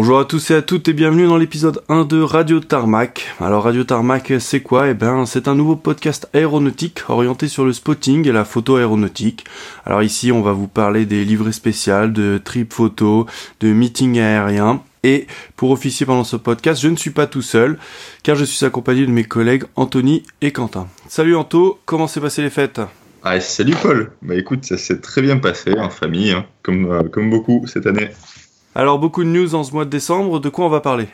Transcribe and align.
Bonjour 0.00 0.20
à 0.20 0.24
tous 0.24 0.52
et 0.52 0.54
à 0.54 0.62
toutes 0.62 0.86
et 0.86 0.92
bienvenue 0.92 1.26
dans 1.26 1.36
l'épisode 1.36 1.82
1 1.88 2.04
de 2.04 2.22
Radio 2.22 2.60
Tarmac. 2.60 3.34
Alors 3.40 3.64
Radio 3.64 3.82
Tarmac, 3.82 4.32
c'est 4.38 4.60
quoi? 4.60 4.88
Eh 4.88 4.94
ben, 4.94 5.26
c'est 5.26 5.48
un 5.48 5.56
nouveau 5.56 5.74
podcast 5.74 6.28
aéronautique 6.32 7.00
orienté 7.08 7.48
sur 7.48 7.64
le 7.64 7.72
spotting 7.72 8.28
et 8.28 8.30
la 8.30 8.44
photo 8.44 8.76
aéronautique. 8.76 9.44
Alors 9.84 10.04
ici, 10.04 10.30
on 10.30 10.40
va 10.40 10.52
vous 10.52 10.68
parler 10.68 11.04
des 11.04 11.24
livrets 11.24 11.50
spéciales, 11.50 12.12
de 12.12 12.38
trip 12.38 12.72
photo, 12.72 13.26
de 13.58 13.72
meetings 13.72 14.20
aériens. 14.20 14.84
Et 15.02 15.26
pour 15.56 15.72
officier 15.72 16.06
pendant 16.06 16.22
ce 16.22 16.36
podcast, 16.36 16.80
je 16.80 16.86
ne 16.86 16.96
suis 16.96 17.10
pas 17.10 17.26
tout 17.26 17.42
seul, 17.42 17.76
car 18.22 18.36
je 18.36 18.44
suis 18.44 18.64
accompagné 18.64 19.04
de 19.04 19.10
mes 19.10 19.24
collègues 19.24 19.64
Anthony 19.74 20.22
et 20.42 20.52
Quentin. 20.52 20.86
Salut 21.08 21.34
Anto, 21.34 21.80
comment 21.86 22.06
s'est 22.06 22.20
passé 22.20 22.40
les 22.40 22.50
fêtes? 22.50 22.80
Ah, 23.24 23.40
salut 23.40 23.74
Paul. 23.82 24.12
Bah 24.22 24.36
écoute, 24.36 24.64
ça 24.64 24.78
s'est 24.78 25.00
très 25.00 25.22
bien 25.22 25.38
passé 25.38 25.76
en 25.76 25.90
famille, 25.90 26.30
hein, 26.30 26.46
comme, 26.62 26.88
euh, 26.88 27.02
comme 27.02 27.30
beaucoup 27.30 27.66
cette 27.66 27.88
année. 27.88 28.10
Alors 28.78 29.00
beaucoup 29.00 29.24
de 29.24 29.28
news 29.28 29.56
en 29.56 29.64
ce 29.64 29.72
mois 29.72 29.84
de 29.84 29.90
décembre, 29.90 30.38
de 30.38 30.48
quoi 30.48 30.66
on 30.66 30.68
va 30.68 30.80
parler? 30.80 31.08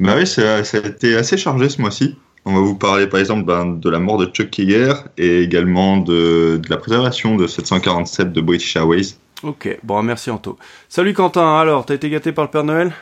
Bah 0.00 0.12
oui, 0.18 0.26
ça, 0.26 0.56
a 0.56 0.86
été 0.86 1.16
assez 1.16 1.38
chargé 1.38 1.70
ce 1.70 1.80
mois-ci. 1.80 2.18
On 2.44 2.52
va 2.52 2.60
vous 2.60 2.74
parler 2.74 3.06
par 3.06 3.20
exemple 3.20 3.44
ben, 3.44 3.64
de 3.64 3.88
la 3.88 3.98
mort 3.98 4.18
de 4.18 4.26
Chuck 4.26 4.58
Yeager 4.58 4.92
et 5.16 5.40
également 5.40 5.96
de, 5.96 6.60
la 6.68 6.76
préservation 6.76 7.36
de 7.36 7.46
747 7.46 8.34
de 8.34 8.40
British 8.42 8.76
Airways. 8.76 9.14
Ok, 9.42 9.78
bon 9.82 10.02
merci 10.02 10.30
Anto. 10.30 10.58
Salut 10.90 11.14
Quentin, 11.14 11.56
alors 11.56 11.86
t'as 11.86 11.94
été 11.94 12.10
gâté 12.10 12.32
par 12.32 12.44
le 12.44 12.50
Père 12.50 12.64
Noël? 12.64 12.92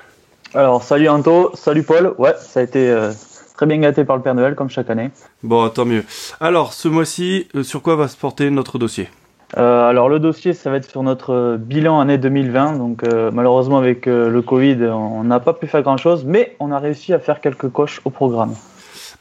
Alors 0.54 0.84
salut 0.84 1.08
Anto, 1.08 1.50
salut 1.54 1.82
Paul, 1.82 2.14
ouais 2.18 2.34
ça 2.38 2.60
a 2.60 2.62
été 2.62 2.88
euh, 2.88 3.10
très 3.56 3.66
bien 3.66 3.78
gâté 3.78 4.04
par 4.04 4.16
le 4.16 4.22
Père 4.22 4.36
Noël 4.36 4.54
comme 4.54 4.70
chaque 4.70 4.90
année. 4.90 5.10
Bon 5.42 5.68
tant 5.70 5.86
mieux. 5.86 6.04
Alors 6.38 6.72
ce 6.72 6.86
mois-ci, 6.86 7.48
euh, 7.56 7.64
sur 7.64 7.82
quoi 7.82 7.96
va 7.96 8.06
se 8.06 8.16
porter 8.16 8.48
notre 8.50 8.78
dossier? 8.78 9.08
Euh, 9.56 9.88
alors 9.88 10.08
le 10.08 10.18
dossier, 10.18 10.52
ça 10.54 10.70
va 10.70 10.76
être 10.76 10.90
sur 10.90 11.02
notre 11.02 11.32
euh, 11.32 11.56
bilan 11.56 12.00
année 12.00 12.18
2020. 12.18 12.78
Donc 12.78 13.04
euh, 13.04 13.30
malheureusement 13.32 13.78
avec 13.78 14.06
le 14.06 14.42
Covid, 14.42 14.86
on 14.86 15.24
n'a 15.24 15.40
pas 15.40 15.52
pu 15.52 15.66
faire 15.66 15.82
grand-chose, 15.82 16.24
mais 16.24 16.56
on 16.60 16.72
a 16.72 16.78
réussi 16.78 17.12
à 17.12 17.18
faire 17.18 17.40
quelques 17.40 17.68
coches 17.70 18.00
au 18.04 18.10
programme. 18.10 18.54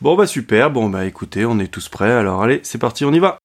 Bon 0.01 0.15
bah 0.15 0.27
super, 0.27 0.71
bon 0.71 0.89
bah 0.89 1.05
écoutez, 1.05 1.45
on 1.45 1.59
est 1.59 1.71
tous 1.71 1.89
prêts. 1.89 2.11
Alors 2.11 2.41
allez, 2.43 2.59
c'est 2.63 2.79
parti, 2.79 3.05
on 3.05 3.13
y 3.13 3.19
va. 3.19 3.37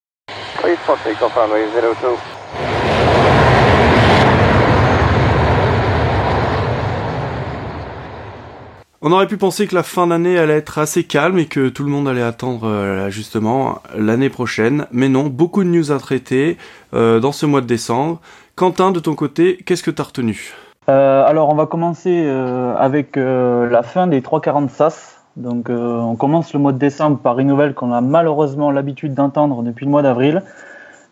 On 9.03 9.13
aurait 9.13 9.27
pu 9.27 9.39
penser 9.39 9.67
que 9.67 9.75
la 9.75 9.83
fin 9.83 10.09
d'année 10.09 10.39
allait 10.39 10.59
être 10.59 10.77
assez 10.79 11.05
calme 11.05 11.39
et 11.39 11.47
que 11.47 11.71
tout 11.71 11.85
le 11.85 11.89
monde 11.89 12.07
allait 12.07 12.21
attendre 12.21 12.67
euh, 12.67 13.09
justement 13.09 13.79
l'année 13.97 14.29
prochaine, 14.29 14.85
mais 14.93 15.09
non, 15.09 15.29
beaucoup 15.29 15.65
de 15.65 15.71
news 15.71 15.91
à 15.91 15.99
traiter 15.99 16.59
euh, 16.93 17.19
dans 17.19 17.33
ce 17.33 17.47
mois 17.47 17.63
de 17.63 17.67
décembre. 17.67 18.21
Quentin, 18.57 18.91
de 18.91 19.01
ton 19.01 19.15
côté, 19.15 19.57
qu'est-ce 19.65 19.83
que 19.83 19.91
tu 19.91 20.03
as 20.03 20.05
retenu? 20.05 20.53
Euh, 20.91 21.25
Alors, 21.25 21.49
on 21.49 21.55
va 21.55 21.65
commencer 21.65 22.29
avec 22.77 23.17
la 23.17 23.83
fin 23.83 24.07
des 24.07 24.21
340 24.21 24.69
SAS. 24.69 25.23
Donc, 25.37 25.71
on 25.71 26.15
commence 26.17 26.53
le 26.53 26.61
mois 26.61 26.73
de 26.73 26.79
décembre 26.79 27.17
par 27.21 27.39
une 27.39 27.47
nouvelle 27.47 27.73
qu'on 27.73 27.93
a 27.93 28.03
malheureusement 28.03 28.71
l'habitude 28.71 29.15
d'entendre 29.15 29.63
depuis 29.63 29.87
le 29.87 29.91
mois 29.93 30.03
d'avril. 30.03 30.43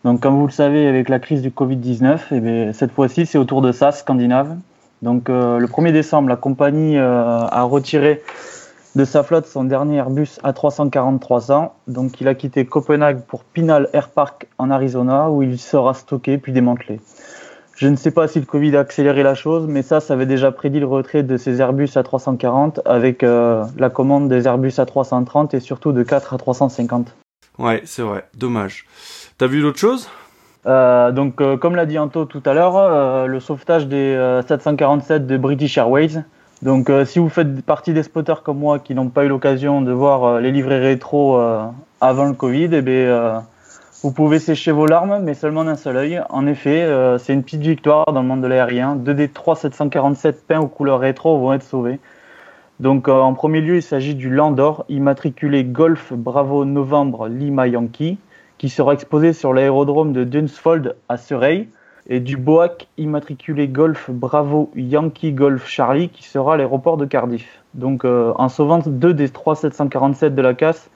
Donc, 0.03 0.19
comme 0.19 0.35
vous 0.35 0.45
le 0.45 0.51
savez, 0.51 0.85
avec 0.85 1.09
la 1.09 1.17
crise 1.17 1.41
du 1.41 1.49
Covid-19, 1.49 2.35
et 2.35 2.67
eh 2.69 2.73
cette 2.73 2.91
fois-ci, 2.91 3.25
c'est 3.25 3.39
au 3.39 3.45
tour 3.45 3.63
de 3.63 3.71
SAS 3.71 4.01
scandinave. 4.01 4.57
Donc 5.01 5.29
euh, 5.29 5.57
le 5.57 5.67
1er 5.67 5.91
décembre, 5.91 6.29
la 6.29 6.35
compagnie 6.35 6.97
euh, 6.97 7.45
a 7.45 7.63
retiré 7.63 8.21
de 8.95 9.05
sa 9.05 9.23
flotte 9.23 9.45
son 9.45 9.63
dernier 9.63 9.97
Airbus 9.97 10.39
A340-300. 10.43 11.69
Donc 11.87 12.19
il 12.21 12.27
a 12.27 12.35
quitté 12.35 12.65
Copenhague 12.65 13.21
pour 13.21 13.43
Pinal 13.43 13.89
Air 13.93 14.09
Park 14.09 14.47
en 14.57 14.71
Arizona 14.71 15.29
où 15.29 15.43
il 15.43 15.59
sera 15.59 15.93
stocké 15.93 16.37
puis 16.37 16.51
démantelé. 16.51 16.99
Je 17.75 17.87
ne 17.87 17.95
sais 17.95 18.11
pas 18.11 18.27
si 18.27 18.41
le 18.41 18.45
Covid 18.45 18.75
a 18.75 18.81
accéléré 18.81 19.23
la 19.23 19.35
chose, 19.35 19.65
mais 19.65 19.83
ça, 19.83 20.01
ça 20.01 20.13
avait 20.13 20.25
déjà 20.25 20.51
prédit 20.51 20.81
le 20.81 20.85
retrait 20.85 21.23
de 21.23 21.37
ces 21.37 21.61
Airbus 21.61 21.85
A340 21.85 22.81
avec 22.83 23.23
euh, 23.23 23.63
la 23.77 23.89
commande 23.89 24.27
des 24.27 24.47
Airbus 24.47 24.71
A330 24.71 25.55
et 25.55 25.61
surtout 25.61 25.93
de 25.93 26.03
4 26.03 26.35
A350. 26.35 27.05
Ouais, 27.57 27.81
c'est 27.85 28.01
vrai, 28.01 28.25
dommage. 28.35 28.85
T'as 29.37 29.47
vu 29.47 29.61
d'autres 29.61 29.79
choses? 29.79 30.09
Euh, 30.65 31.11
donc, 31.11 31.41
euh, 31.41 31.57
comme 31.57 31.75
l'a 31.75 31.85
dit 31.85 31.97
Anto 31.97 32.25
tout 32.25 32.43
à 32.45 32.53
l'heure, 32.53 32.75
euh, 32.77 33.25
le 33.27 33.39
sauvetage 33.39 33.87
des 33.87 34.41
747 34.47 35.25
de 35.25 35.37
British 35.37 35.77
Airways. 35.77 36.23
Donc, 36.61 36.91
si 37.05 37.19
vous 37.19 37.29
faites 37.29 37.61
partie 37.61 37.93
des 37.93 38.03
spotters 38.03 38.43
comme 38.43 38.59
moi 38.59 38.79
qui 38.79 38.93
n'ont 38.93 39.07
pas 39.07 39.23
eu 39.23 39.29
l'occasion 39.29 39.81
de 39.81 39.93
voir 39.93 40.41
les 40.41 40.51
livrets 40.51 40.79
rétro 40.79 41.39
avant 42.01 42.25
le 42.25 42.33
Covid, 42.33 42.67
eh 42.73 42.81
bien, 42.81 43.43
vous 44.03 44.11
pouvez 44.11 44.39
sécher 44.39 44.73
vos 44.73 44.85
larmes, 44.85 45.19
mais 45.23 45.35
seulement 45.35 45.63
d'un 45.63 45.77
seul 45.77 45.95
œil. 45.95 46.21
En 46.29 46.45
effet, 46.47 46.85
c'est 47.17 47.33
une 47.33 47.43
petite 47.43 47.61
victoire 47.61 48.11
dans 48.11 48.21
le 48.21 48.27
monde 48.27 48.41
de 48.41 48.47
l'aérien. 48.47 48.97
Deux 48.97 49.13
des 49.13 49.29
trois 49.29 49.55
747 49.55 50.45
peints 50.45 50.59
aux 50.59 50.67
couleurs 50.67 50.99
rétro 50.99 51.39
vont 51.39 51.53
être 51.53 51.63
sauvés. 51.63 51.97
Donc, 52.81 53.07
en 53.07 53.33
premier 53.35 53.61
lieu, 53.61 53.77
il 53.77 53.81
s'agit 53.81 54.15
du 54.15 54.29
Landor, 54.29 54.83
immatriculé 54.89 55.63
Golf 55.63 56.11
Bravo 56.11 56.65
Novembre 56.65 57.29
Lima 57.29 57.69
Yankee 57.69 58.17
qui 58.59 58.69
sera 58.69 58.93
exposé 58.93 59.33
sur 59.33 59.53
l'aérodrome 59.53 60.13
de 60.13 60.23
Dunsfold 60.23 60.95
à 61.09 61.17
Surrey, 61.17 61.67
et 62.09 62.19
du 62.19 62.37
Boac 62.37 62.87
immatriculé 62.97 63.67
Golf 63.67 64.09
Bravo 64.09 64.71
Yankee 64.75 65.31
Golf 65.31 65.67
Charlie 65.67 66.09
qui 66.09 66.23
sera 66.23 66.55
à 66.55 66.57
l'aéroport 66.57 66.97
de 66.97 67.05
Cardiff. 67.05 67.47
Donc 67.75 68.03
euh, 68.03 68.33
en 68.35 68.49
sauvant 68.49 68.79
deux 68.85 69.13
des 69.13 69.29
trois 69.29 69.55
747 69.55 70.33
de 70.33 70.41
la 70.41 70.55
casse, 70.55 70.89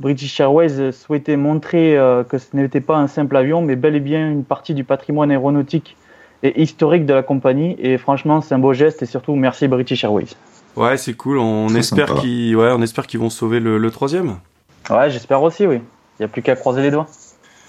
British 0.00 0.38
Airways 0.40 0.92
souhaitait 0.92 1.36
montrer 1.36 1.96
euh, 1.96 2.24
que 2.24 2.38
ce 2.38 2.54
n'était 2.54 2.80
pas 2.80 2.96
un 2.96 3.06
simple 3.06 3.36
avion, 3.36 3.62
mais 3.62 3.76
bel 3.76 3.94
et 3.94 4.00
bien 4.00 4.28
une 4.28 4.44
partie 4.44 4.74
du 4.74 4.82
patrimoine 4.82 5.30
aéronautique 5.30 5.96
et 6.42 6.60
historique 6.60 7.06
de 7.06 7.14
la 7.14 7.22
compagnie. 7.22 7.76
Et 7.78 7.96
franchement, 7.96 8.40
c'est 8.40 8.54
un 8.54 8.58
beau 8.58 8.72
geste 8.72 9.02
et 9.02 9.06
surtout 9.06 9.36
merci 9.36 9.68
British 9.68 10.02
Airways. 10.02 10.34
Ouais, 10.74 10.96
c'est 10.96 11.14
cool. 11.14 11.38
On 11.38 11.68
espère 11.68 12.16
qu'ils, 12.16 12.56
ouais, 12.56 12.72
on 12.72 12.82
espère 12.82 13.06
qu'ils 13.06 13.20
vont 13.20 13.30
sauver 13.30 13.60
le, 13.60 13.78
le 13.78 13.90
troisième. 13.90 14.38
Ouais, 14.90 15.10
j'espère 15.10 15.42
aussi, 15.42 15.66
oui. 15.66 15.80
Il 16.18 16.22
n'y 16.22 16.24
a 16.24 16.28
plus 16.28 16.42
qu'à 16.42 16.56
croiser 16.56 16.82
les 16.82 16.90
doigts. 16.90 17.06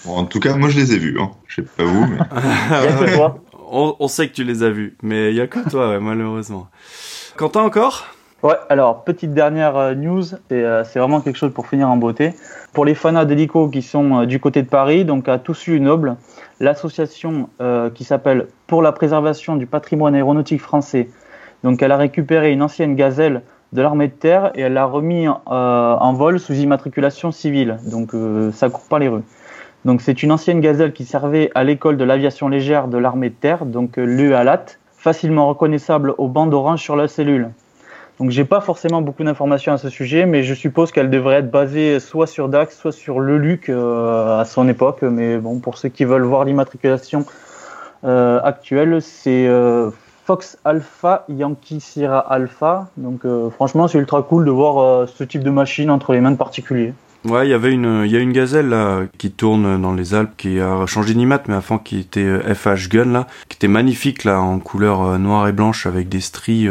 en 0.05 0.25
tout 0.25 0.39
cas, 0.39 0.55
moi 0.55 0.69
je 0.69 0.79
les 0.79 0.93
ai 0.93 0.97
vus. 0.97 1.17
Hein. 1.19 1.31
Je 1.47 1.55
sais 1.55 1.61
pas 1.61 1.83
vous, 1.83 2.05
mais. 2.05 2.17
il 2.69 2.87
a 2.87 3.05
que 3.05 3.15
toi. 3.15 3.39
On, 3.69 4.07
sait 4.07 4.29
que 4.29 4.33
tu 4.33 4.45
les 4.45 4.63
as 4.63 4.69
vus, 4.69 4.95
mais 5.01 5.31
il 5.31 5.35
y 5.35 5.41
a 5.41 5.47
que 5.47 5.69
toi, 5.69 5.99
malheureusement. 5.99 6.67
Quentin 7.35 7.61
encore? 7.61 8.05
Ouais, 8.43 8.55
alors 8.69 9.03
petite 9.03 9.33
dernière 9.33 9.75
euh, 9.77 9.95
news, 9.95 10.23
euh, 10.51 10.83
c'est 10.85 10.99
vraiment 10.99 11.21
quelque 11.21 11.37
chose 11.37 11.51
pour 11.51 11.67
finir 11.67 11.89
en 11.89 11.97
beauté. 11.97 12.33
Pour 12.71 12.85
les 12.85 12.93
fanas 12.93 13.25
d'hélico 13.25 13.67
qui 13.67 13.81
sont 13.81 14.21
euh, 14.21 14.25
du 14.27 14.39
côté 14.39 14.61
de 14.61 14.69
Paris, 14.69 15.05
donc 15.05 15.27
à 15.27 15.39
Toussus 15.39 15.79
Noble, 15.79 16.17
l'association 16.59 17.49
qui 17.93 18.03
s'appelle 18.03 18.47
Pour 18.67 18.81
la 18.81 18.91
préservation 18.91 19.55
du 19.55 19.65
patrimoine 19.65 20.15
aéronautique 20.15 20.61
français, 20.61 21.09
donc 21.63 21.81
elle 21.81 21.91
a 21.91 21.97
récupéré 21.97 22.51
une 22.51 22.61
ancienne 22.61 22.95
gazelle 22.95 23.41
de 23.73 23.81
l'armée 23.81 24.07
de 24.07 24.13
terre 24.13 24.51
et 24.55 24.61
elle 24.61 24.73
l'a 24.73 24.85
remis 24.85 25.27
euh, 25.27 25.31
en 25.47 26.13
vol 26.13 26.39
sous 26.39 26.53
immatriculation 26.53 27.31
civile. 27.31 27.77
Donc 27.85 28.13
euh, 28.13 28.51
ça 28.51 28.69
court 28.69 28.87
pas 28.89 28.99
les 28.99 29.07
rues. 29.07 29.23
Donc 29.85 30.01
c'est 30.01 30.23
une 30.23 30.31
ancienne 30.31 30.61
gazelle 30.61 30.93
qui 30.93 31.05
servait 31.05 31.51
à 31.55 31.63
l'école 31.63 31.97
de 31.97 32.03
l'aviation 32.03 32.47
légère 32.47 32.87
de 32.87 32.97
l'armée 32.97 33.29
de 33.29 33.35
terre, 33.35 33.65
donc 33.65 33.97
euh, 33.97 34.03
l'UALAT, 34.03 34.65
facilement 34.97 35.47
reconnaissable 35.47 36.13
au 36.17 36.27
bandes 36.27 36.53
orange 36.53 36.81
sur 36.81 36.95
la 36.95 37.07
cellule. 37.07 37.49
Donc 38.19 38.31
j'ai 38.31 38.45
pas 38.45 38.61
forcément 38.61 39.01
beaucoup 39.01 39.23
d'informations 39.23 39.73
à 39.73 39.77
ce 39.77 39.89
sujet, 39.89 40.25
mais 40.25 40.41
je 40.41 40.55
suppose 40.55 40.91
qu'elle 40.91 41.11
devrait 41.11 41.35
être 41.35 41.51
basée 41.51 41.99
soit 41.99 42.25
sur 42.25 42.49
Dax, 42.49 42.75
soit 42.75 42.91
sur 42.91 43.19
le 43.19 43.37
Luc 43.37 43.69
à 43.69 44.43
son 44.43 44.67
époque. 44.67 45.03
Mais 45.03 45.37
bon, 45.37 45.59
pour 45.59 45.77
ceux 45.77 45.89
qui 45.89 46.03
veulent 46.03 46.23
voir 46.23 46.43
l'immatriculation 46.43 47.27
actuelle, 48.01 49.03
c'est 49.03 49.47
Fox 50.27 50.57
Alpha, 50.65 51.23
Yankee 51.29 51.79
Sierra 51.79 52.19
Alpha. 52.19 52.89
Donc 52.97 53.23
euh, 53.23 53.49
franchement, 53.49 53.87
c'est 53.87 53.97
ultra 53.97 54.21
cool 54.23 54.43
de 54.43 54.51
voir 54.51 54.77
euh, 54.77 55.05
ce 55.07 55.23
type 55.23 55.41
de 55.41 55.49
machine 55.49 55.89
entre 55.89 56.11
les 56.11 56.19
mains 56.19 56.31
de 56.31 56.35
particuliers. 56.35 56.93
Ouais, 57.23 57.47
il 57.47 57.49
y 57.49 57.53
avait 57.53 57.71
une, 57.71 58.03
il 58.03 58.11
y 58.11 58.17
a 58.17 58.19
une 58.19 58.33
gazelle 58.33 58.67
là 58.67 59.03
qui 59.17 59.31
tourne 59.31 59.81
dans 59.81 59.93
les 59.93 60.13
Alpes 60.13 60.35
qui 60.35 60.59
a 60.59 60.85
changé 60.85 61.13
d'immat, 61.13 61.43
mais 61.47 61.55
avant 61.55 61.77
qui 61.77 61.99
était 61.99 62.25
euh, 62.25 62.53
FH 62.53 62.89
Gun 62.89 63.05
là, 63.05 63.27
qui 63.47 63.55
était 63.55 63.69
magnifique 63.69 64.25
là 64.25 64.41
en 64.41 64.59
couleur 64.59 65.17
noire 65.17 65.47
et 65.47 65.53
blanche 65.53 65.85
avec 65.85 66.09
des 66.09 66.19
stries 66.19 66.67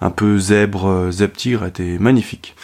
un 0.00 0.10
peu 0.10 0.38
zèbre, 0.38 1.10
zèbre 1.10 1.32
tigre, 1.32 1.64
était 1.64 1.98
magnifique. 1.98 2.54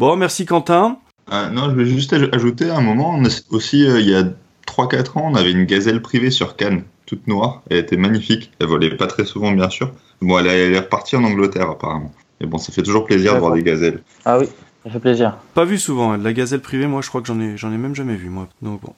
Bon, 0.00 0.16
merci 0.16 0.44
Quentin. 0.44 0.98
non, 1.30 1.70
je 1.70 1.76
vais 1.76 1.86
juste 1.86 2.16
ajouter 2.32 2.68
un 2.68 2.80
moment 2.80 3.22
aussi, 3.50 3.84
il 3.84 4.08
y 4.08 4.16
a 4.16 4.24
3-4 4.66 5.18
ans, 5.18 5.30
on 5.32 5.34
avait 5.36 5.52
une 5.52 5.66
gazelle 5.66 6.02
privée 6.02 6.32
sur 6.32 6.56
Cannes 6.56 6.82
toute 7.08 7.26
noire. 7.26 7.62
Elle 7.70 7.78
était 7.78 7.96
magnifique. 7.96 8.52
Elle 8.60 8.66
volait 8.66 8.94
pas 8.96 9.06
très 9.06 9.24
souvent, 9.24 9.50
bien 9.50 9.70
sûr. 9.70 9.92
Bon, 10.20 10.38
elle 10.38 10.46
est 10.46 10.78
repartie 10.78 11.16
en 11.16 11.24
Angleterre, 11.24 11.70
apparemment. 11.70 12.12
Mais 12.40 12.46
bon, 12.46 12.58
ça 12.58 12.72
fait 12.72 12.82
toujours 12.82 13.04
plaisir 13.04 13.34
de 13.34 13.40
voir 13.40 13.54
des 13.54 13.62
gazelles. 13.62 14.02
Ah 14.24 14.38
oui, 14.38 14.46
ça 14.84 14.90
fait 14.90 15.00
plaisir. 15.00 15.38
Pas 15.54 15.64
vu 15.64 15.78
souvent, 15.78 16.12
hein. 16.12 16.18
la 16.18 16.32
gazelle 16.32 16.60
privée, 16.60 16.86
moi 16.86 17.00
je 17.02 17.08
crois 17.08 17.20
que 17.20 17.26
j'en 17.26 17.40
ai, 17.40 17.56
j'en 17.56 17.72
ai 17.72 17.78
même 17.78 17.94
jamais 17.94 18.14
vu, 18.14 18.28
moi. 18.28 18.48
Donc 18.62 18.82
bon. 18.82 18.94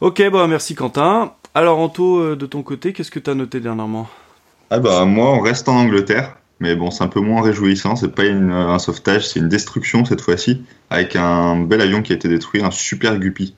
Ok, 0.00 0.22
bah 0.30 0.46
merci 0.46 0.74
Quentin. 0.74 1.32
Alors 1.54 1.78
Anto, 1.78 2.20
euh, 2.20 2.36
de 2.36 2.46
ton 2.46 2.62
côté, 2.62 2.92
qu'est-ce 2.92 3.10
que 3.10 3.18
tu 3.18 3.28
as 3.28 3.34
noté 3.34 3.60
dernièrement? 3.60 4.08
Ah 4.70 4.78
bah 4.78 5.04
moi, 5.04 5.32
on 5.32 5.40
reste 5.40 5.68
en 5.68 5.76
Angleterre. 5.76 6.36
Mais 6.60 6.74
bon, 6.74 6.90
c'est 6.90 7.04
un 7.04 7.08
peu 7.08 7.20
moins 7.20 7.42
réjouissant. 7.42 7.94
C'est 7.94 8.14
pas 8.14 8.24
un 8.24 8.78
sauvetage, 8.78 9.28
c'est 9.28 9.38
une 9.38 9.48
destruction 9.48 10.04
cette 10.04 10.20
fois-ci, 10.20 10.62
avec 10.90 11.14
un 11.14 11.60
bel 11.60 11.80
avion 11.80 12.02
qui 12.02 12.12
a 12.12 12.16
été 12.16 12.28
détruit, 12.28 12.62
un 12.64 12.70
super 12.70 13.18
Guppy. 13.18 13.54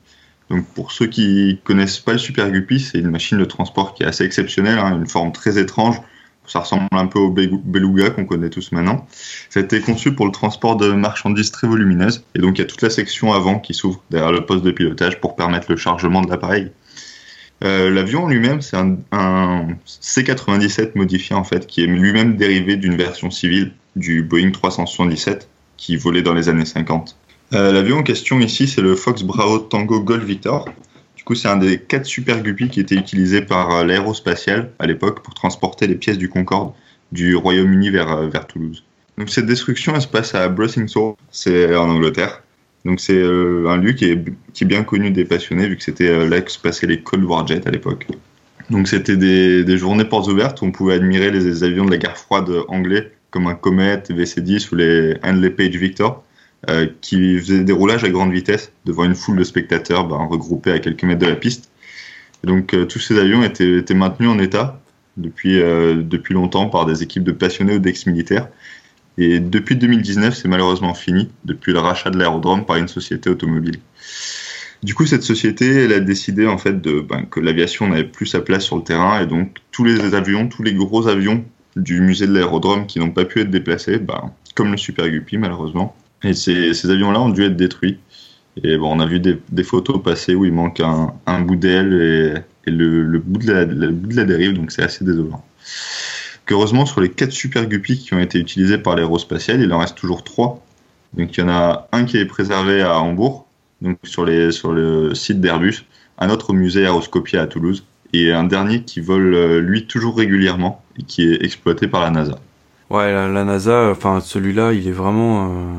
Donc 0.51 0.67
pour 0.75 0.91
ceux 0.93 1.07
qui 1.07 1.61
connaissent 1.65 2.01
pas 2.01 2.13
le 2.13 2.19
Super 2.19 2.51
Guppy, 2.51 2.81
c'est 2.81 2.99
une 2.99 3.11
machine 3.11 3.39
de 3.39 3.45
transport 3.45 3.95
qui 3.95 4.03
est 4.03 4.07
assez 4.07 4.25
exceptionnelle, 4.25 4.79
hein, 4.79 4.97
une 4.97 5.07
forme 5.07 5.33
très 5.33 5.59
étrange. 5.59 5.97
Ça 6.47 6.59
ressemble 6.59 6.89
un 6.91 7.07
peu 7.07 7.21
au 7.21 7.31
Beluga 7.31 8.11
qu'on 8.11 8.25
connaît 8.25 8.51
tous 8.51 8.73
maintenant. 8.73 9.07
Ça 9.51 9.61
a 9.61 9.63
été 9.63 9.81
conçu 9.81 10.13
pour 10.13 10.27
le 10.27 10.33
transport 10.33 10.77
de 10.77 10.91
marchandises 10.91 11.53
très 11.53 11.69
volumineuses. 11.69 12.25
Et 12.35 12.41
donc, 12.41 12.59
il 12.59 12.63
y 12.63 12.65
a 12.65 12.67
toute 12.67 12.83
la 12.83 12.91
section 12.91 13.33
avant 13.33 13.61
qui 13.61 13.73
s'ouvre 13.73 14.03
derrière 14.11 14.33
le 14.33 14.45
poste 14.45 14.65
de 14.65 14.73
pilotage 14.73 15.21
pour 15.21 15.37
permettre 15.37 15.71
le 15.71 15.77
chargement 15.77 16.23
de 16.23 16.29
l'appareil. 16.29 16.73
Euh, 17.63 17.91
l'avion 17.91 18.27
lui-même, 18.27 18.63
c'est 18.63 18.77
un, 18.77 18.97
un, 19.13 19.69
C-97 19.85 20.93
modifié 20.97 21.37
en 21.37 21.45
fait, 21.45 21.69
qui 21.69 21.85
est 21.85 21.87
lui-même 21.87 22.37
dérivé 22.37 22.75
d'une 22.77 22.97
version 22.97 23.31
civile 23.31 23.73
du 23.95 24.23
Boeing 24.23 24.51
377 24.51 25.49
qui 25.77 25.97
volait 25.97 26.23
dans 26.23 26.35
les 26.35 26.49
années 26.49 26.65
50. 26.65 27.17
Euh, 27.53 27.73
l'avion 27.73 27.99
en 27.99 28.03
question 28.03 28.39
ici, 28.39 28.69
c'est 28.69 28.81
le 28.81 28.95
Fox 28.95 29.23
Bravo 29.23 29.59
Tango 29.59 30.01
Gold 30.01 30.23
Victor. 30.23 30.69
Du 31.17 31.25
coup, 31.25 31.35
c'est 31.35 31.49
un 31.49 31.57
des 31.57 31.79
quatre 31.79 32.07
Super 32.07 32.43
Guppy 32.43 32.69
qui 32.69 32.81
était 32.81 32.95
utilisé 32.95 33.43
par 33.43 33.71
euh, 33.73 33.85
l'aérospatiale 33.85 34.71
à 34.79 34.87
l'époque 34.87 35.23
pour 35.23 35.35
transporter 35.35 35.87
les 35.89 35.97
pièces 35.97 36.19
du 36.19 36.29
Concorde 36.29 36.73
du 37.11 37.35
Royaume-Uni 37.35 37.91
vers, 37.91 38.11
euh, 38.13 38.29
vers 38.29 38.47
Toulouse. 38.47 38.85
Donc 39.19 39.31
cette 39.31 39.47
destruction, 39.47 39.95
elle 39.97 40.03
se 40.03 40.07
passe 40.07 40.35
à 40.35 40.49
Brussingthorpe, 40.49 41.19
c'est 41.33 41.75
en 41.75 41.91
Angleterre. 41.91 42.43
Donc 42.85 43.01
c'est 43.01 43.23
un 43.23 43.77
lieu 43.77 43.93
qui 43.93 44.07
est, 44.07 44.65
bien 44.65 44.85
connu 44.85 45.11
des 45.11 45.27
passionnés 45.27 45.69
vu 45.69 45.77
que 45.77 45.83
c'était 45.83 46.27
là 46.27 46.41
que 46.41 46.51
se 46.51 46.59
passaient 46.59 46.87
les 46.87 47.03
Cold 47.03 47.25
War 47.25 47.47
Jets 47.47 47.67
à 47.67 47.71
l'époque. 47.71 48.07
Donc 48.71 48.89
c'était 48.89 49.19
des, 49.19 49.65
des, 49.65 49.77
journées 49.77 50.07
portes 50.07 50.29
ouvertes 50.29 50.63
où 50.63 50.65
on 50.65 50.71
pouvait 50.71 50.95
admirer 50.95 51.31
les 51.31 51.63
avions 51.63 51.85
de 51.85 51.91
la 51.91 51.99
guerre 51.99 52.17
froide 52.17 52.51
anglais 52.69 53.13
comme 53.31 53.49
un 53.49 53.55
Comet, 53.55 54.03
VC-10 54.09 54.73
ou 54.73 54.77
les 54.77 55.17
Handley 55.23 55.51
Page 55.51 55.77
Victor 55.77 56.25
euh, 56.69 56.87
qui 57.01 57.39
faisait 57.39 57.65
des 57.65 57.73
roulages 57.73 58.05
à 58.05 58.11
grande 58.11 58.33
vitesse 58.33 58.71
devant 58.85 59.05
une 59.05 59.15
foule 59.15 59.39
de 59.39 59.45
spectateurs 59.45 60.07
ben, 60.07 60.27
regroupés 60.27 60.73
à 60.73 60.79
quelques 60.79 61.05
mètres 61.05 61.21
de 61.21 61.27
la 61.27 61.37
piste. 61.37 61.71
Donc 62.45 62.75
euh, 62.75 62.85
tous 62.85 62.99
ces 62.99 63.19
avions 63.19 63.43
étaient, 63.43 63.95
maintenus 63.95 64.29
en 64.29 64.39
état 64.39 64.79
depuis, 65.17 65.59
euh, 65.59 66.03
depuis 66.03 66.35
longtemps 66.35 66.69
par 66.69 66.85
des 66.85 67.03
équipes 67.03 67.25
de 67.25 67.33
passionnés 67.33 67.77
ou 67.77 67.79
d'ex-militaires. 67.79 68.49
Et 69.17 69.41
depuis 69.41 69.75
2019, 69.77 70.37
c'est 70.37 70.49
malheureusement 70.49 70.93
fini, 70.93 71.31
depuis 71.47 71.73
le 71.73 71.79
rachat 71.79 72.11
de 72.11 72.19
l'aérodrome 72.19 72.67
par 72.67 72.77
une 72.77 72.89
société 72.89 73.31
automobile. 73.31 73.79
Du 74.83 74.95
coup, 74.95 75.07
cette 75.07 75.23
société, 75.23 75.93
a 75.93 76.01
décidé 76.01 76.47
en 76.47 76.59
fait 76.59 76.79
ben, 76.79 77.25
que 77.25 77.41
l'aviation 77.41 77.89
n'avait 77.89 78.05
plus 78.05 78.27
sa 78.27 78.41
place 78.41 78.65
sur 78.65 78.77
le 78.77 78.83
terrain 78.83 79.21
et 79.23 79.27
donc 79.27 79.57
tous 79.73 79.85
les 79.85 80.15
avions, 80.15 80.47
tous 80.47 80.63
les 80.63 80.75
gros 80.75 81.09
avions 81.09 81.43
du 81.77 82.03
musée 82.03 82.27
de 82.27 82.35
l'aérodrome 82.35 82.87
qui 82.87 82.99
n'ont 82.99 83.13
pas 83.13 83.25
pu 83.25 83.41
être 83.41 83.51
déplacés, 83.51 83.99
ben, 83.99 84.31
comme 84.55 84.73
le 84.73 84.77
Super 84.77 85.09
Guppy 85.09 85.39
malheureusement, 85.39 85.97
et 86.23 86.35
ces, 86.35 86.75
ces 86.75 86.91
avions-là 86.91 87.21
ont 87.21 87.29
dû 87.29 87.45
être 87.45 87.57
détruits. 87.57 87.99
Et 88.63 88.77
bon, 88.77 88.97
on 88.97 89.01
a 89.01 89.07
vu 89.07 89.21
des, 89.21 89.39
des 89.51 89.63
photos 89.63 90.03
passer 90.03 90.35
où 90.35 90.45
il 90.45 90.53
manque 90.53 90.81
un, 90.81 91.15
un 91.27 91.41
bout 91.41 91.57
d'aile 91.57 92.45
et, 92.67 92.71
le, 92.71 93.03
le, 93.03 93.19
bout 93.19 93.39
de 93.39 93.53
la, 93.53 93.65
le 93.65 93.91
bout 93.91 94.09
de 94.09 94.17
la 94.17 94.25
dérive, 94.25 94.53
donc 94.53 94.71
c'est 94.71 94.83
assez 94.83 95.05
désolant. 95.05 95.43
Heureusement, 96.51 96.85
sur 96.85 97.01
les 97.01 97.11
4 97.11 97.31
Super 97.31 97.67
Guppy 97.67 97.99
qui 97.99 98.13
ont 98.13 98.19
été 98.19 98.39
utilisés 98.39 98.77
par 98.77 98.97
l'aérospatiale, 98.97 99.63
il 99.63 99.73
en 99.73 99.79
reste 99.79 99.97
toujours 99.97 100.25
3. 100.25 100.65
Donc 101.15 101.37
il 101.37 101.41
y 101.41 101.43
en 101.45 101.49
a 101.49 101.89
un 101.93 102.05
qui 102.05 102.19
est 102.19 102.27
préservé 102.27 102.83
à 102.83 102.99
Hambourg, 102.99 103.47
donc 103.83 103.99
sur, 104.03 104.25
les, 104.25 104.51
sur 104.51 104.73
le 104.73 105.15
site 105.15 105.41
d'Airbus, 105.41 105.85
un 106.19 106.29
autre 106.29 106.51
au 106.51 106.53
musée 106.53 106.83
Aeroscopia 106.83 107.43
à 107.43 107.47
Toulouse, 107.47 107.85
et 108.13 108.33
un 108.33 108.45
dernier 108.45 108.83
qui 108.83 109.01
vole, 109.01 109.35
euh, 109.35 109.61
lui, 109.61 109.87
toujours 109.87 110.17
régulièrement 110.17 110.85
et 110.99 111.05
qui 111.05 111.23
est 111.23 111.45
exploité 111.45 111.87
par 111.87 112.03
la 112.03 112.11
NASA. 112.11 112.39
Ouais, 112.91 113.13
la, 113.13 113.29
la 113.29 113.45
NASA, 113.45 113.91
enfin 113.91 114.21
celui-là, 114.21 114.73
il 114.73 114.89
est 114.89 114.93
vraiment 114.93 115.47
euh, 115.47 115.75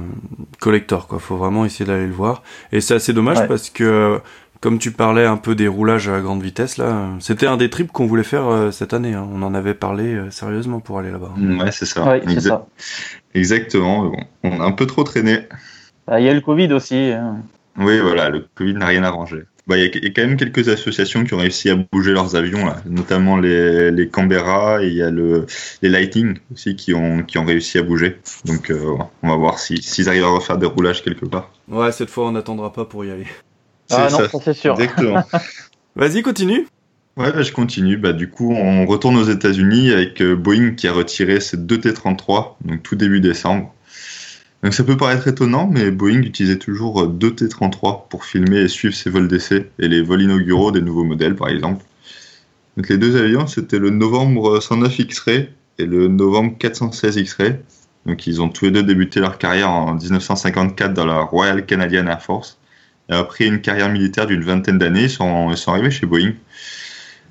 collector, 0.62 1.08
quoi. 1.08 1.20
Faut 1.20 1.36
vraiment 1.36 1.66
essayer 1.66 1.86
d'aller 1.86 2.08
le 2.08 2.14
voir. 2.14 2.42
Et 2.72 2.80
c'est 2.80 2.94
assez 2.94 3.12
dommage 3.12 3.40
ouais. 3.40 3.48
parce 3.48 3.70
que, 3.70 4.22
comme 4.62 4.80
tu 4.80 4.92
parlais 4.92 5.26
un 5.26 5.36
peu 5.36 5.54
des 5.54 5.68
roulages 5.68 6.08
à 6.08 6.22
grande 6.22 6.42
vitesse, 6.42 6.78
là, 6.78 7.10
c'était 7.20 7.48
un 7.48 7.58
des 7.58 7.70
trips 7.70 7.92
qu'on 7.92 8.06
voulait 8.06 8.24
faire 8.24 8.48
euh, 8.48 8.72
cette 8.72 8.94
année. 8.94 9.14
Hein. 9.14 9.28
On 9.34 9.42
en 9.44 9.54
avait 9.54 9.74
parlé 9.74 10.14
euh, 10.14 10.32
sérieusement 10.32 10.80
pour 10.80 11.00
aller 11.00 11.12
là-bas. 11.12 11.34
Ouais, 11.38 11.72
c'est 11.72 11.86
ça. 11.86 12.08
Ouais, 12.08 12.22
c'est 12.26 12.40
ça. 12.42 12.66
Exactement. 13.34 14.06
Bon, 14.06 14.18
on 14.44 14.62
a 14.62 14.64
un 14.64 14.72
peu 14.72 14.86
trop 14.86 15.04
traîné. 15.04 15.50
Ah, 16.08 16.22
Il 16.22 16.26
y 16.26 16.30
a 16.30 16.34
le 16.34 16.42
Covid 16.42 16.72
aussi. 16.72 16.96
Hein. 17.12 17.38
Oui, 17.78 18.00
voilà, 18.00 18.30
le 18.30 18.46
Covid 18.56 18.76
n'a 18.76 18.86
rien 18.86 19.04
arrangé. 19.04 19.44
Bah, 19.72 19.78
il 19.78 19.84
y, 19.84 20.06
a 20.06 20.10
quand 20.10 20.24
même 20.24 20.36
quelques 20.36 20.68
associations 20.68 21.24
qui 21.24 21.34
ont 21.34 21.38
réussi 21.38 21.70
à 21.70 21.76
bouger 21.76 22.12
leurs 22.12 22.36
avions, 22.36 22.66
là, 22.66 22.82
notamment 22.86 23.38
les, 23.38 23.90
les 23.90 24.10
Canberra 24.10 24.84
et 24.84 24.88
il 24.88 24.96
y 24.96 25.02
a 25.02 25.10
le, 25.10 25.46
les 25.82 25.88
Lightning 25.88 26.40
aussi 26.54 26.76
qui 26.76 26.94
ont, 26.94 27.24
qui 27.24 27.38
ont 27.38 27.46
réussi 27.46 27.78
à 27.78 27.82
bouger. 27.82 28.18
Donc 28.44 28.70
euh, 28.70 28.98
on 29.24 29.30
va 29.30 29.36
voir 29.38 29.60
s'ils 29.60 29.82
si, 29.82 30.10
arrivent 30.10 30.26
à 30.26 30.28
refaire 30.28 30.58
des 30.58 30.66
roulages 30.66 31.02
quelque 31.06 31.26
part. 31.26 31.54
Ouais, 31.70 31.94
cette 31.94 32.10
fois 32.10 32.28
on 32.28 32.34
n'attendra 32.34 32.74
pas 32.74 32.84
pour 32.84 33.06
y 33.06 33.12
aller. 33.12 33.28
Ah 33.90 34.10
non, 34.12 34.18
ça, 34.18 34.40
c'est 34.44 34.54
sûr. 34.54 34.74
Exactement. 34.74 35.24
Vas-y, 35.96 36.22
continue. 36.22 36.68
Ouais, 37.16 37.32
bah, 37.32 37.42
je 37.42 37.54
continue. 37.54 37.96
Bah, 37.96 38.12
du 38.12 38.30
coup, 38.30 38.52
on 38.52 38.86
retourne 38.86 39.16
aux 39.16 39.30
États-Unis 39.30 39.92
avec 39.92 40.22
euh, 40.22 40.36
Boeing 40.36 40.72
qui 40.76 40.90
a 40.90 40.92
retiré 40.92 41.40
ses 41.40 41.56
deux 41.56 41.80
T-33, 41.80 42.56
donc 42.66 42.84
tout 42.84 42.98
début 42.98 43.22
décembre. 43.22 43.74
Donc 44.64 44.74
ça 44.74 44.84
peut 44.84 44.98
paraître 44.98 45.28
étonnant, 45.28 45.68
mais 45.68 45.90
Boeing 45.90 46.22
utilisait 46.22 46.60
toujours 46.60 47.08
deux 47.08 47.34
T-33 47.34 48.08
pour 48.10 48.26
filmer 48.26 48.60
et 48.60 48.68
suivre 48.68 48.94
ses 48.94 49.10
vols 49.10 49.28
d'essai 49.28 49.72
et 49.80 49.88
les 49.88 50.04
vols 50.04 50.22
inauguraux 50.22 50.72
des 50.72 50.82
nouveaux 50.82 51.04
modèles, 51.04 51.36
par 51.36 51.50
exemple. 51.50 51.84
Donc 52.78 52.88
les 52.88 52.98
deux 52.98 53.18
avions, 53.18 53.48
c'était 53.48 53.80
le 53.80 53.90
novembre 53.90 54.60
109 54.60 55.00
X-Ray 55.00 55.50
et 55.80 55.86
le 55.86 56.08
novembre 56.08 56.58
416 56.60 57.18
X-Ray. 57.18 57.56
Donc 58.06 58.28
ils 58.28 58.42
ont 58.42 58.50
tous 58.50 58.66
les 58.66 58.72
deux 58.72 58.84
débuté 58.84 59.20
leur 59.20 59.38
carrière 59.38 59.70
en 59.70 59.96
1954 59.96 60.94
dans 60.94 61.06
la 61.06 61.20
Royal 61.22 61.66
Canadian 61.66 62.06
Air 62.08 62.22
Force. 62.22 62.60
Et 63.10 63.14
après 63.14 63.46
une 63.46 63.62
carrière 63.62 63.90
militaire 63.90 64.28
d'une 64.28 64.44
vingtaine 64.44 64.78
d'années, 64.78 65.04
ils 65.04 65.10
sont, 65.10 65.50
ils 65.52 65.58
sont 65.58 65.72
arrivés 65.72 65.92
chez 65.92 66.06
Boeing. 66.06 66.34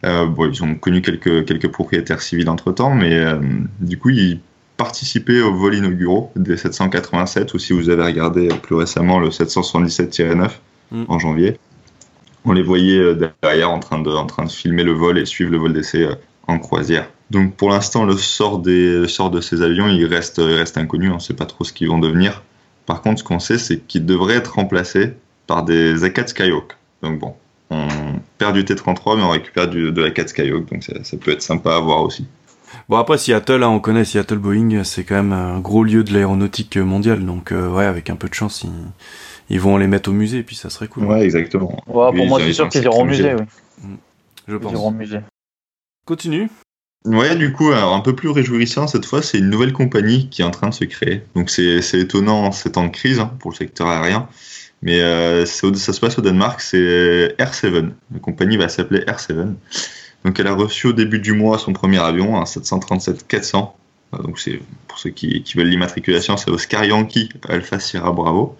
Euh, 0.04 0.26
bon, 0.26 0.50
ils 0.50 0.62
ont 0.64 0.74
connu 0.74 1.00
quelques, 1.00 1.44
quelques 1.46 1.68
propriétaires 1.68 2.22
civils 2.22 2.48
entre-temps, 2.48 2.94
mais 2.94 3.14
euh, 3.14 3.38
du 3.80 3.98
coup, 3.98 4.10
ils 4.10 4.40
participer 4.80 5.42
aux 5.42 5.52
vols 5.52 5.74
inauguraux 5.74 6.32
des 6.36 6.56
787 6.56 7.52
ou 7.52 7.58
si 7.58 7.74
vous 7.74 7.90
avez 7.90 8.02
regardé 8.02 8.48
plus 8.48 8.76
récemment 8.76 9.18
le 9.18 9.28
777-9 9.28 10.52
mm. 10.90 11.04
en 11.06 11.18
janvier. 11.18 11.58
On 12.46 12.52
les 12.52 12.62
voyait 12.62 12.98
euh, 12.98 13.30
derrière 13.42 13.70
en 13.70 13.78
train, 13.78 14.00
de, 14.00 14.08
en 14.08 14.24
train 14.24 14.46
de 14.46 14.50
filmer 14.50 14.82
le 14.82 14.92
vol 14.92 15.18
et 15.18 15.26
suivre 15.26 15.50
le 15.50 15.58
vol 15.58 15.74
d'essai 15.74 16.04
euh, 16.04 16.14
en 16.46 16.58
croisière. 16.58 17.10
Donc 17.30 17.56
pour 17.56 17.68
l'instant, 17.68 18.06
le 18.06 18.16
sort, 18.16 18.58
des, 18.58 19.00
le 19.00 19.06
sort 19.06 19.30
de 19.30 19.42
ces 19.42 19.60
avions, 19.60 19.86
il 19.86 20.06
reste, 20.06 20.38
il 20.38 20.54
reste 20.54 20.78
inconnu, 20.78 21.10
on 21.10 21.16
ne 21.16 21.20
sait 21.20 21.34
pas 21.34 21.44
trop 21.44 21.64
ce 21.64 21.74
qu'ils 21.74 21.88
vont 21.88 21.98
devenir. 21.98 22.42
Par 22.86 23.02
contre, 23.02 23.18
ce 23.18 23.24
qu'on 23.24 23.38
sait, 23.38 23.58
c'est 23.58 23.80
qu'ils 23.80 24.06
devraient 24.06 24.36
être 24.36 24.54
remplacés 24.54 25.12
par 25.46 25.62
des 25.62 25.94
A4 26.06 26.28
Skyhawk. 26.28 26.72
Donc 27.02 27.18
bon, 27.18 27.34
on 27.68 27.86
perd 28.38 28.54
du 28.54 28.64
T-33, 28.64 29.18
mais 29.18 29.24
on 29.24 29.30
récupère 29.30 29.68
du, 29.68 29.92
de 29.92 30.00
la 30.00 30.10
4 30.10 30.30
Skyhawk, 30.30 30.72
donc 30.72 30.82
ça, 30.84 30.94
ça 31.04 31.18
peut 31.18 31.32
être 31.32 31.42
sympa 31.42 31.76
à 31.76 31.80
voir 31.80 32.00
aussi. 32.00 32.24
Bon 32.88 32.96
après 32.96 33.18
Seattle, 33.18 33.62
hein, 33.62 33.68
on 33.68 33.80
connaît 33.80 34.04
Seattle 34.04 34.38
Boeing, 34.38 34.84
c'est 34.84 35.04
quand 35.04 35.16
même 35.16 35.32
un 35.32 35.58
gros 35.60 35.84
lieu 35.84 36.04
de 36.04 36.12
l'aéronautique 36.12 36.76
mondiale, 36.76 37.24
donc 37.24 37.52
euh, 37.52 37.68
ouais, 37.68 37.84
avec 37.84 38.10
un 38.10 38.16
peu 38.16 38.28
de 38.28 38.34
chance, 38.34 38.62
ils, 38.62 38.70
ils, 39.48 39.60
vont 39.60 39.76
les 39.76 39.86
mettre 39.86 40.10
au 40.10 40.12
musée, 40.12 40.38
et 40.38 40.42
puis 40.42 40.56
ça 40.56 40.70
serait 40.70 40.88
cool. 40.88 41.04
Ouais, 41.04 41.22
exactement. 41.22 41.82
Ouais, 41.86 42.12
pour 42.16 42.26
moi, 42.26 42.40
c'est 42.40 42.52
sûr 42.52 42.68
qu'ils 42.68 42.84
iront 42.84 43.02
au 43.02 43.04
musée. 43.04 43.34
Oui. 43.34 43.90
Je 44.48 44.56
pense. 44.56 44.72
Ils 44.72 44.74
iront 44.74 44.88
au 44.88 44.92
musée. 44.92 45.20
Continue. 46.06 46.48
Ouais, 47.06 47.34
du 47.34 47.52
coup, 47.52 47.70
alors 47.70 47.94
un 47.94 48.00
peu 48.00 48.14
plus 48.14 48.28
réjouissant 48.28 48.86
cette 48.86 49.06
fois, 49.06 49.22
c'est 49.22 49.38
une 49.38 49.48
nouvelle 49.48 49.72
compagnie 49.72 50.28
qui 50.28 50.42
est 50.42 50.44
en 50.44 50.50
train 50.50 50.68
de 50.68 50.74
se 50.74 50.84
créer. 50.84 51.22
Donc 51.34 51.48
c'est 51.48 51.80
étonnant 51.94 52.44
en 52.44 52.52
ces 52.52 52.72
temps 52.72 52.84
de 52.84 52.90
crise 52.90 53.20
hein, 53.20 53.32
pour 53.38 53.52
le 53.52 53.56
secteur 53.56 53.88
aérien. 53.88 54.28
Mais 54.82 55.00
euh, 55.00 55.46
ça 55.46 55.92
se 55.92 56.00
passe 56.00 56.18
au 56.18 56.22
Danemark, 56.22 56.60
c'est 56.60 57.34
R7. 57.38 57.90
La 58.12 58.18
compagnie 58.20 58.56
va 58.58 58.68
s'appeler 58.68 59.00
R7. 59.00 59.54
Donc 60.24 60.38
elle 60.38 60.46
a 60.46 60.54
reçu 60.54 60.88
au 60.88 60.92
début 60.92 61.18
du 61.18 61.32
mois 61.32 61.58
son 61.58 61.72
premier 61.72 61.98
avion, 61.98 62.38
un 62.38 62.44
737-400. 62.44 63.70
Donc 64.24 64.38
c'est 64.38 64.60
pour 64.88 64.98
ceux 64.98 65.10
qui, 65.10 65.42
qui 65.42 65.56
veulent 65.56 65.68
l'immatriculation, 65.68 66.36
c'est 66.36 66.50
Oscar 66.50 66.84
Yankee 66.84 67.30
Alpha 67.48 67.78
Sierra 67.78 68.12
Bravo. 68.12 68.56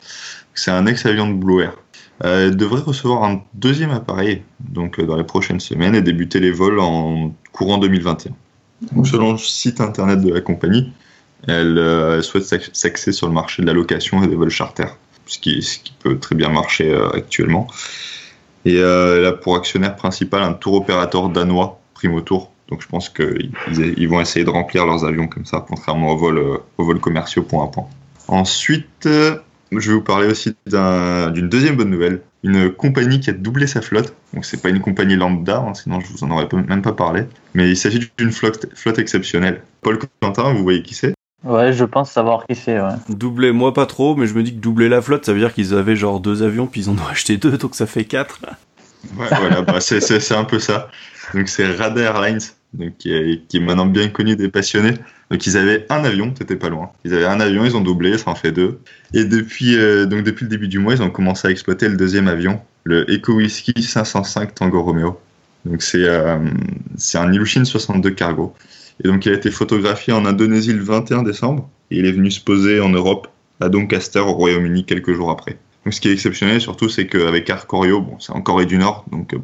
C'est 0.54 0.70
un 0.70 0.86
ex-avion 0.86 1.28
de 1.28 1.34
Blue 1.34 1.62
Air. 1.62 1.74
Euh, 2.24 2.48
elle 2.48 2.56
devrait 2.56 2.82
recevoir 2.82 3.24
un 3.24 3.42
deuxième 3.54 3.90
appareil 3.90 4.42
donc 4.60 5.00
dans 5.00 5.16
les 5.16 5.24
prochaines 5.24 5.60
semaines 5.60 5.94
et 5.94 6.02
débuter 6.02 6.38
les 6.38 6.50
vols 6.50 6.78
en 6.78 7.34
courant 7.52 7.78
2021. 7.78 8.32
Donc, 8.92 9.06
selon 9.06 9.32
le 9.32 9.38
site 9.38 9.80
internet 9.80 10.20
de 10.20 10.32
la 10.32 10.40
compagnie, 10.40 10.92
elle, 11.46 11.78
euh, 11.78 12.16
elle 12.16 12.22
souhaite 12.22 12.44
s'axer 12.72 13.12
sur 13.12 13.26
le 13.26 13.32
marché 13.32 13.62
de 13.62 13.66
la 13.66 13.72
location 13.72 14.22
et 14.22 14.26
des 14.26 14.36
vols 14.36 14.50
charters, 14.50 14.96
ce 15.26 15.38
qui, 15.38 15.62
ce 15.62 15.78
qui 15.78 15.92
peut 15.98 16.18
très 16.18 16.34
bien 16.34 16.48
marcher 16.48 16.90
euh, 16.90 17.10
actuellement. 17.10 17.68
Et 18.64 18.78
euh, 18.78 19.28
a 19.28 19.32
pour 19.32 19.56
actionnaire 19.56 19.96
principal 19.96 20.42
un 20.42 20.52
tour 20.52 20.74
opérateur 20.74 21.28
danois, 21.28 21.80
Primo 21.94 22.20
Tour. 22.20 22.50
Donc 22.68 22.82
je 22.82 22.88
pense 22.88 23.08
qu'ils 23.08 23.50
ils 23.68 24.08
vont 24.08 24.20
essayer 24.20 24.44
de 24.44 24.50
remplir 24.50 24.86
leurs 24.86 25.04
avions 25.04 25.26
comme 25.26 25.44
ça, 25.44 25.64
contrairement 25.66 26.12
aux 26.12 26.16
vols, 26.16 26.38
euh, 26.38 26.58
aux 26.78 26.84
vols 26.84 27.00
commerciaux 27.00 27.42
point 27.42 27.64
à 27.64 27.68
point. 27.68 27.86
Ensuite, 28.28 29.06
euh, 29.06 29.36
je 29.72 29.90
vais 29.90 29.96
vous 29.96 30.02
parler 30.02 30.28
aussi 30.28 30.54
d'une 30.66 30.78
un, 30.78 31.30
deuxième 31.30 31.76
bonne 31.76 31.90
nouvelle. 31.90 32.22
Une 32.42 32.70
compagnie 32.70 33.20
qui 33.20 33.30
a 33.30 33.32
doublé 33.32 33.66
sa 33.66 33.82
flotte. 33.82 34.14
Donc 34.32 34.44
c'est 34.44 34.62
pas 34.62 34.70
une 34.70 34.80
compagnie 34.80 35.16
lambda, 35.16 35.58
hein, 35.58 35.74
sinon 35.74 36.00
je 36.00 36.06
vous 36.06 36.24
en 36.24 36.30
aurais 36.30 36.48
même 36.52 36.82
pas 36.82 36.92
parlé. 36.92 37.24
Mais 37.54 37.68
il 37.68 37.76
s'agit 37.76 38.10
d'une 38.16 38.32
flotte, 38.32 38.66
flotte 38.74 38.98
exceptionnelle. 38.98 39.62
Paul 39.82 39.98
Quentin, 40.20 40.52
vous 40.52 40.62
voyez 40.62 40.82
qui 40.82 40.94
c'est? 40.94 41.14
Ouais, 41.44 41.72
je 41.72 41.84
pense 41.84 42.10
savoir 42.10 42.46
qui 42.46 42.54
c'est. 42.54 42.80
Ouais. 42.80 42.94
Doubler, 43.08 43.52
moi 43.52 43.72
pas 43.72 43.86
trop, 43.86 44.14
mais 44.14 44.26
je 44.26 44.34
me 44.34 44.42
dis 44.42 44.54
que 44.54 44.60
doubler 44.60 44.88
la 44.88 45.00
flotte, 45.00 45.24
ça 45.24 45.32
veut 45.32 45.38
dire 45.38 45.54
qu'ils 45.54 45.74
avaient 45.74 45.96
genre 45.96 46.20
deux 46.20 46.42
avions, 46.42 46.66
puis 46.66 46.82
ils 46.82 46.90
en 46.90 46.94
ont 46.94 47.08
acheté 47.10 47.36
deux, 47.36 47.56
donc 47.56 47.74
ça 47.74 47.86
fait 47.86 48.04
quatre. 48.04 48.40
Ouais, 49.16 49.28
voilà, 49.30 49.62
bah 49.62 49.80
c'est 49.80 50.32
un 50.32 50.44
peu 50.44 50.58
ça. 50.58 50.90
Donc 51.32 51.48
c'est 51.48 51.74
Rada 51.74 52.02
Airlines 52.02 52.40
donc 52.72 52.96
qui 52.98 53.12
est, 53.12 53.46
qui 53.48 53.56
est, 53.56 53.60
maintenant 53.60 53.86
bien 53.86 54.08
connu 54.08 54.36
des 54.36 54.48
passionnés. 54.48 54.94
Donc 55.30 55.46
ils 55.46 55.56
avaient 55.56 55.86
un 55.90 56.04
avion, 56.04 56.32
c'était 56.36 56.56
pas 56.56 56.68
loin. 56.68 56.90
Ils 57.04 57.14
avaient 57.14 57.26
un 57.26 57.40
avion, 57.40 57.64
ils 57.64 57.76
ont 57.76 57.80
doublé, 57.80 58.18
ça 58.18 58.30
en 58.30 58.34
fait 58.34 58.52
deux. 58.52 58.80
Et 59.14 59.24
depuis, 59.24 59.76
euh, 59.76 60.06
donc 60.06 60.24
depuis 60.24 60.44
le 60.44 60.50
début 60.50 60.68
du 60.68 60.78
mois, 60.78 60.94
ils 60.94 61.02
ont 61.02 61.10
commencé 61.10 61.48
à 61.48 61.50
exploiter 61.50 61.88
le 61.88 61.96
deuxième 61.96 62.28
avion, 62.28 62.60
le 62.84 63.04
Eco 63.10 63.34
Whisky 63.34 63.82
505 63.82 64.54
Tango 64.54 64.82
Romeo. 64.82 65.20
Donc 65.64 65.82
c'est 65.82 66.04
euh, 66.04 66.38
c'est 66.96 67.18
un 67.18 67.32
Ilyushin 67.32 67.64
62 67.64 68.10
cargo. 68.10 68.54
Et 69.02 69.08
donc 69.08 69.24
il 69.26 69.32
a 69.32 69.34
été 69.34 69.50
photographié 69.50 70.12
en 70.12 70.26
Indonésie 70.26 70.72
le 70.72 70.82
21 70.82 71.22
décembre 71.22 71.68
et 71.90 71.98
il 71.98 72.06
est 72.06 72.12
venu 72.12 72.30
se 72.30 72.40
poser 72.40 72.80
en 72.80 72.90
Europe 72.90 73.28
à 73.60 73.68
Doncaster 73.68 74.20
au 74.20 74.32
Royaume-Uni 74.32 74.84
quelques 74.84 75.12
jours 75.12 75.30
après. 75.30 75.58
Donc 75.84 75.94
ce 75.94 76.00
qui 76.00 76.08
est 76.08 76.12
exceptionnel 76.12 76.60
surtout, 76.60 76.88
c'est 76.88 77.06
qu'avec 77.06 77.48
Arcorio, 77.50 78.00
bon, 78.00 78.18
c'est 78.18 78.32
en 78.32 78.42
Corée 78.42 78.66
du 78.66 78.78
Nord, 78.78 79.04
donc 79.10 79.34
euh, 79.34 79.38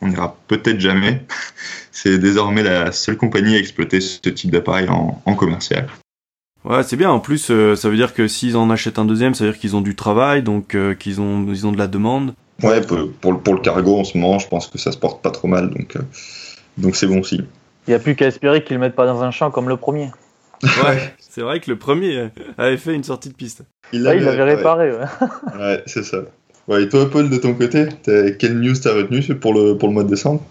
on 0.00 0.08
n'ira 0.08 0.36
peut-être 0.48 0.80
jamais. 0.80 1.22
c'est 1.92 2.18
désormais 2.18 2.62
la 2.62 2.92
seule 2.92 3.16
compagnie 3.16 3.56
à 3.56 3.58
exploiter 3.58 4.00
ce 4.00 4.28
type 4.28 4.50
d'appareil 4.50 4.88
en, 4.88 5.20
en, 5.24 5.34
commercial. 5.34 5.88
Ouais, 6.64 6.82
c'est 6.82 6.96
bien. 6.96 7.10
En 7.10 7.20
plus, 7.20 7.50
euh, 7.50 7.74
ça 7.74 7.88
veut 7.88 7.96
dire 7.96 8.14
que 8.14 8.28
s'ils 8.28 8.56
en 8.56 8.70
achètent 8.70 8.98
un 8.98 9.04
deuxième, 9.04 9.34
ça 9.34 9.44
veut 9.44 9.52
dire 9.52 9.60
qu'ils 9.60 9.76
ont 9.76 9.80
du 9.80 9.96
travail, 9.96 10.42
donc 10.42 10.74
euh, 10.74 10.94
qu'ils 10.94 11.20
ont, 11.20 11.46
ils 11.48 11.66
ont 11.66 11.72
de 11.72 11.78
la 11.78 11.86
demande. 11.86 12.34
Ouais, 12.62 12.80
pour, 12.82 13.10
pour, 13.20 13.40
pour, 13.40 13.54
le 13.54 13.60
cargo 13.60 13.98
en 13.98 14.04
ce 14.04 14.18
moment, 14.18 14.38
je 14.38 14.48
pense 14.48 14.66
que 14.66 14.78
ça 14.78 14.92
se 14.92 14.98
porte 14.98 15.22
pas 15.22 15.30
trop 15.30 15.48
mal, 15.48 15.70
donc 15.70 15.96
euh, 15.96 16.00
donc 16.76 16.96
c'est 16.96 17.06
bon 17.06 17.22
signe. 17.22 17.46
Il 17.86 17.90
n'y 17.90 17.94
a 17.94 17.98
plus 17.98 18.14
qu'à 18.14 18.26
espérer 18.26 18.62
qu'ils 18.62 18.76
le 18.76 18.80
mettent 18.80 18.94
pas 18.94 19.06
dans 19.06 19.22
un 19.22 19.30
champ 19.30 19.50
comme 19.50 19.68
le 19.68 19.76
premier. 19.76 20.10
Ouais, 20.62 21.14
c'est 21.18 21.40
vrai 21.40 21.60
que 21.60 21.70
le 21.70 21.76
premier 21.76 22.28
avait 22.58 22.76
fait 22.76 22.94
une 22.94 23.04
sortie 23.04 23.30
de 23.30 23.34
piste. 23.34 23.62
Il 23.92 24.02
l'avait 24.02 24.24
ouais, 24.24 24.42
réparé. 24.42 24.92
Ouais, 24.92 24.98
ouais 25.58 25.82
c'est 25.86 26.04
ça. 26.04 26.18
Ouais, 26.68 26.84
et 26.84 26.88
toi, 26.88 27.10
Paul, 27.10 27.30
de 27.30 27.36
ton 27.36 27.54
côté, 27.54 27.88
quelle 28.38 28.60
news 28.60 28.74
t'as 28.74 28.94
retenu 28.94 29.22
pour 29.34 29.54
le, 29.54 29.76
pour 29.76 29.88
le 29.88 29.94
mois 29.94 30.04
de 30.04 30.10
décembre? 30.10 30.42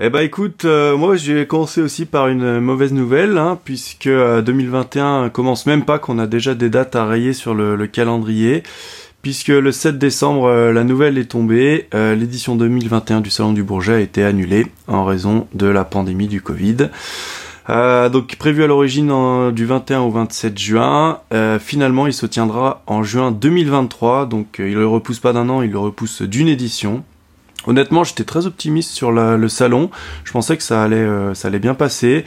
Eh 0.00 0.10
ben 0.10 0.20
écoute, 0.20 0.64
euh, 0.64 0.96
moi 0.96 1.16
j'ai 1.16 1.44
commencé 1.48 1.80
aussi 1.80 2.06
par 2.06 2.28
une 2.28 2.60
mauvaise 2.60 2.92
nouvelle, 2.92 3.36
hein, 3.36 3.58
puisque 3.64 4.06
euh, 4.06 4.42
2021 4.42 5.28
commence 5.28 5.66
même 5.66 5.84
pas 5.84 5.98
qu'on 5.98 6.20
a 6.20 6.28
déjà 6.28 6.54
des 6.54 6.70
dates 6.70 6.94
à 6.94 7.04
rayer 7.04 7.32
sur 7.32 7.52
le, 7.52 7.74
le 7.74 7.86
calendrier, 7.88 8.62
puisque 9.22 9.48
le 9.48 9.72
7 9.72 9.98
décembre 9.98 10.46
euh, 10.46 10.72
la 10.72 10.84
nouvelle 10.84 11.18
est 11.18 11.30
tombée, 11.30 11.88
euh, 11.94 12.14
l'édition 12.14 12.56
2021 12.56 13.20
du 13.20 13.30
Salon 13.30 13.52
du 13.52 13.62
Bourget 13.62 13.94
a 13.94 14.00
été 14.00 14.24
annulée 14.24 14.66
en 14.86 15.04
raison 15.04 15.46
de 15.54 15.66
la 15.66 15.84
pandémie 15.84 16.28
du 16.28 16.40
Covid. 16.40 16.88
Euh, 17.70 18.08
donc 18.08 18.36
prévu 18.36 18.62
à 18.64 18.66
l'origine 18.66 19.12
du 19.52 19.66
21 19.66 20.00
au 20.00 20.10
27 20.10 20.58
juin. 20.58 21.20
Finalement, 21.60 22.06
il 22.06 22.14
se 22.14 22.24
tiendra 22.24 22.82
en 22.86 23.02
juin 23.02 23.30
2023. 23.30 24.24
Donc 24.24 24.56
il 24.58 24.74
le 24.74 24.86
repousse 24.86 25.20
pas 25.20 25.34
d'un 25.34 25.50
an, 25.50 25.60
il 25.60 25.70
le 25.70 25.78
repousse 25.78 26.22
d'une 26.22 26.48
édition. 26.48 27.04
Honnêtement, 27.66 28.04
j'étais 28.04 28.24
très 28.24 28.46
optimiste 28.46 28.92
sur 28.92 29.10
le 29.10 29.48
salon. 29.48 29.90
Je 30.24 30.30
pensais 30.32 30.56
que 30.56 30.62
ça 30.62 30.82
allait, 30.82 30.96
euh, 30.96 31.34
ça 31.34 31.48
allait 31.48 31.58
bien 31.58 31.74
passer. 31.74 32.24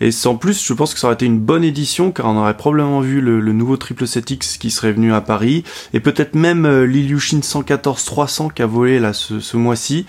Et 0.00 0.10
en 0.24 0.36
plus, 0.36 0.64
je 0.64 0.72
pense 0.72 0.94
que 0.94 1.00
ça 1.00 1.06
aurait 1.06 1.14
été 1.14 1.26
une 1.26 1.38
bonne 1.38 1.62
édition, 1.64 2.12
car 2.12 2.26
on 2.26 2.36
aurait 2.38 2.56
probablement 2.56 3.00
vu 3.00 3.20
le, 3.20 3.40
le 3.40 3.52
nouveau 3.52 3.76
triple 3.76 4.04
7X 4.04 4.58
qui 4.58 4.70
serait 4.70 4.92
venu 4.92 5.12
à 5.12 5.20
Paris, 5.20 5.64
et 5.92 6.00
peut-être 6.00 6.34
même 6.34 6.64
euh, 6.64 6.86
l'Ilyushin 6.86 7.42
114 7.42 8.04
300 8.04 8.48
qui 8.48 8.62
a 8.62 8.66
volé 8.66 8.98
là 8.98 9.12
ce, 9.12 9.38
ce 9.38 9.56
mois-ci, 9.56 10.06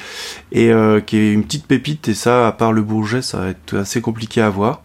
et 0.54 0.72
euh, 0.72 1.02
qui 1.02 1.18
est 1.18 1.34
une 1.34 1.44
petite 1.44 1.68
pépite. 1.68 2.08
Et 2.08 2.14
ça, 2.14 2.48
à 2.48 2.52
part 2.54 2.72
le 2.72 2.82
Bourget, 2.82 3.22
ça 3.22 3.40
va 3.40 3.50
être 3.50 3.78
assez 3.78 4.00
compliqué 4.00 4.42
à 4.42 4.50
voir. 4.50 4.84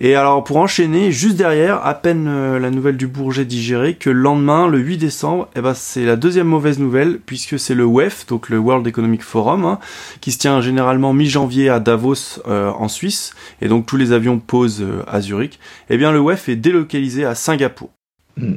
Et 0.00 0.14
alors 0.14 0.44
pour 0.44 0.58
enchaîner, 0.58 1.10
juste 1.10 1.36
derrière, 1.36 1.84
à 1.84 1.94
peine 1.94 2.28
euh, 2.28 2.60
la 2.60 2.70
nouvelle 2.70 2.96
du 2.96 3.08
Bourget 3.08 3.44
digérée, 3.44 3.94
que 3.94 4.10
le 4.10 4.20
lendemain, 4.20 4.68
le 4.68 4.78
8 4.78 4.96
décembre, 4.96 5.48
eh 5.56 5.60
ben, 5.60 5.74
c'est 5.74 6.04
la 6.04 6.14
deuxième 6.14 6.46
mauvaise 6.46 6.78
nouvelle, 6.78 7.18
puisque 7.18 7.58
c'est 7.58 7.74
le 7.74 7.84
WEF, 7.84 8.24
donc 8.26 8.48
le 8.48 8.58
World 8.58 8.86
Economic 8.86 9.22
Forum, 9.22 9.64
hein, 9.64 9.80
qui 10.20 10.30
se 10.30 10.38
tient 10.38 10.60
généralement 10.60 11.12
mi-janvier 11.12 11.68
à 11.68 11.80
Davos 11.80 12.40
euh, 12.46 12.70
en 12.70 12.86
Suisse, 12.86 13.34
et 13.60 13.66
donc 13.66 13.86
tous 13.86 13.96
les 13.96 14.12
avions 14.12 14.38
posent 14.38 14.82
euh, 14.82 15.02
à 15.08 15.20
Zurich. 15.20 15.58
Eh 15.90 15.96
bien 15.96 16.12
le 16.12 16.20
WEF 16.20 16.48
est 16.48 16.56
délocalisé 16.56 17.24
à 17.24 17.34
Singapour. 17.34 17.90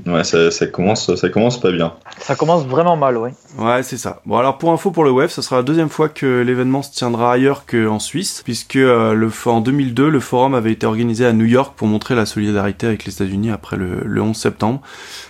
Ouais, 0.06 0.24
ça, 0.24 0.52
ça, 0.52 0.68
commence, 0.68 1.14
ça 1.16 1.30
commence 1.30 1.60
pas 1.60 1.72
bien. 1.72 1.94
Ça 2.20 2.36
commence 2.36 2.66
vraiment 2.66 2.98
mal, 2.98 3.18
oui. 3.18 3.30
Ouais, 3.58 3.82
c'est 3.84 3.98
ça. 3.98 4.22
Bon, 4.26 4.38
alors 4.38 4.58
pour 4.58 4.72
info 4.72 4.92
pour 4.92 5.04
le 5.04 5.12
WEF, 5.12 5.32
ce 5.32 5.42
sera 5.42 5.58
la 5.58 5.64
deuxième 5.64 5.90
fois 5.90 6.10
que 6.10 6.42
l'événement 6.42 6.82
se 6.84 6.92
tiendra 6.92 7.34
ailleurs 7.34 7.66
qu'en 7.66 8.00
Suisse, 8.00 8.42
puisque 8.44 8.76
euh, 8.76 9.14
le, 9.14 9.30
en 9.46 9.62
2002, 9.62 10.10
le 10.10 10.20
forum 10.20 10.54
avait 10.54 10.72
été 10.72 10.86
organisé 10.86 11.26
à 11.26 11.34
New 11.34 11.46
York 11.46 11.74
pour 11.76 11.88
montrer 11.88 12.16
la 12.16 12.26
solidarité 12.26 12.88
avec 12.88 13.06
les 13.06 13.14
États-Unis 13.14 13.50
après 13.50 13.78
le, 13.78 14.02
le, 14.06 14.22
11 14.22 14.36
septembre. 14.36 14.82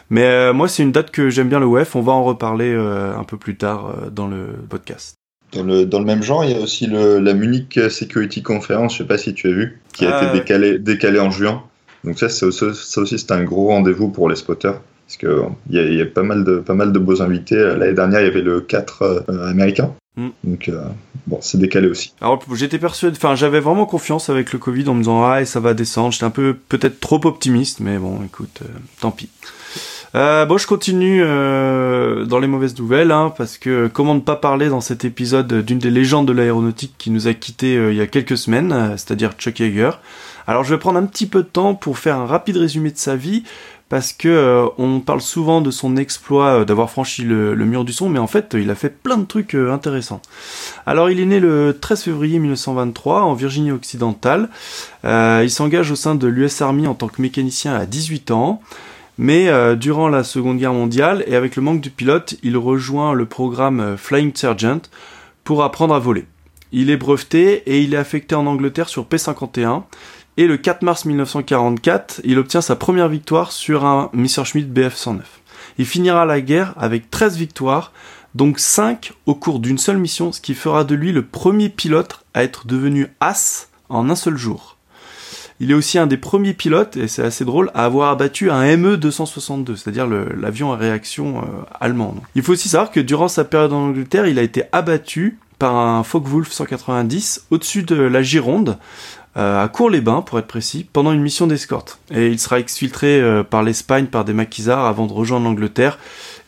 Mais 0.09 0.25
euh, 0.25 0.53
moi, 0.53 0.67
c'est 0.67 0.83
une 0.83 0.91
date 0.91 1.11
que 1.11 1.29
j'aime 1.29 1.47
bien 1.47 1.59
le 1.59 1.67
WEF. 1.67 1.95
On 1.95 2.01
va 2.01 2.11
en 2.11 2.23
reparler 2.23 2.73
euh, 2.73 3.17
un 3.17 3.23
peu 3.23 3.37
plus 3.37 3.55
tard 3.55 3.87
euh, 3.87 4.09
dans 4.09 4.27
le 4.27 4.47
podcast. 4.69 5.15
Dans 5.53 5.63
le, 5.63 5.85
dans 5.85 5.99
le 5.99 6.05
même 6.05 6.23
genre, 6.23 6.45
il 6.45 6.51
y 6.51 6.55
a 6.55 6.59
aussi 6.59 6.87
le, 6.87 7.19
la 7.19 7.33
Munich 7.33 7.79
Security 7.89 8.41
Conference, 8.41 8.93
je 8.93 8.97
sais 8.99 9.07
pas 9.07 9.17
si 9.17 9.33
tu 9.33 9.47
as 9.47 9.51
vu, 9.51 9.81
qui 9.93 10.05
a 10.05 10.15
ah, 10.15 10.23
été 10.23 10.39
décalé, 10.39 10.79
décalé 10.79 11.19
en 11.19 11.29
juin. 11.29 11.63
Donc 12.03 12.19
ça, 12.19 12.29
ça 12.29 12.45
aussi, 12.47 13.19
c'est 13.19 13.31
un 13.31 13.43
gros 13.43 13.67
rendez-vous 13.67 14.09
pour 14.09 14.29
les 14.29 14.35
spotters. 14.35 14.79
Parce 15.07 15.17
qu'il 15.17 15.75
y, 15.75 15.79
a, 15.79 15.83
y 15.83 16.01
a 16.01 16.05
pas 16.05 16.23
mal 16.23 16.45
de, 16.45 16.59
pas 16.59 16.73
mal 16.73 16.93
de 16.93 16.99
beaux 16.99 17.21
invités. 17.21 17.57
L'année 17.57 17.93
dernière, 17.93 18.21
il 18.21 18.27
y 18.27 18.29
avait 18.29 18.41
le 18.41 18.61
4 18.61 19.01
euh, 19.01 19.49
américain. 19.49 19.93
Mm. 20.15 20.29
Donc 20.43 20.69
euh, 20.69 20.83
bon, 21.27 21.39
c'est 21.41 21.57
décalé 21.57 21.87
aussi. 21.87 22.13
Alors 22.21 22.43
j'étais 22.53 22.79
persuadé, 22.79 23.15
enfin 23.17 23.35
j'avais 23.35 23.61
vraiment 23.61 23.85
confiance 23.85 24.29
avec 24.29 24.51
le 24.51 24.59
Covid 24.59 24.87
en 24.89 24.93
me 24.93 24.99
disant 24.99 25.23
ah 25.23 25.43
ça 25.45 25.59
va 25.59 25.73
descendre. 25.73 26.11
J'étais 26.11 26.25
un 26.25 26.31
peu 26.31 26.55
peut-être 26.67 26.99
trop 26.99 27.25
optimiste, 27.25 27.79
mais 27.79 27.97
bon 27.97 28.23
écoute, 28.23 28.59
euh, 28.61 28.67
tant 28.99 29.11
pis. 29.11 29.29
Euh, 30.13 30.45
bon, 30.45 30.57
je 30.57 30.67
continue 30.67 31.21
euh, 31.23 32.25
dans 32.25 32.39
les 32.39 32.47
mauvaises 32.47 32.77
nouvelles, 32.77 33.11
hein, 33.11 33.33
parce 33.37 33.57
que 33.57 33.87
comment 33.87 34.13
ne 34.13 34.19
pas 34.19 34.35
parler 34.35 34.67
dans 34.67 34.81
cet 34.81 35.05
épisode 35.05 35.53
d'une 35.63 35.79
des 35.79 35.89
légendes 35.89 36.27
de 36.27 36.33
l'aéronautique 36.33 36.95
qui 36.97 37.11
nous 37.11 37.27
a 37.27 37.33
quittés 37.33 37.77
euh, 37.77 37.93
il 37.93 37.97
y 37.97 38.01
a 38.01 38.07
quelques 38.07 38.37
semaines, 38.37 38.73
euh, 38.73 38.97
c'est-à-dire 38.97 39.31
Chuck 39.37 39.59
Yeager. 39.59 39.91
Alors, 40.47 40.63
je 40.63 40.73
vais 40.73 40.79
prendre 40.79 40.99
un 40.99 41.05
petit 41.05 41.25
peu 41.25 41.43
de 41.43 41.47
temps 41.47 41.75
pour 41.75 41.97
faire 41.97 42.17
un 42.17 42.25
rapide 42.25 42.57
résumé 42.57 42.91
de 42.91 42.97
sa 42.97 43.15
vie, 43.15 43.43
parce 43.89 44.13
que 44.13 44.29
euh, 44.29 44.67
on 44.77 44.99
parle 45.01 45.21
souvent 45.21 45.61
de 45.61 45.69
son 45.69 45.97
exploit 45.97 46.63
d'avoir 46.65 46.89
franchi 46.89 47.23
le, 47.23 47.55
mur 47.55 47.83
du 47.83 47.93
son, 47.93 48.09
mais 48.09 48.19
en 48.19 48.27
fait, 48.27 48.55
il 48.57 48.69
a 48.69 48.75
fait 48.75 48.89
plein 48.89 49.17
de 49.17 49.25
trucs 49.25 49.55
intéressants. 49.55 50.21
Alors, 50.85 51.09
il 51.09 51.19
est 51.19 51.25
né 51.25 51.39
le 51.39 51.77
13 51.79 52.03
février 52.03 52.39
1923 52.39 53.23
en 53.23 53.33
Virginie 53.33 53.71
occidentale. 53.71 54.49
il 55.03 55.49
s'engage 55.49 55.91
au 55.91 55.95
sein 55.95 56.15
de 56.15 56.27
l'US 56.27 56.61
Army 56.61 56.87
en 56.87 56.95
tant 56.95 57.07
que 57.07 57.21
mécanicien 57.21 57.75
à 57.75 57.85
18 57.85 58.31
ans. 58.31 58.61
Mais 59.17 59.49
euh, 59.49 59.75
durant 59.75 60.09
la 60.09 60.23
Seconde 60.23 60.57
Guerre 60.57 60.73
mondiale 60.73 61.23
et 61.27 61.35
avec 61.35 61.55
le 61.55 61.61
manque 61.61 61.81
de 61.81 61.89
pilotes, 61.89 62.35
il 62.41 62.57
rejoint 62.57 63.13
le 63.13 63.25
programme 63.25 63.79
euh, 63.79 63.95
Flying 63.97 64.31
Sergeant 64.33 64.81
pour 65.43 65.63
apprendre 65.63 65.93
à 65.93 65.99
voler. 65.99 66.25
Il 66.71 66.89
est 66.89 66.97
breveté 66.97 67.61
et 67.67 67.81
il 67.81 67.93
est 67.93 67.97
affecté 67.97 68.33
en 68.33 68.47
Angleterre 68.47 68.89
sur 68.89 69.05
P-51. 69.05 69.83
Et 70.37 70.47
le 70.47 70.57
4 70.57 70.81
mars 70.83 71.05
1944, 71.05 72.21
il 72.23 72.39
obtient 72.39 72.61
sa 72.61 72.77
première 72.77 73.09
victoire 73.09 73.51
sur 73.51 73.83
un 73.85 74.09
Messerschmitt 74.13 74.71
Bf-109. 74.71 75.19
Il 75.77 75.85
finira 75.85 76.25
la 76.25 76.39
guerre 76.39 76.73
avec 76.77 77.11
13 77.11 77.37
victoires, 77.37 77.91
donc 78.33 78.59
5 78.59 79.11
au 79.25 79.35
cours 79.35 79.59
d'une 79.59 79.77
seule 79.77 79.97
mission, 79.97 80.31
ce 80.31 80.39
qui 80.39 80.53
fera 80.53 80.85
de 80.85 80.95
lui 80.95 81.11
le 81.11 81.25
premier 81.25 81.67
pilote 81.67 82.23
à 82.33 82.43
être 82.43 82.65
devenu 82.65 83.07
As 83.19 83.67
en 83.89 84.09
un 84.09 84.15
seul 84.15 84.37
jour. 84.37 84.77
Il 85.59 85.69
est 85.69 85.75
aussi 85.75 85.99
un 85.99 86.07
des 86.07 86.17
premiers 86.17 86.53
pilotes, 86.53 86.97
et 86.97 87.07
c'est 87.07 87.21
assez 87.21 87.45
drôle, 87.45 87.69
à 87.75 87.85
avoir 87.85 88.09
abattu 88.09 88.49
un 88.49 88.77
ME-262, 88.77 89.75
c'est-à-dire 89.75 90.07
l'avion 90.07 90.73
à 90.73 90.75
réaction 90.75 91.39
euh, 91.39 91.41
allemand. 91.79 92.13
Donc. 92.13 92.23
Il 92.35 92.41
faut 92.41 92.53
aussi 92.53 92.69
savoir 92.69 92.89
que 92.89 92.99
durant 92.99 93.27
sa 93.27 93.43
période 93.43 93.73
en 93.73 93.89
Angleterre, 93.89 94.25
il 94.25 94.39
a 94.39 94.41
été 94.41 94.63
abattu 94.71 95.37
par 95.59 95.75
un 95.75 96.01
Focke-Wulf 96.03 96.51
190 96.51 97.45
au-dessus 97.51 97.83
de 97.83 97.95
la 97.95 98.23
Gironde, 98.23 98.79
à 99.35 99.69
Cours-les-Bains 99.71 100.21
pour 100.21 100.39
être 100.39 100.47
précis, 100.47 100.85
pendant 100.91 101.13
une 101.13 101.21
mission 101.21 101.47
d'escorte. 101.47 101.99
Et 102.13 102.27
il 102.27 102.39
sera 102.39 102.59
exfiltré 102.59 103.21
euh, 103.21 103.43
par 103.43 103.63
l'Espagne 103.63 104.07
par 104.07 104.25
des 104.25 104.33
maquisards 104.33 104.85
avant 104.85 105.07
de 105.07 105.13
rejoindre 105.13 105.45
l'Angleterre 105.45 105.99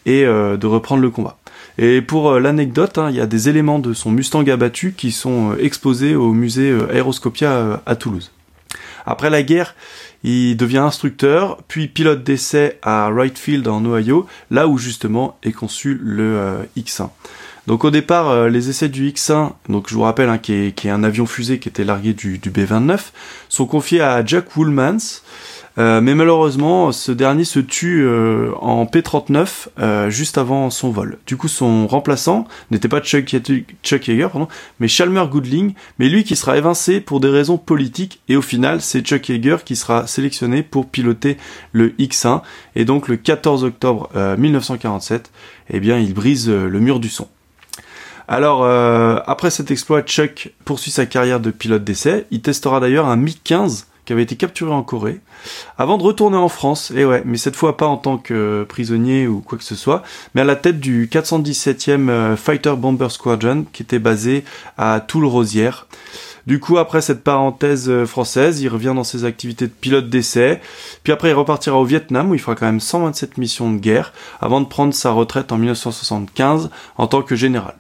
et 0.06 0.26
euh, 0.26 0.58
de 0.58 0.68
reprendre 0.68 1.02
le 1.02 1.10
combat. 1.10 1.38
Et 1.78 2.02
pour 2.02 2.32
euh, 2.32 2.40
l'anecdote, 2.40 2.98
hein, 2.98 3.10
il 3.10 3.16
y 3.16 3.22
a 3.22 3.26
des 3.26 3.50
éléments 3.50 3.80
de 3.80 3.94
son 3.94 4.12
Mustang 4.12 4.48
abattu 4.50 4.94
qui 4.96 5.12
sont 5.12 5.52
euh, 5.52 5.64
exposés 5.64 6.16
au 6.16 6.34
musée 6.34 6.78
Aeroscopia 6.92 7.82
à 7.86 7.96
Toulouse. 7.96 8.32
Après 9.06 9.30
la 9.30 9.44
guerre, 9.44 9.76
il 10.24 10.56
devient 10.56 10.78
instructeur, 10.78 11.62
puis 11.68 11.88
pilote 11.88 12.24
d'essai 12.24 12.80
à 12.82 13.10
Wright 13.12 13.38
Field 13.38 13.68
en 13.68 13.84
Ohio, 13.86 14.26
là 14.52 14.68
où 14.68 14.78
justement 14.78 15.38
est 15.44 15.52
conçu 15.52 16.00
le 16.02 16.38
euh, 16.38 16.64
X1. 16.78 17.10
Donc 17.68 17.86
au 17.86 17.92
départ, 17.92 18.30
euh, 18.30 18.50
les 18.50 18.70
essais 18.70 18.90
du 18.90 19.10
X1, 19.10 19.52
donc 19.70 19.90
je 19.90 19.96
vous 19.96 20.02
rappelle 20.02 20.30
hein, 20.30 20.38
qui, 20.38 20.54
est, 20.54 20.90
un 20.90 21.04
avion 21.04 21.26
fusée 21.26 21.60
qui 21.60 21.70
était 21.70 21.86
largué 21.86 22.14
du, 22.14 22.38
du 22.38 22.50
B-29, 22.50 23.00
sont 23.48 23.66
confiés 23.66 24.02
à 24.02 24.26
Jack 24.26 24.58
Woolmans, 24.58 25.22
euh, 25.80 26.02
mais 26.02 26.14
malheureusement, 26.14 26.92
ce 26.92 27.12
dernier 27.12 27.46
se 27.46 27.60
tue 27.60 28.04
euh, 28.04 28.52
en 28.62 28.86
P39 28.86 29.70
euh, 29.80 30.10
juste 30.10 30.38
avant 30.38 30.70
son 30.70 30.92
vol. 30.92 31.18
Du 31.26 31.36
coup, 31.36 31.48
son 31.48 31.88
remplaçant 31.88 32.48
n'était 32.70 32.88
pas 32.88 33.02
Chuck, 33.02 33.36
Chuck 33.84 34.08
Yeager, 34.08 34.28
pardon, 34.32 34.48
mais 34.80 34.88
Chalmer 34.88 35.26
Goodling, 35.30 35.74
mais 35.98 36.10
lui 36.10 36.24
qui 36.24 36.36
sera 36.36 36.58
évincé 36.58 37.02
pour 37.02 37.20
des 37.20 37.30
raisons 37.30 37.58
politiques. 37.58 38.22
Et 38.30 38.36
au 38.36 38.42
final, 38.42 38.82
c'est 38.82 39.02
Chuck 39.02 39.28
Yeager 39.30 39.58
qui 39.66 39.76
sera 39.76 40.06
sélectionné 40.06 40.62
pour 40.62 40.88
piloter 40.88 41.38
le 41.72 41.90
X1. 41.98 42.42
Et 42.76 42.86
donc, 42.86 43.08
le 43.08 43.18
14 43.18 43.64
octobre 43.64 44.10
1947, 44.38 45.32
eh 45.72 45.80
bien, 45.80 45.98
il 45.98 46.14
brise 46.14 46.50
le 46.50 46.80
mur 46.80 47.00
du 47.00 47.10
son. 47.10 47.28
Alors, 48.28 48.64
euh, 48.64 49.20
après 49.26 49.50
cet 49.50 49.72
exploit, 49.72 50.02
Chuck 50.02 50.54
poursuit 50.66 50.92
sa 50.92 51.06
carrière 51.06 51.40
de 51.40 51.52
pilote 51.52 51.84
d'essai. 51.84 52.26
Il 52.32 52.42
testera 52.42 52.80
d'ailleurs 52.80 53.08
un 53.08 53.18
MiG-15 53.18 53.86
qui 54.06 54.14
avait 54.14 54.24
été 54.24 54.36
capturé 54.36 54.72
en 54.72 54.84
Corée, 54.84 55.22
avant 55.78 55.98
de 55.98 56.04
retourner 56.04 56.36
en 56.36 56.50
France, 56.50 56.92
et 56.94 57.06
ouais, 57.06 57.24
mais 57.26 57.38
cette 57.38 57.56
fois 57.56 57.78
pas 57.78 57.88
en 57.88 57.96
tant 57.96 58.18
que 58.18 58.66
prisonnier 58.68 59.28
ou 59.28 59.40
quoi 59.40 59.58
que 59.58 59.64
ce 59.64 59.76
soit, 59.76 60.04
mais 60.36 60.42
à 60.42 60.44
la 60.44 60.58
tête 60.58 60.80
du 60.82 61.08
417e 61.08 62.10
euh, 62.10 62.36
Fighter 62.36 62.74
Bomber 62.78 63.10
Squadron, 63.10 63.66
qui 63.72 63.84
était 63.84 64.00
basé 64.00 64.44
à 64.78 65.00
Toul-Rosière. 65.00 65.88
Du 66.46 66.60
coup, 66.60 66.78
après 66.78 67.02
cette 67.02 67.24
parenthèse 67.24 67.90
euh, 67.90 68.06
française, 68.06 68.60
il 68.60 68.68
revient 68.68 68.92
dans 68.94 69.06
ses 69.06 69.24
activités 69.24 69.68
de 69.68 69.72
pilote 69.72 70.10
d'essai. 70.10 70.60
Puis 71.04 71.14
après, 71.14 71.30
il 71.30 71.34
repartira 71.34 71.78
au 71.78 71.86
Vietnam 71.86 72.32
où 72.32 72.34
il 72.34 72.42
fera 72.42 72.56
quand 72.56 72.66
même 72.66 72.82
127 72.82 73.38
missions 73.38 73.72
de 73.72 73.80
guerre 73.80 74.12
avant 74.42 74.60
de 74.60 74.66
prendre 74.66 74.94
sa 74.94 75.12
retraite 75.12 75.54
en 75.54 75.58
1975 75.58 76.70
en 76.98 77.08
tant 77.08 77.22
que 77.22 77.38
général. 77.38 77.76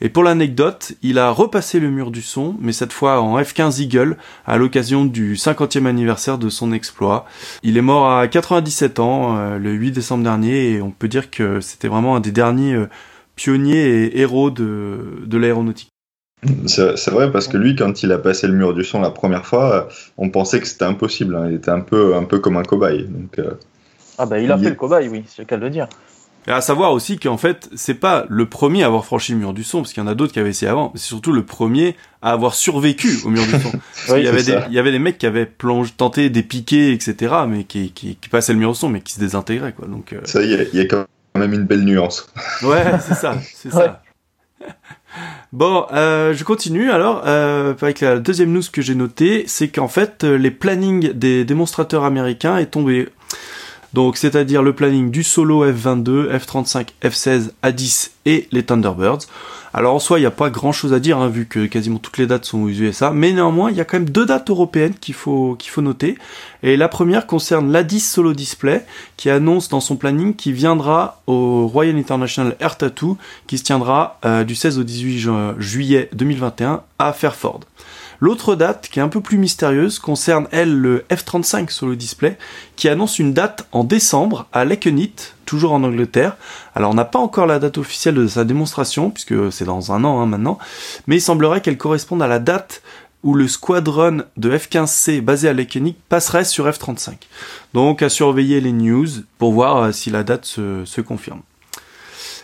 Et 0.00 0.08
pour 0.08 0.22
l'anecdote, 0.22 0.92
il 1.02 1.18
a 1.18 1.30
repassé 1.30 1.80
le 1.80 1.90
mur 1.90 2.10
du 2.10 2.22
son, 2.22 2.54
mais 2.60 2.72
cette 2.72 2.92
fois 2.92 3.20
en 3.20 3.38
F-15 3.38 3.80
Eagle, 3.82 4.16
à 4.46 4.56
l'occasion 4.56 5.04
du 5.04 5.34
50e 5.36 5.86
anniversaire 5.86 6.38
de 6.38 6.48
son 6.48 6.72
exploit. 6.72 7.24
Il 7.62 7.76
est 7.76 7.82
mort 7.82 8.10
à 8.10 8.28
97 8.28 8.98
ans, 9.00 9.36
euh, 9.36 9.58
le 9.58 9.72
8 9.72 9.92
décembre 9.92 10.24
dernier, 10.24 10.72
et 10.72 10.82
on 10.82 10.90
peut 10.90 11.08
dire 11.08 11.30
que 11.30 11.60
c'était 11.60 11.88
vraiment 11.88 12.16
un 12.16 12.20
des 12.20 12.32
derniers 12.32 12.74
euh, 12.74 12.88
pionniers 13.36 13.86
et 14.04 14.20
héros 14.20 14.50
de, 14.50 14.98
de 15.26 15.38
l'aéronautique. 15.38 15.90
C'est 16.66 17.10
vrai 17.10 17.32
parce 17.32 17.48
que 17.48 17.56
lui, 17.56 17.74
quand 17.74 18.02
il 18.02 18.12
a 18.12 18.18
passé 18.18 18.46
le 18.46 18.52
mur 18.52 18.74
du 18.74 18.84
son 18.84 19.00
la 19.00 19.10
première 19.10 19.46
fois, 19.46 19.88
on 20.18 20.30
pensait 20.30 20.60
que 20.60 20.66
c'était 20.66 20.84
impossible. 20.84 21.34
hein. 21.34 21.46
Il 21.48 21.54
était 21.56 21.70
un 21.70 21.80
peu, 21.80 22.14
un 22.14 22.24
peu 22.24 22.38
comme 22.38 22.56
un 22.56 22.62
cobaye. 22.62 23.04
Donc, 23.08 23.38
euh, 23.38 23.52
Ah 24.18 24.26
bah 24.26 24.38
il 24.38 24.50
a 24.52 24.56
Il 24.56 24.62
fait 24.62 24.66
est- 24.66 24.70
le 24.70 24.76
cobaye, 24.76 25.08
oui, 25.08 25.24
c'est 25.26 25.42
le 25.42 25.46
cas 25.46 25.56
de 25.56 25.62
le 25.62 25.70
dire. 25.70 25.88
Et 26.48 26.52
à 26.52 26.60
savoir 26.60 26.92
aussi 26.92 27.18
qu'en 27.18 27.36
fait, 27.36 27.68
c'est 27.74 27.94
pas 27.94 28.24
le 28.28 28.46
premier 28.46 28.84
à 28.84 28.86
avoir 28.86 29.04
franchi 29.04 29.32
le 29.32 29.38
mur 29.38 29.52
du 29.52 29.64
son, 29.64 29.78
parce 29.82 29.92
qu'il 29.92 30.00
y 30.02 30.06
en 30.06 30.08
a 30.08 30.14
d'autres 30.14 30.32
qui 30.32 30.38
avaient 30.38 30.50
essayé 30.50 30.70
avant, 30.70 30.90
mais 30.94 31.00
c'est 31.00 31.06
surtout 31.08 31.32
le 31.32 31.44
premier 31.44 31.96
à 32.22 32.30
avoir 32.32 32.54
survécu 32.54 33.18
au 33.24 33.30
mur 33.30 33.42
du 33.44 33.50
son. 33.60 33.70
Parce 33.72 34.08
Oui, 34.10 34.14
qu'il 34.16 34.24
y 34.24 34.28
avait 34.28 34.42
des, 34.42 34.58
il 34.68 34.72
y 34.74 34.78
avait 34.78 34.92
des 34.92 34.98
mecs 35.00 35.18
qui 35.18 35.26
avaient 35.26 35.46
plongé, 35.46 35.92
tenté 35.96 36.30
des 36.30 36.42
piquets, 36.42 36.92
etc., 36.92 37.34
mais 37.48 37.64
qui, 37.64 37.90
qui, 37.92 38.16
qui 38.16 38.28
passaient 38.28 38.52
le 38.52 38.58
mur 38.60 38.70
du 38.72 38.78
son, 38.78 38.88
mais 38.88 39.00
qui 39.00 39.12
se 39.14 39.20
désintégraient, 39.20 39.72
quoi. 39.72 39.88
Donc, 39.88 40.12
euh, 40.12 40.20
ça, 40.24 40.42
il 40.42 40.50
y, 40.50 40.54
a- 40.54 40.62
il 40.72 40.78
y 40.78 40.80
a 40.80 40.86
quand 40.86 41.04
même 41.36 41.52
une 41.52 41.64
belle 41.64 41.84
nuance. 41.84 42.28
Ouais, 42.62 42.84
c'est 43.00 43.14
ça, 43.14 43.36
c'est 43.54 43.74
Ouais. 43.74 43.84
ça. 43.84 44.02
Bon, 45.52 45.86
euh, 45.92 46.34
je 46.34 46.44
continue 46.44 46.90
alors 46.90 47.22
euh, 47.26 47.72
avec 47.80 48.00
la 48.00 48.18
deuxième 48.18 48.52
news 48.52 48.62
que 48.70 48.82
j'ai 48.82 48.94
notée, 48.94 49.44
c'est 49.46 49.68
qu'en 49.68 49.88
fait 49.88 50.24
euh, 50.24 50.36
les 50.36 50.50
plannings 50.50 51.12
des 51.12 51.44
démonstrateurs 51.44 52.04
américains 52.04 52.58
est 52.58 52.66
tombé. 52.66 53.08
Donc 53.96 54.18
c'est-à-dire 54.18 54.62
le 54.62 54.74
planning 54.74 55.10
du 55.10 55.22
solo 55.22 55.64
F22, 55.66 56.28
F35, 56.30 56.88
F16, 57.02 57.52
A10 57.64 58.10
et 58.26 58.46
les 58.52 58.62
Thunderbirds. 58.62 59.20
Alors 59.72 59.94
en 59.94 59.98
soi, 59.98 60.18
il 60.18 60.22
n'y 60.22 60.26
a 60.26 60.30
pas 60.30 60.50
grand-chose 60.50 60.92
à 60.92 61.00
dire 61.00 61.16
hein, 61.16 61.28
vu 61.28 61.46
que 61.46 61.64
quasiment 61.64 61.96
toutes 61.98 62.18
les 62.18 62.26
dates 62.26 62.44
sont 62.44 62.58
aux 62.64 62.68
USA, 62.68 63.10
mais 63.10 63.32
néanmoins, 63.32 63.70
il 63.70 63.76
y 63.78 63.80
a 63.80 63.86
quand 63.86 63.98
même 63.98 64.10
deux 64.10 64.26
dates 64.26 64.50
européennes 64.50 64.92
qu'il 65.00 65.14
faut 65.14 65.56
noter. 65.78 66.18
Et 66.62 66.76
la 66.76 66.88
première 66.88 67.26
concerne 67.26 67.72
l'A10 67.72 68.00
Solo 68.00 68.34
Display 68.34 68.84
qui 69.16 69.30
annonce 69.30 69.70
dans 69.70 69.80
son 69.80 69.96
planning 69.96 70.36
qu'il 70.36 70.52
viendra 70.52 71.22
au 71.26 71.66
Royal 71.66 71.96
International 71.96 72.54
Air 72.60 72.76
Tattoo 72.76 73.16
qui 73.46 73.56
se 73.56 73.64
tiendra 73.64 74.18
euh, 74.26 74.44
du 74.44 74.54
16 74.54 74.78
au 74.78 74.82
18 74.84 75.18
ju- 75.18 75.30
juillet 75.58 76.10
2021 76.12 76.82
à 76.98 77.14
Fairford. 77.14 77.60
L'autre 78.20 78.54
date, 78.54 78.88
qui 78.90 78.98
est 78.98 79.02
un 79.02 79.08
peu 79.08 79.20
plus 79.20 79.38
mystérieuse, 79.38 79.98
concerne 79.98 80.48
elle 80.50 80.74
le 80.74 81.04
F-35 81.10 81.70
Solo 81.70 81.94
Display, 81.94 82.38
qui 82.76 82.88
annonce 82.88 83.18
une 83.18 83.32
date 83.32 83.66
en 83.72 83.84
décembre 83.84 84.46
à 84.52 84.64
Lakenit, 84.64 85.12
toujours 85.44 85.72
en 85.72 85.82
Angleterre. 85.82 86.36
Alors 86.74 86.90
on 86.90 86.94
n'a 86.94 87.04
pas 87.04 87.18
encore 87.18 87.46
la 87.46 87.58
date 87.58 87.78
officielle 87.78 88.14
de 88.14 88.26
sa 88.26 88.44
démonstration, 88.44 89.10
puisque 89.10 89.52
c'est 89.52 89.64
dans 89.64 89.92
un 89.92 90.04
an 90.04 90.20
hein, 90.20 90.26
maintenant, 90.26 90.58
mais 91.06 91.16
il 91.16 91.22
semblerait 91.22 91.60
qu'elle 91.60 91.78
corresponde 91.78 92.22
à 92.22 92.26
la 92.26 92.38
date 92.38 92.82
où 93.22 93.34
le 93.34 93.48
squadron 93.48 94.22
de 94.36 94.56
F-15C 94.56 95.20
basé 95.20 95.48
à 95.48 95.52
Lakenit 95.52 95.96
passerait 96.08 96.44
sur 96.44 96.68
F-35. 96.68 97.14
Donc 97.74 98.02
à 98.02 98.08
surveiller 98.08 98.60
les 98.60 98.72
news 98.72 99.08
pour 99.38 99.52
voir 99.52 99.76
euh, 99.78 99.92
si 99.92 100.10
la 100.10 100.22
date 100.22 100.44
se 100.44 101.00
confirme. 101.00 101.40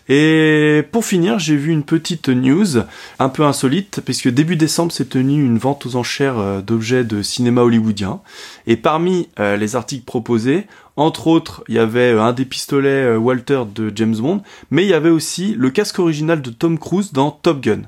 Et 0.09 0.83
pour 0.91 1.05
finir, 1.05 1.39
j'ai 1.39 1.57
vu 1.57 1.71
une 1.71 1.85
petite 1.85 2.29
news 2.29 2.79
un 3.19 3.29
peu 3.29 3.45
insolite, 3.45 4.01
puisque 4.05 4.29
début 4.29 4.57
décembre 4.57 4.93
s'est 4.93 5.05
tenue 5.05 5.45
une 5.45 5.59
vente 5.59 5.87
aux 5.87 5.97
enchères 5.97 6.39
euh, 6.39 6.61
d'objets 6.61 7.05
de 7.05 7.23
cinéma 7.23 7.63
hollywoodien. 7.63 8.21
Et 8.67 8.77
parmi 8.77 9.29
euh, 9.39 9.57
les 9.57 9.77
articles 9.77 10.05
proposés, 10.05 10.67
entre 10.97 11.29
autres, 11.29 11.65
il 11.69 11.77
y 11.77 11.79
avait 11.79 12.13
euh, 12.13 12.23
un 12.23 12.33
des 12.33 12.45
pistolets 12.45 13.17
Walter 13.17 13.63
de 13.73 13.93
James 13.95 14.17
Bond, 14.17 14.43
mais 14.71 14.85
il 14.85 14.89
y 14.89 14.95
avait 14.95 15.11
aussi 15.11 15.55
le 15.57 15.71
casque 15.71 15.99
original 15.99 16.43
de 16.43 16.51
Tom 16.51 16.79
Cruise 16.79 17.13
dans 17.13 17.31
Top 17.31 17.61
Gun. 17.61 17.83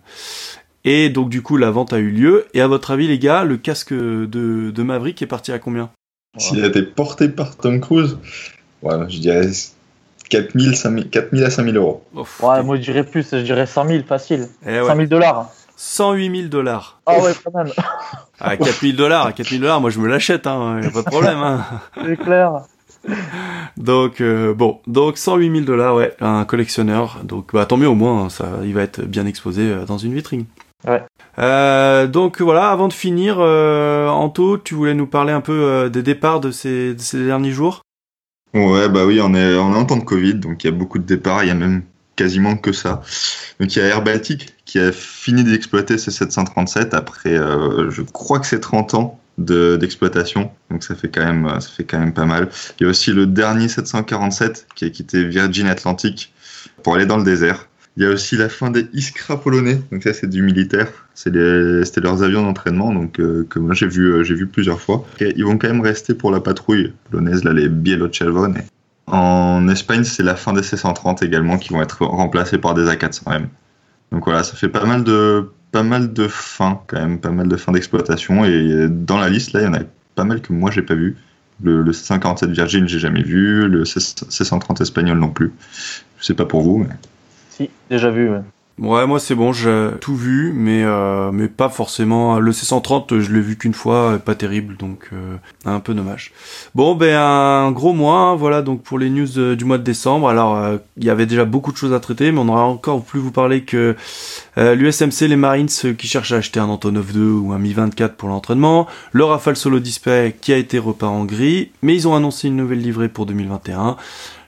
Et 0.85 1.09
donc 1.09 1.31
du 1.31 1.43
coup, 1.43 1.57
la 1.57 1.71
vente 1.71 1.93
a 1.93 1.99
eu 1.99 2.11
lieu. 2.11 2.47
Et 2.55 2.61
à 2.61 2.69
votre 2.69 2.91
avis, 2.91 3.09
les 3.09 3.19
gars, 3.19 3.45
le 3.45 3.57
casque 3.57 3.93
de, 3.93 4.27
de 4.71 4.83
Maverick 4.83 5.21
est 5.23 5.27
parti 5.27 5.51
à 5.51 5.59
combien? 5.59 5.91
S'il 6.37 6.63
a 6.65 6.67
été 6.67 6.83
porté 6.83 7.29
par 7.29 7.57
Tom 7.57 7.81
Cruise, 7.81 8.19
ouais, 8.83 8.95
je 9.09 9.19
dirais 9.19 9.49
4000, 10.35 10.77
5000 10.77 11.11
4000 11.11 11.45
à 11.45 11.51
5000 11.51 11.77
euros. 11.77 12.03
Ouais, 12.15 12.63
moi 12.63 12.77
je 12.77 12.81
dirais 12.81 13.05
plus, 13.05 13.31
je 13.31 13.37
dirais 13.37 13.67
100 13.67 13.89
000 13.89 14.05
facile. 14.05 14.49
Eh 14.67 14.81
ouais. 14.81 14.87
100 14.87 14.97
000 14.97 15.07
dollars. 15.07 15.51
108 15.77 16.37
000 16.37 16.49
dollars. 16.49 17.01
Ah 17.07 17.19
ouais, 17.21 17.33
quand 17.45 17.55
même, 17.55 17.73
À 18.41 18.57
4 18.57 18.81
000 18.81 18.97
dollars, 18.97 19.27
à 19.27 19.33
4 19.33 19.49
000 19.49 19.61
dollars, 19.61 19.81
moi 19.81 19.91
je 19.91 19.99
me 19.99 20.09
l'achète, 20.09 20.47
hein, 20.47 20.81
y 20.83 20.87
a 20.87 20.91
pas 20.91 21.03
de 21.03 21.07
problème. 21.07 21.39
Hein. 21.39 21.65
c'est 22.05 22.17
clair. 22.17 22.63
Donc 23.77 24.21
euh, 24.21 24.55
bon, 24.55 24.81
donc 24.87 25.19
108 25.19 25.51
000 25.51 25.65
dollars, 25.65 25.95
ouais, 25.95 26.15
un 26.21 26.45
collectionneur. 26.45 27.21
Donc 27.23 27.53
bah 27.53 27.67
tant 27.67 27.77
mieux 27.77 27.89
au 27.89 27.95
moins, 27.95 28.29
ça, 28.29 28.49
il 28.65 28.75
va 28.75 28.83
être 28.83 29.03
bien 29.03 29.27
exposé 29.27 29.63
euh, 29.63 29.85
dans 29.85 29.99
une 29.99 30.15
vitrine. 30.15 30.47
Ouais. 30.87 31.03
Euh, 31.39 32.07
donc 32.07 32.41
voilà, 32.41 32.71
avant 32.71 32.89
de 32.89 32.93
finir, 32.93 33.37
euh, 33.39 34.09
Anto, 34.09 34.59
tu 34.59 34.75
voulais 34.75 34.95
nous 34.95 35.07
parler 35.07 35.33
un 35.33 35.41
peu 35.41 35.53
euh, 35.53 35.89
des 35.89 36.03
départs 36.03 36.41
de 36.41 36.51
ces, 36.51 36.95
de 36.95 37.01
ces 37.01 37.25
derniers 37.25 37.51
jours? 37.51 37.84
Ouais, 38.55 38.89
bah 38.89 39.05
oui, 39.05 39.21
on 39.21 39.35
est, 39.35 39.57
on 39.57 39.73
est 39.75 39.77
en 39.77 39.85
temps 39.85 39.97
de 39.97 40.05
Covid, 40.05 40.35
donc 40.35 40.63
il 40.63 40.69
y 40.69 40.71
a 40.71 40.73
beaucoup 40.73 40.99
de 40.99 41.05
départs, 41.05 41.43
il 41.43 41.49
y 41.49 41.51
a 41.51 41.55
même 41.55 41.83
quasiment 42.15 42.57
que 42.57 42.73
ça. 42.73 43.03
Donc 43.59 43.75
il 43.75 43.81
y 43.81 43.83
a 43.83 43.87
Air 43.87 44.03
Baltic 44.05 44.55
qui 44.65 44.79
a 44.79 44.93
fini 44.93 45.43
d'exploiter 45.43 45.99
ses 45.99 46.13
737 46.13 46.95
après, 46.95 47.37
euh, 47.37 47.91
je 47.91 48.03
crois 48.03 48.39
que 48.39 48.47
c'est 48.47 48.61
30 48.61 48.95
ans 48.95 49.19
de- 49.39 49.77
d'exploitation, 49.77 50.53
donc 50.71 50.85
ça 50.85 50.95
fait 50.95 51.09
quand 51.09 51.25
même, 51.25 51.49
ça 51.61 51.69
fait 51.69 51.83
quand 51.85 51.99
même 51.99 52.15
pas 52.15 52.27
mal. 52.27 52.49
Il 52.79 52.85
y 52.85 52.87
a 52.87 52.91
aussi 52.91 53.13
le 53.13 53.27
dernier 53.27 53.67
747 53.69 54.69
qui 54.77 54.85
a 54.85 54.91
quitté 54.91 55.25
Virgin 55.25 55.67
Atlantic 55.67 56.33
pour 56.85 56.95
aller 56.95 57.07
dans 57.07 57.17
le 57.17 57.25
désert. 57.25 57.69
Il 57.97 58.03
y 58.03 58.07
a 58.07 58.11
aussi 58.11 58.37
la 58.37 58.49
fin 58.49 58.71
des 58.73 58.89
Iskra 58.93 59.41
polonais, 59.41 59.81
donc 59.93 60.03
ça 60.03 60.13
c'est 60.13 60.29
du 60.29 60.43
militaire, 60.43 60.89
c'était 61.15 62.01
leurs 62.01 62.23
avions 62.25 62.43
d'entraînement, 62.43 62.93
donc 62.93 63.21
euh, 63.21 63.47
que 63.49 63.61
moi 63.61 63.73
j'ai 63.75 63.87
vu, 63.87 64.07
euh, 64.13 64.25
j'ai 64.25 64.35
vu 64.35 64.49
plusieurs 64.49 64.81
fois. 64.81 65.07
Ils 65.21 65.45
vont 65.45 65.59
quand 65.59 65.69
même 65.69 65.81
rester 65.81 66.13
pour 66.15 66.33
la 66.33 66.41
patrouille 66.41 66.93
polonaise, 67.11 67.45
là 67.45 67.53
les 67.53 67.69
Bieloczelwone. 67.69 68.59
En 69.07 69.69
Espagne, 69.69 70.03
c'est 70.03 70.23
la 70.25 70.35
fin 70.35 70.53
des 70.55 70.63
C-130 70.63 71.25
également 71.25 71.57
qui 71.59 71.73
vont 71.73 71.83
être 71.83 72.05
remplacés 72.05 72.59
par 72.59 72.75
des 72.75 72.87
A400M. 72.87 73.47
Donc 74.11 74.25
voilà, 74.25 74.43
ça 74.43 74.57
fait 74.57 74.69
pas 74.69 74.87
mal 74.87 75.05
de 75.05 75.51
pas 75.71 75.83
mal 75.83 76.13
de 76.13 76.27
fins 76.29 76.81
quand 76.87 76.99
même, 77.01 77.21
pas 77.21 77.31
mal 77.31 77.49
de 77.49 77.57
fins 77.57 77.73
d'exploitation 77.73 78.45
et 78.45 78.89
dans 78.89 79.19
la 79.19 79.29
liste 79.29 79.53
là, 79.53 79.61
il 79.61 79.65
y 79.65 79.69
en 79.69 79.75
a 79.75 79.81
pas 80.15 80.25
mal 80.25 80.41
que 80.41 80.53
moi 80.53 80.71
j'ai 80.73 80.83
pas 80.83 80.95
vu. 80.95 81.17
Le, 81.63 81.83
le 81.83 81.93
547 81.93 82.51
Virgin, 82.51 82.89
j'ai 82.89 82.99
jamais 82.99 83.23
vu, 83.23 83.69
le 83.69 83.85
C- 83.85 84.01
C130 84.01 84.83
espagnol 84.83 85.19
non 85.19 85.31
plus. 85.31 85.53
Je 86.19 86.25
sais 86.25 86.35
pas 86.35 86.47
pour 86.47 86.63
vous, 86.63 86.79
mais 86.79 86.89
Si, 87.57 87.71
déjà 87.89 88.11
vu. 88.11 88.31
ouais. 88.31 88.41
Ouais, 88.81 89.07
moi 89.07 89.21
c'est 89.21 89.37
bon, 89.37 89.53
j'ai 89.53 89.91
tout 90.01 90.17
vu, 90.17 90.53
mais 90.53 90.83
euh, 90.83 91.31
mais 91.31 91.47
pas 91.47 91.69
forcément. 91.69 92.41
Le 92.41 92.51
C130, 92.51 93.21
je 93.21 93.33
l'ai 93.33 93.41
vu 93.41 93.57
qu'une 93.57 93.73
fois, 93.73 94.19
pas 94.19 94.35
terrible, 94.35 94.77
donc 94.77 95.11
euh, 95.13 95.37
un 95.65 95.79
peu 95.79 95.95
dommage. 95.95 96.33
Bon, 96.75 96.97
ben 96.97 97.17
un 97.17 97.71
gros 97.71 97.93
mois, 97.93 98.19
hein, 98.19 98.35
voilà 98.35 98.63
donc 98.63 98.83
pour 98.83 98.99
les 98.99 99.11
news 99.11 99.39
euh, 99.39 99.55
du 99.55 99.65
mois 99.65 99.79
de 99.79 99.85
décembre. 99.85 100.29
Alors 100.29 100.57
euh, 100.57 100.79
il 100.97 101.05
y 101.05 101.11
avait 101.11 101.27
déjà 101.27 101.45
beaucoup 101.45 101.71
de 101.71 101.77
choses 101.77 101.93
à 101.93 102.01
traiter, 102.01 102.33
mais 102.33 102.41
on 102.41 102.49
aura 102.49 102.65
encore 102.65 103.05
plus 103.05 103.21
vous 103.21 103.31
parler 103.31 103.63
que 103.63 103.95
l'USMC, 104.57 105.29
les 105.29 105.37
Marines 105.37 105.69
qui 105.69 106.09
cherchent 106.09 106.33
à 106.33 106.39
acheter 106.39 106.59
un 106.59 106.69
Antonov 106.69 107.13
2 107.13 107.31
ou 107.31 107.53
un 107.53 107.59
Mi-24 107.59 108.15
pour 108.15 108.29
l'entraînement, 108.29 108.89
le 109.13 109.25
Rafale 109.25 109.57
Solo 109.57 109.79
Display 109.79 110.37
qui 110.41 110.53
a 110.53 110.57
été 110.57 110.81
repeint 110.81 111.07
en 111.07 111.25
gris, 111.25 111.71
mais 111.83 111.95
ils 111.95 112.09
ont 112.09 112.17
annoncé 112.17 112.49
une 112.49 112.57
nouvelle 112.57 112.81
livrée 112.81 113.09
pour 113.09 113.27
2021 113.27 113.97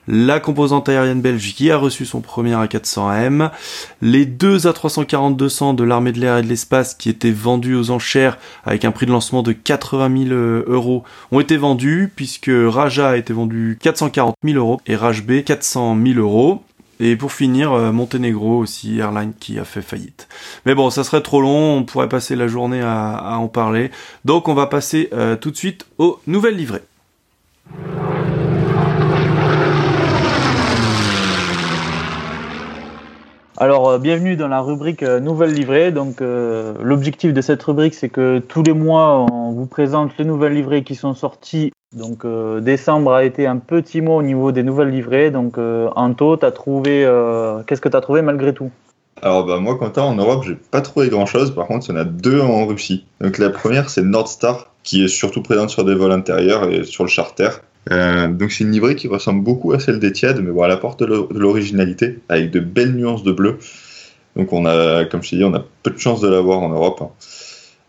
la 0.08 0.40
composante 0.40 0.88
aérienne 0.88 1.20
belge 1.20 1.54
qui 1.54 1.70
a 1.70 1.76
reçu 1.76 2.04
son 2.06 2.20
premier 2.20 2.54
A400M, 2.54 3.50
les 4.02 4.26
deux 4.26 4.58
A340-200 4.58 5.74
de 5.74 5.84
l'armée 5.84 6.12
de 6.12 6.20
l'air 6.20 6.38
et 6.38 6.42
de 6.42 6.48
l'espace 6.48 6.94
qui 6.94 7.08
étaient 7.08 7.30
vendus 7.30 7.74
aux 7.74 7.90
enchères 7.90 8.38
avec 8.64 8.84
un 8.84 8.92
prix 8.92 9.06
de 9.06 9.12
lancement 9.12 9.42
de 9.42 9.52
80 9.52 10.28
000 10.28 10.34
euros 10.66 11.04
ont 11.32 11.40
été 11.40 11.56
vendus 11.56 12.12
puisque 12.14 12.50
Raja 12.50 13.10
a 13.10 13.16
été 13.16 13.32
vendu 13.32 13.78
440 13.80 14.34
000 14.44 14.58
euros 14.58 14.80
et 14.86 14.96
Rajb 14.96 15.44
400 15.44 15.96
000 16.04 16.18
euros. 16.20 16.62
Et 16.98 17.14
pour 17.14 17.32
finir, 17.32 17.72
euh, 17.72 17.92
Monténégro 17.92 18.56
aussi, 18.56 19.00
airline 19.00 19.34
qui 19.38 19.58
a 19.58 19.64
fait 19.64 19.82
faillite. 19.82 20.28
Mais 20.64 20.74
bon, 20.74 20.88
ça 20.88 21.04
serait 21.04 21.20
trop 21.20 21.42
long, 21.42 21.76
on 21.76 21.84
pourrait 21.84 22.08
passer 22.08 22.36
la 22.36 22.48
journée 22.48 22.80
à, 22.80 23.10
à 23.16 23.36
en 23.36 23.48
parler. 23.48 23.90
Donc 24.24 24.48
on 24.48 24.54
va 24.54 24.66
passer 24.66 25.10
euh, 25.12 25.36
tout 25.36 25.50
de 25.50 25.56
suite 25.56 25.86
aux 25.98 26.20
nouvelles 26.26 26.56
livrées. 26.56 26.82
Alors, 33.58 33.88
euh, 33.88 33.98
bienvenue 33.98 34.36
dans 34.36 34.48
la 34.48 34.60
rubrique 34.60 35.02
euh, 35.02 35.18
Nouvelles 35.18 35.54
livrées. 35.54 35.90
Donc, 35.90 36.20
euh, 36.20 36.74
l'objectif 36.82 37.32
de 37.32 37.40
cette 37.40 37.62
rubrique, 37.62 37.94
c'est 37.94 38.10
que 38.10 38.38
tous 38.38 38.62
les 38.62 38.74
mois, 38.74 39.24
on 39.32 39.52
vous 39.52 39.64
présente 39.64 40.12
les 40.18 40.26
nouvelles 40.26 40.52
livrées 40.52 40.84
qui 40.84 40.94
sont 40.94 41.14
sorties. 41.14 41.72
Donc, 41.96 42.26
décembre 42.60 43.14
a 43.14 43.24
été 43.24 43.46
un 43.46 43.56
petit 43.56 44.02
mois 44.02 44.16
au 44.16 44.22
niveau 44.22 44.52
des 44.52 44.62
nouvelles 44.62 44.90
livrées. 44.90 45.30
Donc, 45.30 45.56
Anto, 45.56 46.36
as 46.44 46.50
trouvé, 46.50 47.08
qu'est-ce 47.66 47.80
que 47.80 47.88
tu 47.88 47.96
as 47.96 48.00
trouvé 48.02 48.20
malgré 48.20 48.52
tout? 48.52 48.70
Alors 49.22 49.46
bah 49.46 49.58
moi 49.60 49.78
Quentin 49.78 50.02
en 50.02 50.14
Europe 50.14 50.44
j'ai 50.46 50.56
pas 50.56 50.82
trouvé 50.82 51.08
grand 51.08 51.24
chose 51.24 51.54
par 51.54 51.66
contre 51.66 51.86
il 51.88 51.94
y 51.94 51.96
en 51.96 52.00
a 52.02 52.04
deux 52.04 52.38
en 52.42 52.66
Russie. 52.66 53.06
Donc 53.22 53.38
la 53.38 53.48
première 53.48 53.88
c'est 53.88 54.02
Nordstar 54.02 54.66
qui 54.82 55.04
est 55.04 55.08
surtout 55.08 55.42
présente 55.42 55.70
sur 55.70 55.84
des 55.84 55.94
vols 55.94 56.12
intérieurs 56.12 56.68
et 56.70 56.84
sur 56.84 57.02
le 57.02 57.08
charter. 57.08 57.48
Euh, 57.92 58.28
donc 58.28 58.50
c'est 58.52 58.64
une 58.64 58.72
livrée 58.72 58.96
qui 58.96 59.08
ressemble 59.08 59.44
beaucoup 59.44 59.72
à 59.72 59.78
celle 59.78 59.98
d'Etihad, 60.00 60.40
mais 60.42 60.50
bon, 60.50 60.64
elle 60.64 60.72
apporte 60.72 61.00
de 61.00 61.28
l'originalité 61.38 62.18
avec 62.28 62.50
de 62.50 62.60
belles 62.60 62.94
nuances 62.94 63.22
de 63.22 63.32
bleu. 63.32 63.58
Donc 64.34 64.52
on 64.52 64.66
a, 64.66 65.04
comme 65.04 65.22
je 65.22 65.30
t'ai 65.30 65.36
dit, 65.36 65.44
on 65.44 65.54
a 65.54 65.64
peu 65.82 65.90
de 65.90 65.98
chance 65.98 66.20
de 66.20 66.28
l'avoir 66.28 66.60
en 66.60 66.68
Europe. 66.68 67.00
Hein. 67.00 67.10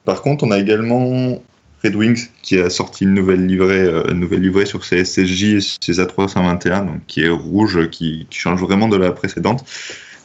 Par 0.05 0.21
contre, 0.21 0.43
on 0.43 0.51
a 0.51 0.59
également 0.59 1.41
Red 1.83 1.95
Wings 1.95 2.29
qui 2.41 2.59
a 2.59 2.69
sorti 2.69 3.03
une 3.03 3.13
nouvelle 3.13 3.45
livrée, 3.45 3.81
euh, 3.81 4.11
une 4.11 4.19
nouvelle 4.19 4.41
livrée 4.41 4.65
sur 4.65 4.85
ses 4.85 5.03
SSJ 5.03 5.43
et 5.43 5.59
ses 5.61 5.99
A321, 5.99 6.85
donc 6.85 7.05
qui 7.07 7.23
est 7.23 7.29
rouge, 7.29 7.89
qui, 7.89 8.27
change 8.29 8.61
vraiment 8.61 8.87
de 8.87 8.97
la 8.97 9.11
précédente. 9.11 9.65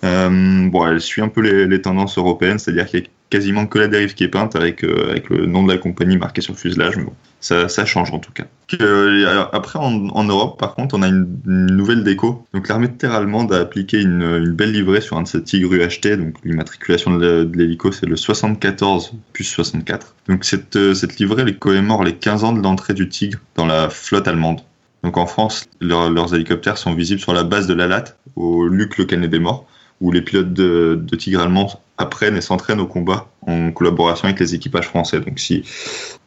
Euh, 0.04 0.68
bon, 0.68 0.86
elle 0.86 1.00
suit 1.00 1.22
un 1.22 1.28
peu 1.28 1.40
les, 1.40 1.80
tendances 1.80 2.18
européennes, 2.18 2.58
c'est-à-dire 2.58 2.86
qu'il 2.86 3.00
y 3.00 3.02
a 3.04 3.06
quasiment 3.30 3.66
que 3.66 3.78
la 3.78 3.88
dérive 3.88 4.14
qui 4.14 4.24
est 4.24 4.28
peinte 4.28 4.56
avec, 4.56 4.84
avec 4.84 5.30
le 5.30 5.46
nom 5.46 5.62
de 5.62 5.72
la 5.72 5.78
compagnie 5.78 6.18
marqué 6.18 6.40
sur 6.40 6.52
le 6.52 6.58
fuselage. 6.58 6.96
Ça, 7.42 7.84
change 7.84 8.12
en 8.12 8.18
tout 8.18 8.32
cas. 8.32 8.44
Euh, 8.80 9.44
après, 9.52 9.78
en, 9.78 10.24
Europe, 10.24 10.58
par 10.58 10.74
contre, 10.74 10.96
on 10.96 11.02
a 11.02 11.08
une, 11.08 11.26
nouvelle 11.44 12.04
déco. 12.04 12.44
Donc, 12.54 12.68
l'armée 12.68 12.88
de 12.88 12.94
terre 12.94 13.12
allemande 13.12 13.52
a 13.52 13.58
appliqué 13.58 14.00
une, 14.00 14.50
belle 14.50 14.72
livrée 14.72 15.00
sur 15.00 15.16
un 15.16 15.22
de 15.22 15.28
ses 15.28 15.42
Tigres 15.42 15.74
UHT. 15.74 16.16
Donc, 16.16 16.36
l'immatriculation 16.44 17.16
de 17.16 17.50
l'hélico, 17.54 17.92
c'est 17.92 18.06
le 18.06 18.16
74 18.16 19.12
plus 19.32 19.44
64. 19.44 20.14
Donc, 20.28 20.44
cette, 20.44 20.76
euh, 20.76 20.94
cette 20.94 21.18
livrée, 21.18 21.42
elle 21.42 21.58
commémore 21.58 22.04
les 22.04 22.14
15 22.14 22.44
ans 22.44 22.52
de 22.52 22.62
l'entrée 22.62 22.94
du 22.94 23.08
Tigre 23.08 23.38
dans 23.56 23.66
la 23.66 23.90
flotte 23.90 24.28
allemande. 24.28 24.60
Donc, 25.02 25.16
en 25.16 25.26
France, 25.26 25.66
leurs 25.80 26.32
hélicoptères 26.32 26.78
sont 26.78 26.94
visibles 26.94 27.20
sur 27.20 27.34
la 27.34 27.42
base 27.42 27.66
de 27.66 27.74
la 27.74 27.88
Latte, 27.88 28.16
au 28.36 28.68
Luc 28.68 28.98
Le 28.98 29.04
Canet 29.04 29.28
des 29.28 29.40
Morts 29.40 29.66
où 30.00 30.10
les 30.10 30.22
pilotes 30.22 30.52
de, 30.52 31.04
Tigre 31.16 31.40
allemand 31.40 31.80
apprennent 31.98 32.36
et 32.36 32.40
s'entraînent 32.40 32.80
au 32.80 32.86
combat 32.86 33.28
en 33.46 33.70
collaboration 33.70 34.26
avec 34.26 34.40
les 34.40 34.54
équipages 34.54 34.88
français. 34.88 35.20
Donc 35.20 35.38
si 35.38 35.64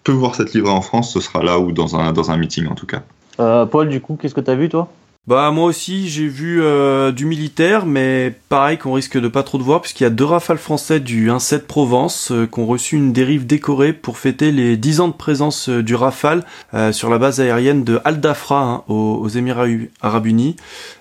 peut 0.03 0.11
voir 0.11 0.35
cette 0.35 0.53
livrée 0.53 0.71
en 0.71 0.81
France, 0.81 1.11
ce 1.13 1.19
sera 1.19 1.43
là 1.43 1.59
ou 1.59 1.71
dans 1.71 1.95
un, 1.95 2.13
dans 2.13 2.31
un 2.31 2.37
meeting 2.37 2.67
en 2.67 2.75
tout 2.75 2.85
cas. 2.85 3.03
Euh, 3.39 3.65
Paul, 3.65 3.89
du 3.89 3.99
coup, 3.99 4.17
qu'est-ce 4.19 4.35
que 4.35 4.41
tu 4.41 4.51
as 4.51 4.55
vu 4.55 4.69
toi? 4.69 4.89
Bah 5.27 5.49
moi 5.49 5.65
aussi 5.65 6.07
j'ai 6.07 6.27
vu 6.27 6.61
euh, 6.61 7.11
du 7.11 7.25
militaire, 7.25 7.87
mais 7.87 8.31
pareil 8.47 8.77
qu'on 8.77 8.93
risque 8.93 9.19
de 9.19 9.27
pas 9.27 9.41
trop 9.41 9.57
de 9.57 9.63
voir 9.63 9.81
puisqu'il 9.81 10.03
y 10.03 10.05
a 10.05 10.11
deux 10.11 10.23
rafales 10.23 10.59
français 10.59 10.99
du 10.99 11.31
1-7 11.31 11.61
Provence 11.61 12.31
euh, 12.31 12.45
qui 12.45 12.59
ont 12.59 12.67
reçu 12.67 12.95
une 12.95 13.11
dérive 13.11 13.47
décorée 13.47 13.91
pour 13.91 14.19
fêter 14.19 14.51
les 14.51 14.77
10 14.77 14.99
ans 14.99 15.07
de 15.07 15.13
présence 15.13 15.69
euh, 15.69 15.81
du 15.81 15.95
Rafale 15.95 16.43
sur 16.91 17.09
la 17.09 17.17
base 17.17 17.39
aérienne 17.39 17.83
de 17.83 17.99
Al 18.05 18.19
Dafra 18.19 18.61
hein, 18.61 18.83
aux, 18.87 19.27
Émirats 19.27 19.65
Arabes 20.01 20.27
Unis. 20.27 20.57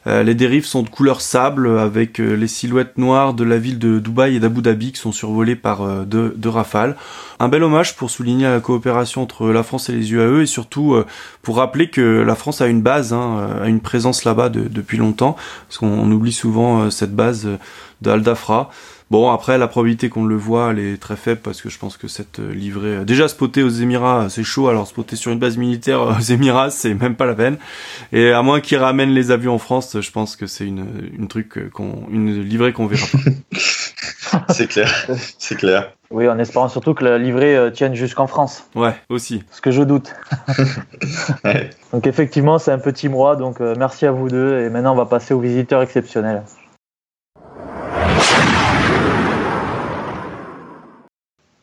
les 0.06 0.34
dérives 0.34 0.64
sont 0.64 0.82
de 0.82 0.88
couleur 0.88 1.20
sable 1.20 1.78
avec 1.78 2.18
les 2.18 2.46
silhouettes 2.46 2.96
noires 2.96 3.34
de 3.34 3.44
la 3.44 3.58
ville 3.58 3.78
de 3.78 3.98
Dubaï 3.98 4.36
et 4.36 4.40
d'Abu 4.40 4.62
Dhabi 4.62 4.92
qui 4.92 5.00
sont 5.00 5.12
survolées 5.12 5.56
par 5.56 6.06
deux, 6.06 6.32
deux 6.36 6.48
rafales. 6.48 6.96
Un 7.40 7.48
bel 7.48 7.62
hommage 7.62 7.96
pour 7.96 8.10
souligner 8.10 8.44
la 8.44 8.60
coopération 8.60 9.22
entre 9.22 9.48
la 9.48 9.62
France 9.62 9.88
et 9.88 9.92
les 9.92 10.12
UAE 10.12 10.42
et 10.42 10.46
surtout 10.46 10.96
pour 11.42 11.56
rappeler 11.56 11.90
que 11.90 12.00
la 12.00 12.34
France 12.34 12.60
a 12.60 12.68
une 12.68 12.82
base, 12.82 13.12
hein, 13.12 13.58
a 13.62 13.68
une 13.68 13.80
présence 13.80 14.13
là-bas 14.22 14.48
depuis 14.48 14.96
longtemps, 14.96 15.34
parce 15.66 15.78
qu'on 15.78 16.08
oublie 16.12 16.32
souvent 16.32 16.82
euh, 16.82 16.90
cette 16.90 17.16
base 17.16 17.46
euh, 17.46 17.58
de 18.02 18.10
Al-Dafra. 18.10 18.70
Bon, 19.10 19.30
après, 19.30 19.58
la 19.58 19.68
probabilité 19.68 20.08
qu'on 20.08 20.24
le 20.24 20.36
voit, 20.36 20.70
elle 20.70 20.78
est 20.78 21.00
très 21.00 21.16
faible 21.16 21.40
parce 21.42 21.60
que 21.60 21.68
je 21.68 21.78
pense 21.78 21.96
que 21.96 22.08
cette 22.08 22.40
euh, 22.40 22.52
livrée, 22.52 23.04
déjà 23.04 23.28
spotter 23.28 23.62
aux 23.62 23.68
Émirats, 23.68 24.28
c'est 24.30 24.44
chaud, 24.44 24.68
alors 24.68 24.86
spotter 24.86 25.16
sur 25.16 25.30
une 25.30 25.38
base 25.38 25.56
militaire 25.56 26.00
aux 26.18 26.22
Émirats, 26.22 26.70
c'est 26.70 26.94
même 26.94 27.14
pas 27.14 27.26
la 27.26 27.34
peine. 27.34 27.58
Et 28.12 28.30
à 28.32 28.42
moins 28.42 28.60
qu'ils 28.60 28.78
ramènent 28.78 29.12
les 29.12 29.30
avions 29.30 29.54
en 29.54 29.58
France, 29.58 30.00
je 30.00 30.10
pense 30.10 30.36
que 30.36 30.46
c'est 30.46 30.66
une, 30.66 30.86
une 31.16 31.28
truc 31.28 31.70
qu'on, 31.70 32.06
une 32.10 32.42
livrée 32.42 32.72
qu'on 32.72 32.86
verra 32.86 33.06
pas. 33.12 34.44
c'est 34.48 34.68
clair, 34.68 35.06
c'est 35.38 35.56
clair. 35.56 35.92
Oui, 36.10 36.28
en 36.28 36.38
espérant 36.38 36.68
surtout 36.68 36.94
que 36.94 37.04
la 37.04 37.18
livrée 37.18 37.56
euh, 37.56 37.70
tienne 37.70 37.94
jusqu'en 37.94 38.26
France. 38.26 38.68
Ouais, 38.74 38.94
aussi. 39.08 39.42
Ce 39.50 39.60
que 39.60 39.70
je 39.70 39.82
doute. 39.82 40.14
Donc 41.92 42.06
effectivement, 42.06 42.58
c'est 42.58 42.72
un 42.72 42.78
petit 42.78 43.08
mois, 43.08 43.36
donc 43.36 43.60
euh, 43.60 43.74
merci 43.78 44.06
à 44.06 44.12
vous 44.12 44.28
deux. 44.28 44.60
Et 44.60 44.70
maintenant, 44.70 44.92
on 44.92 44.96
va 44.96 45.06
passer 45.06 45.34
aux 45.34 45.40
visiteurs 45.40 45.82
exceptionnels. 45.82 46.42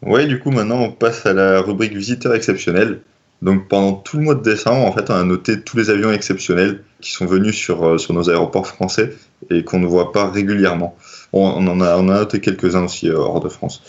Oui, 0.03 0.27
du 0.27 0.39
coup, 0.39 0.51
maintenant, 0.51 0.79
on 0.79 0.91
passe 0.91 1.25
à 1.25 1.33
la 1.33 1.61
rubrique 1.61 1.93
visiteurs 1.93 2.33
exceptionnels. 2.33 3.01
Donc 3.41 3.67
pendant 3.67 3.93
tout 3.93 4.17
le 4.17 4.23
mois 4.23 4.35
de 4.35 4.43
décembre, 4.43 4.85
en 4.85 4.91
fait, 4.91 5.09
on 5.09 5.15
a 5.15 5.23
noté 5.23 5.61
tous 5.61 5.75
les 5.77 5.89
avions 5.89 6.11
exceptionnels 6.11 6.83
qui 6.99 7.11
sont 7.11 7.25
venus 7.25 7.55
sur, 7.55 7.83
euh, 7.83 7.97
sur 7.97 8.13
nos 8.13 8.29
aéroports 8.29 8.67
français 8.67 9.13
et 9.49 9.63
qu'on 9.63 9.79
ne 9.79 9.87
voit 9.87 10.11
pas 10.11 10.29
régulièrement. 10.29 10.95
On, 11.33 11.67
en, 11.67 11.81
a, 11.81 11.97
on 11.97 12.09
a 12.09 12.19
noté 12.19 12.39
quelques-uns 12.39 12.85
aussi 12.85 13.09
hors 13.09 13.39
de 13.39 13.49
France. 13.49 13.81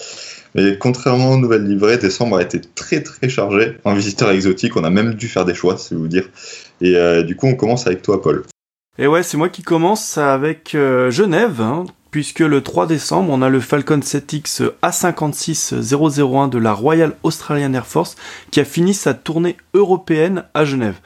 Mais 0.55 0.79
contrairement 0.79 1.33
aux 1.33 1.39
nouvelles 1.39 1.67
livrées, 1.67 1.99
décembre 1.99 2.37
a 2.37 2.43
été 2.43 2.61
très 2.61 3.03
très 3.03 3.29
chargé 3.29 3.79
en 3.85 3.95
visiteurs 3.95 4.31
exotiques. 4.31 4.77
On 4.77 4.85
a 4.85 4.91
même 4.91 5.15
dû 5.15 5.29
faire 5.29 5.45
des 5.45 5.55
choix, 5.55 5.77
c'est 5.77 5.95
vous 5.95 6.09
dire. 6.09 6.29
Et 6.81 6.97
euh, 6.97 7.23
du 7.23 7.37
coup, 7.37 7.47
on 7.47 7.55
commence 7.55 7.87
avec 7.87 8.03
toi, 8.03 8.23
Paul. 8.23 8.45
Et 8.99 9.07
ouais, 9.07 9.23
c'est 9.23 9.37
moi 9.37 9.49
qui 9.49 9.63
commence 9.63 10.19
avec 10.19 10.75
euh, 10.75 11.11
Genève, 11.11 11.61
hein, 11.61 11.85
puisque 12.13 12.41
le 12.41 12.63
3 12.63 12.87
décembre, 12.87 13.33
on 13.33 13.43
a 13.43 13.49
le 13.49 13.59
Falcon 13.59 13.99
7X 13.99 14.71
A56 14.83 16.51
de 16.51 16.59
la 16.59 16.73
Royal 16.73 17.17
Australian 17.25 17.75
Air 17.75 17.87
Force 17.87 18.15
qui 18.53 18.61
a 18.61 18.65
fini 18.65 18.95
sa 18.95 19.15
tournée 19.15 19.57
européenne 19.75 20.45
à 20.55 20.65
Genève. 20.65 21.01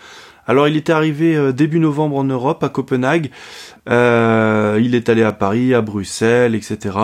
Alors 0.49 0.69
il 0.69 0.77
était 0.77 0.93
arrivé 0.93 1.35
euh, 1.35 1.53
début 1.53 1.81
novembre 1.81 2.17
en 2.17 2.25
Europe, 2.25 2.63
à 2.63 2.69
Copenhague. 2.69 3.31
Euh, 3.89 4.79
il 4.83 4.95
est 4.95 5.09
allé 5.09 5.23
à 5.23 5.33
Paris, 5.33 5.75
à 5.75 5.81
Bruxelles, 5.81 6.55
etc. 6.55 6.97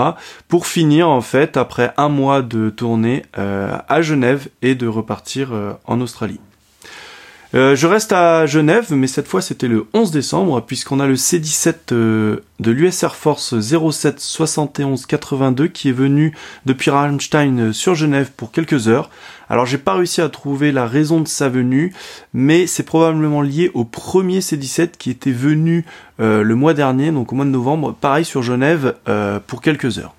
Pour 0.49 0.67
finir 0.67 1.09
en 1.09 1.21
fait, 1.21 1.57
après 1.57 1.93
un 1.97 2.09
mois 2.09 2.43
de 2.43 2.71
tournée, 2.71 3.23
euh, 3.39 3.77
à 3.89 4.03
Genève 4.03 4.49
et 4.63 4.75
de 4.75 4.87
repartir 4.87 5.53
en 5.87 6.01
Australie. 6.01 6.41
Euh, 7.55 7.77
je 7.77 7.87
reste 7.87 8.13
à 8.13 8.47
Genève, 8.47 8.87
mais 8.93 9.07
cette 9.07 9.29
fois 9.29 9.43
c'était 9.43 9.69
le 9.69 9.87
11 9.93 10.11
décembre, 10.11 10.63
puisqu'on 10.63 11.01
a 11.01 11.07
le 11.07 11.17
C-17 11.17 11.75
euh, 11.93 12.37
de 12.61 12.71
l'US 12.71 13.03
Air 13.03 13.15
Force 13.15 13.55
07 13.61 14.21
71 14.21 15.05
82 15.05 15.69
qui 15.69 15.91
est 15.91 15.93
venu 15.93 16.35
depuis 16.65 16.91
Rammstein 16.91 17.59
euh, 17.59 17.73
sur 17.75 17.95
Genève 17.95 18.31
pour 18.35 18.53
quelques 18.53 18.89
heures. 18.89 19.11
Alors 19.51 19.67
j'ai 19.67 19.77
pas 19.77 19.95
réussi 19.95 20.23
à 20.23 20.31
trouver 20.31 20.73
la 20.73 20.87
raison 20.87 21.21
de 21.21 21.29
sa 21.29 21.51
venue, 21.51 21.93
mais 22.33 22.67
c'est 22.67 22.85
probablement 22.85 23.43
lié 23.43 23.71
au 23.75 23.85
premier 23.85 24.41
C-17 24.41 24.93
qui 24.99 25.11
était 25.11 25.31
venu 25.31 25.85
le 26.19 26.55
mois 26.55 26.73
dernier, 26.73 27.11
donc 27.11 27.33
au 27.33 27.37
mois 27.37 27.45
de 27.45 27.51
novembre, 27.51 27.95
pareil 28.01 28.25
sur 28.25 28.43
Genève 28.43 28.95
pour 29.49 29.61
quelques 29.61 29.99
heures. 29.99 30.15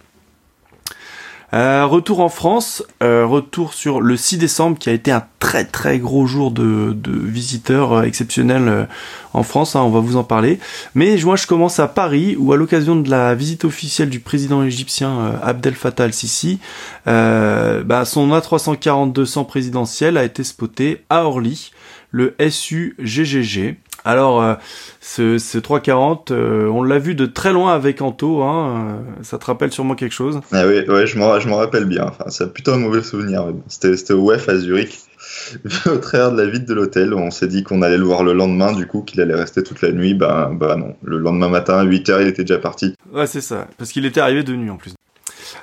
Euh, 1.54 1.86
retour 1.86 2.20
en 2.20 2.30
France, 2.30 2.84
euh, 3.04 3.28
retour 3.28 3.76
sur 3.76 4.02
le 4.02 4.18
6 4.18 4.40
décembre 4.40 4.80
qui 4.80 4.90
a 4.90 4.94
été 4.94 5.12
un 5.12 5.24
très 5.38 5.66
très 5.66 6.00
gros 6.00 6.26
jour 6.26 6.50
de, 6.50 6.96
visiteurs 7.06 7.94
euh, 7.94 8.02
exceptionnels 8.04 8.88
en 9.34 9.44
France, 9.44 9.76
hein, 9.76 9.82
on 9.84 9.92
va 9.92 10.00
vous 10.00 10.16
en 10.16 10.24
parler. 10.24 10.58
Mais 10.96 11.16
moi 11.24 11.36
je 11.36 11.46
commence 11.46 11.80
à 11.80 11.88
Paris 11.88 12.36
où 12.40 12.54
à 12.54 12.58
l'occasion 12.58 12.96
de 12.96 13.08
la 13.08 13.36
visite 13.36 13.66
officielle 13.66 14.10
du 14.10 14.20
président 14.20 14.64
égyptien 14.64 15.40
Abdel 15.44 15.76
Fattah 15.76 16.06
al-Sisi, 16.06 16.60
bah, 17.06 18.04
son 18.06 18.32
A340-200 18.32 19.46
présidentiel 19.46 20.18
a 20.18 20.24
été 20.24 20.44
spoté 20.44 21.04
à 21.12 21.26
Orly, 21.26 21.72
le 22.10 22.36
SU-GGG. 22.40 23.78
Alors, 24.06 24.44
euh, 24.44 24.56
ce, 25.00 25.38
ce 25.38 25.58
340, 25.58 26.32
euh, 26.32 26.68
on 26.68 26.84
l'a 26.84 27.00
vu 27.00 27.16
de 27.16 27.26
très 27.26 27.54
loin 27.54 27.74
avec 27.74 28.02
Anto, 28.02 28.42
hein, 28.42 28.98
euh, 29.20 29.24
ça 29.24 29.38
te 29.38 29.46
rappelle 29.46 29.72
sûrement 29.72 29.96
quelque 29.96 30.14
chose? 30.14 30.42
Ah 30.52 30.68
oui, 30.68 30.86
ouais, 30.90 31.08
je 31.08 31.18
m'en 31.18 31.56
rappelle 31.56 31.86
bien, 31.86 32.06
enfin, 32.06 32.26
c'est 32.28 32.52
plutôt 32.52 32.74
un 32.74 32.80
mauvais 32.80 33.02
souvenir. 33.02 33.46
C'était 33.68 34.14
au 34.14 34.30
WEF 34.30 34.50
à 34.50 34.58
Zurich, 34.58 35.00
au 35.86 35.98
travers 35.98 36.34
de 36.34 36.42
la 36.42 36.50
vide 36.50 36.66
de 36.66 36.74
l'hôtel, 36.74 37.14
on 37.14 37.32
s'est 37.32 37.48
dit 37.48 37.64
qu'on 37.64 37.82
allait 37.82 37.98
le 37.98 38.04
voir 38.04 38.24
le 38.24 38.34
lendemain, 38.34 38.74
du 38.74 38.88
coup, 38.88 39.04
qu'il 39.04 39.22
allait 39.22 39.36
rester 39.36 39.64
toute 39.64 39.82
la 39.82 39.94
nuit, 39.94 40.14
bah, 40.14 40.52
bah 40.54 40.76
non, 40.76 40.96
le 41.04 41.18
lendemain 41.18 41.48
matin 41.48 41.78
à 41.78 41.86
8h, 41.86 42.22
il 42.22 42.28
était 42.28 42.44
déjà 42.44 42.60
parti. 42.60 42.96
Ouais, 43.14 43.28
c'est 43.28 43.42
ça, 43.42 43.68
parce 43.78 43.92
qu'il 43.92 44.06
était 44.06 44.20
arrivé 44.20 44.44
de 44.44 44.54
nuit 44.54 44.70
en 44.70 44.78
plus. 44.78 44.94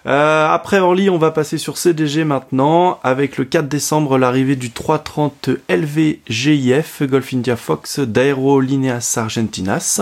Euh, 0.06 0.48
après 0.48 0.78
Orly, 0.78 1.10
on 1.10 1.18
va 1.18 1.30
passer 1.30 1.58
sur 1.58 1.76
CDG 1.76 2.24
maintenant, 2.24 2.98
avec 3.02 3.36
le 3.36 3.44
4 3.44 3.68
décembre 3.68 4.16
l'arrivée 4.16 4.56
du 4.56 4.70
330 4.70 5.50
LVGIF 5.68 7.02
Golf 7.02 7.34
India 7.34 7.56
Fox 7.56 8.00
d'Aerolineas 8.00 9.14
Argentinas. 9.16 10.00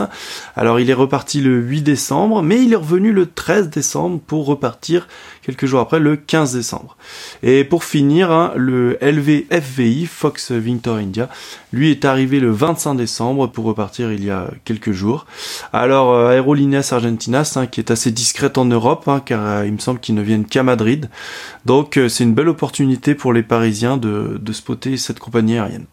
Alors 0.56 0.78
il 0.78 0.90
est 0.90 0.94
reparti 0.94 1.40
le 1.40 1.58
8 1.58 1.82
décembre, 1.82 2.42
mais 2.42 2.62
il 2.62 2.72
est 2.72 2.76
revenu 2.76 3.12
le 3.12 3.26
13 3.26 3.70
décembre 3.70 4.20
pour 4.24 4.46
repartir 4.46 5.08
quelques 5.48 5.64
jours 5.64 5.80
après 5.80 5.98
le 5.98 6.16
15 6.16 6.52
décembre. 6.52 6.98
Et 7.42 7.64
pour 7.64 7.82
finir, 7.82 8.30
hein, 8.30 8.52
le 8.54 8.98
LVFVI 9.00 10.04
Fox 10.04 10.52
Victor 10.52 10.96
India, 10.96 11.30
lui 11.72 11.90
est 11.90 12.04
arrivé 12.04 12.38
le 12.38 12.50
25 12.50 12.96
décembre 12.96 13.46
pour 13.46 13.64
repartir 13.64 14.12
il 14.12 14.22
y 14.22 14.30
a 14.30 14.50
quelques 14.66 14.92
jours. 14.92 15.24
Alors 15.72 16.12
euh, 16.12 16.32
Aerolineas 16.32 16.90
Argentinas, 16.92 17.66
qui 17.72 17.80
est 17.80 17.90
assez 17.90 18.10
discrète 18.10 18.58
en 18.58 18.66
Europe, 18.66 19.08
hein, 19.08 19.22
car 19.24 19.40
euh, 19.42 19.66
il 19.66 19.72
me 19.72 19.78
semble 19.78 20.00
qu'ils 20.00 20.16
ne 20.16 20.22
viennent 20.22 20.44
qu'à 20.44 20.62
Madrid. 20.62 21.08
Donc 21.64 21.96
euh, 21.96 22.10
c'est 22.10 22.24
une 22.24 22.34
belle 22.34 22.50
opportunité 22.50 23.14
pour 23.14 23.32
les 23.32 23.42
Parisiens 23.42 23.96
de, 23.96 24.38
de 24.38 24.52
spotter 24.52 24.98
cette 24.98 25.18
compagnie 25.18 25.56
aérienne. 25.56 25.86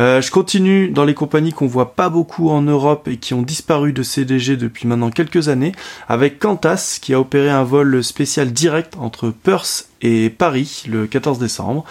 Euh, 0.00 0.22
je 0.22 0.30
continue 0.30 0.88
dans 0.88 1.04
les 1.04 1.12
compagnies 1.12 1.52
qu'on 1.52 1.66
voit 1.66 1.94
pas 1.94 2.08
beaucoup 2.08 2.48
en 2.48 2.62
Europe 2.62 3.06
et 3.06 3.18
qui 3.18 3.34
ont 3.34 3.42
disparu 3.42 3.92
de 3.92 4.02
CDG 4.02 4.56
depuis 4.56 4.88
maintenant 4.88 5.10
quelques 5.10 5.48
années, 5.48 5.72
avec 6.08 6.38
Qantas 6.38 6.98
qui 7.02 7.12
a 7.12 7.20
opéré 7.20 7.50
un 7.50 7.64
vol 7.64 8.02
spécial 8.02 8.50
direct 8.50 8.96
entre 8.98 9.28
Perth 9.28 9.89
et 10.02 10.30
Paris 10.30 10.84
le 10.88 11.06
14 11.06 11.38
décembre. 11.38 11.84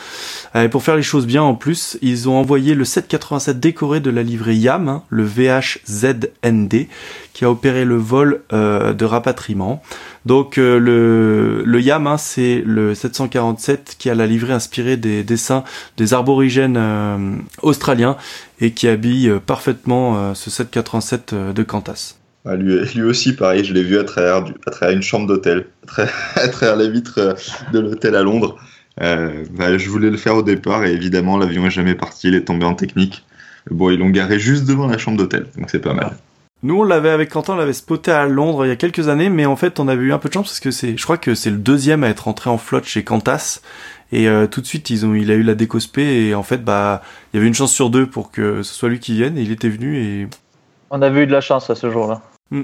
Euh, 0.56 0.63
et 0.63 0.69
pour 0.69 0.84
faire 0.84 0.95
les 0.95 1.04
choses 1.04 1.26
bien 1.26 1.43
en 1.43 1.56
plus, 1.56 1.98
ils 2.02 2.30
ont 2.30 2.38
envoyé 2.38 2.76
le 2.76 2.86
787 2.86 3.60
décoré 3.60 4.00
de 4.00 4.10
la 4.10 4.24
livrée 4.24 4.56
YAM, 4.56 4.88
hein, 4.88 5.04
le 5.10 5.24
VHZND, 5.24 6.88
qui 7.34 7.45
a 7.45 7.52
opéré 7.52 7.86
le 7.86 7.95
vol 7.95 8.41
euh, 8.54 8.93
de 8.93 9.06
rapatriement. 9.06 9.82
Donc 10.26 10.58
euh, 10.58 10.78
le, 11.65 11.82
YAM, 11.82 12.08
hein, 12.08 12.17
c'est 12.17 12.62
le 12.65 12.93
747 12.93 13.95
qui 13.98 14.10
a 14.10 14.15
la 14.15 14.28
livrée 14.28 14.54
inspirée 14.54 14.98
des 14.98 15.24
dessins 15.24 15.63
des 15.98 16.13
arborigènes 16.13 17.39
australiens 17.62 18.17
et 18.60 18.72
qui 18.72 18.88
habille 18.88 19.32
parfaitement 19.45 20.34
ce 20.36 20.50
787 20.50 21.34
de 21.34 21.63
Qantas. 21.63 22.18
Ah, 22.50 22.56
lui, 22.56 22.84
lui, 22.96 23.04
aussi, 23.04 23.36
pareil, 23.36 23.64
je 23.64 23.76
l'ai 23.76 23.84
vu 23.84 24.00
à 24.00 24.04
travers, 24.04 24.44
du, 24.44 24.54
à 24.66 24.72
travers 24.72 24.96
une 24.96 25.04
chambre 25.04 25.28
d'hôtel, 25.28 25.68
à, 26.36 26.48
travers 26.48 26.76
les 26.78 26.90
vitres 26.90 27.36
de 27.72 27.80
l'hôtel 27.80 28.16
à 28.16 28.24
Londres. 28.24 28.58
Euh, 29.02 29.46
bah, 29.52 29.78
je 29.78 29.88
voulais 29.88 30.10
le 30.10 30.18
faire 30.18 30.36
au 30.36 30.42
départ 30.42 30.84
et 30.84 30.92
évidemment, 30.92 31.38
l'avion 31.38 31.68
est 31.68 31.72
jamais 31.72 31.94
parti, 31.94 32.30
il 32.30 32.34
est 32.34 32.46
tombé 32.46 32.66
en 32.66 32.74
technique. 32.74 33.24
Bon, 33.70 33.92
ils 33.92 34.00
l'ont 34.00 34.10
garé 34.10 34.40
juste 34.40 34.66
devant 34.66 34.88
la 34.88 34.98
chambre 34.98 35.18
d'hôtel, 35.18 35.46
donc 35.58 35.70
c'est 35.70 35.80
pas 35.80 35.94
mal. 35.94 36.18
Nous, 36.64 36.76
on 36.76 36.84
l'avait 36.84 37.12
avec 37.12 37.30
Quentin, 37.30 37.54
on 37.54 37.58
l'avait 37.58 37.72
spoté 37.72 38.10
à 38.10 38.26
Londres 38.26 38.66
il 38.66 38.70
y 38.70 38.72
a 38.72 38.76
quelques 38.76 39.10
années, 39.10 39.30
mais 39.30 39.46
en 39.46 39.56
fait, 39.56 39.80
on 39.80 39.88
avait 39.88 40.04
eu 40.04 40.12
un 40.12 40.18
peu 40.18 40.28
de 40.28 40.34
chance 40.34 40.48
parce 40.48 40.60
que 40.60 40.72
c'est, 40.72 40.98
je 40.98 41.04
crois 41.04 41.18
que 41.18 41.36
c'est 41.36 41.52
le 41.52 41.58
deuxième 41.58 42.04
à 42.04 42.10
être 42.10 42.28
entré 42.28 42.50
en 42.50 42.58
flotte 42.58 42.86
chez 42.86 43.04
Qantas. 43.04 43.62
Et 44.12 44.28
euh, 44.28 44.48
tout 44.48 44.60
de 44.60 44.66
suite, 44.66 44.90
ils 44.90 45.06
ont, 45.06 45.14
il 45.14 45.30
a 45.30 45.36
eu 45.36 45.44
la 45.44 45.54
décospé 45.54 46.02
et 46.02 46.34
en 46.34 46.42
fait, 46.42 46.66
bah, 46.66 47.04
il 47.32 47.38
y 47.38 47.40
avait 47.40 47.48
une 47.48 47.54
chance 47.54 47.72
sur 47.72 47.92
deux 47.92 48.08
pour 48.08 48.32
que 48.32 48.64
ce 48.64 48.74
soit 48.74 48.90
lui 48.90 49.00
qui 49.00 49.14
vienne 49.14 49.38
et 49.38 49.44
il 49.44 49.52
était 49.52 49.70
venu 49.70 49.98
et. 50.00 50.28
On 50.90 51.04
avait 51.04 51.24
eu 51.24 51.28
de 51.28 51.32
la 51.32 51.42
chance 51.42 51.70
à 51.70 51.76
ce 51.76 51.92
jour-là. 51.92 52.24
Mm. 52.52 52.64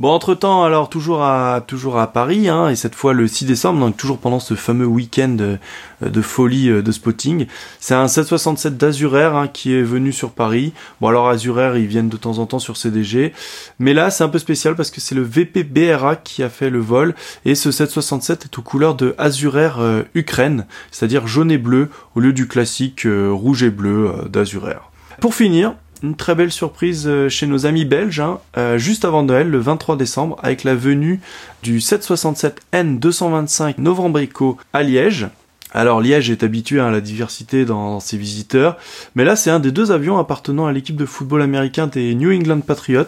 Bon, 0.00 0.10
entre 0.10 0.36
temps, 0.36 0.62
alors 0.62 0.88
toujours 0.88 1.24
à 1.24 1.60
toujours 1.66 1.98
à 1.98 2.12
Paris, 2.12 2.48
hein, 2.48 2.68
et 2.68 2.76
cette 2.76 2.94
fois 2.94 3.12
le 3.12 3.26
6 3.26 3.46
décembre, 3.46 3.80
donc 3.80 3.96
toujours 3.96 4.18
pendant 4.18 4.38
ce 4.38 4.54
fameux 4.54 4.86
week-end 4.86 5.30
de, 5.30 5.58
de, 6.00 6.22
folie 6.22 6.68
de 6.68 6.92
spotting, 6.92 7.46
c'est 7.80 7.94
un 7.94 8.06
767 8.06 8.76
d'Azurair 8.76 9.34
hein, 9.34 9.48
qui 9.48 9.74
est 9.74 9.82
venu 9.82 10.12
sur 10.12 10.30
Paris. 10.30 10.72
Bon, 11.00 11.08
alors 11.08 11.28
Azurair, 11.28 11.76
ils 11.76 11.88
viennent 11.88 12.08
de 12.08 12.16
temps 12.16 12.38
en 12.38 12.46
temps 12.46 12.60
sur 12.60 12.76
CDG, 12.76 13.32
mais 13.80 13.92
là 13.92 14.10
c'est 14.10 14.22
un 14.22 14.28
peu 14.28 14.38
spécial 14.38 14.76
parce 14.76 14.92
que 14.92 15.00
c'est 15.00 15.16
le 15.16 15.22
VP 15.22 15.64
BRA 15.64 16.14
qui 16.14 16.44
a 16.44 16.48
fait 16.48 16.70
le 16.70 16.78
vol, 16.78 17.16
et 17.44 17.56
ce 17.56 17.72
767 17.72 18.44
est 18.44 18.58
aux 18.58 18.62
couleurs 18.62 18.94
de 18.94 19.16
Azurair 19.18 19.80
euh, 19.80 20.04
Ukraine, 20.14 20.66
c'est-à-dire 20.92 21.26
jaune 21.26 21.50
et 21.50 21.58
bleu 21.58 21.90
au 22.14 22.20
lieu 22.20 22.32
du 22.32 22.46
classique 22.46 23.04
euh, 23.04 23.30
rouge 23.32 23.64
et 23.64 23.70
bleu 23.70 24.10
euh, 24.10 24.28
d'Azurair. 24.28 24.92
Pour 25.20 25.34
finir, 25.34 25.74
une 26.02 26.16
très 26.16 26.34
belle 26.34 26.52
surprise 26.52 27.04
euh, 27.06 27.28
chez 27.28 27.46
nos 27.46 27.66
amis 27.66 27.84
belges, 27.84 28.20
hein, 28.20 28.40
euh, 28.56 28.78
juste 28.78 29.04
avant 29.04 29.22
Noël, 29.22 29.48
le 29.48 29.58
23 29.58 29.96
décembre, 29.96 30.36
avec 30.42 30.64
la 30.64 30.74
venue 30.74 31.20
du 31.62 31.78
767N 31.78 32.98
225 32.98 33.78
Novembrico 33.78 34.56
à 34.72 34.82
Liège. 34.82 35.28
Alors 35.72 36.00
Liège 36.00 36.30
est 36.30 36.42
habitué 36.42 36.80
à 36.80 36.90
la 36.90 37.00
diversité 37.00 37.64
dans, 37.64 38.00
ses 38.00 38.16
visiteurs, 38.16 38.78
mais 39.14 39.24
là 39.24 39.36
c'est 39.36 39.50
un 39.50 39.60
des 39.60 39.70
deux 39.70 39.92
avions 39.92 40.18
appartenant 40.18 40.66
à 40.66 40.72
l'équipe 40.72 40.96
de 40.96 41.04
football 41.04 41.42
américain 41.42 41.86
des 41.86 42.14
New 42.14 42.32
England 42.32 42.60
Patriots, 42.60 43.04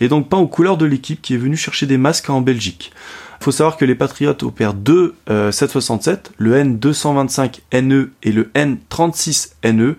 et 0.00 0.08
donc 0.08 0.28
pas 0.28 0.38
aux 0.38 0.46
couleurs 0.46 0.78
de 0.78 0.86
l'équipe 0.86 1.20
qui 1.20 1.34
est 1.34 1.38
venue 1.38 1.56
chercher 1.56 1.86
des 1.86 1.98
masques 1.98 2.30
en 2.30 2.40
Belgique. 2.40 2.92
Il 3.40 3.44
faut 3.44 3.52
savoir 3.52 3.76
que 3.76 3.84
les 3.84 3.94
Patriots 3.94 4.36
opèrent 4.42 4.74
deux 4.74 5.14
767, 5.28 6.30
euh, 6.30 6.32
le 6.38 6.54
N225NE 6.56 8.08
et 8.22 8.32
le 8.32 8.50
N36NE, 8.54 9.94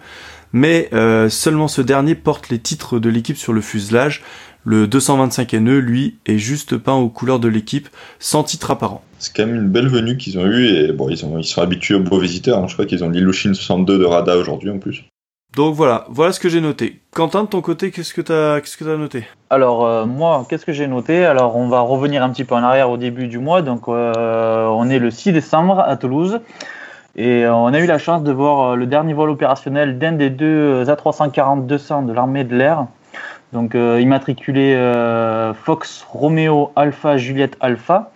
mais 0.53 0.89
euh, 0.93 1.29
seulement 1.29 1.67
ce 1.67 1.81
dernier 1.81 2.15
porte 2.15 2.49
les 2.49 2.59
titres 2.59 2.99
de 2.99 3.09
l'équipe 3.09 3.38
sur 3.38 3.53
le 3.53 3.62
fuselage. 3.62 4.23
Le 4.65 4.88
225NE, 4.88 5.77
lui, 5.77 6.17
est 6.25 6.38
juste 6.38 6.77
peint 6.77 6.95
aux 6.95 7.09
couleurs 7.09 7.39
de 7.39 7.47
l'équipe, 7.47 7.88
sans 8.19 8.43
titre 8.43 8.71
apparent. 8.71 9.03
C'est 9.17 9.35
quand 9.35 9.45
même 9.45 9.55
une 9.55 9.69
belle 9.69 9.88
venue 9.88 10.17
qu'ils 10.17 10.38
ont 10.38 10.45
eue, 10.45 10.67
et 10.67 10.91
bon, 10.91 11.09
ils, 11.09 11.25
ont, 11.25 11.39
ils 11.39 11.45
sont 11.45 11.62
habitués 11.62 11.95
aux 11.95 12.01
beaux 12.01 12.19
visiteurs. 12.19 12.59
Hein. 12.59 12.67
Je 12.67 12.73
crois 12.73 12.85
qu'ils 12.85 13.03
ont 13.03 13.09
l'Ilushin 13.09 13.53
62 13.53 13.97
de 13.97 14.05
Rada 14.05 14.38
aujourd'hui 14.38 14.69
en 14.69 14.79
plus. 14.79 15.05
Donc 15.55 15.73
voilà, 15.73 16.05
voilà 16.09 16.31
ce 16.31 16.39
que 16.39 16.47
j'ai 16.47 16.62
noté. 16.62 17.01
Quentin, 17.12 17.43
de 17.43 17.49
ton 17.49 17.62
côté, 17.62 17.89
qu'est-ce 17.89 18.13
que 18.13 18.21
tu 18.21 18.31
as, 18.31 18.62
qu'est-ce 18.62 18.77
que 18.77 18.85
as 18.88 18.97
noté? 18.97 19.25
Alors 19.49 19.83
euh, 19.83 20.05
moi, 20.05 20.45
qu'est-ce 20.47 20.65
que 20.65 20.73
j'ai 20.73 20.85
noté? 20.85 21.25
Alors 21.25 21.55
on 21.55 21.67
va 21.67 21.79
revenir 21.79 22.21
un 22.21 22.29
petit 22.29 22.43
peu 22.43 22.53
en 22.53 22.63
arrière 22.63 22.91
au 22.91 22.97
début 22.97 23.27
du 23.27 23.39
mois. 23.39 23.63
Donc 23.63 23.88
euh, 23.88 24.65
on 24.67 24.89
est 24.89 24.99
le 24.99 25.09
6 25.09 25.31
décembre 25.31 25.79
à 25.79 25.97
Toulouse. 25.97 26.39
Et 27.15 27.43
euh, 27.43 27.54
on 27.54 27.74
a 27.74 27.80
eu 27.80 27.86
la 27.86 27.98
chance 27.98 28.24
de 28.24 28.32
voir 28.32 28.72
euh, 28.72 28.76
le 28.76 28.86
dernier 28.86 29.13
vol 29.13 29.30
opérationnel 29.30 29.98
d'un 29.98 30.13
des 30.13 30.30
deux 30.30 30.45
euh, 30.45 30.86
A340-200 30.86 32.06
de 32.06 32.13
l'armée 32.13 32.43
de 32.43 32.56
l'air. 32.56 32.86
Donc 33.52 33.74
immatriculé 33.74 34.78
Fox 35.56 36.06
Romeo 36.08 36.72
Alpha 36.76 37.17
Juliette 37.17 37.58
Alpha. 37.62 38.12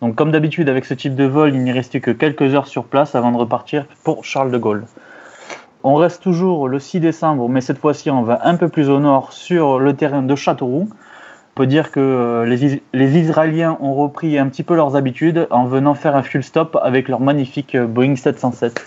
Donc 0.00 0.14
comme 0.14 0.30
d'habitude 0.30 0.68
avec 0.68 0.84
ce 0.84 0.94
type 0.94 1.16
de 1.16 1.24
vol, 1.24 1.52
il 1.52 1.64
n'y 1.64 1.72
restait 1.72 1.98
que 1.98 2.12
quelques 2.12 2.54
heures 2.54 2.68
sur 2.68 2.84
place 2.84 3.16
avant 3.16 3.32
de 3.32 3.36
repartir 3.36 3.86
pour 4.04 4.24
Charles 4.24 4.52
de 4.52 4.58
Gaulle. 4.58 4.84
On 5.82 5.96
reste 5.96 6.22
toujours 6.22 6.68
le 6.68 6.78
6 6.78 7.00
décembre, 7.00 7.48
mais 7.48 7.60
cette 7.60 7.78
fois-ci 7.78 8.12
on 8.12 8.22
va 8.22 8.38
un 8.44 8.54
peu 8.54 8.68
plus 8.68 8.88
au 8.88 9.00
nord 9.00 9.32
sur 9.32 9.80
le 9.80 9.92
terrain 9.94 10.22
de 10.22 10.36
Châteauroux 10.36 10.88
peut 11.56 11.66
dire 11.66 11.90
que 11.90 11.98
euh, 11.98 12.44
les, 12.44 12.82
les, 12.92 13.18
Israéliens 13.18 13.78
ont 13.80 13.94
repris 13.94 14.38
un 14.38 14.46
petit 14.48 14.62
peu 14.62 14.76
leurs 14.76 14.94
habitudes 14.94 15.48
en 15.50 15.64
venant 15.64 15.94
faire 15.94 16.14
un 16.14 16.22
full 16.22 16.44
stop 16.44 16.78
avec 16.80 17.08
leur 17.08 17.20
magnifique 17.20 17.74
euh, 17.74 17.86
Boeing 17.86 18.14
707. 18.14 18.84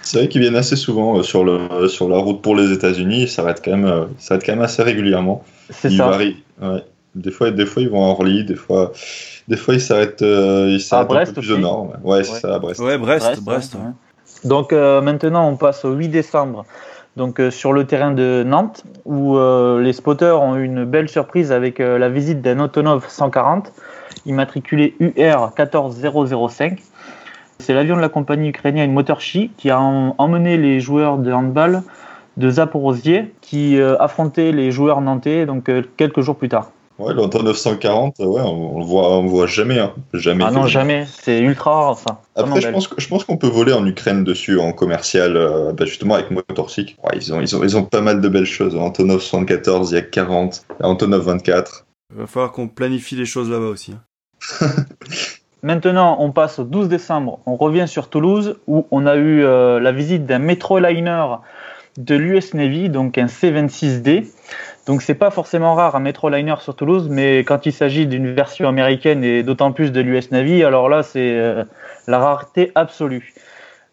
C'est 0.00 0.18
vrai 0.18 0.28
qu'ils 0.28 0.40
viennent 0.40 0.56
assez 0.56 0.76
souvent 0.76 1.18
euh, 1.18 1.22
sur, 1.22 1.44
le, 1.44 1.88
sur 1.88 2.08
la 2.08 2.16
route 2.18 2.42
pour 2.42 2.54
les 2.54 2.72
États-Unis. 2.72 3.22
Ils 3.22 3.28
s'arrêtent 3.28 3.60
quand, 3.62 3.76
même, 3.76 4.06
quand 4.28 4.48
même 4.48 4.62
assez 4.62 4.82
régulièrement. 4.82 5.44
C'est 5.68 5.90
ça. 5.90 6.16
Ouais. 6.16 6.36
Des, 7.16 7.32
fois, 7.32 7.50
des 7.50 7.66
fois, 7.66 7.82
ils 7.82 7.90
vont 7.90 8.04
à 8.04 8.10
Orly, 8.10 8.44
des 8.44 8.54
fois, 8.54 8.92
des 9.48 9.56
fois 9.56 9.74
ils 9.74 9.80
s'arrêtent, 9.80 10.20
ils 10.20 10.80
un 10.92 11.04
peu 11.04 11.32
plus 11.32 11.50
au 11.50 11.58
nord. 11.58 11.92
Ouais, 12.04 12.22
c'est 12.22 12.40
ça, 12.40 12.54
à 12.54 12.58
Brest. 12.60 12.80
Ouais, 12.80 12.98
Brest. 12.98 13.42
Brest, 13.42 13.76
Donc 14.44 14.72
maintenant, 14.72 15.48
on 15.48 15.56
passe 15.56 15.84
au 15.84 15.92
8 15.92 16.08
décembre 16.08 16.64
donc 17.20 17.38
euh, 17.38 17.50
sur 17.50 17.74
le 17.74 17.84
terrain 17.84 18.12
de 18.12 18.42
Nantes, 18.46 18.82
où 19.04 19.36
euh, 19.36 19.82
les 19.82 19.92
spotters 19.92 20.40
ont 20.40 20.56
eu 20.56 20.64
une 20.64 20.86
belle 20.86 21.06
surprise 21.06 21.52
avec 21.52 21.78
euh, 21.78 21.98
la 21.98 22.08
visite 22.08 22.40
d'un 22.40 22.60
Autonov 22.60 23.04
140, 23.10 23.74
immatriculé 24.24 24.96
UR 25.00 25.52
14005. 25.54 26.80
C'est 27.58 27.74
l'avion 27.74 27.94
de 27.94 28.00
la 28.00 28.08
compagnie 28.08 28.48
ukrainienne 28.48 28.90
Motorchi 28.90 29.50
qui 29.58 29.68
a 29.68 29.78
emmené 29.78 30.56
les 30.56 30.80
joueurs 30.80 31.18
de 31.18 31.30
handball 31.30 31.82
de 32.38 32.48
Zaporozhye 32.48 33.26
qui 33.42 33.78
affrontaient 33.78 34.50
les 34.50 34.70
joueurs 34.70 35.02
nantais 35.02 35.44
donc 35.44 35.70
quelques 35.98 36.22
jours 36.22 36.36
plus 36.36 36.48
tard. 36.48 36.70
Ouais, 37.00 37.14
l'Anton 37.14 37.42
940, 37.42 38.18
ouais, 38.18 38.42
on, 38.42 38.78
le 38.78 38.84
voit, 38.84 39.16
on 39.16 39.26
voit 39.26 39.46
jamais, 39.46 39.78
hein. 39.78 39.94
jamais. 40.12 40.44
Ah 40.46 40.50
non, 40.50 40.66
jamais. 40.66 41.06
C'est 41.10 41.40
ultra 41.40 41.72
rare 41.72 41.98
ça. 41.98 42.20
Après, 42.36 42.60
je 42.60 42.68
pense, 42.68 42.90
je 42.96 43.08
pense 43.08 43.24
qu'on 43.24 43.38
peut 43.38 43.48
voler 43.48 43.72
en 43.72 43.86
Ukraine 43.86 44.22
dessus, 44.22 44.58
en 44.58 44.72
commercial, 44.72 45.36
euh, 45.36 45.72
bah, 45.72 45.86
justement 45.86 46.14
avec 46.14 46.30
Motorsic. 46.30 46.98
Ouais, 47.02 47.16
ils 47.16 47.32
ont, 47.32 47.40
ils 47.40 47.56
ont, 47.56 47.64
ils 47.64 47.76
ont 47.78 47.84
pas 47.84 48.02
mal 48.02 48.20
de 48.20 48.28
belles 48.28 48.44
choses. 48.44 48.76
Antonov 48.76 49.20
74, 49.20 49.92
il 49.92 49.94
y 49.94 49.98
a 49.98 50.02
40, 50.02 50.66
Antonov 50.82 51.24
24. 51.24 51.86
Il 52.12 52.20
va 52.20 52.26
falloir 52.26 52.52
qu'on 52.52 52.68
planifie 52.68 53.16
les 53.16 53.24
choses 53.24 53.48
là-bas 53.48 53.66
aussi. 53.66 53.92
Hein. 53.92 54.66
Maintenant, 55.62 56.16
on 56.20 56.32
passe 56.32 56.58
au 56.58 56.64
12 56.64 56.88
décembre. 56.88 57.40
On 57.46 57.56
revient 57.56 57.86
sur 57.86 58.08
Toulouse 58.08 58.56
où 58.66 58.86
on 58.90 59.06
a 59.06 59.16
eu 59.16 59.42
euh, 59.42 59.80
la 59.80 59.92
visite 59.92 60.26
d'un 60.26 60.38
Metroliner 60.38 61.24
de 61.98 62.14
l'US 62.14 62.54
Navy, 62.54 62.88
donc 62.88 63.18
un 63.18 63.26
C26D. 63.26 64.26
Donc 64.86 65.02
c'est 65.02 65.14
pas 65.14 65.30
forcément 65.30 65.74
rare 65.74 65.94
un 65.94 66.00
Metroliner 66.00 66.54
sur 66.60 66.74
Toulouse, 66.74 67.08
mais 67.10 67.40
quand 67.40 67.66
il 67.66 67.72
s'agit 67.72 68.06
d'une 68.06 68.32
version 68.32 68.68
américaine 68.68 69.22
et 69.22 69.42
d'autant 69.42 69.72
plus 69.72 69.92
de 69.92 70.00
l'US 70.00 70.30
Navy, 70.30 70.64
alors 70.64 70.88
là 70.88 71.02
c'est 71.02 71.36
euh, 71.36 71.64
la 72.06 72.18
rareté 72.18 72.72
absolue. 72.74 73.34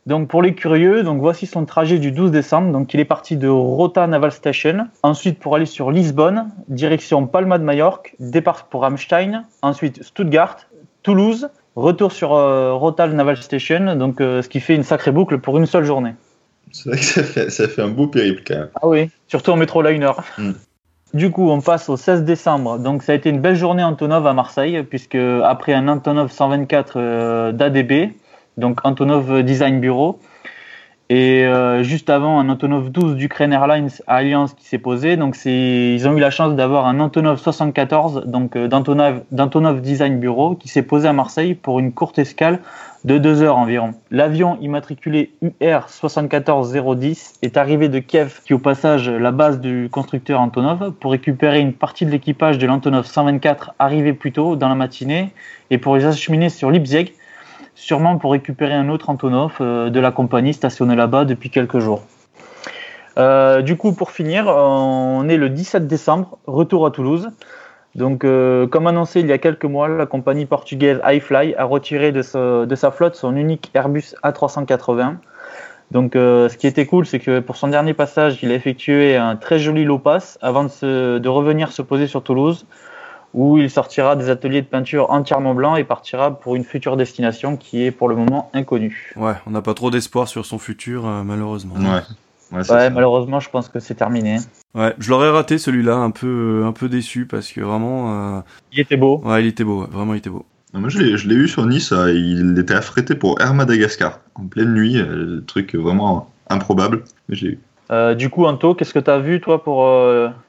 Donc 0.06 0.30
pour 0.30 0.42
les 0.42 0.56
curieux, 0.56 1.04
donc 1.04 1.20
voici 1.20 1.46
son 1.46 1.66
trajet 1.66 2.00
du 2.00 2.14
12 2.14 2.32
décembre. 2.32 2.72
Donc 2.72 2.94
il 2.94 3.00
est 3.02 3.06
parti 3.06 3.36
de 3.36 3.50
Rota 3.50 4.08
Naval 4.08 4.32
Station, 4.32 4.88
ensuite 5.04 5.40
pour 5.40 5.56
aller 5.56 5.66
sur 5.66 5.92
Lisbonne, 5.92 6.50
direction 6.70 7.28
Palma 7.28 7.58
de 7.58 7.64
Majorque, 7.64 8.16
départ 8.20 8.66
pour 8.68 8.82
Ramstein, 8.82 9.44
ensuite 9.62 10.02
Stuttgart, 10.04 10.58
Toulouse, 11.04 11.50
Retour 11.76 12.12
sur 12.12 12.30
Rotal 12.30 13.14
Naval 13.14 13.38
Station, 13.38 13.96
donc 13.98 14.16
ce 14.20 14.48
qui 14.48 14.60
fait 14.62 14.74
une 14.74 14.82
sacrée 14.82 15.12
boucle 15.12 15.38
pour 15.38 15.60
une 15.60 15.68
seule 15.68 15.84
journée. 15.84 16.16
C'est 16.72 16.90
vrai 16.90 16.98
que 16.98 17.06
ça 17.06 17.24
fait, 17.24 17.50
ça 17.50 17.68
fait 17.68 17.82
un 17.82 17.90
beau 17.90 18.08
périple 18.08 18.42
quand 18.46 18.56
même. 18.56 18.70
Ah 18.82 18.88
oui, 18.88 19.10
surtout 19.28 19.52
en 19.52 19.56
métro 19.58 19.82
liner. 19.82 20.12
Mm. 20.38 20.52
Du 21.14 21.32
coup, 21.32 21.50
on 21.50 21.62
passe 21.62 21.90
au 21.90 21.98
16 21.98 22.24
décembre. 22.24 22.80
Donc, 22.80 23.04
ça 23.04 23.14
a 23.14 23.16
été 23.16 23.30
une 23.30 23.40
belle 23.40 23.56
journée 23.56 23.84
Antonov 23.84 24.28
à 24.28 24.34
Marseille, 24.34 24.84
puisque 24.84 25.16
après 25.16 25.74
un 25.74 25.88
Antonov 25.88 26.32
124 26.32 27.52
d'ADB, 27.52 28.14
donc 28.58 28.86
Antonov 28.86 29.42
Design 29.44 29.80
Bureau, 29.80 30.20
et 31.10 31.46
euh, 31.46 31.84
juste 31.84 32.10
avant, 32.10 32.38
un 32.38 32.50
Antonov 32.50 32.92
12 32.92 33.16
d'Ukraine 33.16 33.54
Airlines 33.54 33.90
Alliance 34.08 34.54
qui 34.54 34.66
s'est 34.66 34.78
posé. 34.78 35.16
Donc, 35.16 35.38
ils 35.46 36.06
ont 36.06 36.18
eu 36.18 36.20
la 36.20 36.32
chance 36.32 36.54
d'avoir 36.56 36.86
un 36.86 37.00
Antonov 37.00 37.40
74 37.40 38.26
donc 38.26 38.58
euh, 38.58 38.68
d'Antonov 38.68 39.82
Design 39.82 40.20
Bureau 40.20 40.56
qui 40.56 40.68
s'est 40.68 40.82
posé 40.82 41.08
à 41.08 41.14
Marseille 41.14 41.56
pour 41.56 41.80
une 41.80 41.94
courte 41.94 42.20
escale 42.20 42.60
de 43.06 43.18
deux 43.18 43.42
heures 43.42 43.58
environ. 43.58 43.94
L'avion 44.12 44.58
immatriculé 44.60 45.32
UR 45.42 45.88
74010 45.88 47.36
est 47.42 47.56
arrivé 47.56 47.88
de 47.88 48.00
Kiev, 48.00 48.42
qui 48.44 48.52
est 48.52 48.56
au 48.56 48.60
passage 48.60 49.10
la 49.10 49.32
base 49.32 49.62
du 49.62 49.88
constructeur 49.90 50.42
Antonov, 50.42 50.92
pour 50.92 51.12
récupérer 51.12 51.62
une 51.62 51.72
partie 51.72 52.06
de 52.06 52.12
l'équipage 52.12 52.58
de 52.58 52.68
l'Antonov 52.68 53.06
124 53.06 53.76
arrivé 53.80 54.12
plus 54.12 54.34
tôt 54.34 54.58
dans 54.58 54.68
la 54.68 54.76
matinée 54.76 55.32
et 55.70 55.78
pour 55.78 55.96
les 55.96 56.04
acheminer 56.04 56.50
sur 56.50 56.70
Leipzig 56.70 57.14
sûrement 57.78 58.18
pour 58.18 58.32
récupérer 58.32 58.74
un 58.74 58.90
autre 58.90 59.10
Antonov 59.10 59.58
euh, 59.62 59.90
de 59.90 60.00
la 60.00 60.12
compagnie 60.12 60.54
stationné 60.54 60.96
là-bas 60.96 61.26
depuis 61.26 61.52
quelques 61.52 61.80
jours. 61.80 62.04
Euh, 63.18 63.62
du 63.62 63.78
coup, 63.78 63.94
pour 63.94 64.12
finir, 64.12 64.48
on 64.48 65.28
est 65.30 65.38
le 65.38 65.50
17 65.50 65.88
décembre, 65.88 66.40
retour 66.48 66.86
à 66.86 66.92
Toulouse. 66.92 67.30
Donc, 67.96 68.24
euh, 68.24 68.68
comme 68.68 68.88
annoncé 68.88 69.22
il 69.22 69.28
y 69.28 69.32
a 69.32 69.38
quelques 69.38 69.66
mois, 69.66 69.88
la 69.88 70.06
compagnie 70.06 70.46
portugaise 70.46 71.00
iFly 71.06 71.56
a 71.56 71.64
retiré 71.64 72.12
de, 72.12 72.22
sa 72.22 72.92
flotte 72.92 73.16
son 73.16 73.36
unique 73.36 73.72
Airbus 73.74 74.16
A380. 74.24 75.16
Donc, 75.92 76.12
ce 76.16 76.56
qui 76.58 76.68
était 76.68 76.86
cool, 76.86 77.06
c'est 77.06 77.20
que 77.20 77.40
pour 77.40 77.56
son 77.56 77.70
dernier 77.70 77.94
passage, 77.94 78.40
il 78.44 78.52
a 78.52 78.56
effectué 78.56 79.16
un 79.16 79.38
très 79.38 79.58
joli 79.58 79.86
low 79.86 80.00
pass 80.00 80.38
avant 80.42 80.66
de 80.66 81.28
revenir 81.28 81.72
se 81.72 81.82
poser 81.82 82.08
sur 82.08 82.24
Toulouse 82.24 82.66
où 83.38 83.60
il 83.60 83.70
sortira 83.70 84.16
des 84.16 84.32
ateliers 84.32 84.64
de 84.64 84.66
peinture 84.66 85.12
entièrement 85.12 85.54
blancs 85.54 85.78
et 85.78 85.84
partira 85.84 86.40
pour 86.40 86.56
une 86.56 86.64
future 86.64 86.98
destination 86.98 87.56
qui 87.56 87.84
est 87.84 87.92
pour 87.92 88.10
le 88.10 88.16
moment 88.16 88.50
inconnue. 88.56 89.14
Ouais, 89.16 89.36
on 89.46 89.52
n'a 89.52 89.62
pas 89.62 89.76
trop 89.76 89.92
d'espoir 89.92 90.28
sur 90.28 90.44
son 90.44 90.58
futur, 90.58 91.06
euh, 91.06 91.22
malheureusement. 91.22 91.76
Ouais. 91.76 92.02
Ouais, 92.52 92.90
malheureusement, 92.90 93.40
je 93.40 93.50
pense 93.52 93.70
que 93.70 93.80
c'est 93.80 93.94
terminé. 93.94 94.38
Ouais, 94.74 94.96
je 94.98 95.12
l'aurais 95.12 95.30
raté 95.30 95.60
celui-là, 95.60 95.98
un 95.98 96.10
peu, 96.10 96.64
un 96.66 96.72
peu 96.72 96.90
déçu 96.90 97.28
parce 97.28 97.52
que 97.52 97.62
vraiment. 97.62 98.38
Euh, 98.38 98.42
il 98.72 98.80
était 98.80 98.98
beau. 98.98 99.22
Ouais, 99.24 99.44
il 99.44 99.48
était 99.48 99.64
beau, 99.64 99.86
vraiment, 99.86 100.16
il 100.16 100.18
était 100.18 100.32
beau. 100.32 100.44
moi, 100.74 100.90
je 100.90 100.98
l'ai 101.00 101.36
eu 101.36 101.48
sur 101.48 101.64
Nice, 101.68 101.92
euh, 101.92 102.12
il 102.12 102.58
était 102.58 102.74
affrété 102.74 103.14
pour 103.14 103.40
Air 103.40 103.54
Madagascar, 103.54 104.22
en 104.34 104.48
pleine 104.48 104.74
nuit, 104.74 105.00
truc 105.46 105.76
vraiment 105.76 106.32
improbable, 106.50 107.04
mais 107.30 107.36
je 107.36 107.46
l'ai 107.46 107.52
eu. 107.52 108.16
du 108.16 108.32
coup, 108.32 108.46
Anto, 108.46 108.74
qu'est-ce 108.74 108.96
que 108.96 109.00
tu 109.00 109.12
as 109.12 109.20
vu, 109.20 109.42
toi, 109.42 109.64
pour 109.64 109.86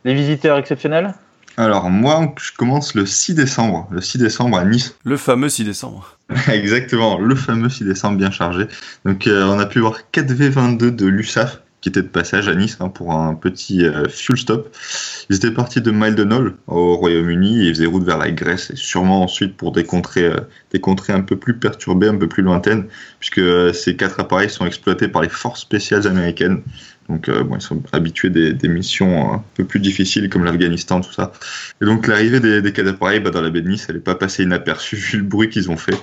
les 0.06 0.14
visiteurs 0.14 0.56
exceptionnels? 0.56 1.12
Alors 1.58 1.90
moi, 1.90 2.32
je 2.40 2.52
commence 2.56 2.94
le 2.94 3.04
6 3.04 3.34
décembre, 3.34 3.88
le 3.90 4.00
6 4.00 4.18
décembre 4.18 4.58
à 4.58 4.64
Nice. 4.64 4.94
Le 5.04 5.16
fameux 5.16 5.48
6 5.48 5.64
décembre. 5.64 6.16
Exactement, 6.48 7.18
le 7.18 7.34
fameux 7.34 7.68
6 7.68 7.84
décembre 7.84 8.16
bien 8.16 8.30
chargé. 8.30 8.66
Donc 9.04 9.26
euh, 9.26 9.44
on 9.44 9.58
a 9.58 9.66
pu 9.66 9.80
voir 9.80 9.98
4V22 10.12 10.94
de 10.94 11.06
l'USAF 11.06 11.60
qui 11.80 11.88
était 11.88 12.02
de 12.02 12.08
passage 12.08 12.48
à 12.48 12.54
Nice 12.54 12.76
hein, 12.80 12.88
pour 12.88 13.12
un 13.12 13.34
petit 13.34 13.84
euh, 13.84 14.08
fuel 14.08 14.36
stop. 14.36 14.74
Ils 15.30 15.36
étaient 15.36 15.50
partis 15.50 15.80
de 15.80 15.90
Maldonol 15.90 16.56
au 16.66 16.96
Royaume-Uni 16.96 17.62
et 17.62 17.68
ils 17.68 17.74
faisaient 17.74 17.86
route 17.86 18.04
vers 18.04 18.18
la 18.18 18.30
Grèce 18.30 18.70
et 18.70 18.76
sûrement 18.76 19.22
ensuite 19.22 19.56
pour 19.56 19.72
des 19.72 19.84
contrées, 19.84 20.26
euh, 20.26 20.40
des 20.72 20.80
contrées 20.80 21.12
un 21.12 21.20
peu 21.20 21.36
plus 21.36 21.56
perturbées, 21.56 22.08
un 22.08 22.16
peu 22.16 22.26
plus 22.26 22.42
lointaines, 22.42 22.86
puisque 23.20 23.74
ces 23.74 23.96
quatre 23.96 24.18
appareils 24.18 24.50
sont 24.50 24.66
exploités 24.66 25.08
par 25.08 25.22
les 25.22 25.28
forces 25.28 25.60
spéciales 25.60 26.06
américaines. 26.06 26.62
Donc, 27.08 27.28
euh, 27.28 27.44
ils 27.54 27.60
sont 27.60 27.82
habitués 27.92 28.28
des, 28.28 28.52
des, 28.52 28.68
missions 28.68 29.32
un 29.32 29.44
peu 29.54 29.64
plus 29.64 29.80
difficiles 29.80 30.28
comme 30.28 30.44
l'Afghanistan, 30.44 31.00
tout 31.00 31.12
ça. 31.12 31.32
Et 31.80 31.86
donc, 31.86 32.06
l'arrivée 32.06 32.38
des, 32.38 32.60
des 32.60 32.72
quatre 32.72 32.88
appareils 32.88 33.20
bah, 33.20 33.30
dans 33.30 33.40
la 33.40 33.48
baie 33.48 33.62
de 33.62 33.68
Nice, 33.68 33.86
elle 33.88 33.94
n'est 33.94 34.02
pas 34.02 34.14
passée 34.14 34.42
inaperçue 34.42 34.96
vu 34.96 35.18
le 35.18 35.24
bruit 35.24 35.48
qu'ils 35.48 35.70
ont 35.70 35.78
fait. 35.78 35.96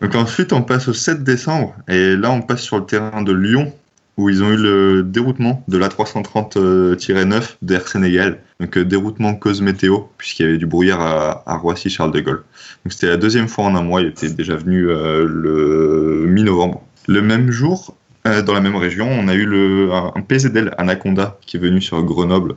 Donc, 0.00 0.14
ensuite, 0.14 0.52
on 0.52 0.62
passe 0.62 0.86
au 0.86 0.92
7 0.92 1.24
décembre 1.24 1.74
et 1.88 2.14
là, 2.14 2.30
on 2.30 2.42
passe 2.42 2.60
sur 2.60 2.78
le 2.78 2.86
terrain 2.86 3.22
de 3.22 3.32
Lyon 3.32 3.72
où 4.16 4.28
ils 4.28 4.42
ont 4.42 4.50
eu 4.50 4.56
le 4.56 5.02
déroutement 5.02 5.64
de 5.66 5.76
la 5.76 5.88
330-9 5.88 6.56
euh, 6.56 7.40
d'Air 7.62 7.88
Sénégal, 7.88 8.40
donc 8.60 8.76
euh, 8.78 8.84
déroutement 8.84 9.34
cause 9.34 9.60
météo, 9.60 10.00
puisqu'il 10.18 10.44
y 10.44 10.48
avait 10.48 10.58
du 10.58 10.66
brouillard 10.66 11.00
à, 11.46 11.56
Roissy-Charles 11.56 12.12
de 12.12 12.20
Gaulle. 12.20 12.44
Donc 12.84 12.92
c'était 12.92 13.08
la 13.08 13.16
deuxième 13.16 13.48
fois 13.48 13.64
en 13.64 13.74
un 13.74 13.82
mois, 13.82 14.02
il 14.02 14.08
était 14.08 14.30
déjà 14.30 14.56
venu 14.56 14.88
euh, 14.88 15.26
le 15.28 16.26
mi-novembre. 16.28 16.82
Le 17.08 17.22
même 17.22 17.50
jour, 17.50 17.96
dans 18.24 18.54
la 18.54 18.60
même 18.62 18.76
région, 18.76 19.06
on 19.06 19.28
a 19.28 19.34
eu 19.34 19.44
le, 19.44 19.90
un, 19.92 20.22
PZL 20.22 20.74
Anaconda 20.78 21.38
qui 21.44 21.58
est 21.58 21.60
venu 21.60 21.82
sur 21.82 22.02
Grenoble. 22.02 22.56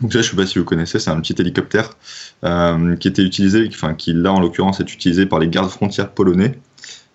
Donc 0.00 0.12
ça, 0.12 0.20
je 0.20 0.26
ne 0.26 0.30
sais 0.30 0.36
pas 0.36 0.46
si 0.46 0.58
vous 0.58 0.64
connaissez, 0.64 0.98
c'est 0.98 1.10
un 1.10 1.20
petit 1.20 1.36
hélicoptère 1.38 1.90
qui 2.42 3.08
était 3.08 3.22
utilisé, 3.22 3.68
enfin 3.72 3.94
qui 3.94 4.12
là 4.12 4.32
en 4.32 4.40
l'occurrence 4.40 4.80
est 4.80 4.92
utilisé 4.92 5.24
par 5.24 5.38
les 5.38 5.46
gardes 5.46 5.70
frontières 5.70 6.10
polonais. 6.10 6.58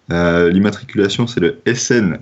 L'immatriculation 0.10 1.28
c'est 1.28 1.42
le 1.42 1.60
SN 1.68 2.20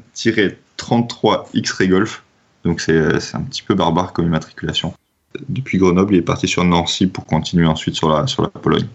33X 0.79 1.73
Régolf. 1.73 2.23
Donc 2.63 2.83
euh, 2.89 3.19
c'est 3.19 3.35
un 3.35 3.41
petit 3.41 3.61
peu 3.61 3.75
barbare 3.75 4.13
comme 4.13 4.25
immatriculation. 4.25 4.93
Depuis 5.47 5.77
Grenoble, 5.77 6.15
il 6.15 6.19
est 6.19 6.23
parti 6.23 6.47
sur 6.47 6.63
Nancy 6.63 7.07
pour 7.07 7.25
continuer 7.25 7.67
ensuite 7.67 7.95
sur 7.95 8.09
la, 8.09 8.25
sur 8.27 8.41
la 8.41 8.49
Pologne. 8.49 8.87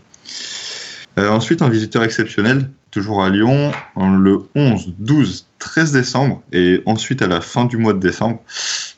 Euh, 1.17 1.31
ensuite, 1.31 1.63
un 1.63 1.69
visiteur 1.69 2.03
exceptionnel, 2.03 2.71
toujours 2.91 3.23
à 3.23 3.31
Lyon, 3.31 3.71
le 3.97 4.41
11, 4.57 4.95
12, 4.99 5.47
13 5.61 5.93
décembre, 5.93 6.43
et 6.53 6.83
ensuite 6.87 7.23
à 7.23 7.29
la 7.29 7.41
fin 7.41 7.67
du 7.67 7.77
mois 7.77 7.93
de 7.93 8.01
décembre, 8.01 8.43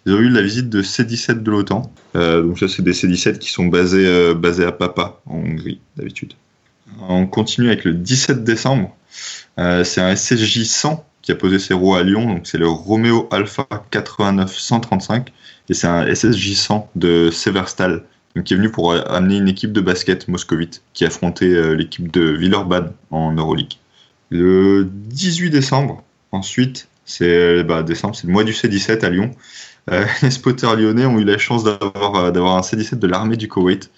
ils 0.06 0.14
ont 0.14 0.18
eu 0.18 0.30
la 0.30 0.40
visite 0.40 0.70
de 0.70 0.80
C-17 0.80 1.42
de 1.42 1.50
l'OTAN. 1.50 1.92
Euh, 2.14 2.42
donc 2.42 2.58
ça, 2.58 2.68
c'est 2.68 2.80
des 2.80 2.94
C-17 2.94 3.36
qui 3.36 3.50
sont 3.50 3.66
basés, 3.66 4.34
basés 4.34 4.64
à 4.64 4.72
Papa, 4.72 5.20
en 5.26 5.36
Hongrie, 5.40 5.80
d'habitude. 5.96 6.32
On 7.06 7.26
continue 7.26 7.66
avec 7.66 7.84
le 7.84 7.92
17 7.92 8.44
décembre. 8.44 8.96
c'est 9.58 10.00
un 10.00 10.14
SCJ-100 10.14 11.02
qui 11.26 11.32
a 11.32 11.34
posé 11.34 11.58
ses 11.58 11.74
roues 11.74 11.96
à 11.96 12.04
Lyon, 12.04 12.24
donc 12.24 12.46
c'est 12.46 12.56
le 12.56 12.68
Romeo 12.68 13.28
Alpha 13.32 13.66
89 13.90 14.56
135, 14.56 15.32
et 15.68 15.74
c'est 15.74 15.88
un 15.88 16.06
SSJ 16.06 16.54
100 16.54 16.90
de 16.94 17.30
Severstal 17.32 18.04
qui 18.44 18.54
est 18.54 18.56
venu 18.56 18.70
pour 18.70 18.92
euh, 18.92 19.02
amener 19.08 19.38
une 19.38 19.48
équipe 19.48 19.72
de 19.72 19.80
basket 19.80 20.28
moscovite 20.28 20.82
qui 20.94 21.04
affrontait 21.04 21.46
euh, 21.46 21.74
l'équipe 21.74 22.12
de 22.12 22.22
Villeurbanne 22.22 22.92
en 23.10 23.32
Euroleague. 23.32 23.72
Le 24.30 24.88
18 24.88 25.50
décembre, 25.50 26.04
ensuite, 26.30 26.86
c'est 27.04 27.64
bah, 27.64 27.82
décembre, 27.82 28.14
c'est 28.14 28.28
le 28.28 28.32
mois 28.32 28.44
du 28.44 28.52
C17 28.52 29.04
à 29.04 29.10
Lyon. 29.10 29.32
Euh, 29.90 30.04
les 30.22 30.30
spotters 30.30 30.76
lyonnais 30.76 31.06
ont 31.06 31.18
eu 31.18 31.24
la 31.24 31.38
chance 31.38 31.64
d'avoir 31.64 32.30
d'avoir 32.30 32.56
un 32.56 32.60
C17 32.60 33.00
de 33.00 33.06
l'armée 33.08 33.36
du 33.36 33.48
Koweït. 33.48 33.90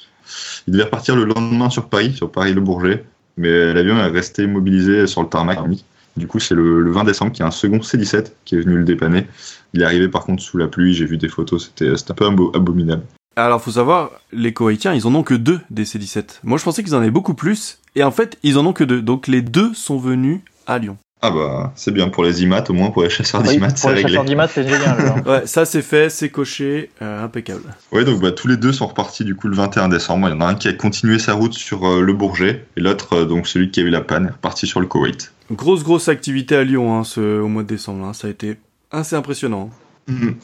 Il 0.67 0.73
devait 0.73 0.85
repartir 0.85 1.15
le 1.15 1.25
lendemain 1.25 1.69
sur 1.69 1.89
Paris, 1.91 2.15
sur 2.15 2.31
Paris-Le 2.31 2.61
Bourget, 2.63 3.05
mais 3.37 3.75
l'avion 3.75 3.99
est 3.99 4.07
resté 4.07 4.47
mobilisé 4.47 5.07
sur 5.07 5.23
le 5.23 5.29
tarmac. 5.29 5.59
Du 6.19 6.27
coup, 6.27 6.41
c'est 6.41 6.55
le, 6.55 6.83
le, 6.83 6.91
20 6.91 7.05
décembre 7.05 7.33
qu'il 7.33 7.41
y 7.41 7.45
a 7.45 7.47
un 7.47 7.53
second 7.53 7.79
C17 7.79 8.33
qui 8.45 8.57
est 8.57 8.61
venu 8.61 8.77
le 8.77 8.85
dépanner. 8.85 9.27
Il 9.73 9.83
est 9.83 9.85
arrivé 9.85 10.09
par 10.09 10.25
contre 10.25 10.43
sous 10.43 10.59
la 10.59 10.69
pluie, 10.69 10.95
j'ai 10.95 11.07
vu 11.07 11.17
des 11.17 11.29
photos, 11.29 11.73
c'était 11.75 11.91
un 12.11 12.15
peu 12.15 12.27
abominable. 12.55 13.03
Alors, 13.37 13.63
faut 13.63 13.71
savoir, 13.71 14.11
les 14.33 14.53
Koweïtiens, 14.53 14.95
ils 14.95 15.07
en 15.07 15.15
ont 15.15 15.23
que 15.23 15.35
deux 15.35 15.61
des 15.71 15.85
C-17. 15.85 16.41
Moi, 16.43 16.59
je 16.59 16.65
pensais 16.65 16.83
qu'ils 16.83 16.97
en 16.97 16.99
avaient 16.99 17.13
beaucoup 17.13 17.35
plus. 17.35 17.79
Et 17.95 18.03
en 18.03 18.11
fait, 18.11 18.37
ils 18.43 18.59
en 18.59 18.67
ont 18.67 18.73
que 18.73 18.83
deux. 18.83 19.01
Donc, 19.01 19.29
les 19.29 19.43
deux 19.43 19.73
sont 19.75 19.97
venus 19.97 20.41
à 20.67 20.81
Lyon. 20.81 20.99
Ah 21.21 21.31
bah, 21.33 21.73
c'est 21.75 21.91
bien 21.91 22.09
pour 22.09 22.23
les 22.23 22.43
IMAT, 22.45 22.65
au 22.69 22.75
moins 22.75 22.91
pour 22.91 23.03
les 23.03 23.11
chasseurs 23.11 23.43
d'IMAT, 23.43 23.71
c'est 23.75 23.89
réglé. 23.89 24.03
Pour 24.03 24.09
les 24.09 24.15
chasseurs 24.15 24.25
d'IMAT, 24.25 24.49
c'est 24.49 24.63
génial. 24.63 25.23
ouais, 25.27 25.47
ça 25.47 25.65
c'est 25.65 25.83
fait, 25.83 26.11
c'est 26.11 26.29
coché, 26.29 26.91
euh, 27.03 27.25
impeccable. 27.25 27.75
Ouais, 27.91 28.05
donc 28.05 28.21
bah, 28.21 28.31
tous 28.31 28.47
les 28.47 28.57
deux 28.57 28.73
sont 28.73 28.87
repartis 28.87 29.25
du 29.25 29.35
coup 29.35 29.49
le 29.49 29.57
21 29.57 29.89
décembre. 29.89 30.29
Il 30.29 30.33
y 30.33 30.35
en 30.35 30.41
a 30.41 30.47
un 30.47 30.55
qui 30.55 30.69
a 30.69 30.73
continué 30.73 31.19
sa 31.19 31.35
route 31.35 31.55
sur 31.55 31.89
euh, 31.89 32.03
le 32.03 32.13
Bourget, 32.13 32.67
et 32.77 32.81
l'autre, 32.81 33.15
euh, 33.15 33.25
donc 33.25 33.49
celui 33.49 33.73
qui 33.73 33.81
a 33.81 33.83
eu 33.83 33.91
la 33.91 34.01
panne, 34.01 34.27
est 34.27 34.31
reparti 34.31 34.69
sur 34.69 34.81
le 34.81 34.87
Koweït. 34.87 35.33
Grosse, 35.51 35.83
grosse 35.83 36.09
activité 36.09 36.55
à 36.55 36.63
Lyon 36.63 36.97
hein, 36.97 37.05
ce, 37.05 37.41
au 37.41 37.49
mois 37.49 37.65
de 37.65 37.69
décembre. 37.69 38.05
Hein. 38.05 38.13
Ça 38.13 38.29
a 38.29 38.31
été 38.31 38.57
assez 38.93 39.17
impressionnant. 39.17 39.71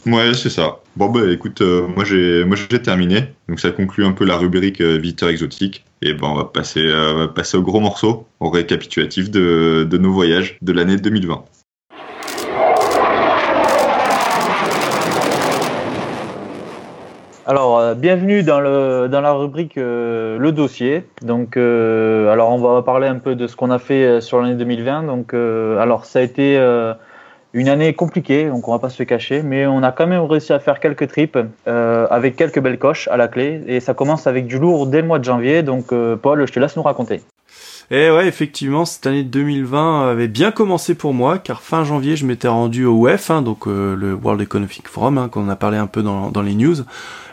Ouais, 0.06 0.34
c'est 0.34 0.50
ça. 0.50 0.80
Bon, 0.94 1.08
bah 1.08 1.20
écoute, 1.30 1.62
euh, 1.62 1.86
moi 1.88 2.04
j'ai 2.04 2.44
moi 2.44 2.54
j'ai 2.54 2.82
terminé. 2.82 3.28
Donc 3.48 3.60
ça 3.60 3.70
conclut 3.70 4.04
un 4.04 4.12
peu 4.12 4.26
la 4.26 4.36
rubrique 4.36 4.82
euh, 4.82 4.98
visiteur 4.98 5.30
exotique. 5.30 5.86
Et 6.02 6.12
ben 6.12 6.28
on 6.28 6.34
va 6.34 6.44
passer, 6.44 6.82
euh, 6.84 7.26
passer 7.28 7.56
au 7.56 7.62
gros 7.62 7.80
morceau, 7.80 8.26
au 8.40 8.50
récapitulatif 8.50 9.30
de, 9.30 9.86
de 9.88 9.98
nos 9.98 10.12
voyages 10.12 10.58
de 10.60 10.72
l'année 10.72 10.96
2020. 10.96 11.44
Alors, 17.46 17.94
bienvenue 17.94 18.42
dans, 18.42 18.60
le, 18.60 19.06
dans 19.08 19.20
la 19.20 19.32
rubrique 19.32 19.76
Le 19.76 20.50
dossier. 20.50 21.04
Donc, 21.22 21.56
alors 21.56 22.50
on 22.50 22.58
va 22.58 22.82
parler 22.82 23.06
un 23.06 23.18
peu 23.18 23.34
de 23.34 23.46
ce 23.46 23.56
qu'on 23.56 23.70
a 23.70 23.78
fait 23.78 24.20
sur 24.20 24.40
l'année 24.40 24.56
2020. 24.56 25.04
Donc, 25.04 25.34
alors 25.34 26.04
ça 26.06 26.20
a 26.20 26.22
été 26.22 26.58
une 27.54 27.68
année 27.68 27.94
compliquée, 27.94 28.48
donc 28.48 28.66
on 28.66 28.72
va 28.72 28.80
pas 28.80 28.90
se 28.90 29.04
cacher, 29.04 29.42
mais 29.42 29.64
on 29.64 29.82
a 29.84 29.92
quand 29.92 30.08
même 30.08 30.22
réussi 30.22 30.52
à 30.52 30.58
faire 30.58 30.80
quelques 30.80 31.06
trips 31.06 31.38
euh, 31.68 32.06
avec 32.10 32.34
quelques 32.34 32.60
belles 32.60 32.80
coches 32.80 33.08
à 33.08 33.16
la 33.16 33.28
clé. 33.28 33.62
Et 33.68 33.78
ça 33.78 33.94
commence 33.94 34.26
avec 34.26 34.46
du 34.48 34.58
lourd 34.58 34.88
dès 34.88 35.00
le 35.00 35.06
mois 35.06 35.20
de 35.20 35.24
janvier. 35.24 35.62
Donc, 35.62 35.92
euh, 35.92 36.16
Paul, 36.16 36.44
je 36.46 36.52
te 36.52 36.58
laisse 36.58 36.76
nous 36.76 36.82
raconter. 36.82 37.22
Et 37.92 38.10
ouais, 38.10 38.26
effectivement, 38.26 38.84
cette 38.84 39.06
année 39.06 39.22
2020 39.22 40.10
avait 40.10 40.26
bien 40.26 40.50
commencé 40.50 40.96
pour 40.96 41.14
moi, 41.14 41.38
car 41.38 41.62
fin 41.62 41.84
janvier, 41.84 42.16
je 42.16 42.26
m'étais 42.26 42.48
rendu 42.48 42.86
au 42.86 42.98
WEF, 43.06 43.30
hein, 43.30 43.40
donc 43.40 43.68
euh, 43.68 43.94
le 43.94 44.14
World 44.14 44.40
Economic 44.40 44.88
Forum, 44.88 45.18
hein, 45.18 45.28
qu'on 45.28 45.48
a 45.48 45.56
parlé 45.56 45.76
un 45.76 45.86
peu 45.86 46.02
dans 46.02 46.42
les 46.42 46.54
news. 46.54 46.76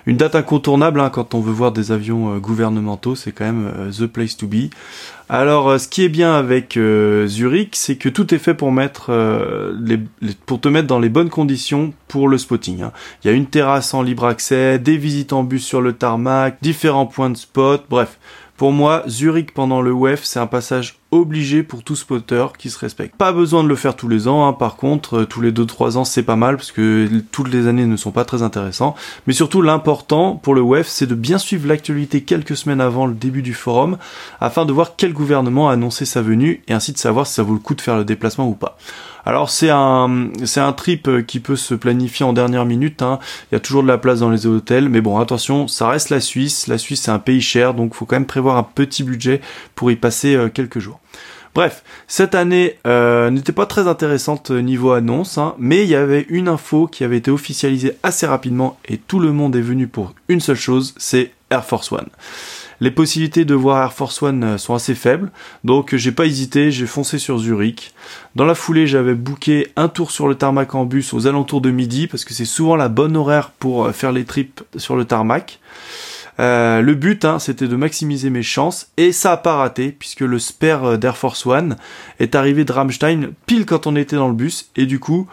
Une 0.06 0.18
date 0.18 0.36
incontournable 0.36 1.00
hein, 1.00 1.10
quand 1.10 1.34
on 1.34 1.42
veut 1.42 1.52
voir 1.52 1.72
des 1.72 1.92
avions 1.92 2.34
euh, 2.34 2.40
gouvernementaux, 2.40 3.16
c'est 3.16 3.32
quand 3.32 3.46
même 3.46 3.72
euh, 3.76 3.92
the 3.92 4.08
place 4.08 4.38
to 4.38 4.48
be. 4.48 4.70
Alors, 5.30 5.80
ce 5.80 5.88
qui 5.88 6.04
est 6.04 6.10
bien 6.10 6.34
avec 6.34 6.78
Zurich, 7.28 7.78
c'est 7.78 7.96
que 7.96 8.10
tout 8.10 8.36
est 8.36 8.38
fait 8.38 8.54
pour 8.54 8.74
mettre 8.74 9.14
les, 9.80 9.98
pour 10.46 10.60
te 10.60 10.68
mettre 10.68 10.88
dans 10.88 11.00
les 11.00 11.08
bonnes 11.08 11.30
conditions 11.30 11.94
pour 12.10 12.28
le 12.28 12.38
spotting. 12.38 12.82
Hein. 12.82 12.92
Il 13.24 13.28
y 13.28 13.30
a 13.30 13.34
une 13.34 13.46
terrasse 13.46 13.94
en 13.94 14.02
libre 14.02 14.26
accès, 14.26 14.78
des 14.78 14.98
visites 14.98 15.32
en 15.32 15.44
bus 15.44 15.64
sur 15.64 15.80
le 15.80 15.94
tarmac, 15.94 16.58
différents 16.62 17.06
points 17.06 17.30
de 17.30 17.38
spot, 17.38 17.86
bref. 17.90 18.18
Pour 18.58 18.74
moi, 18.74 19.04
Zurich 19.08 19.54
pendant 19.54 19.82
le 19.82 19.94
WEF, 19.94 20.26
c'est 20.26 20.40
un 20.40 20.48
passage 20.48 21.01
obligé 21.12 21.62
pour 21.62 21.84
tout 21.84 21.96
spotter 21.96 22.46
qui 22.58 22.70
se 22.70 22.80
respecte. 22.80 23.16
Pas 23.16 23.34
besoin 23.34 23.64
de 23.64 23.70
le 23.70 23.76
faire 23.76 23.96
tous 23.96 24.08
les 24.08 24.28
ans, 24.28 24.48
hein. 24.48 24.54
par 24.54 24.78
contre, 24.78 25.20
euh, 25.20 25.26
tous 25.26 25.42
les 25.42 25.52
2-3 25.52 25.98
ans 25.98 26.06
c'est 26.06 26.24
pas 26.24 26.38
mal 26.38 26.56
parce 26.56 26.72
que 26.72 27.10
toutes 27.32 27.50
les 27.50 27.68
années 27.68 27.86
ne 27.86 27.98
sont 27.98 28.12
pas 28.12 28.26
très 28.26 28.42
intéressants. 28.42 28.96
Mais 29.28 29.34
surtout 29.34 29.62
l'important 29.62 30.36
pour 30.36 30.56
le 30.56 30.62
WEF, 30.62 30.88
c'est 30.88 31.08
de 31.08 31.16
bien 31.16 31.38
suivre 31.38 31.68
l'actualité 31.68 32.22
quelques 32.22 32.56
semaines 32.56 32.82
avant 32.82 33.06
le 33.06 33.14
début 33.14 33.42
du 33.42 33.54
forum 33.54 33.98
afin 34.40 34.66
de 34.66 34.72
voir 34.72 34.96
quel 34.96 35.14
gouvernement 35.14 35.70
a 35.70 35.74
annoncé 35.74 36.06
sa 36.06 36.22
venue 36.22 36.64
et 36.68 36.74
ainsi 36.74 36.94
de 36.94 36.98
savoir 36.98 37.28
si 37.28 37.34
ça 37.34 37.44
vaut 37.44 37.54
le 37.54 37.60
coup 37.60 37.76
de 37.76 37.82
faire 37.82 37.98
le 37.98 38.06
déplacement 38.06 38.48
ou 38.48 38.54
pas. 38.54 38.78
Alors 39.26 39.50
c'est 39.50 39.70
un 39.70 40.30
c'est 40.46 40.60
un 40.60 40.74
trip 40.74 41.08
euh, 41.08 41.22
qui 41.22 41.40
peut 41.40 41.56
se 41.56 41.76
planifier 41.76 42.26
en 42.26 42.34
dernière 42.34 42.66
minute. 42.66 43.02
Hein. 43.02 43.20
Il 43.52 43.56
y 43.56 43.58
a 43.58 43.60
toujours 43.60 43.84
de 43.84 43.88
la 43.88 43.98
place 43.98 44.20
dans 44.20 44.30
les 44.30 44.46
hôtels, 44.48 44.90
mais 44.90 45.02
bon 45.02 45.20
attention, 45.20 45.68
ça 45.68 45.88
reste 45.88 46.10
la 46.10 46.20
Suisse. 46.20 46.68
La 46.68 46.78
Suisse 46.78 47.04
c'est 47.04 47.12
un 47.12 47.20
pays 47.20 47.42
cher, 47.42 47.74
donc 47.74 47.94
faut 47.94 48.06
quand 48.06 48.16
même 48.16 48.26
prévoir 48.26 48.58
un 48.58 48.64
petit 48.64 49.04
budget 49.04 49.42
pour 49.76 49.92
y 49.92 49.96
passer 49.96 50.36
euh, 50.36 50.50
quelques 50.50 50.80
jours. 50.80 51.00
Bref, 51.54 51.84
cette 52.08 52.34
année 52.34 52.78
euh, 52.88 53.30
n'était 53.30 53.52
pas 53.52 53.66
très 53.66 53.88
intéressante 53.88 54.52
niveau 54.52 54.92
annonce, 54.94 55.38
hein, 55.38 55.54
mais 55.58 55.84
il 55.84 55.90
y 55.90 55.96
avait 55.96 56.26
une 56.30 56.48
info 56.48 56.88
qui 56.88 57.04
avait 57.04 57.18
été 57.18 57.30
officialisée 57.30 57.98
assez 58.04 58.26
rapidement 58.26 58.80
et 58.86 58.98
tout 58.98 59.20
le 59.20 59.34
monde 59.34 59.56
est 59.58 59.62
venu 59.62 59.88
pour 59.88 60.14
une 60.30 60.40
seule 60.40 60.56
chose, 60.56 60.96
c'est 60.98 61.32
Air 61.50 61.66
Force 61.66 61.92
One. 61.92 62.08
Les 62.82 62.90
possibilités 62.90 63.46
de 63.46 63.54
voir 63.54 63.84
Air 63.84 63.94
Force 63.94 64.24
One 64.24 64.44
euh, 64.44 64.58
sont 64.58 64.74
assez 64.74 64.96
faibles, 64.96 65.32
donc 65.64 65.96
j'ai 65.96 66.12
pas 66.12 66.26
hésité, 66.26 66.72
j'ai 66.72 66.88
foncé 66.88 67.20
sur 67.20 67.38
Zurich. 67.38 67.94
Dans 68.36 68.44
la 68.44 68.56
foulée, 68.56 68.88
j'avais 68.88 69.14
booké 69.14 69.68
un 69.76 69.88
tour 69.88 70.10
sur 70.10 70.28
le 70.28 70.34
tarmac 70.34 70.74
en 70.74 70.86
bus 70.86 71.14
aux 71.14 71.28
alentours 71.28 71.62
de 71.62 71.70
midi, 71.70 72.08
parce 72.08 72.26
que 72.26 72.34
c'est 72.34 72.44
souvent 72.44 72.76
la 72.76 72.90
bonne 72.90 73.16
horaire 73.16 73.52
pour 73.52 73.86
euh, 73.86 73.92
faire 73.92 74.12
les 74.12 74.26
trips 74.26 74.64
sur 74.78 74.96
le 74.96 75.06
tarmac. 75.06 75.60
Euh, 76.40 76.82
le 76.82 76.96
but, 76.96 77.24
hein, 77.24 77.38
c'était 77.38 77.68
de 77.68 77.76
maximiser 77.76 78.32
mes 78.32 78.42
chances, 78.42 78.90
et 78.98 79.12
ça 79.12 79.34
a 79.34 79.38
pas 79.38 79.58
raté, 79.58 79.92
puisque 79.92 80.22
le 80.22 80.40
spare 80.40 80.98
d'Air 80.98 81.18
Force 81.18 81.46
One 81.46 81.76
est 82.20 82.34
arrivé 82.34 82.66
de 82.66 82.72
Ramstein 82.72 83.30
pile 83.46 83.68
quand 83.68 83.86
on 83.86 83.96
était 83.96 84.16
dans 84.16 84.28
le 84.28 84.34
bus, 84.34 84.72
et 84.76 84.88
du 84.88 84.98
coup, 84.98 85.28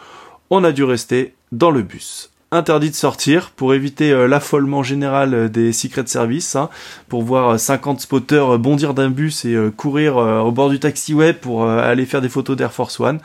on 0.51 0.63
a 0.63 0.71
dû 0.71 0.83
rester 0.83 1.33
dans 1.51 1.71
le 1.71 1.81
bus 1.81 2.29
interdit 2.51 2.89
de 2.89 2.95
sortir 2.95 3.51
pour 3.55 3.73
éviter 3.73 4.11
euh, 4.11 4.27
l'affolement 4.27 4.83
général 4.83 5.33
euh, 5.33 5.49
des 5.49 5.71
Secret 5.71 6.07
Service, 6.07 6.55
hein, 6.55 6.69
pour 7.07 7.23
voir 7.23 7.59
50 7.59 7.97
euh, 7.97 8.01
spotters 8.01 8.59
bondir 8.59 8.93
d'un 8.93 9.09
bus 9.09 9.45
et 9.45 9.55
courir 9.75 10.17
au 10.17 10.51
bord 10.51 10.69
du 10.69 10.79
taxiway 10.79 11.33
pour 11.33 11.67
aller 11.67 12.05
faire 12.05 12.21
des 12.21 12.29
photos 12.29 12.55
d'Air 12.57 12.71
Force 12.71 12.99
One. 12.99 13.19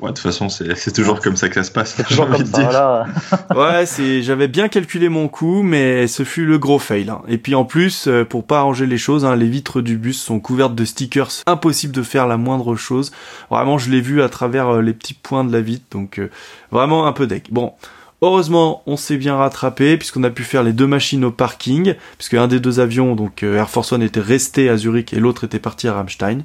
Ouais, 0.00 0.10
de 0.10 0.14
toute 0.14 0.22
façon, 0.22 0.48
c'est 0.50 0.92
toujours 0.92 1.20
comme 1.20 1.36
ça 1.36 1.48
que 1.48 1.54
ça 1.54 1.64
se 1.64 1.70
passe. 1.70 1.96
J'ai 2.10 2.20
envie 2.20 2.44
de 2.44 2.48
dire. 2.48 3.06
ouais, 3.56 3.86
c'est, 3.86 4.22
j'avais 4.22 4.48
bien 4.48 4.68
calculé 4.68 5.08
mon 5.08 5.28
coup, 5.28 5.62
mais 5.62 6.06
ce 6.06 6.22
fut 6.22 6.44
le 6.44 6.58
gros 6.58 6.78
fail. 6.78 7.08
Hein. 7.08 7.22
Et 7.28 7.38
puis 7.38 7.54
en 7.54 7.64
plus, 7.64 8.08
pour 8.28 8.44
pas 8.44 8.58
arranger 8.58 8.86
les 8.86 8.98
choses, 8.98 9.24
hein, 9.24 9.36
les 9.36 9.48
vitres 9.48 9.80
du 9.80 9.96
bus 9.96 10.20
sont 10.20 10.38
couvertes 10.38 10.74
de 10.74 10.84
stickers, 10.84 11.30
impossible 11.46 11.94
de 11.94 12.02
faire 12.02 12.26
la 12.26 12.36
moindre 12.36 12.76
chose. 12.76 13.10
Vraiment, 13.50 13.78
je 13.78 13.90
l'ai 13.90 14.02
vu 14.02 14.22
à 14.22 14.28
travers 14.28 14.82
les 14.82 14.92
petits 14.92 15.14
points 15.14 15.44
de 15.44 15.52
la 15.52 15.62
vitre, 15.62 15.86
donc 15.90 16.20
vraiment 16.70 17.06
un 17.06 17.12
peu 17.12 17.26
deck. 17.26 17.50
Bon, 17.50 17.72
Heureusement, 18.22 18.82
on 18.86 18.96
s'est 18.96 19.18
bien 19.18 19.36
rattrapé 19.36 19.98
puisqu'on 19.98 20.24
a 20.24 20.30
pu 20.30 20.42
faire 20.42 20.62
les 20.62 20.72
deux 20.72 20.86
machines 20.86 21.22
au 21.22 21.30
parking, 21.30 21.94
puisque 22.16 22.32
un 22.32 22.48
des 22.48 22.60
deux 22.60 22.80
avions, 22.80 23.14
donc 23.14 23.42
euh, 23.42 23.58
Air 23.58 23.68
Force 23.68 23.92
One, 23.92 24.02
était 24.02 24.20
resté 24.20 24.70
à 24.70 24.78
Zurich 24.78 25.12
et 25.12 25.20
l'autre 25.20 25.44
était 25.44 25.58
parti 25.58 25.86
à 25.86 25.92
Ramstein. 25.92 26.38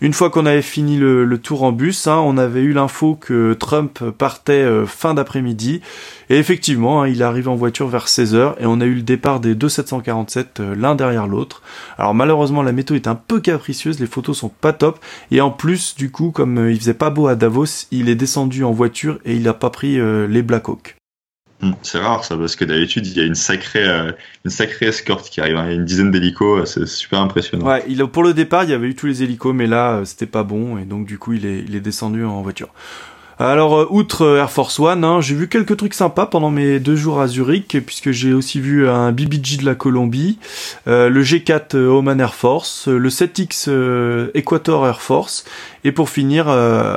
Une 0.00 0.14
fois 0.14 0.30
qu'on 0.30 0.46
avait 0.46 0.62
fini 0.62 0.96
le, 0.96 1.36
tour 1.36 1.62
en 1.62 1.72
bus, 1.72 2.06
hein, 2.06 2.22
on 2.24 2.38
avait 2.38 2.62
eu 2.62 2.72
l'info 2.72 3.16
que 3.20 3.52
Trump 3.52 4.02
partait 4.16 4.62
euh, 4.62 4.86
fin 4.86 5.12
d'après-midi. 5.12 5.82
Et 6.30 6.38
effectivement, 6.38 7.02
hein, 7.02 7.08
il 7.08 7.22
arrive 7.22 7.50
en 7.50 7.54
voiture 7.54 7.88
vers 7.88 8.06
16h 8.06 8.54
et 8.58 8.64
on 8.64 8.80
a 8.80 8.86
eu 8.86 8.94
le 8.94 9.02
départ 9.02 9.40
des 9.40 9.54
deux 9.54 9.68
747 9.68 10.60
euh, 10.60 10.74
l'un 10.74 10.94
derrière 10.94 11.26
l'autre. 11.26 11.60
Alors 11.98 12.14
malheureusement, 12.14 12.62
la 12.62 12.72
météo 12.72 12.96
est 12.96 13.08
un 13.08 13.14
peu 13.14 13.40
capricieuse, 13.40 14.00
les 14.00 14.06
photos 14.06 14.38
sont 14.38 14.48
pas 14.48 14.72
top. 14.72 14.98
Et 15.30 15.42
en 15.42 15.50
plus, 15.50 15.96
du 15.96 16.10
coup, 16.10 16.30
comme 16.30 16.70
il 16.70 16.78
faisait 16.78 16.94
pas 16.94 17.10
beau 17.10 17.26
à 17.26 17.34
Davos, 17.34 17.88
il 17.90 18.08
est 18.08 18.14
descendu 18.14 18.64
en 18.64 18.72
voiture 18.72 19.18
et 19.26 19.34
il 19.34 19.46
a 19.48 19.54
pas 19.54 19.68
pris 19.68 19.98
les 20.26 20.42
Black 20.42 20.70
Hawk. 20.70 20.96
Hmm, 20.96 20.99
c'est 21.82 21.98
rare 21.98 22.24
ça, 22.24 22.36
parce 22.36 22.56
que 22.56 22.64
d'habitude, 22.64 23.06
il 23.06 23.16
y 23.16 23.20
a 23.20 23.24
une 23.24 23.34
sacrée, 23.34 23.86
euh, 23.86 24.12
une 24.44 24.50
sacrée 24.50 24.86
escorte 24.86 25.28
qui 25.30 25.40
arrive. 25.40 25.56
Hein. 25.56 25.64
Il 25.66 25.70
y 25.70 25.72
a 25.72 25.76
une 25.76 25.84
dizaine 25.84 26.10
d'hélicos, 26.10 26.60
euh, 26.60 26.64
c'est 26.64 26.86
super 26.86 27.20
impressionnant. 27.20 27.66
Ouais, 27.66 27.84
pour 28.12 28.22
le 28.22 28.34
départ, 28.34 28.64
il 28.64 28.70
y 28.70 28.74
avait 28.74 28.88
eu 28.88 28.94
tous 28.94 29.06
les 29.06 29.22
hélicos, 29.22 29.54
mais 29.54 29.66
là, 29.66 29.96
euh, 29.96 30.04
c'était 30.04 30.26
pas 30.26 30.42
bon, 30.42 30.78
et 30.78 30.84
donc 30.84 31.06
du 31.06 31.18
coup, 31.18 31.34
il 31.34 31.46
est, 31.46 31.64
il 31.66 31.74
est 31.74 31.80
descendu 31.80 32.24
en 32.24 32.40
voiture. 32.42 32.68
Alors, 33.38 33.90
outre 33.90 34.36
Air 34.36 34.50
Force 34.50 34.78
One, 34.78 35.02
hein, 35.02 35.22
j'ai 35.22 35.34
vu 35.34 35.48
quelques 35.48 35.74
trucs 35.78 35.94
sympas 35.94 36.26
pendant 36.26 36.50
mes 36.50 36.78
deux 36.78 36.94
jours 36.94 37.22
à 37.22 37.26
Zurich, 37.26 37.78
puisque 37.86 38.10
j'ai 38.10 38.34
aussi 38.34 38.60
vu 38.60 38.86
un 38.86 39.12
BBG 39.12 39.56
de 39.56 39.64
la 39.64 39.74
Colombie, 39.74 40.38
le 40.84 41.22
G4 41.22 41.74
Oman 41.74 42.20
Air 42.20 42.34
Force, 42.34 42.86
le 42.86 43.08
7X 43.08 44.30
Equator 44.34 44.86
Air 44.86 45.00
Force, 45.00 45.46
et 45.84 45.92
pour 45.92 46.10
finir, 46.10 46.54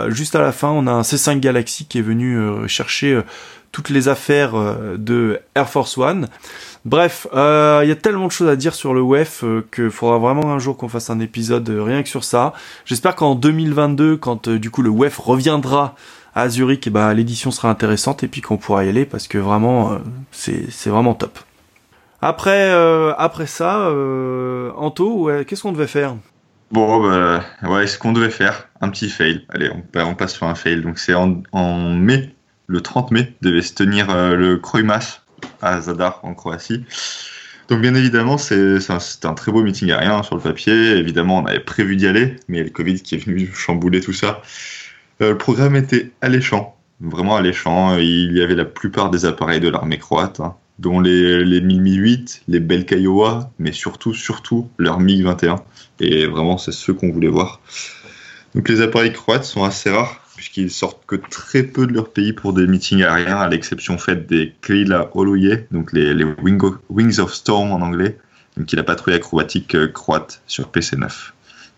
juste 0.10 0.36
à 0.36 0.42
la 0.42 0.52
fin, 0.52 0.68
on 0.68 0.86
a 0.86 0.92
un 0.92 1.04
C5 1.04 1.40
Galaxy 1.40 1.86
qui 1.86 2.00
est 2.00 2.02
venu 2.02 2.38
chercher 2.68 3.22
toutes 3.74 3.90
les 3.90 4.08
affaires 4.08 4.56
euh, 4.56 4.96
de 4.98 5.42
Air 5.56 5.68
Force 5.68 5.98
One. 5.98 6.30
Bref, 6.86 7.28
euh, 7.34 7.82
il 7.84 7.90
y 7.90 7.92
a 7.92 7.96
tellement 7.96 8.28
de 8.28 8.32
choses 8.32 8.48
à 8.48 8.56
dire 8.56 8.76
sur 8.76 8.94
le 8.94 9.02
WEF 9.02 9.44
euh, 9.44 9.66
qu'il 9.74 9.90
faudra 9.90 10.20
vraiment 10.20 10.54
un 10.54 10.60
jour 10.60 10.78
qu'on 10.78 10.88
fasse 10.88 11.10
un 11.10 11.20
épisode 11.20 11.68
rien 11.68 12.04
que 12.04 12.10
sur 12.10 12.24
ça. 12.24 12.54
J'espère 12.86 13.16
qu'en 13.16 13.36
2022, 13.36 14.16
quand 14.16 14.48
du 14.48 14.70
coup 14.70 14.84
le 14.84 14.92
WEF 14.92 15.18
reviendra 15.18 15.96
à 16.36 16.50
Zurich, 16.50 16.86
eh 16.88 16.90
ben, 16.92 17.14
l'édition 17.14 17.52
sera 17.52 17.70
intéressante 17.70 18.24
et 18.24 18.28
puis 18.28 18.42
qu'on 18.42 18.58
pourra 18.58 18.86
y 18.86 18.90
aller 18.90 19.06
parce 19.06 19.28
que 19.28 19.38
vraiment 19.38 20.00
c'est 20.32 20.88
vraiment 20.88 21.14
top. 21.14 21.40
Après 22.22 22.72
après 23.18 23.46
ça, 23.46 23.92
Anto, 24.78 25.30
qu'est-ce 25.46 25.62
qu'on 25.62 25.72
devait 25.72 25.88
faire? 25.88 26.16
Bon, 26.72 27.08
bah, 27.08 27.44
ouais, 27.70 27.86
ce 27.86 28.00
qu'on 28.00 28.14
devait 28.14 28.32
faire, 28.32 28.68
un 28.82 28.90
petit 28.90 29.10
fail. 29.10 29.46
Allez, 29.50 29.70
on, 29.70 30.00
on 30.00 30.16
passe 30.16 30.34
sur 30.34 30.48
un 30.48 30.56
fail. 30.56 30.82
Donc 30.82 30.98
c'est 30.98 31.14
en, 31.14 31.44
en 31.52 31.92
mai 31.92 32.34
le 32.68 32.82
30 32.82 33.12
mai, 33.12 33.34
devait 33.42 33.62
se 33.62 33.74
tenir 33.74 34.10
euh, 34.10 34.36
le 34.36 34.58
Krojmas 34.58 35.22
à 35.62 35.82
Zadar 35.82 36.20
en 36.24 36.34
Croatie. 36.34 36.86
Donc 37.70 37.82
bien 37.82 37.96
évidemment, 37.96 38.38
c'était 38.38 39.28
un, 39.28 39.34
très 39.34 39.52
beau 39.52 39.64
meeting 39.64 39.92
aérien 39.92 40.24
sur 40.24 40.36
le 40.36 40.42
papier. 40.42 40.74
Évidemment, 40.98 41.40
on 41.40 41.46
avait 41.46 41.60
prévu 41.60 41.96
d'y 41.96 42.08
aller, 42.08 42.36
mais 42.48 42.64
le 42.64 42.70
Covid 42.70 43.02
qui 43.02 43.16
est 43.16 43.26
venu 43.26 43.50
chambouler 43.54 44.02
tout 44.02 44.14
ça. 44.14 44.42
Euh, 45.22 45.32
le 45.32 45.38
programme 45.38 45.76
était 45.76 46.12
alléchant, 46.22 46.78
vraiment 47.00 47.36
alléchant. 47.36 47.98
Il 47.98 48.36
y 48.38 48.42
avait 48.42 48.56
la 48.56 48.66
plupart 48.66 49.10
des 49.10 49.26
appareils 49.26 49.60
de 49.60 49.70
l'armée 49.70 49.98
croate, 49.98 50.40
hein, 50.40 50.56
dont 50.80 51.00
les, 51.00 51.44
les 51.44 51.62
Mi-8, 51.62 52.42
les 52.48 52.60
Belkaiowa, 52.60 53.52
mais 53.60 53.72
surtout, 53.72 54.14
surtout 54.14 54.70
leur 54.78 55.00
MiG-21. 55.00 55.60
Et 56.00 56.26
vraiment, 56.26 56.58
c'est 56.58 56.74
ceux 56.74 56.94
qu'on 56.94 57.12
voulait 57.12 57.28
voir. 57.28 57.62
Donc 58.56 58.70
les 58.70 58.82
appareils 58.82 59.14
croates 59.14 59.46
sont 59.46 59.64
assez 59.64 59.90
rares 59.90 60.23
puisqu'ils 60.44 60.72
sortent 60.72 61.06
que 61.06 61.16
très 61.16 61.64
peu 61.64 61.88
de 61.88 61.94
leur 61.94 62.10
pays 62.10 62.34
pour 62.34 62.52
des 62.52 62.68
meetings 62.68 63.02
aériens, 63.02 63.38
à 63.38 63.48
l'exception 63.48 63.98
faite 63.98 64.28
des 64.28 64.54
Krila 64.60 65.10
Oloye, 65.14 65.66
donc 65.72 65.94
les, 65.94 66.14
Wings 66.90 67.20
of 67.22 67.34
Storm 67.34 67.72
en 67.72 67.82
anglais, 67.82 68.18
donc 68.58 68.70
la 68.74 68.84
patrouille 68.84 69.14
acrobatique 69.14 69.74
euh, 69.74 69.88
croate 69.88 70.42
sur 70.46 70.70
PC9. 70.70 71.32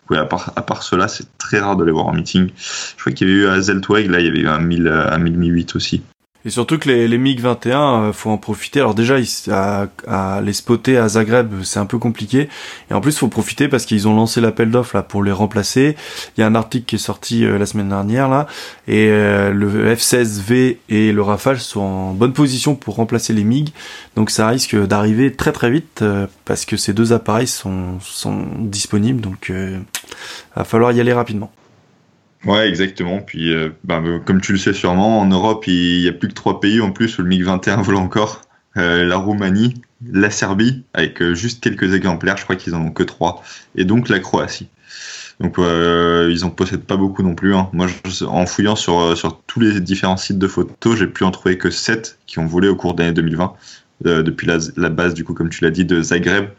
Oui, 0.10 0.18
à 0.18 0.26
part, 0.26 0.82
cela, 0.82 1.08
c'est 1.08 1.28
très 1.38 1.60
rare 1.60 1.78
de 1.78 1.84
les 1.84 1.92
voir 1.92 2.08
en 2.08 2.14
meeting. 2.14 2.50
Je 2.58 3.02
crois 3.02 3.14
qu'il 3.14 3.28
y 3.28 3.32
avait 3.32 3.40
eu 3.42 3.48
à 3.48 3.62
Zeltweg, 3.62 4.10
là, 4.10 4.20
il 4.20 4.26
y 4.26 4.30
avait 4.30 4.40
eu 4.40 4.48
un 4.48 4.60
1000, 4.60 4.88
un 4.88 5.18
1008 5.20 5.76
aussi. 5.76 6.02
Et 6.46 6.52
surtout 6.52 6.78
que 6.78 6.88
les, 6.88 7.08
les 7.08 7.18
MiG-21, 7.18 7.70
euh, 8.10 8.14
faut 8.14 8.30
en 8.30 8.38
profiter. 8.38 8.80
Alors 8.80 8.94
déjà, 8.94 9.16
à, 9.50 9.88
à, 10.08 10.42
les 10.42 10.54
spotter 10.54 10.96
à 10.96 11.10
Zagreb, 11.10 11.64
c'est 11.64 11.80
un 11.80 11.88
peu 11.88 11.98
compliqué. 11.98 12.50
Et 12.92 12.94
en 12.94 13.02
plus, 13.02 13.18
faut 13.18 13.28
profiter 13.28 13.68
parce 13.68 13.86
qu'ils 13.86 14.08
ont 14.08 14.16
lancé 14.16 14.42
l'appel 14.42 14.70
d'offres 14.70 14.96
là 14.96 15.02
pour 15.02 15.24
les 15.24 15.32
remplacer. 15.32 15.96
Il 16.38 16.42
y 16.42 16.44
a 16.44 16.48
un 16.48 16.54
article 16.54 16.86
qui 16.86 16.96
est 16.96 17.00
sorti 17.00 17.44
euh, 17.44 17.58
la 17.58 17.66
semaine 17.66 17.90
dernière 17.90 18.30
là, 18.30 18.46
et 18.88 19.08
euh, 19.10 19.52
le 19.52 19.96
F-16V 19.96 20.78
et 20.88 21.12
le 21.12 21.22
Rafale 21.24 21.60
sont 21.60 21.82
en 21.82 22.14
bonne 22.14 22.34
position 22.34 22.76
pour 22.76 22.96
remplacer 22.96 23.34
les 23.34 23.44
MiG. 23.44 23.74
Donc 24.16 24.30
ça 24.30 24.48
risque 24.48 24.76
d'arriver 24.76 25.34
très 25.34 25.52
très 25.52 25.72
vite 25.72 26.04
parce 26.46 26.66
que 26.66 26.78
ces 26.78 26.94
deux 26.94 27.12
appareils 27.12 27.48
sont, 27.48 28.00
sont 28.02 28.46
disponibles. 28.60 29.20
Donc, 29.20 29.48
il 29.50 29.82
va 30.56 30.64
falloir 30.64 30.92
y 30.92 31.02
aller 31.02 31.14
rapidement. 31.14 31.52
Ouais, 32.46 32.70
exactement. 32.70 33.22
Puis, 33.22 33.54
euh, 33.54 33.70
bah, 33.84 34.02
euh, 34.06 34.20
comme 34.20 34.40
tu 34.40 34.52
le 34.52 34.58
sais 34.58 34.74
sûrement, 34.74 35.20
en 35.20 35.26
Europe, 35.26 35.66
il 35.68 36.02
y 36.02 36.08
a 36.08 36.14
plus 36.14 36.28
que 36.28 36.34
trois 36.34 36.60
pays 36.60 36.80
en 36.80 36.92
plus 36.92 37.18
où 37.18 37.24
le 37.24 37.30
MiG-21 37.30 37.82
vole 37.82 37.96
encore. 37.96 38.42
Euh, 38.78 39.04
la 39.04 39.18
Roumanie, 39.18 39.74
la 40.12 40.30
Serbie, 40.30 40.84
avec 40.94 41.24
juste 41.34 41.64
quelques 41.64 41.94
exemplaires, 41.94 42.38
je 42.38 42.44
crois 42.44 42.56
qu'ils 42.56 42.76
en 42.76 42.82
ont 42.82 42.92
que 42.92 43.04
trois, 43.04 43.42
et 43.76 43.86
donc 43.86 44.10
la 44.10 44.20
Croatie. 44.20 44.68
Donc 45.40 45.58
euh, 45.60 46.30
ils 46.32 46.44
en 46.46 46.50
possèdent 46.50 46.84
pas 46.84 46.98
beaucoup 46.98 47.24
non 47.24 47.36
plus. 47.36 47.56
Hein. 47.56 47.70
Moi, 47.74 47.88
en 48.28 48.46
fouillant 48.46 48.76
sur, 48.76 49.42
tous 49.48 49.60
les 49.62 49.80
différents 49.80 50.18
sites 50.18 50.38
de 50.38 50.48
photos, 50.48 50.98
j'ai 50.98 51.08
pu 51.08 51.24
en 51.24 51.32
trouver 51.32 51.58
que 51.58 51.70
7 51.70 52.20
qui 52.28 52.40
ont 52.40 52.46
volé 52.46 52.68
au 52.68 52.76
cours 52.76 52.94
de 52.94 53.02
l'année 53.02 53.14
2020, 53.14 53.54
depuis 54.04 54.46
la, 54.46 54.58
la, 54.76 54.90
base, 54.90 55.14
du 55.14 55.24
coup, 55.24 55.34
comme 55.34 55.50
tu 55.50 55.64
l'as 55.64 55.72
dit, 55.72 55.86
de 55.86 56.02
Zagreb. 56.02 56.50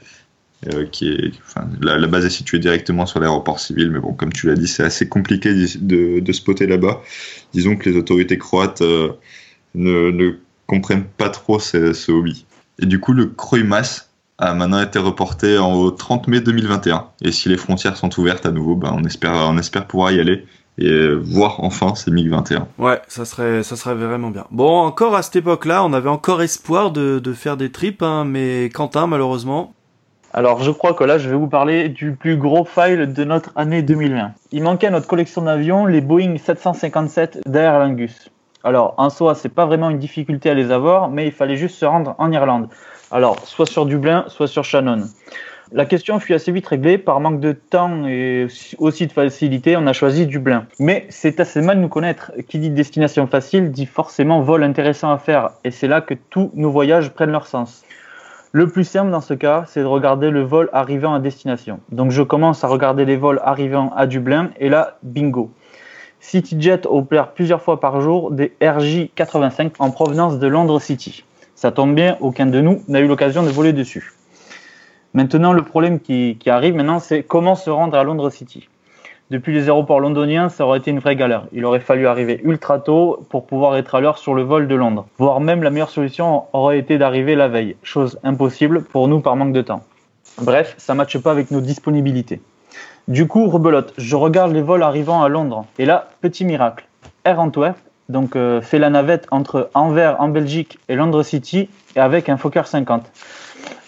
Qui 0.91 1.09
est, 1.09 1.33
la, 1.81 2.07
base 2.07 2.25
est 2.25 2.31
située 2.31 2.59
directement 2.59 3.07
sur 3.07 3.21
l'aéroport 3.21 3.61
civil, 3.61 3.91
mais 3.91 4.01
bon, 4.01 4.15
comme 4.15 4.33
tu 4.33 4.47
l'as 4.47 4.55
dit, 4.55 4.67
c'est 4.67 4.83
assez 4.83 5.09
compliqué 5.09 5.53
de, 5.53 6.21
de 6.21 6.33
spotter 6.33 6.67
là-bas. 6.67 7.03
Disons 7.53 7.77
que 7.77 7.89
les 7.89 7.97
autorités 7.97 8.39
croates 8.39 8.81
ne, 8.81 10.11
ne 10.11 10.39
comprennent 10.67 11.05
pas 11.05 11.29
trop 11.29 11.59
ce, 11.59 11.93
ce, 11.93 12.11
hobby. 12.11 12.47
Et 12.81 12.87
du 12.87 13.01
coup, 13.01 13.13
le 13.13 13.27
Kroimas 13.27 14.09
a 14.39 14.55
maintenant 14.55 14.83
été 14.83 14.99
reporté 14.99 15.59
au 15.59 15.91
30 15.91 16.29
mai 16.29 16.41
2021. 16.41 17.07
Et 17.23 17.33
si 17.33 17.49
les 17.49 17.57
frontières 17.57 17.97
sont 17.97 18.19
ouvertes 18.19 18.45
à 18.47 18.51
nouveau, 18.51 18.75
ben 18.75 18.95
on, 18.95 19.05
espère, 19.05 19.33
on 19.33 19.57
espère 19.59 19.87
pouvoir 19.87 20.13
y 20.13 20.21
aller 20.21 20.45
et 20.79 21.09
voir 21.15 21.65
enfin 21.65 21.95
ces 21.95 22.11
MiG-21. 22.11 22.67
Ouais, 22.79 23.01
ça 23.09 23.25
serait, 23.25 23.63
ça 23.63 23.77
serait 23.77 23.95
vraiment 23.95 24.31
bien. 24.31 24.45
Bon, 24.51 24.81
encore 24.81 25.15
à 25.17 25.23
cette 25.23 25.37
époque-là, 25.37 25.83
on 25.85 25.95
avait 25.95 26.11
encore 26.11 26.43
espoir 26.43 26.91
de, 26.91 27.19
de 27.19 27.33
faire 27.33 27.57
des 27.57 27.73
trips, 27.73 28.03
hein, 28.03 28.25
mais 28.27 28.71
Quentin, 28.75 29.07
malheureusement. 29.07 29.73
Alors, 30.39 30.63
je 30.63 30.71
crois 30.71 30.93
que 30.93 31.03
là, 31.03 31.17
je 31.17 31.31
vais 31.31 31.35
vous 31.35 31.47
parler 31.47 31.89
du 31.89 32.13
plus 32.13 32.37
gros 32.37 32.67
file 32.67 33.11
de 33.11 33.25
notre 33.25 33.53
année 33.57 33.81
2020. 33.81 34.33
Il 34.53 34.63
manquait 34.63 34.89
à 34.89 34.91
notre 34.91 35.07
collection 35.07 35.41
d'avions 35.41 35.87
les 35.87 36.03
Boeing 36.03 36.37
757 36.37 37.41
d'Aer 37.47 37.79
Lingus. 37.79 38.31
Alors, 38.63 38.93
en 38.99 39.09
soi, 39.09 39.35
c'est 39.35 39.49
pas 39.49 39.65
vraiment 39.65 39.89
une 39.89 39.99
difficulté 39.99 40.51
à 40.51 40.55
les 40.55 40.73
avoir, 40.73 41.09
mais 41.09 41.25
il 41.25 41.33
fallait 41.33 41.57
juste 41.57 41.77
se 41.77 41.87
rendre 41.87 42.15
en 42.19 42.31
Irlande. 42.33 42.69
Alors, 43.11 43.39
soit 43.47 43.65
sur 43.65 43.87
Dublin, 43.87 44.27
soit 44.29 44.47
sur 44.47 44.63
Shannon. 44.63 45.05
La 45.73 45.87
question 45.87 46.21
fut 46.21 46.35
assez 46.35 46.53
vite 46.53 46.67
réglée. 46.67 46.99
Par 46.99 47.19
manque 47.19 47.41
de 47.41 47.53
temps 47.53 48.07
et 48.07 48.47
aussi 48.77 49.07
de 49.07 49.13
facilité, 49.13 49.75
on 49.79 49.87
a 49.87 49.95
choisi 49.95 50.27
Dublin. 50.27 50.67
Mais 50.79 51.07
c'est 51.09 51.41
assez 51.41 51.63
mal 51.63 51.81
nous 51.81 51.89
connaître. 51.89 52.33
Qui 52.47 52.59
dit 52.59 52.69
destination 52.69 53.27
facile 53.27 53.73
dit 53.73 53.87
forcément 53.87 54.43
vol 54.43 54.65
intéressant 54.65 55.11
à 55.11 55.17
faire. 55.17 55.53
Et 55.65 55.71
c'est 55.71 55.89
là 55.89 56.03
que 56.03 56.13
tous 56.13 56.51
nos 56.53 56.71
voyages 56.71 57.09
prennent 57.09 57.33
leur 57.33 57.47
sens. 57.47 57.86
Le 58.57 58.67
plus 58.67 58.85
simple 58.85 59.11
dans 59.11 59.21
ce 59.21 59.35
cas, 59.35 59.65
c'est 59.69 59.83
de 59.83 59.85
regarder 59.85 60.31
le 60.31 60.41
vol 60.41 60.71
arrivant 60.73 61.13
à 61.13 61.21
destination. 61.21 61.79
Donc 61.93 62.11
je 62.11 62.23
commence 62.23 62.65
à 62.65 62.69
regarder 62.69 63.05
les 63.05 63.19
vols 63.19 63.39
arrivant 63.45 63.93
à 63.95 64.07
Dublin 64.07 64.49
et 64.59 64.71
là, 64.71 64.97
bingo. 65.03 65.51
CityJet 66.21 66.87
opère 66.87 67.33
plusieurs 67.33 67.61
fois 67.61 67.81
par 67.81 68.01
jour 68.01 68.31
des 68.31 68.55
RJ85 68.63 69.73
en 69.79 69.91
provenance 69.91 70.39
de 70.39 70.47
Londres 70.47 70.81
City. 70.81 71.23
Ça 71.55 71.71
tombe 71.71 71.95
bien, 71.95 72.17
aucun 72.21 72.47
de 72.47 72.59
nous 72.63 72.83
n'a 72.89 73.01
eu 73.01 73.07
l'occasion 73.07 73.43
de 73.43 73.51
voler 73.51 73.75
dessus. 73.75 74.15
Maintenant, 75.13 75.53
le 75.53 75.61
problème 75.61 76.01
qui, 76.01 76.39
arrive 76.47 76.77
maintenant, 76.77 76.99
c'est 76.99 77.25
comment 77.25 77.57
se 77.57 77.69
rendre 77.69 77.99
à 77.99 78.05
Londres 78.05 78.31
City. 78.31 78.71
Depuis 79.31 79.53
les 79.53 79.65
aéroports 79.65 79.99
londoniens, 79.99 80.49
ça 80.49 80.65
aurait 80.65 80.79
été 80.79 80.93
une 80.93 81.01
vraie 81.01 81.17
galère. 81.17 81.47
Il 81.53 81.65
aurait 81.65 81.81
fallu 81.81 82.07
arriver 82.07 82.41
ultra 82.45 82.79
tôt 82.79 83.27
pour 83.29 83.47
pouvoir 83.47 83.77
être 83.77 83.97
à 83.97 84.01
l'heure 84.01 84.19
sur 84.19 84.35
le 84.35 84.43
vol 84.43 84.69
de 84.69 84.75
Londres. 84.77 85.07
Voire 85.19 85.41
même 85.41 85.65
la 85.65 85.71
meilleure 85.71 85.91
solution 85.91 86.45
aurait 86.53 86.79
été 86.79 86.97
d'arriver 86.97 87.35
la 87.35 87.49
veille, 87.49 87.77
chose 87.83 88.21
impossible 88.23 88.83
pour 88.85 89.09
nous 89.09 89.21
par 89.21 89.35
manque 89.35 89.53
de 89.53 89.63
temps. 89.63 89.83
Bref, 90.41 90.75
ça 90.79 90.93
ne 90.93 90.99
matche 90.99 91.19
pas 91.19 91.33
avec 91.33 91.51
nos 91.51 91.61
disponibilités. 91.61 92.41
Du 93.09 93.27
coup, 93.27 93.49
rebelote, 93.49 93.95
je 93.99 94.15
regarde 94.15 94.53
les 94.53 94.63
vols 94.63 94.83
arrivant 94.83 95.23
à 95.23 95.29
Londres. 95.29 95.65
Et 95.79 95.87
là, 95.87 96.09
petit 96.21 96.45
miracle. 96.45 96.87
Air 97.25 97.41
Antwerp 97.41 97.79
donc, 98.09 98.37
euh, 98.37 98.61
fait 98.61 98.79
la 98.79 98.91
navette 98.91 99.27
entre 99.31 99.71
Anvers 99.75 100.21
en 100.21 100.29
Belgique 100.29 100.79
et 100.89 100.95
Londres 100.95 101.23
City 101.25 101.69
avec 101.97 102.29
un 102.29 102.37
Fokker 102.37 102.63
50. 102.65 103.11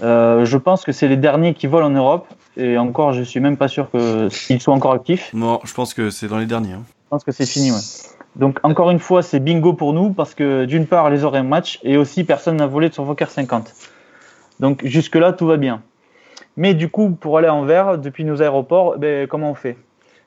Euh, 0.02 0.44
je 0.44 0.56
pense 0.56 0.84
que 0.84 0.92
c'est 0.92 1.08
les 1.08 1.16
derniers 1.16 1.54
qui 1.54 1.66
volent 1.66 1.86
en 1.86 1.90
Europe. 1.90 2.26
Et 2.58 2.76
encore, 2.76 3.12
je 3.12 3.22
suis 3.22 3.40
même 3.40 3.56
pas 3.56 3.68
sûr 3.68 3.88
qu'ils 3.90 4.60
soient 4.60 4.74
encore 4.74 4.92
actifs. 4.92 5.30
Non, 5.32 5.60
je 5.64 5.72
pense 5.72 5.94
que 5.94 6.10
c'est 6.10 6.28
dans 6.28 6.38
les 6.38 6.46
derniers. 6.46 6.74
Hein. 6.74 6.82
Je 7.04 7.08
pense 7.10 7.24
que 7.24 7.32
c'est 7.32 7.46
fini, 7.46 7.70
ouais. 7.70 7.78
Donc, 8.36 8.58
encore 8.62 8.90
une 8.90 8.98
fois, 8.98 9.22
c'est 9.22 9.40
bingo 9.40 9.72
pour 9.72 9.92
nous 9.92 10.10
parce 10.12 10.34
que 10.34 10.64
d'une 10.64 10.86
part, 10.86 11.08
les 11.10 11.24
horaires 11.24 11.44
match 11.44 11.78
et 11.82 11.96
aussi 11.96 12.24
personne 12.24 12.56
n'a 12.56 12.66
volé 12.66 12.88
de 12.88 12.94
son 12.94 13.06
Fokker 13.06 13.30
50. 13.30 13.72
Donc, 14.60 14.84
jusque-là, 14.84 15.32
tout 15.32 15.46
va 15.46 15.56
bien. 15.56 15.82
Mais 16.56 16.74
du 16.74 16.88
coup, 16.88 17.10
pour 17.10 17.38
aller 17.38 17.48
en 17.48 17.60
Anvers, 17.60 17.98
depuis 17.98 18.24
nos 18.24 18.42
aéroports, 18.42 18.98
ben, 18.98 19.26
comment 19.28 19.50
on 19.50 19.54
fait? 19.54 19.76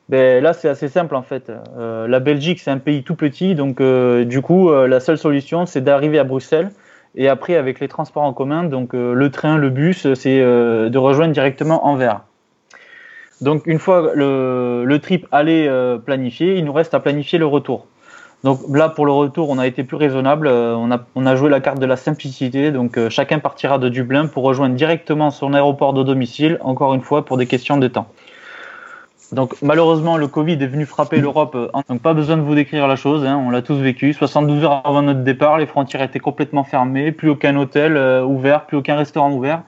Ben, 0.10 0.42
Là, 0.42 0.54
c'est 0.54 0.70
assez 0.70 0.88
simple 0.88 1.16
en 1.16 1.22
fait. 1.22 1.52
Euh, 1.78 2.08
la 2.08 2.20
Belgique, 2.20 2.60
c'est 2.60 2.72
un 2.72 2.78
pays 2.78 3.04
tout 3.04 3.16
petit, 3.16 3.54
donc 3.54 3.82
euh, 3.82 4.26
du 4.26 4.42
coup, 4.42 4.70
euh, 4.70 4.88
la 4.88 5.00
seule 5.00 5.18
solution, 5.18 5.66
c'est 5.66 5.82
d'arriver 5.82 6.20
à 6.20 6.24
Bruxelles. 6.24 6.72
Et 7.16 7.28
après, 7.28 7.56
avec 7.56 7.80
les 7.80 7.88
transports 7.88 8.24
en 8.24 8.34
commun, 8.34 8.64
donc 8.64 8.94
euh, 8.94 9.14
le 9.14 9.32
train, 9.32 9.58
le 9.58 9.70
bus, 9.70 10.14
c'est 10.14 10.42
euh, 10.42 10.90
de 10.90 10.98
rejoindre 10.98 11.34
directement 11.34 11.86
Anvers. 11.86 12.22
Donc, 13.42 13.64
une 13.66 13.80
fois 13.80 14.12
le, 14.14 14.98
trip 15.02 15.28
aller 15.32 15.68
planifié, 16.06 16.58
il 16.58 16.66
nous 16.66 16.74
reste 16.74 16.94
à 16.94 17.00
planifier 17.00 17.40
le 17.40 17.48
retour. 17.48 17.88
Donc 18.44 18.60
là, 18.70 18.90
pour 18.90 19.06
le 19.06 19.12
retour, 19.12 19.50
on 19.50 19.60
a 19.60 19.68
été 19.68 19.84
plus 19.84 19.98
raisonnable. 19.98 20.48
Euh, 20.48 20.76
on 20.76 21.26
a, 21.26 21.36
joué 21.36 21.50
la 21.50 21.60
carte 21.60 21.80
de 21.80 21.86
la 21.86 21.96
simplicité. 21.96 22.72
Donc 22.72 22.98
euh, 22.98 23.10
chacun 23.10 23.40
partira 23.40 23.78
de 23.78 23.88
Dublin 23.88 24.26
pour 24.28 24.44
rejoindre 24.44 24.76
directement 24.76 25.30
son 25.30 25.54
aéroport 25.54 25.94
de 25.94 26.04
domicile, 26.04 26.58
encore 26.62 26.94
une 26.94 27.02
fois, 27.02 27.24
pour 27.24 27.38
des 27.38 27.46
questions 27.46 27.78
de 27.78 27.88
temps. 27.88 28.08
Donc 29.32 29.56
malheureusement, 29.62 30.18
le 30.18 30.28
Covid 30.28 30.54
est 30.54 30.68
venu 30.68 30.86
frapper 30.86 31.18
l'Europe. 31.18 31.56
Euh, 31.56 31.68
donc 31.90 32.02
pas 32.02 32.14
besoin 32.14 32.38
de 32.38 32.42
vous 32.42 32.56
décrire 32.56 32.88
la 32.88 32.96
chose, 32.96 33.26
hein, 33.26 33.42
on 33.46 33.50
l'a 33.50 33.62
tous 33.62 33.78
vécu. 33.78 34.14
72 34.14 34.64
heures 34.64 34.82
avant 34.86 35.02
notre 35.02 35.24
départ, 35.24 35.58
les 35.58 35.68
frontières 35.68 36.02
étaient 36.02 36.20
complètement 36.20 36.64
fermées, 36.64 37.12
plus 37.12 37.30
aucun 37.30 37.56
hôtel 37.56 37.98
ouvert, 38.24 38.66
plus 38.66 38.78
aucun 38.78 38.96
restaurant 38.96 39.32
ouvert. 39.32 39.64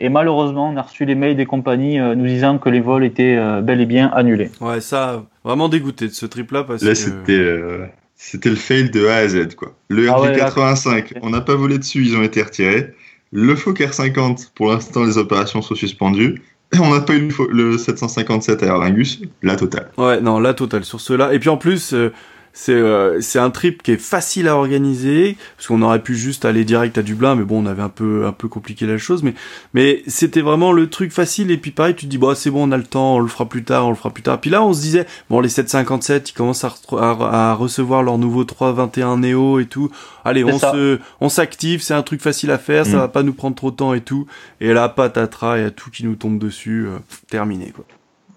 Et 0.00 0.08
malheureusement, 0.08 0.68
on 0.68 0.76
a 0.76 0.82
reçu 0.82 1.04
les 1.04 1.14
mails 1.14 1.36
des 1.36 1.46
compagnies 1.46 1.98
nous 1.98 2.26
disant 2.26 2.58
que 2.58 2.68
les 2.68 2.80
vols 2.80 3.04
étaient 3.04 3.38
bel 3.62 3.80
et 3.80 3.86
bien 3.86 4.08
annulés. 4.08 4.50
Ouais, 4.60 4.80
ça, 4.80 5.22
vraiment 5.44 5.68
dégoûté 5.68 6.08
de 6.08 6.12
ce 6.12 6.26
trip-là 6.26 6.64
parce 6.64 6.82
Là, 6.82 6.90
que... 6.90 6.94
c'était 6.96 7.90
c'était 8.16 8.48
le 8.48 8.56
fail 8.56 8.90
de 8.90 9.06
A 9.06 9.16
à 9.16 9.28
Z, 9.28 9.54
quoi. 9.54 9.74
Le 9.88 10.08
Ah 10.08 10.20
ouais, 10.20 10.36
là, 10.36 10.48
RJ85, 10.48 11.18
on 11.22 11.30
n'a 11.30 11.40
pas 11.40 11.54
volé 11.54 11.78
dessus, 11.78 12.02
ils 12.04 12.16
ont 12.16 12.22
été 12.22 12.42
retirés. 12.42 12.94
Le 13.32 13.54
Fokker 13.54 13.92
50, 13.92 14.52
pour 14.54 14.70
l'instant, 14.70 15.04
les 15.04 15.18
opérations 15.18 15.60
sont 15.60 15.74
suspendues. 15.74 16.40
On 16.80 16.92
n'a 16.94 17.00
pas 17.00 17.14
eu 17.14 17.20
le, 17.26 17.28
fo- 17.30 17.48
le 17.50 17.78
757 17.78 18.62
à 18.64 18.78
Lingus, 18.78 19.20
la 19.42 19.56
totale. 19.56 19.90
Ouais, 19.96 20.20
non, 20.20 20.38
la 20.40 20.54
totale 20.54 20.84
sur 20.84 21.00
ceux-là. 21.00 21.32
Et 21.34 21.38
puis 21.38 21.48
en 21.48 21.56
plus, 21.56 21.92
euh, 21.94 22.12
c'est 22.56 22.72
euh, 22.72 23.20
c'est 23.20 23.40
un 23.40 23.50
trip 23.50 23.82
qui 23.82 23.90
est 23.90 23.96
facile 24.00 24.46
à 24.46 24.56
organiser 24.56 25.36
parce 25.56 25.66
qu'on 25.66 25.82
aurait 25.82 25.98
pu 26.02 26.14
juste 26.14 26.44
aller 26.44 26.64
direct 26.64 26.96
à 26.96 27.02
Dublin, 27.02 27.34
mais 27.34 27.42
bon, 27.42 27.64
on 27.64 27.66
avait 27.66 27.82
un 27.82 27.88
peu 27.88 28.26
un 28.26 28.32
peu 28.32 28.46
compliqué 28.46 28.86
la 28.86 28.96
chose. 28.96 29.24
Mais 29.24 29.34
mais 29.74 30.04
c'était 30.06 30.40
vraiment 30.40 30.70
le 30.70 30.88
truc 30.88 31.10
facile. 31.10 31.50
Et 31.50 31.56
puis 31.58 31.72
pareil, 31.72 31.96
tu 31.96 32.06
te 32.06 32.10
dis 32.10 32.16
bon, 32.16 32.34
c'est 32.36 32.50
bon, 32.50 32.68
on 32.68 32.72
a 32.72 32.76
le 32.76 32.84
temps, 32.84 33.16
on 33.16 33.18
le 33.18 33.26
fera 33.26 33.48
plus 33.48 33.64
tard, 33.64 33.86
on 33.86 33.90
le 33.90 33.96
fera 33.96 34.10
plus 34.10 34.22
tard. 34.22 34.40
Puis 34.40 34.50
là, 34.50 34.62
on 34.62 34.72
se 34.72 34.80
disait 34.80 35.04
bon, 35.28 35.40
les 35.40 35.48
757, 35.48 36.30
ils 36.30 36.32
commencent 36.32 36.62
à, 36.64 36.72
à, 36.92 37.50
à 37.50 37.54
recevoir 37.54 38.04
leur 38.04 38.18
nouveau 38.18 38.44
321 38.44 39.18
Neo 39.18 39.58
et 39.58 39.66
tout. 39.66 39.90
Allez, 40.24 40.44
on 40.44 40.56
ça. 40.58 40.70
se 40.72 41.00
on 41.20 41.28
s'active, 41.28 41.82
c'est 41.82 41.94
un 41.94 42.02
truc 42.02 42.20
facile 42.22 42.52
à 42.52 42.58
faire, 42.58 42.86
ça 42.86 42.92
Mm. 42.92 43.00
va 43.00 43.08
pas 43.08 43.22
nous 43.24 43.34
prendre 43.34 43.56
trop 43.56 43.72
de 43.72 43.76
temps 43.76 43.94
et 43.94 44.00
tout. 44.00 44.26
Et 44.60 44.72
là, 44.72 44.88
patatras, 44.88 45.58
il 45.58 45.62
y 45.64 45.66
a 45.66 45.70
tout 45.72 45.90
qui 45.90 46.04
nous 46.06 46.14
tombe 46.14 46.38
dessus, 46.38 46.86
euh, 46.86 46.98
terminé 47.28 47.72
quoi. 47.74 47.84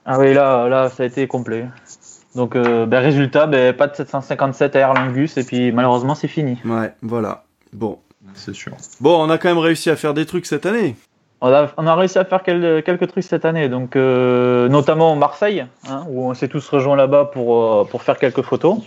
Ah 0.10 0.18
oui, 0.20 0.34
là, 0.34 0.68
là, 0.70 0.90
ça 0.90 1.04
a 1.04 1.06
été 1.06 1.28
complet. 1.28 1.68
Donc, 2.38 2.56
euh, 2.56 2.86
ben, 2.86 3.00
résultat, 3.00 3.48
ben, 3.48 3.74
pas 3.74 3.88
de 3.88 3.96
757 3.96 4.76
à 4.76 4.80
Aer 4.80 4.94
Lingus, 4.94 5.36
et 5.38 5.44
puis 5.44 5.72
malheureusement, 5.74 6.16
c'est 6.16 6.28
fini. 6.30 6.58
Ouais, 6.64 6.94
voilà. 7.02 7.44
Bon. 7.74 7.98
C'est 8.36 8.54
sûr. 8.54 8.74
Bon, 9.02 9.20
on 9.26 9.30
a 9.30 9.38
quand 9.38 9.50
même 9.50 9.58
réussi 9.58 9.90
à 9.90 9.96
faire 9.96 10.14
des 10.14 10.26
trucs 10.26 10.46
cette 10.46 10.66
année. 10.68 10.96
On 11.42 11.48
a, 11.52 11.68
on 11.78 11.88
a 11.88 11.96
réussi 11.96 12.18
à 12.20 12.26
faire 12.26 12.44
quel- 12.44 12.84
quelques 12.84 13.08
trucs 13.08 13.24
cette 13.24 13.46
année, 13.46 13.70
donc 13.70 13.96
euh, 13.96 14.68
notamment 14.70 15.16
Marseille, 15.16 15.66
hein, 15.90 16.04
où 16.10 16.30
on 16.30 16.34
s'est 16.34 16.48
tous 16.48 16.68
rejoints 16.70 16.96
là-bas 16.96 17.26
pour, 17.34 17.64
euh, 17.64 17.84
pour 17.86 18.02
faire 18.04 18.18
quelques 18.18 18.42
photos. 18.44 18.78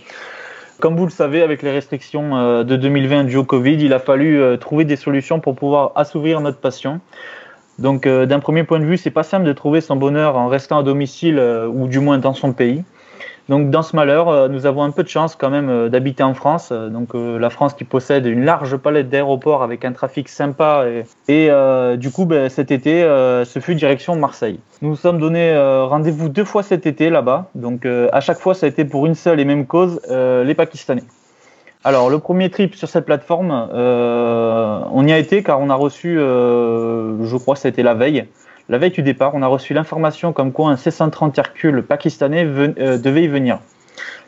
Comme 0.79 0.95
vous 0.95 1.05
le 1.05 1.11
savez, 1.11 1.41
avec 1.43 1.61
les 1.61 1.71
restrictions 1.71 2.35
euh, 2.37 2.63
de 2.63 2.75
2020 2.75 3.25
dues 3.25 3.37
au 3.37 3.43
Covid, 3.43 3.75
il 3.83 3.93
a 3.93 3.99
fallu 3.99 4.39
euh, 4.41 4.57
trouver 4.57 4.83
des 4.85 4.95
solutions 4.95 5.39
pour 5.39 5.55
pouvoir 5.55 5.91
assouvir 5.95 6.39
notre 6.41 6.57
passion. 6.57 6.99
Donc, 7.79 8.05
euh, 8.05 8.25
d'un 8.25 8.39
premier 8.39 8.63
point 8.63 8.79
de 8.79 8.85
vue, 8.85 8.97
c'est 8.97 9.11
pas 9.11 9.23
simple 9.23 9.45
de 9.45 9.53
trouver 9.53 9.81
son 9.81 9.95
bonheur 9.95 10.37
en 10.37 10.47
restant 10.47 10.79
à 10.79 10.83
domicile 10.83 11.39
euh, 11.39 11.67
ou 11.67 11.87
du 11.87 11.99
moins 11.99 12.17
dans 12.17 12.33
son 12.33 12.53
pays. 12.53 12.83
Donc, 13.49 13.69
dans 13.69 13.81
ce 13.81 13.95
malheur, 13.95 14.29
euh, 14.29 14.47
nous 14.47 14.65
avons 14.65 14.83
un 14.83 14.91
peu 14.91 15.03
de 15.03 15.09
chance 15.09 15.35
quand 15.35 15.49
même 15.49 15.69
euh, 15.69 15.89
d'habiter 15.89 16.23
en 16.23 16.33
France. 16.33 16.69
Euh, 16.71 16.89
Donc, 16.89 17.09
la 17.13 17.49
France 17.49 17.73
qui 17.73 17.83
possède 17.83 18.25
une 18.25 18.45
large 18.45 18.77
palette 18.77 19.09
d'aéroports 19.09 19.63
avec 19.63 19.83
un 19.85 19.91
trafic 19.91 20.29
sympa. 20.29 20.85
Et, 21.27 21.49
du 21.97 22.11
coup, 22.11 22.25
ben, 22.25 22.49
cet 22.49 22.71
été, 22.71 23.01
ce 23.01 23.59
fut 23.59 23.75
direction 23.75 24.15
Marseille. 24.15 24.59
Nous 24.81 24.89
nous 24.89 24.95
sommes 24.95 25.19
donné 25.19 25.55
rendez-vous 25.57 26.29
deux 26.29 26.43
fois 26.43 26.63
cet 26.63 26.85
été 26.85 27.09
là-bas. 27.09 27.49
Donc, 27.55 27.85
à 27.85 28.19
chaque 28.19 28.39
fois, 28.39 28.53
ça 28.53 28.65
a 28.65 28.69
été 28.69 28.85
pour 28.85 29.05
une 29.05 29.15
seule 29.15 29.39
et 29.39 29.45
même 29.45 29.65
cause, 29.65 29.99
les 30.09 30.53
Pakistanais. 30.55 31.03
Alors, 31.83 32.09
le 32.09 32.19
premier 32.19 32.49
trip 32.49 32.75
sur 32.75 32.87
cette 32.87 33.05
plateforme, 33.05 33.51
on 33.51 35.07
y 35.07 35.11
a 35.11 35.17
été 35.17 35.43
car 35.43 35.59
on 35.59 35.69
a 35.69 35.75
reçu, 35.75 36.15
je 36.15 37.37
crois 37.37 37.55
c'était 37.55 37.83
la 37.83 37.93
veille, 37.93 38.25
la 38.71 38.77
veille 38.79 38.89
du 38.91 39.03
départ, 39.03 39.35
on 39.35 39.41
a 39.43 39.47
reçu 39.47 39.73
l'information 39.75 40.33
comme 40.33 40.51
quoi 40.51 40.69
un 40.71 40.77
C-130 40.77 41.37
Hercule 41.37 41.83
pakistanais 41.83 42.45
ven- 42.45 42.73
euh, 42.79 42.97
devait 42.97 43.23
y 43.23 43.27
venir. 43.27 43.59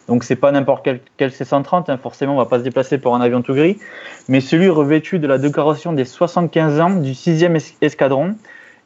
Donc 0.08 0.24
c'est 0.26 0.36
pas 0.36 0.52
n'importe 0.52 0.84
quel, 0.84 1.00
quel 1.18 1.32
C-130, 1.32 1.90
hein, 1.90 1.98
forcément 1.98 2.34
on 2.34 2.38
va 2.38 2.46
pas 2.46 2.60
se 2.60 2.64
déplacer 2.64 2.98
pour 2.98 3.16
un 3.16 3.22
avion 3.22 3.42
tout 3.42 3.54
gris, 3.56 3.80
mais 4.28 4.42
celui 4.42 4.68
revêtu 4.70 5.18
de 5.18 5.28
la 5.28 5.38
décoration 5.38 5.94
des 5.94 6.04
75 6.06 6.80
ans 6.82 6.90
du 6.92 7.14
6e 7.14 7.56
es- 7.56 7.76
escadron 7.82 8.36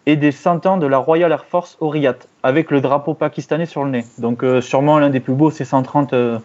et 0.06 0.16
des 0.16 0.32
centaines 0.32 0.80
de 0.80 0.86
la 0.88 1.00
Royal 1.00 1.32
Air 1.32 1.44
Force 1.46 1.76
Oriyat, 1.82 2.16
avec 2.44 2.70
le 2.72 2.80
drapeau 2.80 3.14
pakistanais 3.16 3.66
sur 3.66 3.84
le 3.84 3.90
nez. 3.90 4.06
Donc 4.20 4.44
euh, 4.44 4.62
sûrement 4.62 5.00
l'un 5.00 5.10
des 5.10 5.20
plus 5.20 5.34
beaux 5.34 5.50
C-130 5.52 6.10
euh, 6.14 6.38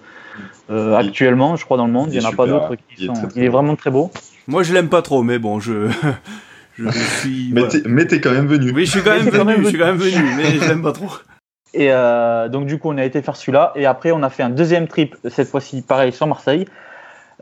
euh, 0.71 0.97
actuellement, 0.97 1.55
je 1.57 1.65
crois, 1.67 1.77
dans 1.77 1.87
le 1.87 1.93
monde. 1.93 2.09
Il 2.11 2.19
n'y 2.19 2.25
en 2.25 2.29
a 2.31 2.33
pas 2.37 2.47
d'autres 2.47 2.75
qui 2.89 3.05
sont... 3.07 3.13
Il 3.37 3.45
est 3.45 3.49
vraiment 3.49 3.77
très 3.77 3.91
beau. 3.91 4.11
Moi, 4.49 4.63
je 4.63 4.73
l'aime 4.73 4.89
pas 4.89 5.03
trop, 5.03 5.23
mais 5.23 5.39
bon, 5.39 5.61
je... 5.61 5.89
je 6.79 6.89
suis... 7.21 7.51
Mais 7.53 7.63
voilà. 7.63 7.81
t'es- 7.81 7.89
mais 7.89 8.07
t'es 8.07 8.21
quand 8.21 8.31
même 8.33 8.47
venu. 8.47 8.73
Oui, 8.73 8.87
je 8.87 8.91
suis 8.93 9.03
quand 9.03 9.11
même 9.11 9.29
venu, 9.29 9.65
je 9.65 9.69
suis 9.69 9.79
quand 9.79 9.87
même 9.87 9.97
venu, 9.97 10.23
mais 10.37 10.45
je 10.59 10.69
l'aime 10.69 10.83
pas 10.83 10.93
trop. 10.93 11.09
Et 11.75 11.89
euh, 11.91 12.49
donc 12.51 12.67
du 12.67 12.79
coup, 12.79 12.91
on 12.91 12.99
a 12.99 13.05
été 13.05 13.23
faire 13.23 13.35
celui-là. 13.37 13.73
Et 13.77 13.87
après, 13.87 14.13
on 14.13 14.23
a 14.23 14.29
fait 14.31 14.43
un 14.43 14.51
deuxième 14.51 14.89
trip, 14.89 15.17
cette 15.31 15.49
fois-ci 15.49 15.81
pareil 15.81 16.13
sur 16.13 16.27
Marseille, 16.27 16.67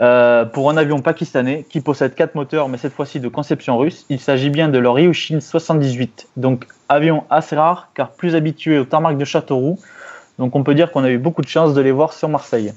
euh, 0.01 0.45
pour 0.45 0.71
un 0.71 0.77
avion 0.77 1.01
pakistanais 1.01 1.67
qui 1.69 1.81
possède 1.81 2.15
quatre 2.15 2.37
moteurs, 2.37 2.69
mais 2.69 2.79
cette 2.79 2.93
fois-ci 2.93 3.19
de 3.19 3.27
conception 3.29 3.77
russe. 3.77 4.07
Il 4.09 4.21
s'agit 4.21 4.51
bien 4.51 4.69
de 4.69 4.79
leur 4.79 4.95
Ryushin 4.95 5.41
78. 5.41 6.29
Donc 6.37 6.67
avion 6.89 7.25
assez 7.29 7.57
rare, 7.57 7.91
car 7.95 8.13
plus 8.13 8.37
habitué 8.37 8.79
au 8.79 8.85
tarmac 8.85 9.19
de 9.19 9.25
Châteauroux. 9.25 9.79
Donc 10.39 10.55
on 10.55 10.63
peut 10.63 10.75
dire 10.75 10.93
qu'on 10.93 11.03
a 11.05 11.11
eu 11.11 11.19
beaucoup 11.19 11.43
de 11.43 11.49
chance 11.49 11.75
de 11.75 11.81
les 11.81 11.91
voir 11.93 12.13
sur 12.13 12.29
Marseille. 12.29 12.73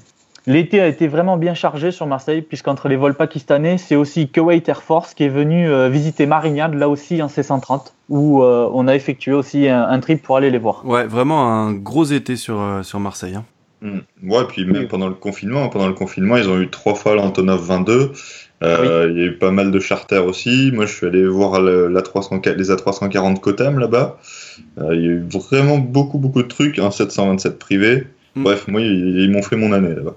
L'été 0.46 0.80
a 0.80 0.86
été 0.88 1.08
vraiment 1.08 1.38
bien 1.38 1.54
chargé 1.54 1.90
sur 1.90 2.06
Marseille, 2.06 2.42
puisqu'entre 2.42 2.88
les 2.88 2.96
vols 2.96 3.14
pakistanais, 3.14 3.78
c'est 3.78 3.96
aussi 3.96 4.28
Kuwait 4.28 4.62
Air 4.66 4.82
Force 4.82 5.14
qui 5.14 5.24
est 5.24 5.28
venu 5.30 5.68
euh, 5.70 5.88
visiter 5.88 6.26
Marignane, 6.26 6.78
là 6.78 6.88
aussi 6.90 7.22
en 7.22 7.28
C-130, 7.28 7.92
où 8.10 8.42
euh, 8.42 8.68
on 8.74 8.86
a 8.86 8.94
effectué 8.94 9.32
aussi 9.32 9.68
un, 9.68 9.82
un 9.88 10.00
trip 10.00 10.22
pour 10.22 10.36
aller 10.36 10.50
les 10.50 10.58
voir. 10.58 10.84
Ouais, 10.84 11.06
vraiment 11.06 11.48
un 11.50 11.72
gros 11.72 12.04
été 12.04 12.36
sur, 12.36 12.60
euh, 12.60 12.82
sur 12.82 13.00
Marseille. 13.00 13.36
hein. 13.36 13.44
Mm. 13.80 14.30
Ouais, 14.30 14.44
puis 14.48 14.64
même 14.66 14.86
pendant 14.88 15.08
le 15.08 15.14
confinement, 15.14 15.68
pendant 15.70 15.88
le 15.88 15.94
confinement, 15.94 16.36
ils 16.36 16.48
ont 16.48 16.60
eu 16.60 16.68
trois 16.68 16.94
fois 16.94 17.14
l'Antonov 17.14 17.62
22. 17.66 18.12
Euh, 18.62 19.08
Il 19.10 19.18
y 19.18 19.22
a 19.22 19.26
eu 19.26 19.36
pas 19.38 19.50
mal 19.50 19.70
de 19.70 19.78
charters 19.80 20.24
aussi. 20.24 20.70
Moi, 20.72 20.86
je 20.86 20.94
suis 20.94 21.06
allé 21.06 21.26
voir 21.26 21.60
le- 21.60 21.88
la 21.88 22.00
300, 22.00 22.40
les 22.56 22.70
A340 22.70 23.40
Kotam 23.40 23.78
là-bas. 23.78 24.18
Euh, 24.78 24.94
il 24.94 25.00
y 25.02 25.04
a 25.06 25.10
eu 25.10 25.24
vraiment 25.28 25.76
beaucoup, 25.78 26.18
beaucoup 26.18 26.42
de 26.42 26.48
trucs. 26.48 26.78
Un 26.78 26.90
727 26.90 27.58
privé. 27.58 28.06
Mm. 28.36 28.42
Bref, 28.42 28.68
moi, 28.68 28.80
ils, 28.80 29.20
ils 29.20 29.30
m'ont 29.30 29.42
fait 29.42 29.56
mon 29.56 29.72
année 29.72 29.94
là-bas. 29.94 30.14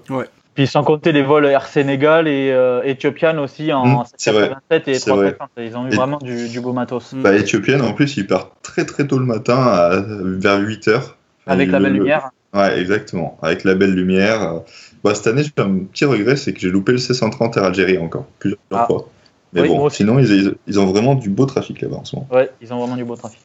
Puis 0.54 0.66
sans 0.66 0.82
compter 0.82 1.12
les 1.12 1.22
vols 1.22 1.46
Air 1.46 1.66
Sénégal 1.66 2.26
et 2.26 2.50
euh, 2.50 2.82
Ethiopian 2.82 3.38
aussi 3.38 3.72
en 3.72 3.86
Mm, 3.86 4.04
c'est 4.16 4.32
vrai. 4.32 4.48
787 4.70 4.88
et 4.88 4.94
C'est 4.94 5.10
vrai. 5.10 5.32
350. 5.34 5.50
Ils 5.58 5.76
ont 5.76 5.86
eu 5.86 5.92
Et- 5.92 5.96
vraiment 5.96 6.18
du, 6.18 6.48
du 6.48 6.60
beau 6.60 6.72
matos. 6.72 7.12
Mm. 7.12 7.22
Bah, 7.22 7.34
Éthiopienne, 7.36 7.80
en 7.82 7.92
plus, 7.92 8.16
ils 8.16 8.26
partent 8.26 8.52
très, 8.62 8.84
très 8.84 9.06
tôt 9.06 9.18
le 9.18 9.24
matin, 9.24 9.56
à- 9.56 10.02
vers 10.04 10.58
8 10.58 10.88
heures. 10.88 11.16
Avec 11.46 11.70
la 11.70 11.78
belle 11.78 11.92
le- 11.92 11.98
lumière. 12.00 12.30
Ouais, 12.54 12.78
exactement. 12.80 13.38
Avec 13.42 13.62
la 13.64 13.74
belle 13.74 13.94
lumière. 13.94 14.62
Bah, 15.04 15.14
cette 15.14 15.28
année, 15.28 15.42
j'ai 15.44 15.62
un 15.62 15.78
petit 15.84 16.04
regret, 16.04 16.34
c'est 16.36 16.52
que 16.52 16.58
j'ai 16.60 16.70
loupé 16.70 16.92
le 16.92 16.98
C130 16.98 17.56
Air 17.56 17.64
Algérie 17.64 17.98
encore, 17.98 18.24
plusieurs 18.40 18.58
Ah. 18.72 18.86
fois. 18.86 19.08
Mais 19.52 19.62
Oui, 19.62 19.68
bon, 19.68 19.88
sinon, 19.88 20.18
ils, 20.18 20.30
ils- 20.30 20.54
ils 20.66 20.80
ont 20.80 20.86
vraiment 20.86 21.14
du 21.14 21.30
beau 21.30 21.46
trafic 21.46 21.80
là-bas 21.80 21.96
en 21.96 22.04
ce 22.04 22.16
moment. 22.16 22.28
Ouais, 22.32 22.50
ils 22.60 22.72
ont 22.74 22.78
vraiment 22.80 22.96
du 22.96 23.04
beau 23.04 23.16
trafic. 23.16 23.38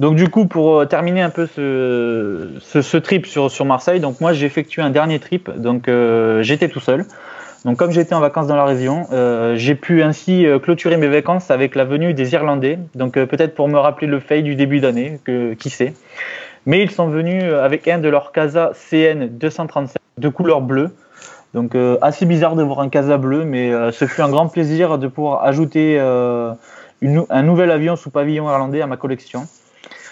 Donc 0.00 0.16
du 0.16 0.30
coup, 0.30 0.46
pour 0.46 0.80
euh, 0.80 0.86
terminer 0.86 1.20
un 1.20 1.28
peu 1.28 1.46
ce, 1.46 2.80
ce, 2.80 2.96
trip 2.96 3.26
sur, 3.26 3.50
sur 3.50 3.66
Marseille, 3.66 4.00
donc 4.00 4.18
moi 4.22 4.32
j'ai 4.32 4.46
effectué 4.46 4.80
un 4.80 4.88
dernier 4.88 5.18
trip, 5.18 5.50
donc 5.54 5.88
euh, 5.88 6.42
j'étais 6.42 6.70
tout 6.70 6.80
seul. 6.80 7.04
Donc 7.66 7.76
comme 7.76 7.90
j'étais 7.90 8.14
en 8.14 8.20
vacances 8.20 8.46
dans 8.46 8.56
la 8.56 8.64
région, 8.64 9.06
euh, 9.12 9.56
j'ai 9.56 9.74
pu 9.74 10.02
ainsi 10.02 10.46
clôturer 10.62 10.96
mes 10.96 11.08
vacances 11.08 11.50
avec 11.50 11.74
la 11.74 11.84
venue 11.84 12.14
des 12.14 12.32
Irlandais. 12.32 12.78
Donc 12.94 13.12
peut-être 13.12 13.54
pour 13.54 13.68
me 13.68 13.78
rappeler 13.78 14.06
le 14.06 14.20
fait 14.20 14.40
du 14.40 14.54
début 14.54 14.80
d'année, 14.80 15.20
que 15.22 15.52
qui 15.52 15.68
sait. 15.68 15.92
Mais 16.64 16.82
ils 16.82 16.90
sont 16.90 17.08
venus 17.08 17.44
avec 17.52 17.86
un 17.86 17.98
de 17.98 18.08
leurs 18.08 18.32
Casa 18.32 18.72
CN 18.72 19.28
237 19.28 20.00
de 20.16 20.28
couleur 20.30 20.62
bleue. 20.62 20.88
Donc 21.52 21.76
assez 22.00 22.24
bizarre 22.24 22.56
de 22.56 22.62
voir 22.62 22.80
un 22.80 22.88
Casa 22.88 23.18
bleu, 23.18 23.44
mais 23.44 23.70
ce 23.92 24.06
fut 24.06 24.22
un 24.22 24.30
grand 24.30 24.48
plaisir 24.48 24.96
de 24.96 25.08
pouvoir 25.08 25.44
ajouter 25.44 26.00
un 26.00 27.42
nouvel 27.42 27.70
avion 27.70 27.96
sous 27.96 28.08
pavillon 28.08 28.48
irlandais 28.48 28.80
à 28.80 28.86
ma 28.86 28.96
collection 28.96 29.46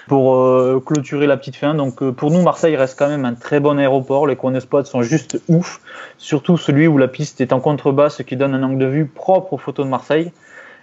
pour 0.08 0.34
euh, 0.34 0.82
clôturer 0.84 1.26
la 1.28 1.36
petite 1.36 1.56
fin. 1.56 1.74
Donc 1.74 2.02
euh, 2.02 2.10
pour 2.10 2.30
nous, 2.32 2.42
Marseille 2.42 2.74
reste 2.76 2.98
quand 2.98 3.08
même 3.08 3.24
un 3.24 3.34
très 3.34 3.60
bon 3.60 3.78
aéroport. 3.78 4.26
Les 4.26 4.34
corner 4.34 4.60
spots 4.60 4.84
sont 4.84 5.02
juste 5.02 5.40
ouf, 5.48 5.80
surtout 6.16 6.56
celui 6.56 6.88
où 6.88 6.98
la 6.98 7.06
piste 7.06 7.40
est 7.40 7.52
en 7.52 7.60
contrebas, 7.60 8.10
ce 8.10 8.22
qui 8.24 8.34
donne 8.36 8.54
un 8.54 8.62
angle 8.64 8.78
de 8.78 8.86
vue 8.86 9.06
propre 9.06 9.52
aux 9.52 9.58
photos 9.58 9.86
de 9.86 9.90
Marseille. 9.90 10.32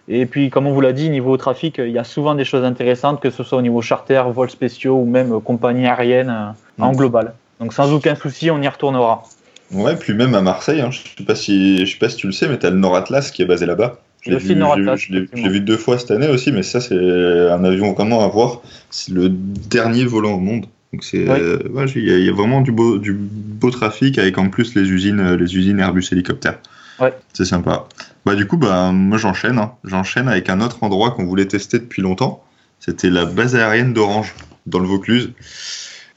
Et 0.07 0.27
puis, 0.27 0.51
comme 0.51 0.67
on 0.67 0.71
vous 0.71 0.81
l'a 0.81 0.93
dit, 0.93 1.09
niveau 1.09 1.35
trafic, 1.35 1.79
il 1.79 1.89
y 1.89 1.97
a 1.97 2.03
souvent 2.03 2.35
des 2.35 2.45
choses 2.45 2.63
intéressantes, 2.63 3.19
que 3.19 3.31
ce 3.31 3.43
soit 3.43 3.57
au 3.57 3.61
niveau 3.63 3.81
charter, 3.81 4.21
vols 4.31 4.51
spéciaux 4.51 4.95
ou 4.95 5.05
même 5.05 5.41
compagnie 5.41 5.87
aérienne 5.87 6.29
euh, 6.29 6.83
en 6.83 6.91
Mm. 6.91 6.95
global. 6.95 7.33
Donc 7.59 7.73
sans 7.73 7.91
aucun 7.91 8.15
souci, 8.15 8.51
on 8.51 8.61
y 8.61 8.67
retournera. 8.67 9.23
Ouais, 9.71 9.95
puis 9.95 10.13
même 10.13 10.35
à 10.35 10.41
Marseille, 10.41 10.81
hein, 10.81 10.91
je 10.91 10.99
sais 11.17 11.23
pas 11.25 11.33
si 11.35 11.85
je 11.85 11.91
sais 11.91 11.97
pas 11.97 12.09
si 12.09 12.17
tu 12.17 12.27
le 12.27 12.33
sais, 12.33 12.47
mais 12.47 12.59
t'as 12.59 12.69
le 12.69 12.75
Nord 12.77 12.95
Atlas 12.95 13.31
qui 13.31 13.41
est 13.41 13.45
basé 13.45 13.65
là-bas. 13.65 13.97
Je 14.25 14.31
l'ai 14.31 14.37
vu, 14.37 14.55
le 14.55 14.95
je 14.97 15.13
l'ai- 15.49 15.59
deux 15.59 15.77
fois 15.77 15.99
cette 15.99 16.11
année 16.11 16.27
aussi, 16.27 16.51
mais 16.51 16.63
ça 16.63 16.81
c'est 16.81 16.95
un 16.97 17.63
avion 17.63 17.93
vraiment 17.93 18.23
à 18.23 18.27
voir. 18.27 18.61
C'est 18.89 19.11
le 19.13 19.29
dernier 19.29 20.05
volant 20.05 20.33
au 20.33 20.39
monde. 20.39 20.65
Donc 20.93 21.03
c'est 21.03 21.19
Oui. 21.29 21.39
euh, 21.39 21.59
ouais, 21.71 21.85
il 21.95 22.05
y, 22.07 22.11
a- 22.13 22.17
il 22.17 22.25
y 22.25 22.29
a 22.29 22.33
vraiment 22.33 22.61
du 22.61 22.71
beau 22.71 22.97
du 22.97 23.13
beau 23.13 23.69
trafic 23.69 24.17
avec 24.17 24.37
en 24.37 24.49
plus 24.49 24.75
les 24.75 24.89
usines 24.89 25.19
euh, 25.19 25.35
les 25.37 25.55
usines 25.55 25.79
Airbus 25.79 26.05
hélicoptères. 26.11 26.59
Ouais. 26.99 27.13
C'est 27.33 27.45
sympa. 27.45 27.87
Bah 28.25 28.35
du 28.35 28.47
coup 28.47 28.57
bah 28.57 28.91
moi 28.91 29.17
j'enchaîne, 29.17 29.57
hein. 29.59 29.73
j'enchaîne 29.83 30.27
avec 30.29 30.49
un 30.49 30.61
autre 30.61 30.77
endroit 30.83 31.11
qu'on 31.11 31.25
voulait 31.25 31.45
tester 31.47 31.79
depuis 31.79 32.01
longtemps. 32.01 32.43
C'était 32.79 33.09
la 33.09 33.25
base 33.25 33.55
aérienne 33.55 33.93
d'Orange 33.93 34.33
dans 34.65 34.79
le 34.79 34.87
Vaucluse. 34.87 35.31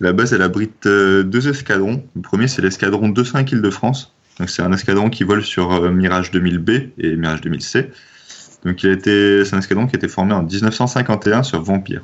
La 0.00 0.12
base 0.12 0.32
elle 0.32 0.42
abrite 0.42 0.86
euh, 0.86 1.24
deux 1.24 1.48
escadrons. 1.48 2.02
Le 2.14 2.22
premier 2.22 2.46
c'est 2.46 2.62
l'escadron 2.62 3.12
25 3.12 3.50
Île-de-France. 3.52 4.14
C'est 4.46 4.62
un 4.62 4.72
escadron 4.72 5.10
qui 5.10 5.24
vole 5.24 5.42
sur 5.42 5.72
euh, 5.72 5.90
Mirage 5.90 6.30
2000B 6.30 6.90
et 6.98 7.16
Mirage 7.16 7.40
2000C. 7.40 7.88
Donc 8.64 8.82
il 8.82 8.90
a 8.90 8.92
été, 8.92 9.44
c'est 9.44 9.54
un 9.54 9.58
escadron 9.58 9.86
qui 9.86 9.96
a 9.96 9.98
été 9.98 10.08
formé 10.08 10.34
en 10.34 10.42
1951 10.42 11.42
sur 11.42 11.62
Vampire. 11.62 12.02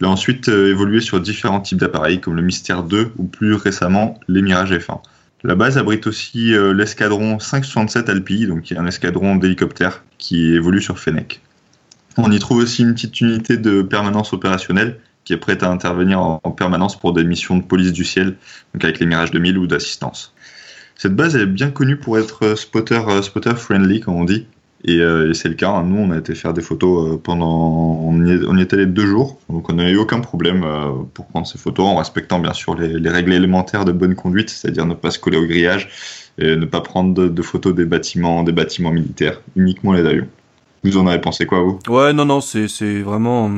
Il 0.00 0.06
a 0.06 0.10
ensuite 0.10 0.48
euh, 0.48 0.70
évolué 0.70 1.00
sur 1.00 1.20
différents 1.20 1.60
types 1.60 1.78
d'appareils 1.78 2.20
comme 2.20 2.36
le 2.36 2.42
Mystère 2.42 2.82
2 2.82 3.12
ou 3.16 3.24
plus 3.24 3.54
récemment 3.54 4.18
les 4.28 4.42
Mirage 4.42 4.72
F1. 4.72 5.00
La 5.44 5.54
base 5.54 5.78
abrite 5.78 6.06
aussi 6.06 6.54
euh, 6.54 6.72
l'escadron 6.72 7.38
567 7.38 8.08
Alpi, 8.08 8.46
donc 8.46 8.62
qui 8.62 8.74
est 8.74 8.78
un 8.78 8.86
escadron 8.86 9.36
d'hélicoptères 9.36 10.02
qui 10.18 10.52
évolue 10.54 10.82
sur 10.82 10.98
Fennec. 10.98 11.40
On 12.16 12.32
y 12.32 12.38
trouve 12.38 12.58
aussi 12.58 12.82
une 12.82 12.94
petite 12.94 13.20
unité 13.20 13.56
de 13.56 13.82
permanence 13.82 14.32
opérationnelle 14.32 14.98
qui 15.24 15.32
est 15.32 15.38
prête 15.38 15.62
à 15.62 15.70
intervenir 15.70 16.20
en, 16.20 16.40
en 16.42 16.50
permanence 16.50 16.98
pour 16.98 17.12
des 17.12 17.24
missions 17.24 17.56
de 17.56 17.62
police 17.62 17.92
du 17.92 18.04
ciel, 18.04 18.36
donc 18.74 18.84
avec 18.84 18.98
les 18.98 19.06
Mirage 19.06 19.30
2000 19.30 19.58
ou 19.58 19.66
d'assistance. 19.66 20.34
Cette 20.96 21.14
base 21.14 21.36
est 21.36 21.46
bien 21.46 21.70
connue 21.70 21.96
pour 21.96 22.18
être 22.18 22.44
euh, 22.44 22.56
spotter, 22.56 23.00
euh, 23.08 23.54
friendly, 23.54 24.00
comme 24.00 24.14
on 24.14 24.24
dit. 24.24 24.46
Et, 24.84 25.00
euh, 25.00 25.32
c'est 25.34 25.48
le 25.48 25.54
cas. 25.54 25.70
hein. 25.70 25.84
Nous, 25.84 25.96
on 25.96 26.10
a 26.10 26.18
été 26.18 26.34
faire 26.34 26.54
des 26.54 26.62
photos 26.62 27.20
pendant. 27.22 28.00
On 28.02 28.24
y, 28.24 28.60
est, 28.60 28.72
allé 28.72 28.86
deux 28.86 29.06
jours. 29.06 29.38
Donc, 29.50 29.68
on 29.68 29.74
n'a 29.74 29.90
eu 29.90 29.96
aucun 29.96 30.20
problème 30.20 30.64
pour 31.12 31.26
prendre 31.26 31.46
ces 31.46 31.58
photos 31.58 31.86
en 31.86 31.96
respectant 31.96 32.38
bien 32.38 32.54
sûr 32.54 32.74
les, 32.74 32.98
les 32.98 33.10
règles 33.10 33.32
élémentaires 33.34 33.84
de 33.84 33.92
bonne 33.92 34.14
conduite, 34.14 34.48
c'est-à-dire 34.50 34.86
ne 34.86 34.94
pas 34.94 35.10
se 35.10 35.18
coller 35.18 35.38
au 35.38 35.46
grillage 35.46 35.88
et 36.38 36.56
ne 36.56 36.64
pas 36.66 36.80
prendre 36.80 37.28
de, 37.28 37.42
photos 37.42 37.74
des 37.74 37.84
bâtiments, 37.84 38.42
des 38.42 38.52
bâtiments 38.52 38.92
militaires, 38.92 39.40
uniquement 39.56 39.92
les 39.92 40.04
avions. 40.04 40.28
Vous 40.84 40.98
en 40.98 41.06
avez 41.06 41.20
pensé 41.20 41.46
quoi, 41.46 41.60
vous? 41.60 41.78
Ouais, 41.88 42.12
non, 42.12 42.24
non, 42.24 42.40
c'est 42.40 42.68
c'est 42.68 43.00
vraiment. 43.00 43.50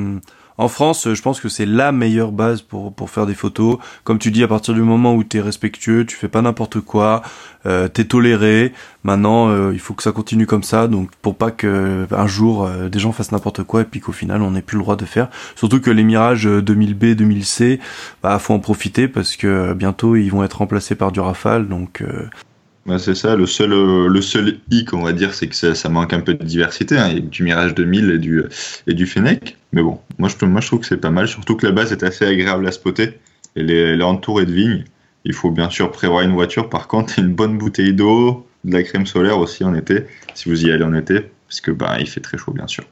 En 0.58 0.68
France, 0.68 1.14
je 1.14 1.22
pense 1.22 1.40
que 1.40 1.48
c'est 1.48 1.66
la 1.66 1.92
meilleure 1.92 2.32
base 2.32 2.62
pour 2.62 2.92
pour 2.92 3.10
faire 3.10 3.26
des 3.26 3.34
photos. 3.34 3.78
Comme 4.02 4.18
tu 4.18 4.32
dis, 4.32 4.42
à 4.42 4.48
partir 4.48 4.74
du 4.74 4.82
moment 4.82 5.14
où 5.14 5.22
t'es 5.22 5.40
respectueux, 5.40 6.04
tu 6.04 6.16
fais 6.16 6.28
pas 6.28 6.42
n'importe 6.42 6.80
quoi, 6.80 7.22
euh, 7.64 7.86
t'es 7.86 8.04
toléré. 8.04 8.72
Maintenant, 9.04 9.48
euh, 9.48 9.70
il 9.72 9.78
faut 9.78 9.94
que 9.94 10.02
ça 10.02 10.12
continue 10.12 10.46
comme 10.46 10.64
ça, 10.64 10.88
donc 10.88 11.10
pour 11.22 11.36
pas 11.36 11.50
que 11.52 12.06
un 12.10 12.26
jour 12.26 12.66
euh, 12.66 12.88
des 12.88 12.98
gens 12.98 13.12
fassent 13.12 13.32
n'importe 13.32 13.62
quoi 13.62 13.82
et 13.82 13.84
puis 13.84 14.00
qu'au 14.00 14.12
final 14.12 14.42
on 14.42 14.50
n'ait 14.50 14.62
plus 14.62 14.76
le 14.76 14.82
droit 14.82 14.96
de 14.96 15.04
faire. 15.04 15.28
Surtout 15.54 15.80
que 15.80 15.90
les 15.90 16.02
Mirages 16.02 16.46
euh, 16.46 16.60
2000B, 16.60 17.14
2000C, 17.14 17.78
bah 18.22 18.38
faut 18.38 18.54
en 18.54 18.58
profiter 18.58 19.06
parce 19.08 19.36
que 19.36 19.46
euh, 19.46 19.74
bientôt 19.74 20.16
ils 20.16 20.30
vont 20.30 20.42
être 20.42 20.58
remplacés 20.58 20.96
par 20.96 21.12
du 21.12 21.20
Rafale, 21.20 21.68
donc. 21.68 22.02
C'est 22.96 23.14
ça, 23.14 23.36
le 23.36 23.44
seul, 23.46 23.72
euh, 23.72 24.08
le 24.08 24.22
seul 24.22 24.60
hic, 24.70 24.94
on 24.94 25.02
va 25.02 25.12
dire, 25.12 25.34
c'est 25.34 25.48
que 25.48 25.54
ça, 25.54 25.88
manque 25.90 26.12
un 26.14 26.20
peu 26.20 26.34
de 26.34 26.44
diversité. 26.44 26.96
hein. 26.96 27.18
Du 27.20 27.42
Mirage 27.42 27.74
2000 27.74 28.10
et 28.10 28.18
du, 28.18 28.42
et 28.86 28.94
du 28.94 29.06
Fennec. 29.06 29.58
Mais 29.72 29.82
bon, 29.82 30.00
moi 30.18 30.28
je, 30.30 30.46
moi 30.46 30.60
je 30.60 30.68
trouve 30.68 30.80
que 30.80 30.86
c'est 30.86 30.96
pas 30.96 31.10
mal, 31.10 31.28
surtout 31.28 31.56
que 31.56 31.66
la 31.66 31.72
base 31.72 31.92
est 31.92 32.02
assez 32.02 32.24
agréable 32.24 32.66
à 32.66 32.72
spotter. 32.72 33.18
Elle 33.56 33.70
est 33.70 34.02
entourée 34.02 34.46
de 34.46 34.52
vignes. 34.52 34.84
Il 35.24 35.34
faut 35.34 35.50
bien 35.50 35.68
sûr 35.68 35.90
prévoir 35.90 36.22
une 36.22 36.32
voiture, 36.32 36.70
par 36.70 36.88
contre, 36.88 37.18
et 37.18 37.22
une 37.22 37.34
bonne 37.34 37.58
bouteille 37.58 37.92
d'eau, 37.92 38.46
de 38.64 38.72
la 38.72 38.82
crème 38.82 39.06
solaire 39.06 39.38
aussi 39.38 39.64
en 39.64 39.74
été, 39.74 40.04
si 40.34 40.48
vous 40.48 40.64
y 40.64 40.70
allez 40.70 40.84
en 40.84 40.94
été, 40.94 41.26
parce 41.46 41.60
que 41.60 41.70
bah, 41.70 41.96
il 42.00 42.08
fait 42.08 42.20
très 42.20 42.38
chaud, 42.38 42.52
bien 42.52 42.66
sûr. 42.66 42.84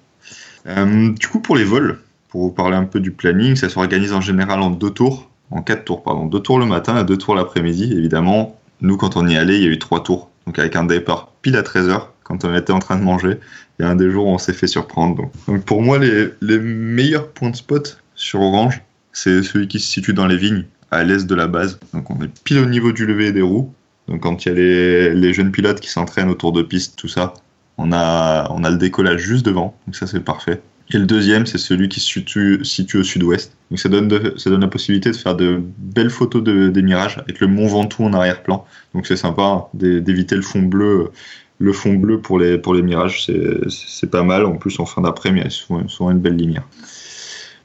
Euh, 0.67 1.13
du 1.13 1.29
coup, 1.29 1.41
pour 1.41 1.57
les 1.57 1.65
vols, 1.65 2.01
pour 2.29 2.43
vous 2.43 2.51
parler 2.51 2.77
un 2.77 2.85
peu 2.85 3.01
du 3.01 3.13
planning, 3.13 3.57
ça 3.57 3.69
s'organise 3.69 4.13
en 4.13 4.21
général 4.21 4.61
en 4.61 4.71
deux 4.71 4.91
tours, 4.91 5.31
en 5.51 5.63
quatre 5.63 5.85
tours, 5.85 6.03
pardon. 6.03 6.27
Deux 6.27 6.41
tours 6.41 6.59
le 6.59 6.67
matin 6.67 7.01
et 7.01 7.05
deux 7.05 7.17
tours 7.17 7.35
l'après-midi, 7.35 7.93
évidemment. 7.97 8.59
Nous, 8.81 8.97
quand 8.97 9.17
on 9.17 9.27
y 9.27 9.37
allait, 9.37 9.57
il 9.57 9.63
y 9.63 9.67
a 9.67 9.71
eu 9.71 9.79
trois 9.79 10.03
tours. 10.03 10.31
Donc, 10.47 10.59
avec 10.59 10.77
un 10.77 10.85
départ 10.85 11.33
pile 11.43 11.57
à 11.57 11.63
13h, 11.63 12.09
quand 12.23 12.45
on 12.45 12.55
était 12.55 12.73
en 12.73 12.79
train 12.79 12.97
de 12.97 13.03
manger. 13.03 13.39
Il 13.79 13.83
y 13.83 13.85
a 13.85 13.91
un 13.91 13.97
des 13.97 14.11
jours 14.11 14.27
où 14.27 14.31
on 14.31 14.39
s'est 14.39 14.53
fait 14.53 14.67
surprendre. 14.67 15.31
Donc, 15.47 15.65
pour 15.65 15.83
moi, 15.83 15.99
les, 15.99 16.29
les 16.41 16.59
meilleurs 16.59 17.29
points 17.29 17.51
de 17.51 17.57
spot 17.57 18.03
sur 18.15 18.41
Orange, 18.41 18.83
c'est 19.13 19.43
celui 19.43 19.69
qui 19.69 19.79
se 19.81 19.89
situe 19.89 20.13
dans 20.13 20.27
les 20.27 20.37
vignes, 20.37 20.65
à 20.91 21.05
l'est 21.05 21.27
de 21.27 21.35
la 21.35 21.47
base. 21.47 21.79
Donc, 21.95 22.11
on 22.11 22.21
est 22.23 22.43
pile 22.43 22.59
au 22.59 22.67
niveau 22.67 22.93
du 22.93 23.07
lever 23.07 23.33
des 23.33 23.43
roues. 23.43 23.73
Donc, 24.09 24.23
quand 24.23 24.45
il 24.45 24.49
y 24.49 24.53
a 24.53 24.55
les, 24.55 25.15
les 25.15 25.33
jeunes 25.33 25.53
pilotes 25.53 25.81
qui 25.81 25.89
s'entraînent 25.89 26.31
autour 26.31 26.53
de 26.53 26.63
pistes, 26.63 26.97
tout 26.97 27.09
ça, 27.09 27.35
on 27.79 27.93
a, 27.93 28.51
on 28.51 28.65
a 28.65 28.71
le 28.71 28.77
décollage 28.77 29.21
juste 29.21 29.45
devant. 29.47 29.77
Donc, 29.87 29.97
ça, 29.97 30.07
c'est 30.07 30.21
parfait. 30.21 30.61
Et 30.93 30.99
le 30.99 31.07
deuxième, 31.07 31.47
c'est 31.47 31.59
celui 31.59 31.89
qui 31.89 31.99
se 31.99 32.63
situe, 32.63 32.99
au 32.99 33.03
sud-ouest. 33.03 33.57
Donc 33.71 33.81
ça 33.81 33.89
donne, 33.89 34.07
de, 34.07 34.35
ça 34.37 34.51
donne 34.51 34.61
la 34.61 34.69
possibilité 34.69 35.11
de 35.11 35.17
faire 35.17 35.35
de 35.35 35.61
belles 35.79 36.11
photos 36.11 36.45
de, 36.45 36.69
des 36.69 36.83
mirages 36.83 37.19
avec 37.19 37.41
le 37.41 37.49
mont 37.49 37.67
Ventoux 37.67 38.05
en 38.05 38.13
arrière-plan. 38.13 38.65
Donc 38.95 39.07
c'est 39.07 39.17
sympa 39.17 39.43
hein, 39.43 39.65
d'éviter 39.75 40.37
le 40.37 40.43
fond 40.43 40.63
bleu. 40.63 41.11
Le 41.59 41.73
fond 41.73 41.95
bleu 41.95 42.21
pour 42.21 42.39
les, 42.39 42.59
pour 42.59 42.75
les 42.75 42.83
mirages, 42.83 43.27
c'est 43.69 44.11
pas 44.11 44.23
mal. 44.23 44.45
En 44.45 44.57
plus, 44.57 44.79
en 44.79 44.87
fin 44.87 45.03
d'après-midi, 45.03 45.51
souvent, 45.51 45.89
souvent 45.89 46.11
une 46.11 46.21
belle 46.21 46.37
lumière. 46.37 46.65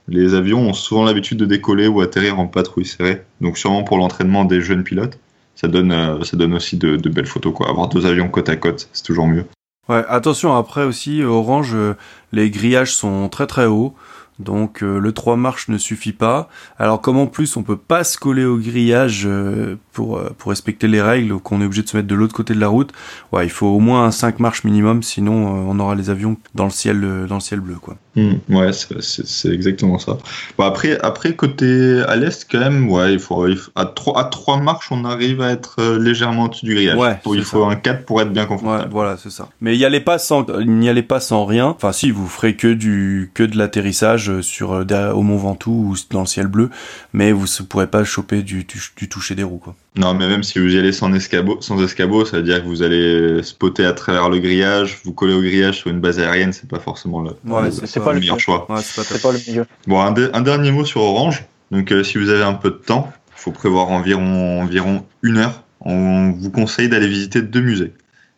Les 0.08 0.34
avions 0.34 0.68
ont 0.68 0.74
souvent 0.74 1.04
l'habitude 1.04 1.38
de 1.38 1.46
décoller 1.46 1.88
ou 1.88 2.02
atterrir 2.02 2.40
en 2.40 2.48
patrouille 2.48 2.86
serrée. 2.86 3.22
Donc 3.40 3.58
sûrement 3.58 3.84
pour 3.84 3.98
l'entraînement 3.98 4.46
des 4.46 4.62
jeunes 4.62 4.84
pilotes, 4.84 5.20
ça 5.56 5.68
donne, 5.68 5.92
euh, 5.92 6.24
ça 6.24 6.38
donne 6.38 6.56
aussi 6.56 6.78
de, 6.78 6.96
de 6.96 7.10
belles 7.10 7.28
photos. 7.28 7.54
Quoi. 7.54 7.70
Avoir 7.70 7.88
deux 7.88 8.06
avions 8.08 8.30
côte 8.30 8.50
à 8.50 8.56
côte, 8.56 8.90
c'est 8.94 9.04
toujours 9.04 9.28
mieux. 9.28 9.46
Ouais, 9.90 10.04
attention, 10.08 10.56
après 10.56 10.84
aussi, 10.84 11.24
Orange, 11.24 11.74
euh, 11.74 11.96
les 12.32 12.50
grillages 12.50 12.94
sont 12.94 13.30
très 13.30 13.48
très 13.48 13.66
hauts. 13.66 13.96
Donc 14.42 14.84
euh, 14.84 15.00
le 15.00 15.12
3 15.12 15.38
marches 15.38 15.70
ne 15.70 15.78
suffit 15.78 16.14
pas. 16.14 16.50
Alors 16.80 17.02
comme 17.02 17.18
en 17.18 17.28
plus 17.28 17.56
on 17.58 17.64
peut 17.64 17.78
pas 17.78 18.04
se 18.04 18.18
coller 18.18 18.46
au 18.46 18.58
grillage 18.58 19.24
euh, 19.26 19.78
pour, 19.94 20.18
euh, 20.18 20.32
pour 20.38 20.50
respecter 20.50 20.88
les 20.88 21.02
règles, 21.02 21.40
qu'on 21.40 21.62
est 21.62 21.66
obligé 21.66 21.84
de 21.84 21.90
se 21.90 21.98
mettre 21.98 22.08
de 22.08 22.16
l'autre 22.16 22.34
côté 22.34 22.54
de 22.54 22.60
la 22.60 22.68
route, 22.68 22.92
ouais, 23.32 23.46
il 23.46 23.50
faut 23.52 23.68
au 23.68 23.80
moins 23.80 24.06
un 24.06 24.12
5 24.12 24.40
marches 24.40 24.64
minimum, 24.64 25.04
sinon 25.04 25.34
on 25.70 25.80
aura 25.80 25.96
les 25.96 26.10
avions 26.10 26.38
dans 26.56 26.66
le 26.66 26.72
ciel, 26.72 27.26
dans 27.28 27.36
le 27.36 27.42
ciel 27.42 27.60
bleu. 27.60 27.76
Quoi. 27.76 27.98
Mmh, 28.16 28.34
ouais, 28.50 28.72
c'est 28.74 29.50
exactement 29.50 29.98
ça. 29.98 30.18
Bon, 30.58 30.66
après, 30.66 31.00
après, 31.02 31.34
côté 31.36 32.02
à 32.08 32.16
l'est, 32.18 32.46
quand 32.52 32.60
même, 32.60 32.90
ouais, 32.90 33.14
il 33.14 33.20
faut, 33.20 33.46
à, 33.76 33.86
3, 33.86 34.20
à 34.20 34.24
3 34.26 34.58
marches, 34.58 34.92
on 34.92 35.06
arrive 35.06 35.42
à 35.42 35.52
être 35.52 35.82
légèrement 35.98 36.46
au-dessus 36.46 36.66
du 36.66 36.76
grillage. 36.76 36.98
Ouais, 36.98 37.20
il 37.34 37.44
faut 37.44 37.64
un 37.64 37.76
4 37.76 38.06
pour 38.06 38.22
être 38.22 38.34
bien 38.34 38.46
confortable. 38.46 38.84
Ouais, 38.84 38.90
voilà, 38.92 39.18
c'est 39.18 39.30
ça. 39.30 39.50
Mais 39.62 39.78
pas 40.02 40.18
sans, 40.18 40.46
n'y 40.66 40.90
allait 40.90 41.04
pas 41.04 41.20
sans 41.20 41.46
rien. 41.46 41.68
Enfin, 41.68 41.92
si, 41.92 42.12
vous 42.12 42.28
ferez 42.28 42.56
que 42.56 42.74
du, 42.74 43.32
que 43.34 43.44
de 43.44 43.58
l'atterrissage 43.58 44.42
sur, 44.42 44.72
au 44.72 45.22
Mont 45.22 45.38
Ventoux 45.38 45.72
ou 45.72 45.96
dans 46.12 46.22
le 46.22 46.26
ciel 46.26 46.48
bleu, 46.48 46.70
mais 47.14 47.32
vous 47.32 47.46
ne 47.46 47.66
pourrez 47.66 47.88
pas 47.88 48.04
choper 48.04 48.42
du, 48.42 48.64
du, 48.64 48.82
du 48.98 49.08
toucher 49.08 49.36
des 49.36 49.44
roues, 49.44 49.60
quoi. 49.60 49.76
Non, 49.98 50.14
mais 50.14 50.30
même 50.30 50.42
si 50.42 50.58
vous 50.58 50.74
y 50.74 50.80
allez 50.80 50.94
sans 50.94 51.14
escabeau, 51.14 51.58
sans 51.60 51.84
escabeau, 51.84 52.24
ça 52.24 52.38
veut 52.38 52.44
dire 52.44 52.64
que 52.64 52.68
vous 52.68 52.82
allez 52.82 53.44
spotter 53.44 53.84
à 53.86 53.92
travers 53.92 54.30
le 54.30 54.40
grillage, 54.40 55.02
vous 55.04 55.12
coller 55.12 55.34
au 55.34 55.42
grillage 55.42 55.80
sur 55.80 55.90
une 55.90 56.00
base 56.00 56.18
aérienne, 56.18 56.54
c'est 56.54 56.70
pas 56.70 56.80
forcément 56.80 57.22
le, 57.22 57.32
ouais, 57.46 57.64
le, 57.66 57.72
c'est 57.72 58.01
pas, 58.04 58.14
le 58.14 58.20
meilleur 58.20 58.40
choix. 58.40 58.72
Ouais, 58.72 58.82
c'est 58.82 59.22
pas, 59.22 59.32
le 59.32 59.40
milieu. 59.48 59.66
Bon, 59.88 60.02
un, 60.02 60.12
de, 60.12 60.30
un, 60.34 60.42
dernier 60.42 60.72
mot 60.72 60.86
sur 60.86 61.02
Orange. 61.02 61.46
Donc, 61.72 61.92
euh, 61.92 62.04
si 62.04 62.18
vous 62.18 62.30
avez 62.30 62.44
un 62.44 62.54
peu 62.54 62.70
de 62.70 62.76
temps, 62.76 63.12
il 63.30 63.42
faut 63.42 63.52
prévoir 63.52 63.90
environ, 63.90 64.62
environ 64.62 65.06
une 65.24 65.38
heure. 65.38 65.64
On 65.82 66.32
vous 66.32 66.52
conseille 66.52 66.90
d'aller 66.90 67.08
visiter 67.08 67.42
deux 67.42 67.62
musées. 67.62 67.94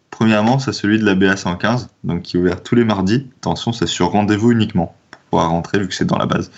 Premièrement, 0.10 0.60
c'est 0.60 0.74
celui 0.74 1.00
de 1.00 1.06
la 1.06 1.16
BA 1.16 1.36
115, 1.36 1.90
donc 2.04 2.22
qui 2.22 2.38
est 2.38 2.40
ouvert 2.40 2.62
tous 2.62 2.76
les 2.76 2.86
mardis. 2.86 3.28
Attention, 3.42 3.74
c'est 3.74 3.88
sur 3.88 4.12
rendez-vous 4.12 4.52
uniquement 4.52 4.96
pour 5.10 5.22
pouvoir 5.22 5.50
rentrer 5.50 5.80
vu 5.80 5.88
que 5.88 5.96
c'est 5.96 6.06
dans 6.06 6.20
la 6.20 6.28
base. 6.28 6.52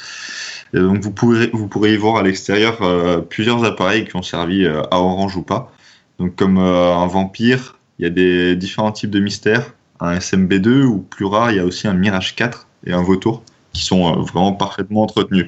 Et 0.73 0.79
donc 0.79 0.99
vous 0.99 1.11
pourrez, 1.11 1.49
vous 1.53 1.69
pourrez 1.69 1.93
y 1.93 1.97
voir 1.97 2.17
à 2.17 2.23
l'extérieur 2.23 2.81
euh, 2.81 3.21
plusieurs 3.21 3.63
appareils 3.63 4.05
qui 4.05 4.15
ont 4.17 4.21
servi 4.21 4.65
euh, 4.65 4.81
à 4.91 4.99
Orange 4.99 5.37
ou 5.37 5.41
pas. 5.41 5.71
Donc 6.19 6.35
comme 6.35 6.57
euh, 6.57 6.93
un 6.93 7.07
vampire, 7.07 7.79
il 7.97 8.03
y 8.03 8.05
a 8.05 8.09
des 8.09 8.57
différents 8.57 8.91
types 8.91 9.09
de 9.09 9.21
mystères. 9.21 9.73
Un 10.01 10.17
SMB2 10.17 10.83
ou 10.83 10.99
plus 10.99 11.23
rare, 11.23 11.51
il 11.51 11.57
y 11.57 11.59
a 11.61 11.65
aussi 11.65 11.87
un 11.87 11.93
Mirage 11.93 12.35
4 12.35 12.64
et 12.85 12.93
un 12.93 13.01
Vautour 13.01 13.43
qui 13.73 13.83
sont 13.83 14.21
vraiment 14.21 14.53
parfaitement 14.53 15.03
entretenus 15.03 15.47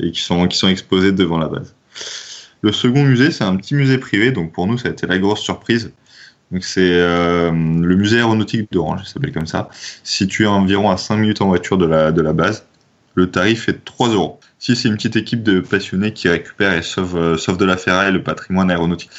et 0.00 0.10
qui 0.10 0.20
sont, 0.20 0.46
qui 0.46 0.56
sont 0.56 0.68
exposés 0.68 1.12
devant 1.12 1.38
la 1.38 1.48
base. 1.48 1.74
Le 2.62 2.72
second 2.72 3.04
musée, 3.04 3.30
c'est 3.30 3.44
un 3.44 3.56
petit 3.56 3.74
musée 3.74 3.98
privé, 3.98 4.32
donc 4.32 4.52
pour 4.52 4.66
nous, 4.66 4.78
ça 4.78 4.88
a 4.88 4.92
été 4.92 5.06
la 5.06 5.18
grosse 5.18 5.40
surprise. 5.40 5.92
C'est 6.60 6.80
euh, 6.80 7.50
le 7.50 7.96
musée 7.96 8.18
aéronautique 8.18 8.70
d'Orange, 8.72 9.04
ça 9.04 9.14
s'appelle 9.14 9.32
comme 9.32 9.46
ça, 9.46 9.68
situé 10.04 10.46
environ 10.46 10.90
à 10.90 10.96
5 10.96 11.16
minutes 11.16 11.42
en 11.42 11.48
voiture 11.48 11.76
de 11.76 11.86
la, 11.86 12.12
de 12.12 12.22
la 12.22 12.32
base. 12.32 12.66
Le 13.14 13.30
tarif 13.30 13.68
est 13.68 13.72
de 13.72 13.80
3 13.84 14.10
euros. 14.10 14.40
Si 14.58 14.76
c'est 14.76 14.88
une 14.88 14.96
petite 14.96 15.16
équipe 15.16 15.42
de 15.42 15.60
passionnés 15.60 16.12
qui 16.12 16.28
récupèrent 16.28 16.74
et 16.74 16.82
sauvent, 16.82 17.16
euh, 17.16 17.36
sauvent 17.36 17.56
de 17.56 17.64
la 17.64 17.76
ferraille 17.76 18.12
le 18.12 18.22
patrimoine 18.22 18.70
aéronautique. 18.70 19.10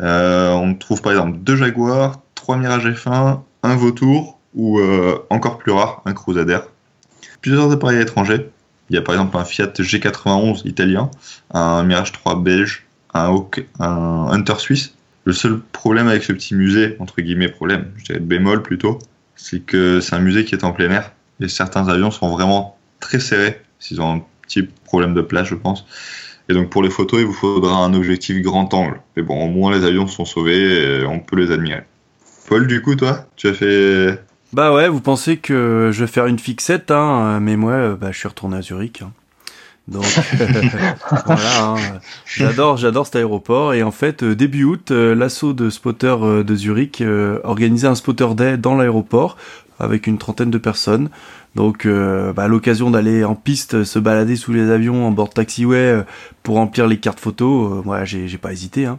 Euh, 0.00 0.50
on 0.52 0.74
trouve 0.74 1.02
par 1.02 1.12
exemple 1.12 1.38
deux 1.38 1.56
Jaguars, 1.56 2.20
trois 2.34 2.56
Mirage 2.56 2.86
F1, 2.86 3.40
un 3.62 3.76
Vautour 3.76 4.40
ou 4.54 4.80
euh, 4.80 5.18
encore 5.30 5.58
plus 5.58 5.72
rare, 5.72 6.02
un 6.04 6.12
Crusader. 6.12 6.60
Plusieurs 7.42 7.70
appareils 7.70 8.00
étrangers. 8.00 8.48
Il 8.88 8.96
y 8.96 8.98
a 8.98 9.02
par 9.02 9.14
exemple 9.14 9.36
un 9.36 9.44
Fiat 9.44 9.66
G91 9.66 10.66
italien, 10.66 11.10
un 11.52 11.82
Mirage 11.84 12.12
3 12.12 12.42
belge, 12.42 12.86
un, 13.14 13.26
Hawk, 13.26 13.66
un 13.78 14.28
Hunter 14.30 14.58
suisse. 14.58 14.94
Le 15.24 15.32
seul 15.32 15.60
problème 15.60 16.08
avec 16.08 16.24
ce 16.24 16.32
petit 16.32 16.54
musée, 16.54 16.96
entre 16.98 17.20
guillemets 17.20 17.48
problème, 17.48 17.92
je 17.96 18.04
dirais 18.04 18.18
bémol 18.18 18.62
plutôt, 18.62 18.98
c'est 19.36 19.60
que 19.60 20.00
c'est 20.00 20.16
un 20.16 20.20
musée 20.20 20.44
qui 20.44 20.54
est 20.54 20.64
en 20.64 20.72
plein 20.72 20.90
air 20.90 21.12
et 21.40 21.48
certains 21.48 21.88
avions 21.88 22.10
sont 22.10 22.28
vraiment 22.28 22.76
très 23.00 23.20
serrés 23.20 23.60
s'ils 23.78 24.00
ont 24.00 24.16
un 24.16 24.22
petit 24.42 24.62
problème 24.84 25.14
de 25.14 25.20
place, 25.20 25.48
je 25.48 25.54
pense. 25.54 25.86
Et 26.48 26.54
donc 26.54 26.70
pour 26.70 26.82
les 26.82 26.90
photos, 26.90 27.20
il 27.20 27.26
vous 27.26 27.32
faudra 27.32 27.76
un 27.76 27.94
objectif 27.94 28.40
grand 28.42 28.72
angle. 28.74 29.00
Mais 29.16 29.22
bon, 29.22 29.44
au 29.44 29.48
moins 29.48 29.76
les 29.76 29.84
avions 29.84 30.06
sont 30.06 30.24
sauvés 30.24 31.00
et 31.00 31.06
on 31.06 31.20
peut 31.20 31.36
les 31.36 31.50
admirer. 31.50 31.82
Paul, 32.48 32.66
du 32.66 32.82
coup, 32.82 32.96
toi, 32.96 33.26
tu 33.36 33.48
as 33.48 33.54
fait. 33.54 34.20
Bah 34.52 34.74
ouais, 34.74 34.88
vous 34.88 35.00
pensez 35.00 35.38
que 35.38 35.90
je 35.92 36.04
vais 36.04 36.10
faire 36.10 36.26
une 36.26 36.38
fixette, 36.38 36.90
hein, 36.90 37.40
mais 37.40 37.56
moi, 37.56 37.94
bah, 37.94 38.12
je 38.12 38.18
suis 38.18 38.28
retourné 38.28 38.58
à 38.58 38.62
Zurich. 38.62 39.02
Hein. 39.02 39.12
Donc 39.88 40.04
voilà, 41.26 41.70
hein. 41.70 41.76
j'adore, 42.24 42.76
j'adore 42.76 43.06
cet 43.06 43.16
aéroport. 43.16 43.74
Et 43.74 43.82
en 43.82 43.90
fait, 43.90 44.22
euh, 44.22 44.34
début 44.34 44.64
août, 44.64 44.90
euh, 44.90 45.14
l'assaut 45.14 45.54
de 45.54 45.70
spotters 45.70 46.24
euh, 46.24 46.44
de 46.44 46.54
Zurich 46.54 47.02
organisait 47.42 47.88
un 47.88 47.94
spotter 47.94 48.34
day 48.34 48.56
dans 48.56 48.76
l'aéroport 48.76 49.36
avec 49.78 50.06
une 50.06 50.18
trentaine 50.18 50.50
de 50.50 50.58
personnes. 50.58 51.10
Donc, 51.54 51.86
bah, 51.86 52.48
l'occasion 52.48 52.90
d'aller 52.90 53.24
en 53.24 53.34
piste, 53.34 53.84
se 53.84 53.98
balader 53.98 54.36
sous 54.36 54.52
les 54.52 54.70
avions 54.70 55.06
en 55.06 55.10
bord 55.10 55.28
de 55.28 55.34
taxiway 55.34 56.02
pour 56.42 56.54
remplir 56.54 56.86
les 56.86 56.98
cartes 56.98 57.20
photos, 57.20 57.84
moi 57.84 58.04
j'ai 58.04 58.38
pas 58.38 58.52
hésité. 58.52 58.86
Hein. 58.86 58.98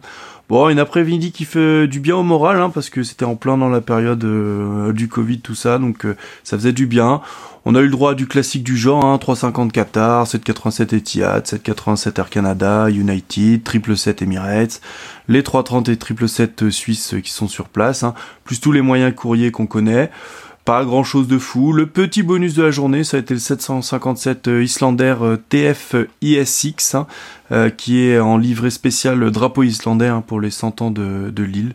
Bon, 0.49 0.69
une 0.69 0.79
après-midi 0.79 1.31
qui 1.31 1.45
fait 1.45 1.87
du 1.87 1.99
bien 1.99 2.15
au 2.17 2.23
moral, 2.23 2.61
hein, 2.61 2.69
parce 2.69 2.89
que 2.89 3.01
c'était 3.01 3.25
en 3.25 3.35
plein 3.35 3.57
dans 3.57 3.69
la 3.69 3.81
période 3.81 4.23
du 4.93 5.07
Covid, 5.07 5.39
tout 5.39 5.55
ça, 5.55 5.79
donc 5.79 6.05
ça 6.43 6.57
faisait 6.57 6.73
du 6.73 6.85
bien. 6.85 7.21
On 7.65 7.75
a 7.75 7.79
eu 7.79 7.85
le 7.85 7.91
droit 7.91 8.13
du 8.13 8.27
classique 8.27 8.63
du 8.63 8.75
genre, 8.75 9.05
hein, 9.05 9.17
350 9.17 9.71
Qatar, 9.71 10.27
787 10.27 10.91
Etihad, 10.93 11.47
787 11.47 12.19
Air 12.19 12.29
Canada, 12.29 12.89
United, 12.89 13.61
777 13.65 14.21
Emirates, 14.21 14.81
les 15.29 15.43
330 15.43 15.87
et 15.87 15.93
777 15.93 16.69
suisses 16.69 17.15
qui 17.23 17.31
sont 17.31 17.47
sur 17.47 17.69
place, 17.69 18.03
hein, 18.03 18.13
plus 18.43 18.59
tous 18.59 18.73
les 18.73 18.81
moyens 18.81 19.15
courriers 19.15 19.51
qu'on 19.51 19.65
connaît. 19.65 20.11
Pas 20.65 20.85
grand 20.85 21.03
chose 21.03 21.27
de 21.27 21.37
fou. 21.37 21.73
Le 21.73 21.87
petit 21.87 22.23
bonus 22.23 22.53
de 22.53 22.63
la 22.63 22.71
journée, 22.71 23.03
ça 23.03 23.17
a 23.17 23.19
été 23.19 23.33
le 23.33 23.39
757 23.41 24.49
Islander 24.61 25.15
TF 25.49 25.95
ISX, 26.21 26.95
hein, 26.95 27.05
euh, 27.51 27.69
qui 27.69 27.99
est 27.99 28.17
en 28.17 28.37
livret 28.37 28.69
spécial 28.69 29.29
drapeau 29.29 29.63
islandais 29.63 30.07
hein, 30.07 30.23
pour 30.25 30.39
les 30.39 30.51
100 30.51 30.81
ans 30.81 30.91
de, 30.91 31.43
l'île. 31.43 31.73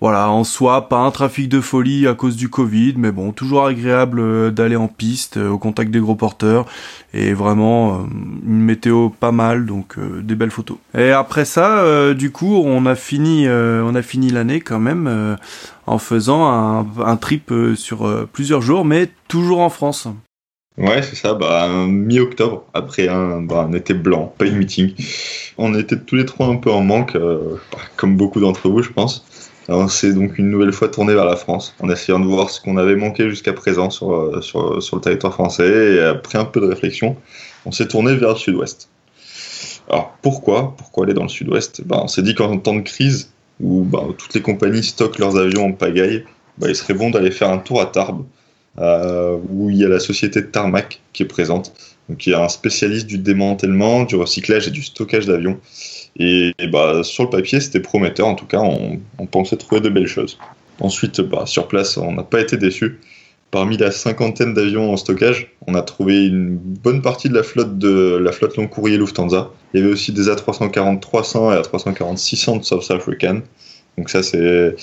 Voilà, 0.00 0.30
en 0.30 0.44
soi, 0.44 0.90
pas 0.90 0.98
un 0.98 1.10
trafic 1.10 1.48
de 1.48 1.62
folie 1.62 2.06
à 2.06 2.12
cause 2.12 2.36
du 2.36 2.50
Covid, 2.50 2.94
mais 2.98 3.12
bon, 3.12 3.32
toujours 3.32 3.64
agréable 3.64 4.20
euh, 4.20 4.50
d'aller 4.50 4.76
en 4.76 4.88
piste, 4.88 5.38
euh, 5.38 5.48
au 5.48 5.56
contact 5.56 5.90
des 5.90 6.00
gros 6.00 6.14
porteurs, 6.14 6.66
et 7.14 7.32
vraiment 7.32 7.94
euh, 7.94 7.98
une 8.46 8.60
météo 8.60 9.08
pas 9.08 9.32
mal, 9.32 9.64
donc 9.64 9.96
des 9.98 10.34
belles 10.34 10.50
photos. 10.50 10.76
Et 10.98 11.12
après 11.12 11.46
ça, 11.46 12.12
du 12.12 12.30
coup, 12.30 12.56
on 12.56 12.84
a 12.84 12.94
fini 12.94 13.46
l'année 14.30 14.60
quand 14.60 14.78
même 14.78 15.38
en 15.86 15.98
faisant 15.98 16.46
un, 16.98 17.16
trip 17.16 17.52
sur 17.76 18.28
plusieurs 18.32 18.60
jours, 18.60 18.84
mais 18.84 19.08
toujours 19.28 19.60
en 19.60 19.70
France. 19.70 20.08
Ouais, 20.78 21.02
c'est 21.02 21.16
ça, 21.16 21.32
bah, 21.34 21.68
mi-octobre, 21.86 22.64
après 22.74 23.08
un, 23.08 23.40
bah, 23.40 23.66
un 23.68 23.72
été 23.72 23.94
blanc, 23.94 24.34
pas 24.36 24.44
une 24.46 24.56
meeting. 24.56 24.94
On 25.56 25.74
était 25.74 25.98
tous 25.98 26.16
les 26.16 26.26
trois 26.26 26.48
un 26.48 26.56
peu 26.56 26.70
en 26.70 26.82
manque, 26.82 27.16
comme 27.96 28.16
beaucoup 28.16 28.40
d'entre 28.40 28.68
vous, 28.68 28.82
je 28.82 28.90
pense. 28.90 29.24
On 29.68 29.88
s'est 29.88 30.12
donc 30.12 30.38
une 30.38 30.48
nouvelle 30.48 30.72
fois 30.72 30.88
tourné 30.88 31.14
vers 31.14 31.24
la 31.24 31.34
France, 31.34 31.74
en 31.80 31.90
essayant 31.90 32.20
de 32.20 32.26
voir 32.26 32.50
ce 32.50 32.60
qu'on 32.60 32.76
avait 32.76 32.94
manqué 32.94 33.28
jusqu'à 33.28 33.52
présent 33.52 33.90
sur, 33.90 34.12
euh, 34.12 34.40
sur, 34.40 34.96
le 34.96 35.00
territoire 35.00 35.32
français. 35.32 35.94
Et 35.94 36.00
après 36.00 36.38
un 36.38 36.44
peu 36.44 36.60
de 36.60 36.66
réflexion, 36.66 37.16
on 37.64 37.72
s'est 37.72 37.88
tourné 37.88 38.14
vers 38.14 38.30
le 38.30 38.36
sud-ouest. 38.36 38.88
Alors 39.88 40.16
pourquoi? 40.22 40.74
Pourquoi 40.76 41.04
aller 41.04 41.14
dans 41.14 41.24
le 41.24 41.28
sud-ouest? 41.28 41.82
Ben, 41.84 41.98
On 42.02 42.08
s'est 42.08 42.22
dit 42.22 42.34
qu'en 42.34 42.56
temps 42.58 42.74
de 42.74 42.80
crise, 42.80 43.32
où 43.60 43.82
ben, 43.82 44.14
toutes 44.16 44.34
les 44.34 44.42
compagnies 44.42 44.84
stockent 44.84 45.18
leurs 45.18 45.36
avions 45.36 45.66
en 45.66 45.72
pagaille, 45.72 46.24
ben, 46.58 46.68
il 46.68 46.76
serait 46.76 46.94
bon 46.94 47.10
d'aller 47.10 47.30
faire 47.30 47.50
un 47.50 47.58
tour 47.58 47.80
à 47.80 47.86
Tarbes, 47.86 48.24
euh, 48.78 49.36
où 49.50 49.70
il 49.70 49.76
y 49.76 49.84
a 49.84 49.88
la 49.88 50.00
société 50.00 50.46
Tarmac 50.46 51.00
qui 51.12 51.22
est 51.22 51.26
présente. 51.26 51.72
Donc 52.08 52.26
il 52.26 52.30
y 52.30 52.34
a 52.34 52.42
un 52.42 52.48
spécialiste 52.48 53.06
du 53.06 53.18
démantèlement, 53.18 54.04
du 54.04 54.16
recyclage 54.16 54.68
et 54.68 54.70
du 54.70 54.82
stockage 54.82 55.26
d'avions. 55.26 55.58
Et, 56.18 56.52
bah, 56.70 57.02
sur 57.02 57.24
le 57.24 57.30
papier, 57.30 57.60
c'était 57.60 57.80
prometteur. 57.80 58.26
En 58.26 58.34
tout 58.34 58.46
cas, 58.46 58.60
on, 58.60 59.26
pensait 59.26 59.56
trouver 59.56 59.80
de 59.80 59.88
belles 59.88 60.06
choses. 60.06 60.38
Ensuite, 60.80 61.20
bah, 61.20 61.44
sur 61.46 61.68
place, 61.68 61.96
on 61.96 62.12
n'a 62.12 62.22
pas 62.22 62.40
été 62.40 62.56
déçus. 62.56 63.00
Parmi 63.56 63.78
la 63.78 63.90
cinquantaine 63.90 64.52
d'avions 64.52 64.92
en 64.92 64.98
stockage, 64.98 65.50
on 65.66 65.74
a 65.76 65.80
trouvé 65.80 66.26
une 66.26 66.56
bonne 66.58 67.00
partie 67.00 67.30
de 67.30 67.34
la 67.34 67.42
flotte 67.42 67.78
de 67.78 68.18
la 68.18 68.30
flotte 68.30 68.58
long 68.58 68.66
courrier 68.66 68.98
Lufthansa. 68.98 69.50
Il 69.72 69.80
y 69.80 69.82
avait 69.82 69.90
aussi 69.90 70.12
des 70.12 70.28
A340-300 70.28 71.56
et 71.56 71.62
A340-600 71.62 72.58
de 72.58 72.64
South 72.66 72.90
African. 72.90 73.40
Donc 73.96 74.10
ça 74.10 74.22
c'est 74.22 74.74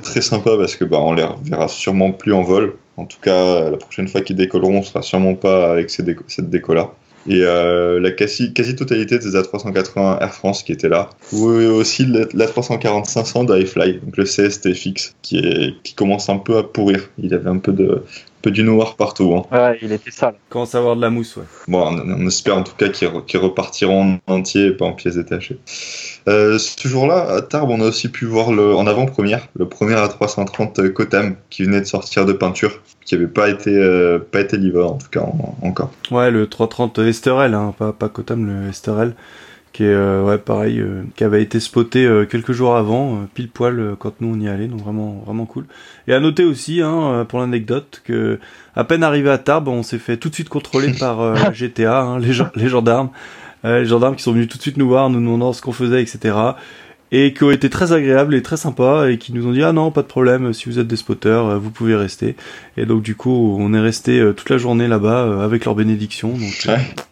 très 0.00 0.20
sympa 0.20 0.56
parce 0.56 0.76
que 0.76 0.84
bah 0.84 0.98
on 1.00 1.12
les 1.12 1.26
verra 1.42 1.66
sûrement 1.66 2.12
plus 2.12 2.32
en 2.32 2.42
vol. 2.42 2.74
En 2.96 3.04
tout 3.04 3.18
cas, 3.20 3.68
la 3.68 3.76
prochaine 3.76 4.06
fois 4.06 4.20
qu'ils 4.20 4.36
décolleront, 4.36 4.78
on 4.78 4.82
sera 4.84 5.02
sûrement 5.02 5.34
pas 5.34 5.68
avec 5.68 5.90
cette 5.90 6.50
déco 6.50 6.74
là. 6.74 6.92
Et 7.28 7.42
euh, 7.42 8.00
la 8.00 8.10
quasi, 8.10 8.52
quasi 8.54 8.74
totalité 8.74 9.18
des 9.18 9.32
A380 9.32 10.22
Air 10.22 10.34
France 10.34 10.62
qui 10.62 10.72
étaient 10.72 10.88
là. 10.88 11.10
Ou 11.32 11.46
aussi 11.46 12.06
l'A340-500 12.06 13.46
d'iFly, 13.46 14.00
donc 14.00 14.16
le 14.16 14.24
CST 14.24 14.72
qui, 15.22 15.76
qui 15.82 15.94
commence 15.94 16.28
un 16.28 16.38
peu 16.38 16.56
à 16.56 16.62
pourrir. 16.62 17.10
Il 17.18 17.34
avait 17.34 17.50
un 17.50 17.58
peu 17.58 17.72
de, 17.72 18.02
peu 18.48 18.52
du 18.52 18.62
noir 18.62 18.96
partout. 18.96 19.34
Hein. 19.34 19.42
Ouais, 19.54 19.78
il 19.82 19.92
était 19.92 20.10
sale. 20.10 20.34
Commence 20.48 20.74
à 20.74 20.78
avoir 20.78 20.96
de 20.96 21.00
la 21.00 21.10
mousse, 21.10 21.36
ouais. 21.36 21.44
Bon, 21.66 21.86
on, 21.86 22.26
espère 22.26 22.56
en 22.56 22.62
tout 22.62 22.74
cas 22.76 22.88
qu'ils 22.88 23.38
repartiront 23.38 24.18
en 24.26 24.34
entier 24.34 24.66
et 24.66 24.70
pas 24.70 24.86
en 24.86 24.92
pièces 24.92 25.16
détachées. 25.16 25.58
Euh, 26.28 26.58
ce 26.58 26.88
jour-là, 26.88 27.30
à 27.30 27.42
Tarbes, 27.42 27.70
on 27.70 27.80
a 27.80 27.84
aussi 27.84 28.08
pu 28.08 28.24
voir 28.24 28.52
le, 28.52 28.74
en 28.74 28.86
avant-première 28.86 29.48
le 29.56 29.68
premier 29.68 29.94
A330 29.94 30.92
Kotam 30.92 31.36
qui 31.50 31.64
venait 31.64 31.80
de 31.80 31.86
sortir 31.86 32.24
de 32.24 32.32
peinture, 32.32 32.80
qui 33.04 33.14
n'avait 33.14 33.26
pas 33.26 33.48
été 33.48 33.70
euh, 33.70 34.18
pas 34.18 34.40
été 34.40 34.56
livré 34.56 34.82
en 34.82 34.96
tout 34.96 35.08
cas 35.10 35.24
encore. 35.62 35.90
Ouais, 36.10 36.30
le 36.30 36.46
330 36.46 36.98
Esterel, 36.98 37.54
hein, 37.54 37.74
pas, 37.78 37.92
pas 37.92 38.08
Kotam, 38.08 38.46
le 38.46 38.68
Esterel 38.68 39.14
qui 39.72 39.84
est 39.84 39.88
euh, 39.88 40.22
ouais 40.22 40.38
pareil 40.38 40.80
euh, 40.80 41.02
qui 41.16 41.24
avait 41.24 41.42
été 41.42 41.60
spoté 41.60 42.04
euh, 42.04 42.24
quelques 42.24 42.52
jours 42.52 42.76
avant 42.76 43.26
pile 43.34 43.48
poil 43.48 43.96
quand 43.98 44.20
nous 44.20 44.34
on 44.34 44.40
y 44.40 44.48
allait. 44.48 44.66
Donc 44.66 44.80
vraiment 44.80 45.22
vraiment 45.24 45.46
cool. 45.46 45.66
Et 46.06 46.14
à 46.14 46.20
noter 46.20 46.44
aussi 46.44 46.82
hein, 46.82 47.26
pour 47.28 47.38
l'anecdote 47.38 48.02
que 48.04 48.38
à 48.74 48.84
peine 48.84 49.02
arrivé 49.02 49.30
à 49.30 49.38
Tarbes 49.38 49.68
on 49.68 49.82
s'est 49.82 49.98
fait 49.98 50.16
tout 50.16 50.28
de 50.28 50.34
suite 50.34 50.48
contrôler 50.48 50.92
par 51.00 51.54
GTA 51.54 52.00
hein, 52.00 52.18
les, 52.18 52.32
les 52.56 52.68
gendarmes. 52.68 53.10
Les 53.64 53.86
gendarmes 53.86 54.14
qui 54.14 54.22
sont 54.22 54.32
venus 54.32 54.48
tout 54.48 54.56
de 54.56 54.62
suite 54.62 54.76
nous 54.76 54.86
voir 54.86 55.10
nous 55.10 55.18
demandant 55.18 55.52
ce 55.52 55.60
qu'on 55.60 55.72
faisait 55.72 56.00
etc 56.00 56.32
et 57.10 57.32
qui 57.32 57.44
ont 57.44 57.50
été 57.50 57.70
très 57.70 57.92
agréables 57.92 58.34
et 58.34 58.42
très 58.42 58.56
sympas 58.56 59.08
et 59.08 59.18
qui 59.18 59.32
nous 59.32 59.46
ont 59.46 59.52
dit 59.52 59.62
ah 59.62 59.72
non 59.72 59.90
pas 59.90 60.02
de 60.02 60.06
problème 60.06 60.52
si 60.52 60.68
vous 60.68 60.78
êtes 60.78 60.86
des 60.86 60.96
spotters 60.96 61.46
euh, 61.46 61.58
vous 61.58 61.70
pouvez 61.70 61.94
rester. 61.96 62.36
Et 62.76 62.86
donc 62.86 63.02
du 63.02 63.14
coup 63.14 63.56
on 63.58 63.72
est 63.72 63.80
resté 63.80 64.20
euh, 64.20 64.32
toute 64.32 64.50
la 64.50 64.58
journée 64.58 64.88
là-bas 64.88 65.24
euh, 65.24 65.44
avec 65.44 65.64
leur 65.64 65.74
bénédiction. 65.74 66.28
Donc 66.28 66.68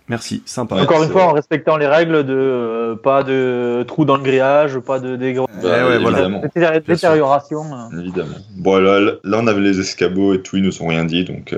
merci 0.08 0.42
sympa. 0.44 0.76
Encore 0.76 1.02
une 1.02 1.10
fois 1.10 1.24
en 1.24 1.32
respectant 1.32 1.76
les 1.76 1.86
règles 1.86 2.24
de 2.24 2.94
pas 3.02 3.22
de 3.22 3.84
trous 3.86 4.04
dans 4.04 4.16
le 4.16 4.22
grillage 4.22 4.78
pas 4.78 5.00
de 5.00 5.16
détérioration 6.86 7.64
évidemment. 7.98 8.36
Bon 8.56 8.78
là, 8.78 9.18
on 9.24 9.46
avait 9.46 9.60
les 9.60 9.80
escabeaux 9.80 10.34
et 10.34 10.42
tout 10.42 10.56
ils 10.56 10.62
nous 10.62 10.82
ont 10.82 10.88
rien 10.88 11.04
dit 11.04 11.24
donc 11.24 11.54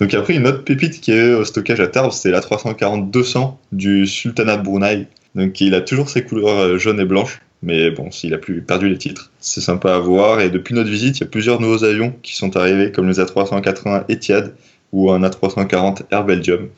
Donc 0.00 0.14
après, 0.14 0.34
une 0.34 0.46
autre 0.46 0.62
pépite 0.62 1.00
qui 1.00 1.10
est 1.10 1.34
au 1.34 1.44
stockage 1.44 1.80
à 1.80 1.88
Tarbes, 1.88 2.12
c'est 2.12 2.30
la 2.30 2.40
340-200 2.40 3.54
du 3.72 4.06
Sultanat 4.06 4.58
de 4.58 4.62
Brunei. 4.62 5.08
Donc 5.38 5.60
il 5.60 5.74
a 5.74 5.80
toujours 5.80 6.08
ses 6.08 6.24
couleurs 6.24 6.58
euh, 6.58 6.78
jaunes 6.78 6.98
et 6.98 7.04
blanches, 7.04 7.40
mais 7.62 7.92
bon, 7.92 8.10
s'il 8.10 8.34
a 8.34 8.38
plus 8.38 8.60
perdu 8.60 8.88
les 8.88 8.98
titres, 8.98 9.30
c'est 9.38 9.60
sympa 9.60 9.94
à 9.94 9.98
voir. 10.00 10.40
Et 10.40 10.50
depuis 10.50 10.74
notre 10.74 10.90
visite, 10.90 11.18
il 11.18 11.20
y 11.20 11.24
a 11.24 11.30
plusieurs 11.30 11.60
nouveaux 11.60 11.84
avions 11.84 12.12
qui 12.22 12.34
sont 12.34 12.56
arrivés, 12.56 12.90
comme 12.90 13.08
les 13.08 13.20
A380 13.20 14.06
Etihad 14.08 14.54
ou 14.92 15.12
un 15.12 15.20
A340 15.20 16.02
Air 16.10 16.24
Belgium. 16.24 16.68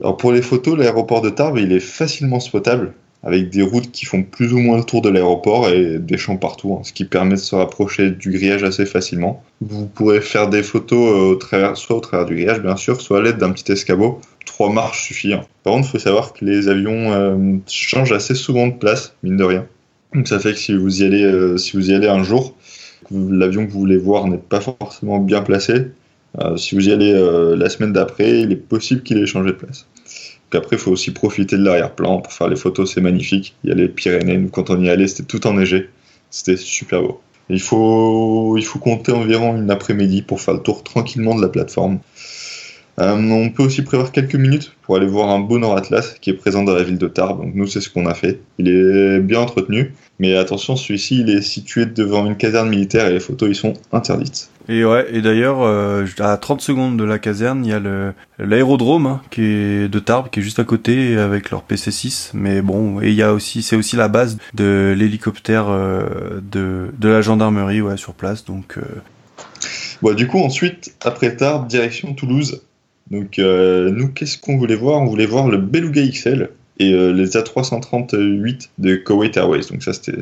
Alors 0.00 0.16
pour 0.16 0.30
les 0.30 0.42
photos, 0.42 0.78
l'aéroport 0.78 1.20
de 1.20 1.30
Tarbes, 1.30 1.58
il 1.58 1.72
est 1.72 1.80
facilement 1.80 2.38
spotable, 2.38 2.92
avec 3.26 3.50
des 3.50 3.62
routes 3.62 3.90
qui 3.90 4.06
font 4.06 4.22
plus 4.22 4.52
ou 4.52 4.58
moins 4.58 4.76
le 4.78 4.84
tour 4.84 5.02
de 5.02 5.08
l'aéroport 5.08 5.68
et 5.68 5.98
des 5.98 6.16
champs 6.16 6.36
partout, 6.36 6.74
hein, 6.74 6.84
ce 6.84 6.92
qui 6.92 7.04
permet 7.04 7.34
de 7.34 7.40
se 7.40 7.56
rapprocher 7.56 8.10
du 8.10 8.30
grillage 8.30 8.62
assez 8.62 8.86
facilement. 8.86 9.42
Vous 9.60 9.86
pourrez 9.86 10.20
faire 10.20 10.48
des 10.48 10.62
photos 10.62 11.12
euh, 11.12 11.32
au 11.32 11.34
travers, 11.34 11.76
soit 11.76 11.96
au 11.96 12.00
travers 12.00 12.24
du 12.24 12.36
grillage, 12.36 12.62
bien 12.62 12.76
sûr, 12.76 13.00
soit 13.00 13.18
à 13.18 13.22
l'aide 13.22 13.38
d'un 13.38 13.50
petit 13.50 13.72
escabeau, 13.72 14.20
trois 14.44 14.72
marches 14.72 15.08
suffisent. 15.08 15.34
Hein. 15.34 15.42
Par 15.64 15.74
contre, 15.74 15.88
il 15.88 15.90
faut 15.90 15.98
savoir 15.98 16.34
que 16.34 16.44
les 16.44 16.68
avions 16.68 17.12
euh, 17.12 17.56
changent 17.66 18.12
assez 18.12 18.36
souvent 18.36 18.68
de 18.68 18.74
place, 18.74 19.12
mine 19.24 19.36
de 19.36 19.44
rien. 19.44 19.66
Donc 20.14 20.28
ça 20.28 20.38
fait 20.38 20.52
que 20.52 20.58
si 20.58 20.76
vous 20.76 21.02
y 21.02 21.04
allez, 21.04 21.24
euh, 21.24 21.56
si 21.56 21.76
vous 21.76 21.90
y 21.90 21.94
allez 21.94 22.08
un 22.08 22.22
jour, 22.22 22.54
l'avion 23.10 23.66
que 23.66 23.72
vous 23.72 23.80
voulez 23.80 23.98
voir 23.98 24.28
n'est 24.28 24.38
pas 24.38 24.60
forcément 24.60 25.18
bien 25.18 25.42
placé. 25.42 25.86
Si 26.56 26.74
vous 26.74 26.90
y 26.90 26.92
allez 26.92 27.14
la 27.56 27.70
semaine 27.70 27.94
d'après, 27.94 28.40
il 28.40 28.52
est 28.52 28.56
possible 28.56 29.02
qu'il 29.02 29.16
ait 29.16 29.24
changé 29.24 29.52
de 29.52 29.56
place. 29.56 29.86
Donc 30.50 30.62
après, 30.62 30.76
il 30.76 30.78
faut 30.78 30.92
aussi 30.92 31.10
profiter 31.10 31.56
de 31.56 31.64
l'arrière-plan 31.64 32.20
pour 32.20 32.32
faire 32.32 32.48
les 32.48 32.56
photos, 32.56 32.92
c'est 32.94 33.00
magnifique. 33.00 33.54
Il 33.64 33.70
y 33.70 33.72
a 33.72 33.76
les 33.76 33.88
Pyrénées, 33.88 34.38
nous 34.38 34.48
quand 34.48 34.70
on 34.70 34.80
y 34.80 34.88
allait, 34.88 35.08
c'était 35.08 35.24
tout 35.24 35.46
enneigé. 35.46 35.88
C'était 36.30 36.56
super 36.56 37.02
beau. 37.02 37.20
Il 37.48 37.60
faut, 37.60 38.56
il 38.56 38.64
faut 38.64 38.78
compter 38.78 39.12
environ 39.12 39.56
une 39.56 39.70
après-midi 39.70 40.22
pour 40.22 40.40
faire 40.40 40.54
le 40.54 40.60
tour 40.60 40.82
tranquillement 40.82 41.34
de 41.34 41.42
la 41.42 41.48
plateforme. 41.48 42.00
Euh, 42.98 43.14
on 43.14 43.50
peut 43.50 43.62
aussi 43.62 43.82
prévoir 43.82 44.10
quelques 44.10 44.36
minutes 44.36 44.72
pour 44.82 44.96
aller 44.96 45.06
voir 45.06 45.28
un 45.28 45.40
beau 45.40 45.58
Nord 45.58 45.76
Atlas 45.76 46.16
qui 46.20 46.30
est 46.30 46.34
présent 46.34 46.64
dans 46.64 46.74
la 46.74 46.82
ville 46.82 46.98
de 46.98 47.08
Tarbes. 47.08 47.42
Donc 47.42 47.54
nous, 47.54 47.66
c'est 47.66 47.80
ce 47.80 47.90
qu'on 47.90 48.06
a 48.06 48.14
fait. 48.14 48.40
Il 48.58 48.68
est 48.68 49.20
bien 49.20 49.40
entretenu, 49.40 49.94
mais 50.18 50.36
attention, 50.36 50.76
celui-ci, 50.76 51.20
il 51.20 51.30
est 51.30 51.42
situé 51.42 51.86
devant 51.86 52.26
une 52.26 52.36
caserne 52.36 52.68
militaire 52.68 53.06
et 53.06 53.12
les 53.12 53.20
photos, 53.20 53.48
ils 53.48 53.54
sont 53.54 53.74
interdites. 53.92 54.50
Et 54.68 54.84
ouais, 54.84 55.06
et 55.12 55.20
d'ailleurs, 55.20 55.62
euh, 55.62 56.06
à 56.18 56.36
30 56.36 56.60
secondes 56.60 56.96
de 56.96 57.04
la 57.04 57.18
caserne, 57.18 57.64
il 57.64 57.70
y 57.70 57.72
a 57.72 57.80
l'aérodrome 58.38 59.06
hein, 59.06 59.22
qui 59.30 59.42
est 59.42 59.88
de 59.88 59.98
Tarbes, 60.00 60.28
qui 60.30 60.40
est 60.40 60.42
juste 60.42 60.58
à 60.58 60.64
côté 60.64 61.16
avec 61.16 61.50
leur 61.50 61.62
PC6. 61.62 62.30
Mais 62.34 62.62
bon, 62.62 63.00
et 63.00 63.10
il 63.10 63.14
y 63.14 63.22
a 63.22 63.32
aussi, 63.32 63.62
c'est 63.62 63.76
aussi 63.76 63.94
la 63.94 64.08
base 64.08 64.38
de 64.54 64.94
l'hélicoptère 64.96 65.68
euh, 65.68 66.40
de 66.50 66.90
de 66.98 67.08
la 67.08 67.20
gendarmerie, 67.20 67.80
ouais, 67.80 67.96
sur 67.96 68.14
place. 68.14 68.44
Donc 68.44 68.78
Bon, 70.02 70.14
du 70.14 70.26
coup, 70.26 70.38
ensuite, 70.38 70.94
après 71.02 71.36
Tarbes, 71.36 71.66
direction 71.68 72.12
Toulouse, 72.14 72.62
donc 73.10 73.38
euh, 73.38 73.90
nous, 73.90 74.08
qu'est-ce 74.08 74.38
qu'on 74.38 74.58
voulait 74.58 74.76
voir? 74.76 75.00
On 75.00 75.06
voulait 75.06 75.26
voir 75.26 75.48
le 75.48 75.58
Beluga 75.58 76.02
XL 76.06 76.50
et 76.78 76.92
euh, 76.92 77.12
les 77.12 77.30
A338 77.30 78.68
de 78.78 78.96
Kuwait 78.96 79.32
Airways. 79.36 79.66
Donc 79.70 79.82
ça, 79.82 79.92
c'était 79.92 80.18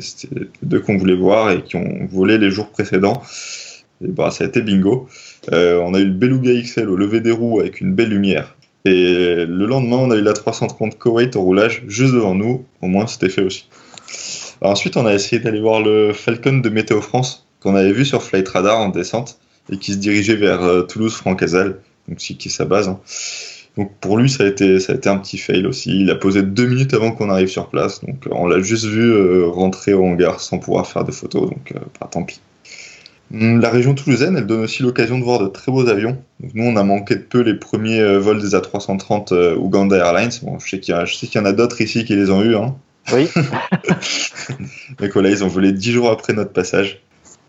deux 0.63 0.79
qu'on 0.79 0.97
voulait 0.97 1.15
voir 1.15 1.51
et 1.51 1.63
qui 1.63 1.75
ont 1.75 2.07
volé 2.09 2.37
les 2.37 2.49
jours 2.49 2.69
précédents. 2.69 3.21
Et 4.03 4.07
bah, 4.07 4.31
ça 4.31 4.43
a 4.43 4.47
été 4.47 4.61
bingo. 4.61 5.07
Euh, 5.51 5.79
on 5.79 5.93
a 5.93 5.99
eu 5.99 6.05
le 6.05 6.13
Beluga 6.13 6.51
XL 6.61 6.89
au 6.89 6.95
lever 6.95 7.21
des 7.21 7.31
roues 7.31 7.59
avec 7.59 7.81
une 7.81 7.93
belle 7.93 8.09
lumière. 8.09 8.55
Et 8.85 9.45
le 9.45 9.65
lendemain, 9.65 9.97
on 9.97 10.11
a 10.11 10.15
eu 10.15 10.21
la 10.21 10.33
330 10.33 10.99
Kuwait 10.99 11.35
au 11.35 11.41
roulage 11.41 11.83
juste 11.87 12.13
devant 12.13 12.35
nous. 12.35 12.65
Au 12.81 12.87
moins, 12.87 13.07
c'était 13.07 13.29
fait 13.29 13.41
aussi. 13.41 13.67
ensuite, 14.61 14.95
on 14.95 15.05
a 15.05 15.13
essayé 15.13 15.41
d'aller 15.41 15.59
voir 15.59 15.81
le 15.81 16.13
Falcon 16.13 16.57
de 16.59 16.69
Météo 16.69 17.01
France 17.01 17.47
qu'on 17.61 17.75
avait 17.75 17.93
vu 17.93 18.05
sur 18.05 18.21
Flight 18.21 18.47
Radar 18.47 18.79
en 18.79 18.89
descente 18.89 19.39
et 19.71 19.77
qui 19.77 19.93
se 19.93 19.97
dirigeait 19.97 20.35
vers 20.35 20.85
Toulouse-Francazal 20.87 21.79
donc 22.07 22.17
qui 22.17 22.49
sa 22.49 22.65
base. 22.65 22.87
Hein. 22.87 22.99
Donc 23.77 23.91
pour 23.99 24.17
lui, 24.17 24.29
ça 24.29 24.43
a, 24.43 24.47
été, 24.47 24.79
ça 24.79 24.93
a 24.93 24.95
été 24.95 25.09
un 25.09 25.17
petit 25.17 25.37
fail 25.37 25.65
aussi. 25.65 26.01
Il 26.01 26.09
a 26.09 26.15
posé 26.15 26.43
deux 26.43 26.65
minutes 26.65 26.93
avant 26.93 27.11
qu'on 27.11 27.29
arrive 27.29 27.49
sur 27.49 27.67
place. 27.67 28.03
Donc 28.03 28.25
euh, 28.27 28.29
on 28.31 28.47
l'a 28.47 28.61
juste 28.61 28.85
vu 28.85 29.11
euh, 29.11 29.47
rentrer 29.47 29.93
au 29.93 30.05
hangar 30.05 30.39
sans 30.39 30.59
pouvoir 30.59 30.87
faire 30.87 31.03
de 31.03 31.11
photos. 31.11 31.49
Donc 31.49 31.73
euh, 31.75 31.79
bah, 31.99 32.07
tant 32.09 32.23
pis. 32.23 32.39
Hum, 33.33 33.59
la 33.59 33.69
région 33.69 33.93
toulousaine, 33.93 34.37
elle 34.37 34.45
donne 34.45 34.61
aussi 34.61 34.83
l'occasion 34.83 35.17
de 35.17 35.23
voir 35.23 35.39
de 35.39 35.47
très 35.47 35.71
beaux 35.71 35.87
avions. 35.89 36.17
Donc 36.39 36.51
nous, 36.53 36.63
on 36.63 36.75
a 36.77 36.83
manqué 36.83 37.15
de 37.15 37.21
peu 37.21 37.41
les 37.41 37.55
premiers 37.55 38.17
vols 38.17 38.41
des 38.41 38.55
A330 38.55 39.57
Uganda 39.57 39.97
Airlines. 39.97 40.31
Bon, 40.43 40.57
je 40.59 40.69
sais 40.69 40.79
qu'il 40.79 40.93
y, 40.93 41.39
en 41.39 41.45
a 41.45 41.51
d'autres 41.51 41.81
ici 41.81 42.05
qui 42.05 42.15
les 42.15 42.29
ont 42.29 42.43
eus. 42.43 42.55
Hein. 42.55 42.75
Oui. 43.11 43.27
Mais 44.99 45.09
voilà, 45.09 45.29
ils 45.29 45.43
ont 45.43 45.47
volé 45.47 45.73
dix 45.73 45.91
jours 45.91 46.09
après 46.09 46.33
notre 46.33 46.51
passage. 46.51 47.01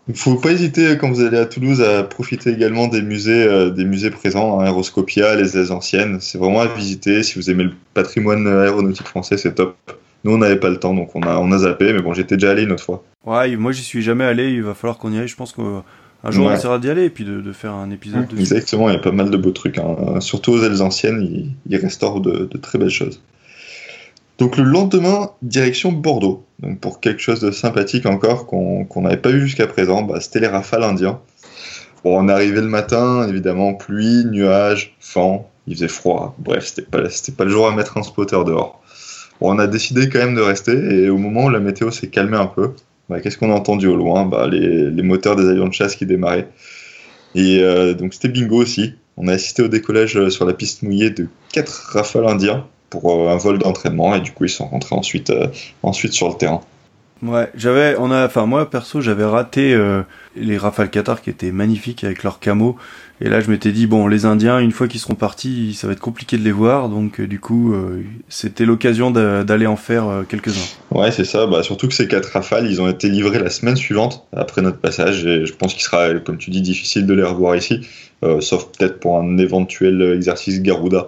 Il 0.07 0.13
ne 0.13 0.17
faut 0.17 0.35
pas 0.35 0.51
hésiter 0.51 0.97
quand 0.97 1.11
vous 1.11 1.21
allez 1.21 1.37
à 1.37 1.45
Toulouse 1.45 1.81
à 1.81 2.03
profiter 2.03 2.51
également 2.51 2.87
des 2.87 3.01
musées, 3.01 3.43
euh, 3.43 3.69
des 3.69 3.83
musées 3.83 4.09
présents, 4.09 4.59
hein, 4.59 4.65
Aeroscopia, 4.65 5.35
les 5.35 5.57
ailes 5.57 5.73
anciennes. 5.73 6.19
C'est 6.21 6.37
vraiment 6.37 6.61
à 6.61 6.67
visiter. 6.67 7.23
Si 7.23 7.35
vous 7.35 7.49
aimez 7.49 7.65
le 7.65 7.73
patrimoine 7.93 8.47
aéronautique 8.47 9.07
français, 9.07 9.37
c'est 9.37 9.55
top. 9.55 9.75
Nous, 10.23 10.31
on 10.31 10.37
n'avait 10.37 10.59
pas 10.59 10.69
le 10.69 10.77
temps, 10.77 10.93
donc 10.93 11.13
on 11.15 11.21
a, 11.23 11.37
on 11.37 11.51
a 11.51 11.57
zappé, 11.59 11.91
mais 11.91 12.01
bon, 12.01 12.13
j'étais 12.13 12.37
déjà 12.37 12.51
allé 12.51 12.63
une 12.63 12.71
autre 12.71 12.83
fois. 12.83 13.03
Ouais, 13.25 13.53
moi, 13.57 13.73
j'y 13.73 13.83
suis 13.83 14.01
jamais 14.01 14.23
allé. 14.23 14.49
Il 14.49 14.63
va 14.63 14.73
falloir 14.73 14.97
qu'on 14.97 15.11
y 15.11 15.19
aille. 15.19 15.27
Je 15.27 15.35
pense 15.35 15.51
qu'un 15.51 16.31
jour, 16.31 16.45
on 16.45 16.53
essaiera 16.53 16.79
d'y 16.79 16.89
aller 16.89 17.03
et 17.03 17.09
puis 17.09 17.25
de, 17.25 17.51
faire 17.51 17.73
un 17.73 17.91
épisode 17.91 18.27
dessus. 18.27 18.39
Exactement, 18.39 18.89
il 18.89 18.93
y 18.93 18.97
a 18.97 19.01
pas 19.01 19.11
mal 19.11 19.29
de 19.29 19.37
beaux 19.37 19.51
trucs. 19.51 19.77
Hein. 19.77 20.21
Surtout 20.21 20.53
aux 20.53 20.63
ailes 20.63 20.81
anciennes, 20.81 21.21
ils, 21.21 21.51
ils 21.69 21.77
restaurent 21.77 22.21
de, 22.21 22.47
de 22.49 22.57
très 22.57 22.79
belles 22.79 22.89
choses. 22.89 23.21
Donc 24.37 24.57
le 24.57 24.63
lendemain, 24.63 25.31
direction 25.41 25.91
Bordeaux. 25.91 26.45
Donc 26.59 26.79
pour 26.79 26.99
quelque 26.99 27.21
chose 27.21 27.39
de 27.39 27.51
sympathique 27.51 28.05
encore 28.05 28.45
qu'on 28.45 29.01
n'avait 29.01 29.17
pas 29.17 29.29
vu 29.29 29.41
jusqu'à 29.41 29.67
présent, 29.67 30.03
bah, 30.03 30.19
c'était 30.19 30.39
les 30.39 30.47
rafales 30.47 30.83
indiens. 30.83 31.19
Bon, 32.03 32.23
on 32.23 32.27
arrivé 32.29 32.61
le 32.61 32.67
matin, 32.67 33.27
évidemment, 33.27 33.73
pluie, 33.73 34.25
nuages, 34.25 34.95
vent, 35.13 35.49
il 35.65 35.75
faisait 35.75 35.87
froid. 35.87 36.35
Bref, 36.37 36.65
c'était 36.65 36.83
pas, 36.83 36.99
pas 37.37 37.43
le 37.43 37.49
jour 37.49 37.67
à 37.67 37.75
mettre 37.75 37.97
un 37.97 38.03
spotter 38.03 38.39
dehors. 38.45 38.81
On 39.41 39.57
a 39.59 39.67
décidé 39.67 40.09
quand 40.09 40.19
même 40.19 40.35
de 40.35 40.41
rester 40.41 40.73
et 40.73 41.09
au 41.09 41.17
moment 41.17 41.45
où 41.45 41.49
la 41.49 41.59
météo 41.59 41.91
s'est 41.91 42.07
calmée 42.07 42.37
un 42.37 42.47
peu, 42.47 42.71
bah, 43.09 43.19
qu'est-ce 43.21 43.37
qu'on 43.37 43.51
a 43.51 43.55
entendu 43.55 43.87
au 43.87 43.95
loin? 43.95 44.25
Bah, 44.25 44.47
les, 44.47 45.01
moteurs 45.01 45.35
des 45.35 45.47
avions 45.49 45.67
de 45.67 45.73
chasse 45.73 45.95
qui 45.95 46.05
démarraient. 46.05 46.47
Et 47.33 47.59
euh, 47.61 47.93
donc 47.93 48.13
c'était 48.13 48.29
bingo 48.29 48.57
aussi. 48.57 48.93
On 49.15 49.27
a 49.27 49.33
assisté 49.33 49.63
au 49.63 49.67
décollage 49.67 50.29
sur 50.29 50.45
la 50.45 50.53
piste 50.53 50.83
mouillée 50.83 51.09
de 51.09 51.27
quatre 51.51 51.91
rafales 51.93 52.27
indiens 52.27 52.67
pour 52.89 53.11
euh, 53.11 53.29
un 53.29 53.37
vol 53.37 53.59
d'entraînement 53.59 54.15
et 54.15 54.21
du 54.21 54.31
coup 54.31 54.45
ils 54.45 54.49
sont 54.49 54.67
rentrés 54.67 54.95
ensuite, 54.95 55.29
euh, 55.29 55.47
ensuite 55.83 56.13
sur 56.13 56.29
le 56.29 56.35
terrain. 56.35 56.61
Ouais, 57.23 57.49
j'avais, 57.55 57.95
on 57.97 58.11
a, 58.11 58.25
enfin 58.25 58.45
moi 58.45 58.69
perso, 58.69 59.01
j'avais 59.01 59.25
raté 59.25 59.73
euh, 59.73 60.03
les 60.35 60.57
Rafale 60.57 60.89
Qatar 60.89 61.21
qui 61.21 61.29
étaient 61.29 61.51
magnifiques 61.51 62.03
avec 62.03 62.23
leurs 62.23 62.39
camo. 62.39 62.77
Et 63.21 63.29
là, 63.29 63.41
je 63.41 63.49
m'étais 63.49 63.71
dit 63.71 63.87
bon, 63.87 64.07
les 64.07 64.25
Indiens, 64.25 64.59
une 64.59 64.71
fois 64.71 64.87
qu'ils 64.87 64.99
seront 64.99 65.15
partis, 65.15 65.73
ça 65.73 65.87
va 65.87 65.93
être 65.93 65.99
compliqué 65.99 66.37
de 66.37 66.43
les 66.43 66.51
voir. 66.51 66.89
Donc, 66.89 67.19
euh, 67.19 67.25
du 67.27 67.39
coup, 67.39 67.73
euh, 67.73 68.03
c'était 68.29 68.65
l'occasion 68.65 69.09
d'aller 69.09 69.65
en 69.65 69.75
faire 69.75 70.23
quelques-uns. 70.29 70.67
Ouais, 70.91 71.09
c'est 71.11 71.25
ça. 71.25 71.47
Bah, 71.47 71.63
surtout 71.63 71.87
que 71.87 71.95
ces 71.95 72.07
quatre 72.07 72.27
Rafales, 72.27 72.67
ils 72.67 72.79
ont 72.79 72.87
été 72.87 73.09
livrés 73.09 73.39
la 73.39 73.49
semaine 73.49 73.75
suivante 73.75 74.27
après 74.35 74.61
notre 74.61 74.77
passage. 74.77 75.25
Et 75.25 75.47
je 75.47 75.53
pense 75.53 75.73
qu'il 75.73 75.81
sera, 75.81 76.13
comme 76.19 76.37
tu 76.37 76.51
dis, 76.51 76.61
difficile 76.61 77.07
de 77.07 77.13
les 77.15 77.23
revoir 77.23 77.55
ici, 77.55 77.87
sauf 78.41 78.67
peut-être 78.77 78.99
pour 78.99 79.17
un 79.17 79.39
éventuel 79.39 80.13
exercice 80.15 80.61
Garuda. 80.61 81.07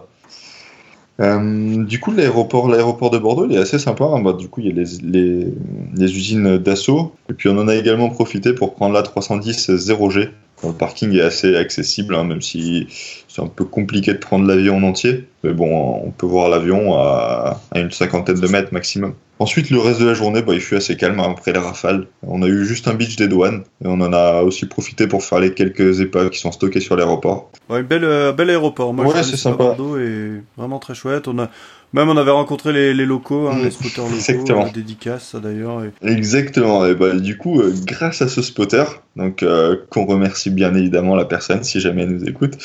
Euh, 1.20 1.84
du 1.84 2.00
coup, 2.00 2.12
l'aéroport, 2.12 2.70
l'aéroport 2.70 3.10
de 3.10 3.18
Bordeaux, 3.18 3.50
est 3.50 3.58
assez 3.58 3.80
sympa. 3.80 4.06
Hein. 4.06 4.22
Bah, 4.22 4.34
du 4.34 4.48
coup, 4.48 4.62
il 4.62 4.68
y 4.68 4.72
a 4.72 4.84
les, 5.04 6.16
usines 6.16 6.58
d'assaut. 6.58 7.14
Et 7.30 7.34
puis, 7.34 7.50
on 7.50 7.58
en 7.58 7.68
a 7.68 7.76
également 7.76 8.10
profité 8.10 8.54
pour 8.54 8.74
prendre 8.76 8.94
la 8.94 9.04
310 9.04 9.70
0G. 9.72 10.30
Le 10.64 10.74
parking 10.74 11.16
est 11.16 11.22
assez 11.22 11.56
accessible, 11.56 12.16
hein, 12.16 12.26
même 12.26 12.42
si 12.42 12.88
c'est 13.28 13.42
un 13.42 13.48
peu 13.48 13.64
compliqué 13.64 14.14
de 14.14 14.18
prendre 14.18 14.46
l'avion 14.46 14.78
en 14.78 14.84
entier. 14.84 15.26
Mais 15.44 15.54
bon, 15.54 16.02
on 16.04 16.12
peut 16.12 16.26
voir 16.26 16.50
l'avion 16.50 16.96
à, 16.96 17.62
une 17.76 17.92
cinquantaine 17.92 18.40
de 18.40 18.48
mètres 18.48 18.74
maximum. 18.74 19.14
Ensuite, 19.40 19.70
le 19.70 19.80
reste 19.80 20.02
de 20.02 20.06
la 20.06 20.14
journée, 20.14 20.42
bah, 20.42 20.54
il 20.54 20.60
fut 20.60 20.76
assez 20.76 20.98
calme 20.98 21.20
après 21.22 21.54
les 21.54 21.60
rafales. 21.60 22.08
On 22.24 22.42
a 22.42 22.48
eu 22.48 22.66
juste 22.66 22.90
un 22.90 22.94
beach 22.94 23.16
des 23.16 23.30
douanes 23.30 23.64
et 23.84 23.88
on 23.88 24.02
en 24.02 24.12
a 24.12 24.42
aussi 24.42 24.66
profité 24.66 25.08
pour 25.08 25.24
faire 25.24 25.40
les 25.40 25.54
quelques 25.54 26.02
épaves 26.02 26.30
qui 26.30 26.40
sont 26.40 26.52
stockées 26.52 26.82
sur 26.82 26.98
l'aéroport. 26.98 27.50
Ouais, 27.70 27.82
bel, 27.82 28.04
euh, 28.04 28.34
bel 28.34 28.50
aéroport. 28.50 28.94
Moi, 28.94 29.06
ouais, 29.08 29.24
c'est 29.24 29.38
sympa. 29.38 29.64
Bordeaux 29.64 29.98
est 29.98 30.44
vraiment 30.58 30.80
très 30.80 30.94
chouette. 30.94 31.30
On 31.30 31.40
a, 31.40 31.50
même 31.94 32.10
on 32.10 32.18
avait 32.18 32.32
rencontré 32.32 32.72
les, 32.72 32.94
les 32.94 33.06
locaux, 33.06 33.48
hein, 33.48 33.58
les 33.64 33.72
spotters 33.72 34.04
locaux, 34.04 34.16
Exactement. 34.16 34.66
Euh, 34.66 34.72
dédicace 34.72 35.36
d'ailleurs. 35.36 35.84
Et... 35.84 35.92
Exactement. 36.08 36.86
Et 36.86 36.94
bah, 36.94 37.14
du 37.14 37.38
coup, 37.38 37.60
euh, 37.60 37.74
grâce 37.86 38.22
à 38.22 38.28
ce 38.28 38.42
spotter, 38.44 38.84
donc 39.16 39.42
euh, 39.42 39.76
qu'on 39.90 40.06
remercie 40.06 40.52
bien 40.52 40.74
évidemment 40.76 41.16
la 41.16 41.26
personne 41.26 41.64
si 41.64 41.80
jamais 41.80 42.04
elle 42.04 42.12
nous 42.12 42.26
écoute, 42.26 42.58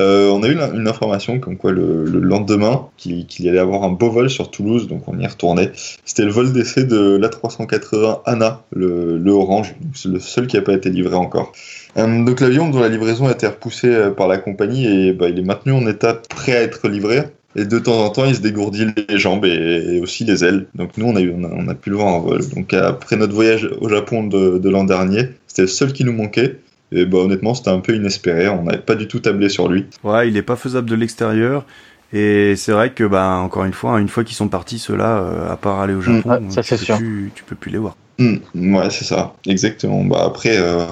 euh, 0.00 0.30
on 0.30 0.42
a 0.42 0.48
eu 0.48 0.56
une, 0.56 0.88
information 0.88 1.38
comme 1.38 1.56
quoi 1.56 1.70
le, 1.70 2.04
le 2.04 2.18
lendemain 2.18 2.88
qu'il 2.96 3.24
y 3.38 3.48
allait 3.48 3.58
avoir 3.60 3.84
un 3.84 3.90
beau 3.90 4.10
vol 4.10 4.28
sur 4.28 4.50
Toulouse, 4.50 4.88
donc 4.88 5.06
on 5.06 5.18
y 5.18 5.26
retourné. 5.26 5.70
C'était 6.04 6.24
le 6.24 6.32
vol 6.32 6.52
d'essai 6.52 6.84
de 6.84 7.16
l'A380 7.16 8.22
Anna, 8.26 8.62
le, 8.72 9.16
le 9.16 9.30
orange, 9.30 9.74
c'est 9.94 10.08
le 10.08 10.18
seul 10.18 10.48
qui 10.48 10.56
n'a 10.56 10.62
pas 10.62 10.74
été 10.74 10.90
livré 10.90 11.14
encore. 11.14 11.52
donc 11.96 12.40
l'avion 12.40 12.68
dont 12.68 12.80
la 12.80 12.88
livraison 12.88 13.28
a 13.28 13.32
été 13.32 13.46
repoussée 13.46 14.10
par 14.16 14.26
la 14.26 14.38
compagnie 14.38 14.86
et 14.86 15.12
bah, 15.12 15.28
il 15.28 15.38
est 15.38 15.44
maintenu 15.44 15.72
en 15.72 15.86
état 15.86 16.14
prêt 16.14 16.56
à 16.56 16.62
être 16.62 16.88
livré. 16.88 17.22
Et 17.54 17.64
de 17.64 17.78
temps 17.78 18.04
en 18.04 18.10
temps, 18.10 18.24
il 18.24 18.34
se 18.34 18.40
dégourdit 18.40 18.86
les 19.08 19.18
jambes 19.18 19.44
et, 19.44 20.00
aussi 20.00 20.24
les 20.24 20.44
ailes. 20.44 20.66
Donc 20.74 20.96
nous, 20.96 21.06
on 21.06 21.16
a, 21.16 21.20
eu, 21.20 21.32
on 21.32 21.68
a, 21.68 21.74
pu 21.74 21.90
le 21.90 21.96
voir 21.96 22.08
en 22.08 22.20
vol. 22.20 22.40
Donc 22.54 22.72
après 22.72 23.16
notre 23.16 23.34
voyage 23.34 23.68
au 23.80 23.88
Japon 23.88 24.24
de, 24.26 24.58
de 24.58 24.70
l'an 24.70 24.84
dernier, 24.84 25.28
c'était 25.46 25.62
le 25.62 25.68
seul 25.68 25.92
qui 25.92 26.04
nous 26.04 26.12
manquait. 26.12 26.58
Et 26.94 27.06
bah 27.06 27.18
honnêtement, 27.18 27.54
c'était 27.54 27.70
un 27.70 27.80
peu 27.80 27.94
inespéré. 27.94 28.48
On 28.48 28.64
n'avait 28.64 28.78
pas 28.78 28.94
du 28.94 29.08
tout 29.08 29.20
tablé 29.20 29.48
sur 29.48 29.68
lui. 29.68 29.86
Ouais, 30.04 30.28
il 30.28 30.36
est 30.36 30.42
pas 30.42 30.56
faisable 30.56 30.88
de 30.88 30.94
l'extérieur. 30.94 31.64
Et 32.12 32.56
c'est 32.56 32.72
vrai 32.72 32.90
que, 32.90 33.04
bah, 33.04 33.36
encore 33.36 33.64
une 33.64 33.72
fois, 33.72 33.98
une 33.98 34.08
fois 34.08 34.22
qu'ils 34.22 34.36
sont 34.36 34.48
partis, 34.48 34.78
ceux-là, 34.78 35.18
euh, 35.18 35.50
à 35.50 35.56
part 35.56 35.80
aller 35.80 35.94
au 35.94 36.02
Japon, 36.02 36.40
mmh, 36.42 36.50
ça, 36.50 36.62
tu, 36.62 36.76
peux 36.76 36.94
plus, 36.96 37.32
tu 37.34 37.44
peux 37.44 37.56
plus 37.56 37.70
les 37.70 37.78
voir. 37.78 37.96
Mmh, 38.18 38.74
ouais, 38.74 38.90
c'est 38.90 39.04
ça, 39.04 39.34
exactement. 39.46 40.04
Bah 40.04 40.22
après, 40.26 40.58
euh... 40.58 40.84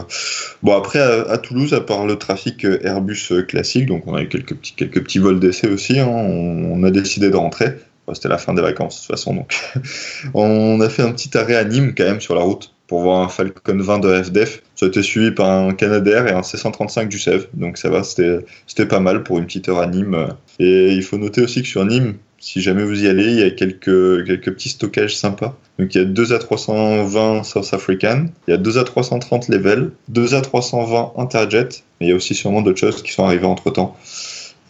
bon 0.63 0.77
après 0.77 0.99
à, 1.01 1.39
Toulouse, 1.39 1.75
à 1.75 1.81
part 1.81 2.07
le 2.07 2.17
trafic 2.17 2.65
euh, 2.65 2.79
Airbus 2.83 3.29
euh, 3.31 3.43
classique, 3.43 3.87
donc 3.87 4.07
on 4.07 4.15
a 4.15 4.23
eu 4.23 4.29
quelques 4.29 4.55
petits 4.55 4.75
quelques 4.75 5.03
petits 5.03 5.19
vols 5.19 5.39
d'essai 5.39 5.69
aussi. 5.69 5.99
Hein, 5.99 6.09
on, 6.09 6.83
a 6.83 6.91
décidé 6.91 7.31
de 7.31 7.37
rentrer. 7.37 7.77
C'était 8.13 8.29
la 8.29 8.39
fin 8.39 8.55
des 8.55 8.63
vacances 8.63 8.97
de 8.97 9.01
toute 9.03 9.17
façon, 9.17 9.35
donc 9.35 9.55
on 10.35 10.81
a 10.81 10.89
fait 10.89 11.03
un 11.03 11.13
petit 11.13 11.37
arrêt 11.39 11.55
à 11.55 11.63
Nîmes 11.63 11.95
quand 11.97 12.05
même 12.05 12.21
sur 12.21 12.35
la 12.35 12.41
route 12.41 12.75
pour 12.89 13.03
voir 13.03 13.23
un 13.23 13.29
Falcon 13.29 13.77
20 13.79 13.99
de 14.01 14.23
FDF. 14.25 14.63
Ça 14.75 14.87
a 14.87 14.89
été 14.89 15.01
suivi 15.05 15.31
par 15.31 15.49
un 15.49 15.75
Canadair 15.75 16.27
et 16.27 16.33
un 16.33 16.41
C135 16.41 17.07
du 17.07 17.21
CEV, 17.21 17.47
donc 17.55 17.79
ça 17.79 17.89
va, 17.89 18.03
c'était 18.03 18.87
pas 18.87 18.99
mal 18.99 19.23
pour 19.23 19.39
une 19.39 19.45
petite 19.45 19.69
heure 19.69 19.79
à 19.79 19.87
Nîmes. 19.87 20.27
Et 20.59 20.89
il 20.89 21.03
faut 21.05 21.19
noter 21.19 21.41
aussi 21.41 21.63
que 21.63 21.69
sur 21.69 21.85
Nîmes, 21.85 22.15
si 22.41 22.61
jamais 22.63 22.85
vous 22.85 23.05
y 23.05 23.07
allez, 23.07 23.27
il 23.27 23.39
y 23.39 23.43
a 23.43 23.51
quelques, 23.51 24.27
quelques 24.27 24.53
petits 24.53 24.71
stockages 24.71 25.17
sympas. 25.17 25.57
Donc 25.79 25.95
il 25.95 25.99
y 25.99 26.01
a 26.01 26.05
2 26.05 26.25
A320 26.25 27.45
South 27.45 27.73
African, 27.73 28.27
il 28.49 28.51
y 28.51 28.55
a 28.55 28.57
2 28.57 28.83
A330 28.83 29.53
Level, 29.53 29.93
2 30.09 30.27
A320 30.27 31.21
Interjet, 31.21 31.69
mais 32.01 32.07
il 32.07 32.09
y 32.09 32.13
a 32.13 32.17
aussi 32.17 32.35
sûrement 32.35 32.63
d'autres 32.63 32.81
choses 32.81 33.03
qui 33.03 33.13
sont 33.13 33.25
arrivées 33.25 33.47
entre 33.47 33.71
temps. 33.71 33.97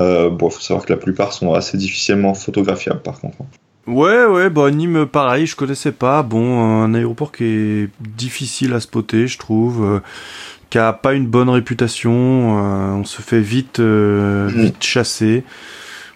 Euh, 0.00 0.30
bon, 0.30 0.48
il 0.48 0.52
faut 0.52 0.60
savoir 0.60 0.84
que 0.84 0.92
la 0.92 0.98
plupart 0.98 1.32
sont 1.32 1.54
assez 1.54 1.78
difficilement 1.78 2.34
photographiables 2.34 3.02
par 3.02 3.20
contre. 3.20 3.38
Ouais, 3.86 4.24
ouais, 4.26 4.50
bah 4.50 4.70
Nîmes, 4.70 5.06
pareil, 5.06 5.46
je 5.46 5.56
connaissais 5.56 5.92
pas. 5.92 6.22
Bon, 6.22 6.62
un 6.82 6.94
aéroport 6.94 7.32
qui 7.32 7.44
est 7.44 7.88
difficile 8.00 8.72
à 8.74 8.80
spotter, 8.80 9.26
je 9.26 9.38
trouve, 9.38 9.84
euh, 9.84 10.00
qui 10.68 10.78
a 10.78 10.92
pas 10.92 11.14
une 11.14 11.26
bonne 11.26 11.48
réputation. 11.48 12.12
Euh, 12.12 12.92
on 12.92 13.04
se 13.04 13.22
fait 13.22 13.40
vite, 13.40 13.80
euh, 13.80 14.50
mm. 14.50 14.60
vite 14.62 14.82
chasser. 14.82 15.44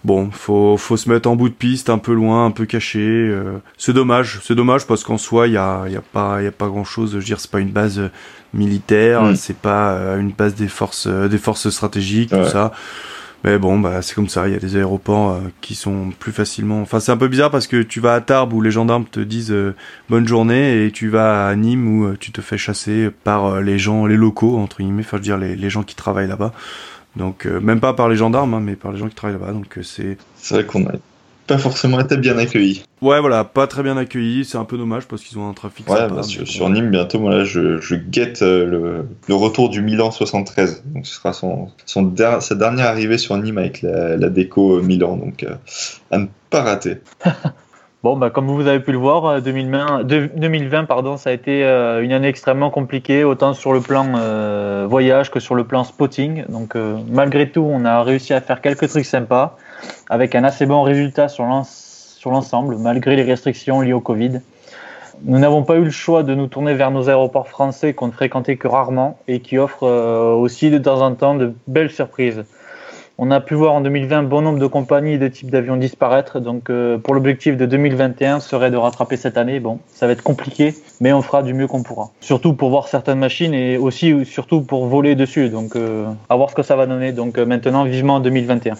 Bon, 0.04 0.30
faut, 0.30 0.76
faut 0.76 0.96
se 0.96 1.08
mettre 1.08 1.28
en 1.30 1.36
bout 1.36 1.48
de 1.48 1.54
piste, 1.54 1.88
un 1.88 1.98
peu 1.98 2.12
loin, 2.12 2.46
un 2.46 2.50
peu 2.50 2.66
caché. 2.66 3.00
Euh. 3.00 3.58
c'est 3.78 3.94
dommage, 3.94 4.40
c'est 4.42 4.54
dommage 4.54 4.86
parce 4.86 5.02
qu'en 5.02 5.18
soi, 5.18 5.46
il 5.46 5.54
y 5.54 5.56
a, 5.56 5.88
y 5.88 5.96
a 5.96 6.02
pas, 6.02 6.42
y 6.42 6.46
a 6.46 6.52
pas 6.52 6.68
grand 6.68 6.84
chose. 6.84 7.12
Je 7.12 7.16
veux 7.18 7.24
dire, 7.24 7.40
c'est 7.40 7.50
pas 7.50 7.60
une 7.60 7.72
base 7.72 8.10
militaire, 8.52 9.22
mm. 9.22 9.36
c'est 9.36 9.56
pas 9.56 9.96
une 10.18 10.30
base 10.30 10.54
des 10.54 10.68
forces, 10.68 11.06
des 11.06 11.38
forces 11.38 11.70
stratégiques, 11.70 12.30
tout 12.30 12.48
ça. 12.48 12.72
Mais 13.44 13.58
bon, 13.58 13.78
bah, 13.78 14.00
c'est 14.00 14.14
comme 14.14 14.28
ça. 14.28 14.48
Il 14.48 14.54
y 14.54 14.56
a 14.56 14.58
des 14.58 14.76
aéroports 14.76 15.32
euh, 15.32 15.40
qui 15.60 15.74
sont 15.74 16.10
plus 16.18 16.32
facilement. 16.32 16.80
Enfin, 16.80 16.98
c'est 16.98 17.12
un 17.12 17.18
peu 17.18 17.28
bizarre 17.28 17.50
parce 17.50 17.66
que 17.66 17.82
tu 17.82 18.00
vas 18.00 18.14
à 18.14 18.22
Tarbes 18.22 18.54
où 18.54 18.62
les 18.62 18.70
gendarmes 18.70 19.04
te 19.04 19.20
disent 19.20 19.52
euh, 19.52 19.74
bonne 20.08 20.26
journée 20.26 20.86
et 20.86 20.90
tu 20.90 21.10
vas 21.10 21.46
à 21.46 21.54
Nîmes 21.54 21.86
où 21.86 22.06
euh, 22.06 22.16
tu 22.18 22.32
te 22.32 22.40
fais 22.40 22.56
chasser 22.56 23.10
par 23.22 23.60
les 23.60 23.78
gens, 23.78 24.06
les 24.06 24.16
locaux 24.16 24.56
entre 24.56 24.78
guillemets. 24.78 25.02
Enfin, 25.02 25.18
je 25.18 25.18
veux 25.18 25.22
dire 25.22 25.36
les, 25.36 25.56
les 25.56 25.70
gens 25.70 25.82
qui 25.82 25.94
travaillent 25.94 26.26
là-bas. 26.26 26.52
Donc, 27.16 27.46
même 27.46 27.80
pas 27.80 27.94
par 27.94 28.08
les 28.08 28.16
gendarmes, 28.16 28.54
hein, 28.54 28.60
mais 28.60 28.76
par 28.76 28.92
les 28.92 28.98
gens 28.98 29.08
qui 29.08 29.14
travaillent 29.14 29.38
là-bas. 29.38 29.52
Donc, 29.52 29.78
c'est. 29.82 30.18
C'est 30.36 30.54
vrai 30.54 30.64
qu'on 30.64 30.86
a 30.86 30.92
pas 31.46 31.58
forcément 31.58 32.00
été 32.00 32.16
bien 32.16 32.38
accueillis. 32.38 32.84
Ouais, 33.02 33.20
voilà, 33.20 33.44
pas 33.44 33.66
très 33.66 33.82
bien 33.82 33.96
accueillis. 33.96 34.44
C'est 34.44 34.56
un 34.56 34.64
peu 34.64 34.78
dommage 34.78 35.06
parce 35.06 35.22
qu'ils 35.22 35.38
ont 35.38 35.48
un 35.48 35.52
trafic. 35.52 35.88
Ouais, 35.88 36.08
bah, 36.08 36.22
sur, 36.22 36.70
Nîmes, 36.70 36.90
bientôt, 36.90 37.20
moi, 37.20 37.36
là, 37.36 37.44
je, 37.44 37.78
je 37.80 37.96
guette 37.96 38.42
euh, 38.42 38.64
le, 38.64 39.08
le, 39.28 39.34
retour 39.34 39.68
du 39.68 39.82
Milan 39.82 40.10
73. 40.10 40.84
Donc, 40.86 41.06
ce 41.06 41.14
sera 41.14 41.32
son, 41.32 41.68
son 41.84 42.14
sa 42.40 42.54
dernière 42.54 42.86
arrivée 42.86 43.18
sur 43.18 43.36
Nîmes 43.36 43.58
avec 43.58 43.82
la, 43.82 44.16
la 44.16 44.28
déco 44.30 44.78
euh, 44.78 44.82
Milan. 44.82 45.16
Donc, 45.16 45.42
euh, 45.42 45.54
à 46.10 46.18
ne 46.18 46.26
pas 46.50 46.62
rater. 46.62 46.98
Bon, 48.04 48.18
bah, 48.18 48.28
comme 48.28 48.48
vous 48.48 48.66
avez 48.66 48.80
pu 48.80 48.92
le 48.92 48.98
voir, 48.98 49.40
2020, 49.40 50.04
2020 50.04 50.84
pardon, 50.84 51.16
ça 51.16 51.30
a 51.30 51.32
été 51.32 51.62
une 51.62 52.12
année 52.12 52.28
extrêmement 52.28 52.68
compliquée, 52.68 53.24
autant 53.24 53.54
sur 53.54 53.72
le 53.72 53.80
plan 53.80 54.04
euh, 54.16 54.86
voyage 54.86 55.30
que 55.30 55.40
sur 55.40 55.54
le 55.54 55.64
plan 55.64 55.84
spotting. 55.84 56.44
Donc, 56.50 56.76
euh, 56.76 56.98
malgré 57.08 57.48
tout, 57.48 57.62
on 57.66 57.86
a 57.86 58.02
réussi 58.02 58.34
à 58.34 58.42
faire 58.42 58.60
quelques 58.60 58.88
trucs 58.88 59.06
sympas 59.06 59.56
avec 60.10 60.34
un 60.34 60.44
assez 60.44 60.66
bon 60.66 60.82
résultat 60.82 61.28
sur 61.28 61.46
l'ensemble, 61.46 62.76
malgré 62.76 63.16
les 63.16 63.22
restrictions 63.22 63.80
liées 63.80 63.94
au 63.94 64.02
Covid. 64.02 64.42
Nous 65.22 65.38
n'avons 65.38 65.62
pas 65.62 65.76
eu 65.76 65.84
le 65.84 65.90
choix 65.90 66.22
de 66.22 66.34
nous 66.34 66.46
tourner 66.46 66.74
vers 66.74 66.90
nos 66.90 67.08
aéroports 67.08 67.48
français 67.48 67.94
qu'on 67.94 68.08
ne 68.08 68.12
fréquentait 68.12 68.56
que 68.56 68.68
rarement 68.68 69.16
et 69.28 69.40
qui 69.40 69.56
offrent 69.56 69.88
euh, 69.88 70.34
aussi 70.34 70.70
de 70.70 70.76
temps 70.76 71.00
en 71.00 71.14
temps 71.14 71.36
de 71.36 71.54
belles 71.68 71.90
surprises. 71.90 72.44
On 73.16 73.30
a 73.30 73.40
pu 73.40 73.54
voir 73.54 73.74
en 73.74 73.80
2020 73.80 74.24
bon 74.24 74.42
nombre 74.42 74.58
de 74.58 74.66
compagnies 74.66 75.12
et 75.12 75.18
de 75.18 75.28
types 75.28 75.50
d'avions 75.50 75.76
disparaître. 75.76 76.40
Donc, 76.40 76.68
euh, 76.68 76.98
pour 76.98 77.14
l'objectif 77.14 77.56
de 77.56 77.64
2021 77.64 78.40
serait 78.40 78.72
de 78.72 78.76
rattraper 78.76 79.16
cette 79.16 79.36
année. 79.36 79.60
Bon, 79.60 79.78
ça 79.86 80.06
va 80.06 80.12
être 80.12 80.22
compliqué, 80.22 80.74
mais 81.00 81.12
on 81.12 81.22
fera 81.22 81.44
du 81.44 81.54
mieux 81.54 81.68
qu'on 81.68 81.84
pourra. 81.84 82.10
Surtout 82.20 82.54
pour 82.54 82.70
voir 82.70 82.88
certaines 82.88 83.20
machines 83.20 83.54
et 83.54 83.76
aussi 83.76 84.24
surtout 84.24 84.62
pour 84.62 84.86
voler 84.86 85.14
dessus. 85.14 85.48
Donc, 85.48 85.76
euh, 85.76 86.06
à 86.28 86.34
voir 86.34 86.50
ce 86.50 86.56
que 86.56 86.62
ça 86.64 86.74
va 86.74 86.86
donner. 86.86 87.12
Donc, 87.12 87.38
maintenant, 87.38 87.84
vivement 87.84 88.16
en 88.16 88.20
2021. 88.20 88.74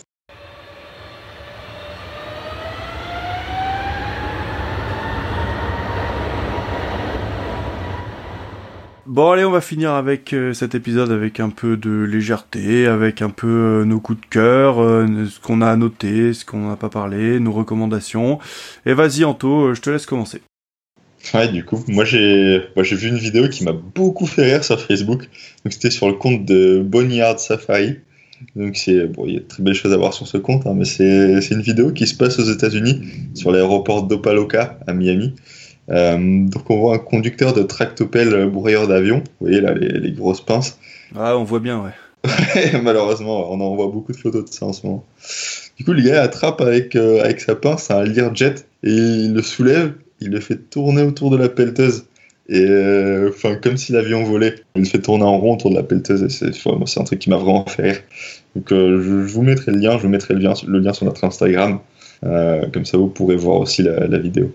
Bon 9.15 9.31
allez, 9.31 9.45
on 9.45 9.53
va 9.53 9.61
finir 9.61 9.93
avec 9.93 10.33
euh, 10.33 10.53
cet 10.55 10.75
épisode 10.75 11.13
avec 11.13 11.39
un 11.39 11.49
peu 11.49 11.77
de 11.77 12.03
légèreté, 12.03 12.89
avec 12.89 13.23
un 13.23 13.31
peu 13.31 13.47
euh, 13.47 13.85
nos 13.85 14.01
coups 14.01 14.21
de 14.21 14.27
cœur, 14.27 14.83
euh, 14.83 15.07
ce 15.31 15.39
qu'on 15.39 15.61
a 15.61 15.77
noté, 15.77 16.33
ce 16.33 16.45
qu'on 16.45 16.69
n'a 16.69 16.75
pas 16.75 16.89
parlé, 16.89 17.39
nos 17.39 17.53
recommandations. 17.53 18.41
Et 18.87 18.93
vas-y 18.93 19.25
Anto, 19.25 19.73
je 19.73 19.81
te 19.81 19.89
laisse 19.89 20.07
commencer. 20.07 20.41
Ouais, 21.33 21.47
du 21.47 21.65
coup, 21.65 21.85
moi 21.87 22.05
j'ai 22.05 22.61
j'ai 22.77 22.97
vu 22.97 23.07
une 23.07 23.19
vidéo 23.19 23.49
qui 23.49 23.63
m'a 23.63 23.71
beaucoup 23.73 24.27
fait 24.27 24.47
rire 24.47 24.65
sur 24.65 24.81
Facebook. 24.81 25.29
Donc 25.65 25.73
c'était 25.73 25.93
sur 25.93 26.09
le 26.09 26.15
compte 26.15 26.45
de 26.45 26.83
Boneyard 26.85 27.39
Safari. 27.39 27.99
Donc 28.57 28.77
c'est 28.77 29.07
bon, 29.07 29.27
il 29.29 29.35
y 29.35 29.37
a 29.37 29.41
de 29.41 29.45
très 29.45 29.63
belles 29.63 29.75
choses 29.75 29.93
à 29.93 29.97
voir 29.97 30.13
sur 30.13 30.27
ce 30.27 30.39
compte, 30.39 30.67
hein, 30.67 30.75
mais 30.75 30.85
c'est 30.87 31.51
une 31.53 31.63
vidéo 31.63 31.93
qui 31.93 32.09
se 32.09 32.17
passe 32.17 32.41
aux 32.41 32.53
États-Unis 32.53 33.01
sur 33.35 33.53
l'aéroport 33.53 34.09
d'Opaloka 34.09 34.81
à 34.89 34.93
Miami. 34.93 35.35
Euh, 35.91 36.47
donc 36.49 36.71
on 36.71 36.79
voit 36.79 36.95
un 36.95 36.99
conducteur 36.99 37.53
de 37.53 37.63
tractopelle 37.63 38.47
broyeur 38.47 38.89
d'avion. 38.89 39.19
Vous 39.19 39.47
voyez 39.47 39.61
là 39.61 39.75
les, 39.75 39.89
les, 39.89 40.13
grosses 40.13 40.41
pinces. 40.41 40.79
Ah, 41.17 41.39
on 41.39 41.45
voit 41.45 41.61
bien, 41.61 41.81
ouais. 41.81 41.93
Malheureusement, 42.83 43.53
on 43.53 43.61
en 43.61 43.77
voit 43.77 43.87
beaucoup 43.87 44.11
de 44.11 44.17
photos 44.17 44.45
de 44.47 44.53
ça 44.53 44.67
en 44.67 44.73
ce 44.73 44.85
moment. 44.85 45.05
Du 45.77 45.85
coup, 45.85 45.93
le 45.93 46.03
gars 46.03 46.23
attrape 46.23 46.61
avec, 46.61 46.97
euh, 46.97 47.23
avec 47.23 47.41
sa 47.41 47.55
pince 47.55 47.91
un 47.91 48.03
Learjet 48.03 48.55
et 48.83 48.91
il 48.91 49.33
le 49.33 49.43
soulève, 49.43 49.93
il 50.21 50.31
le 50.31 50.41
fait 50.41 50.57
tourner 50.57 51.03
autour 51.03 51.31
de 51.31 51.37
la 51.37 51.49
pelleteuse 51.49 52.07
Et 52.49 52.65
euh, 52.69 53.31
enfin, 53.31 53.57
comme 53.57 53.77
si 53.77 53.93
l'avion 53.93 54.25
volait. 54.25 54.57
Il 54.75 54.87
fait 54.87 55.01
tourner 55.01 55.25
en 55.25 55.39
rond 55.39 55.55
autour 55.55 55.71
de 55.71 55.77
la 55.77 55.83
pelleteuse 55.83 56.23
et 56.23 56.29
c'est 56.29 56.53
c'est 56.53 57.01
un 57.01 57.05
truc 57.05 57.19
qui 57.19 57.31
m'a 57.31 57.37
vraiment 57.37 57.67
fait 57.67 57.83
rire. 57.83 58.01
Donc 58.57 58.73
euh, 58.73 59.01
je, 59.01 59.27
je 59.27 59.33
vous 59.33 59.43
mettrai 59.43 59.73
le 59.73 59.79
lien, 59.79 59.97
je 59.99 60.03
vous 60.03 60.09
mettrai 60.09 60.35
le 60.35 60.41
lien, 60.41 60.55
le 60.67 60.79
lien 60.79 60.93
sur 60.93 61.07
notre 61.07 61.25
Instagram. 61.25 61.81
Euh, 62.25 62.67
comme 62.73 62.85
ça, 62.85 62.97
vous 62.97 63.09
pourrez 63.09 63.37
voir 63.37 63.59
aussi 63.59 63.83
la, 63.83 64.07
la 64.07 64.19
vidéo. 64.19 64.53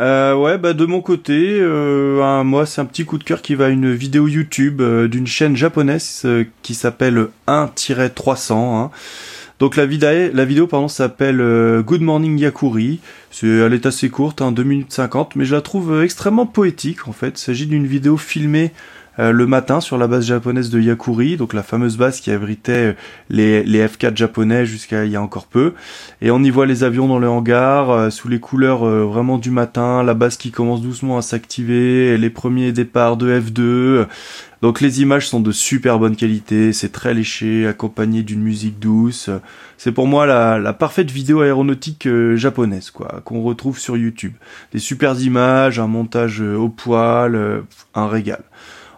Euh, 0.00 0.34
ouais, 0.34 0.56
bah 0.56 0.72
de 0.72 0.86
mon 0.86 1.02
côté, 1.02 1.58
euh, 1.60 2.42
moi 2.42 2.64
c'est 2.64 2.80
un 2.80 2.86
petit 2.86 3.04
coup 3.04 3.18
de 3.18 3.24
cœur 3.24 3.42
qui 3.42 3.54
va 3.54 3.66
à 3.66 3.68
une 3.68 3.92
vidéo 3.92 4.28
YouTube 4.28 4.80
euh, 4.80 5.08
d'une 5.08 5.26
chaîne 5.26 5.56
japonaise 5.56 6.22
euh, 6.24 6.44
qui 6.62 6.72
s'appelle 6.72 7.26
1-300. 7.46 8.52
hein. 8.54 8.90
Donc 9.58 9.76
la 9.76 9.84
vidéo, 9.84 10.66
pardon 10.66 10.88
s'appelle 10.88 11.42
euh, 11.42 11.82
Good 11.82 12.00
Morning 12.00 12.38
Yakuri. 12.38 13.00
Elle 13.42 13.74
est 13.74 13.84
assez 13.84 14.08
courte, 14.08 14.40
hein, 14.40 14.52
2 14.52 14.62
minutes 14.62 14.92
50, 14.92 15.36
mais 15.36 15.44
je 15.44 15.54
la 15.54 15.60
trouve 15.60 16.02
extrêmement 16.02 16.46
poétique 16.46 17.06
en 17.06 17.12
fait. 17.12 17.38
Il 17.38 17.44
s'agit 17.44 17.66
d'une 17.66 17.86
vidéo 17.86 18.16
filmée 18.16 18.72
euh, 19.18 19.32
le 19.32 19.46
matin 19.46 19.80
sur 19.80 19.98
la 19.98 20.06
base 20.06 20.26
japonaise 20.26 20.70
de 20.70 20.80
Yakuri, 20.80 21.36
donc 21.36 21.52
la 21.52 21.62
fameuse 21.62 21.96
base 21.96 22.20
qui 22.20 22.30
abritait 22.30 22.96
les, 23.28 23.62
les 23.64 23.86
F4 23.86 24.16
japonais 24.16 24.64
jusqu'à 24.66 25.04
il 25.04 25.10
y 25.10 25.16
a 25.16 25.22
encore 25.22 25.46
peu. 25.46 25.74
Et 26.22 26.30
on 26.30 26.42
y 26.42 26.50
voit 26.50 26.66
les 26.66 26.84
avions 26.84 27.08
dans 27.08 27.18
le 27.18 27.28
hangar, 27.28 27.90
euh, 27.90 28.10
sous 28.10 28.28
les 28.28 28.40
couleurs 28.40 28.86
euh, 28.86 29.04
vraiment 29.04 29.38
du 29.38 29.50
matin, 29.50 30.02
la 30.02 30.14
base 30.14 30.36
qui 30.36 30.50
commence 30.50 30.80
doucement 30.80 31.18
à 31.18 31.22
s'activer, 31.22 32.16
les 32.16 32.30
premiers 32.30 32.72
départs 32.72 33.16
de 33.16 33.40
F2. 33.40 34.06
Donc 34.62 34.80
les 34.80 35.00
images 35.00 35.26
sont 35.26 35.40
de 35.40 35.52
super 35.52 35.98
bonne 35.98 36.16
qualité, 36.16 36.72
c'est 36.72 36.92
très 36.92 37.14
léché, 37.14 37.66
accompagné 37.66 38.22
d'une 38.22 38.42
musique 38.42 38.78
douce. 38.78 39.30
C'est 39.78 39.92
pour 39.92 40.06
moi 40.06 40.26
la, 40.26 40.58
la 40.58 40.74
parfaite 40.74 41.10
vidéo 41.10 41.40
aéronautique 41.40 42.06
japonaise, 42.34 42.90
quoi, 42.90 43.22
qu'on 43.24 43.42
retrouve 43.42 43.78
sur 43.78 43.96
YouTube. 43.96 44.34
Des 44.72 44.78
super 44.78 45.18
images, 45.18 45.78
un 45.78 45.86
montage 45.86 46.42
au 46.42 46.68
poil, 46.68 47.62
un 47.94 48.06
régal. 48.06 48.42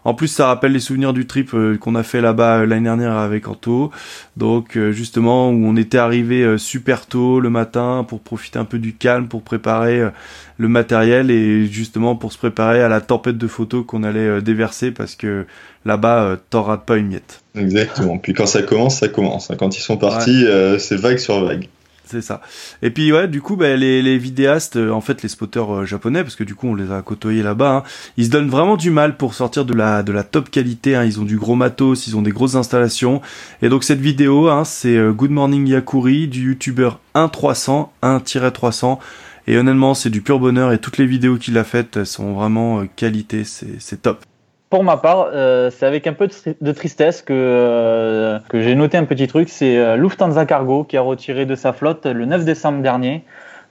En 0.04 0.14
plus, 0.14 0.28
ça 0.28 0.46
rappelle 0.46 0.72
les 0.72 0.80
souvenirs 0.80 1.12
du 1.12 1.26
trip 1.26 1.54
euh, 1.54 1.76
qu'on 1.78 1.94
a 1.94 2.02
fait 2.02 2.20
là-bas 2.20 2.58
euh, 2.58 2.66
l'année 2.66 2.84
dernière 2.84 3.16
avec 3.16 3.46
Anto. 3.46 3.90
Donc, 4.36 4.76
euh, 4.76 4.90
justement, 4.90 5.50
où 5.50 5.64
on 5.64 5.76
était 5.76 5.98
arrivé 5.98 6.58
super 6.58 7.06
tôt 7.06 7.38
le 7.38 7.50
matin 7.50 8.04
pour 8.06 8.20
profiter 8.20 8.58
un 8.58 8.64
peu 8.64 8.78
du 8.78 8.94
calme, 8.94 9.28
pour 9.28 9.42
préparer 9.42 10.10
le 10.58 10.68
matériel 10.68 11.30
et 11.30 11.66
justement 11.66 12.16
pour 12.16 12.32
se 12.32 12.38
préparer 12.38 12.82
à 12.82 12.88
la 12.88 13.00
tempête 13.00 13.38
de 13.38 13.46
photos 13.46 13.84
qu'on 13.86 14.02
allait 14.02 14.40
déverser 14.42 14.90
parce 14.90 15.14
que 15.14 15.46
là-bas, 15.84 16.36
t'en 16.50 16.62
rates 16.62 16.84
pas 16.84 16.96
une 16.96 17.08
miette. 17.08 17.42
Exactement. 17.56 18.18
Puis 18.18 18.32
quand 18.32 18.46
ça 18.46 18.62
commence, 18.62 18.98
ça 19.00 19.08
commence. 19.08 19.50
Quand 19.58 19.76
ils 19.76 19.80
sont 19.80 19.96
partis, 19.96 20.44
c'est 20.78 20.96
vague 20.96 21.18
sur 21.18 21.44
vague. 21.44 21.68
C'est 22.04 22.20
ça. 22.20 22.42
Et 22.82 22.90
puis 22.90 23.12
ouais, 23.12 23.28
du 23.28 23.40
coup, 23.40 23.56
bah, 23.56 23.74
les, 23.76 24.18
vidéastes, 24.18 24.76
euh, 24.76 24.90
en 24.90 25.00
fait, 25.00 25.22
les 25.22 25.28
spotters 25.28 25.74
euh, 25.74 25.84
japonais, 25.86 26.22
parce 26.22 26.36
que 26.36 26.44
du 26.44 26.54
coup, 26.54 26.68
on 26.68 26.74
les 26.74 26.90
a 26.90 27.00
côtoyés 27.00 27.42
là-bas, 27.42 27.76
hein, 27.76 27.82
ils 28.16 28.26
se 28.26 28.30
donnent 28.30 28.50
vraiment 28.50 28.76
du 28.76 28.90
mal 28.90 29.16
pour 29.16 29.34
sortir 29.34 29.64
de 29.64 29.72
la 29.72 30.02
de 30.02 30.12
la 30.12 30.22
top 30.24 30.50
qualité. 30.50 30.94
Hein. 30.96 31.04
Ils 31.04 31.20
ont 31.20 31.24
du 31.24 31.38
gros 31.38 31.54
matos, 31.54 32.06
ils 32.06 32.16
ont 32.16 32.22
des 32.22 32.32
grosses 32.32 32.54
installations. 32.54 33.22
Et 33.62 33.68
donc 33.68 33.84
cette 33.84 34.00
vidéo, 34.00 34.48
hein, 34.48 34.64
c'est 34.64 34.96
euh, 34.96 35.12
Good 35.12 35.30
Morning 35.30 35.66
Yakuri 35.66 36.28
du 36.28 36.48
youtubeur 36.48 37.00
1300, 37.14 37.92
1-300. 38.02 38.98
Et 39.46 39.56
honnêtement, 39.56 39.94
c'est 39.94 40.10
du 40.10 40.20
pur 40.20 40.38
bonheur. 40.38 40.72
Et 40.72 40.78
toutes 40.78 40.98
les 40.98 41.06
vidéos 41.06 41.36
qu'il 41.36 41.56
a 41.58 41.64
faites 41.64 42.04
sont 42.04 42.34
vraiment 42.34 42.84
qualité. 42.96 43.44
C'est 43.44 44.02
top. 44.02 44.24
Pour 44.72 44.84
ma 44.84 44.96
part, 44.96 45.26
euh, 45.34 45.68
c'est 45.68 45.84
avec 45.84 46.06
un 46.06 46.14
peu 46.14 46.28
de, 46.28 46.32
tri- 46.32 46.56
de 46.58 46.72
tristesse 46.72 47.20
que, 47.20 47.34
euh, 47.36 48.38
que 48.48 48.62
j'ai 48.62 48.74
noté 48.74 48.96
un 48.96 49.04
petit 49.04 49.26
truc. 49.26 49.50
C'est 49.50 49.76
euh, 49.76 49.96
Lufthansa 49.96 50.46
Cargo 50.46 50.84
qui 50.84 50.96
a 50.96 51.02
retiré 51.02 51.44
de 51.44 51.54
sa 51.54 51.74
flotte 51.74 52.06
le 52.06 52.24
9 52.24 52.46
décembre 52.46 52.80
dernier. 52.80 53.22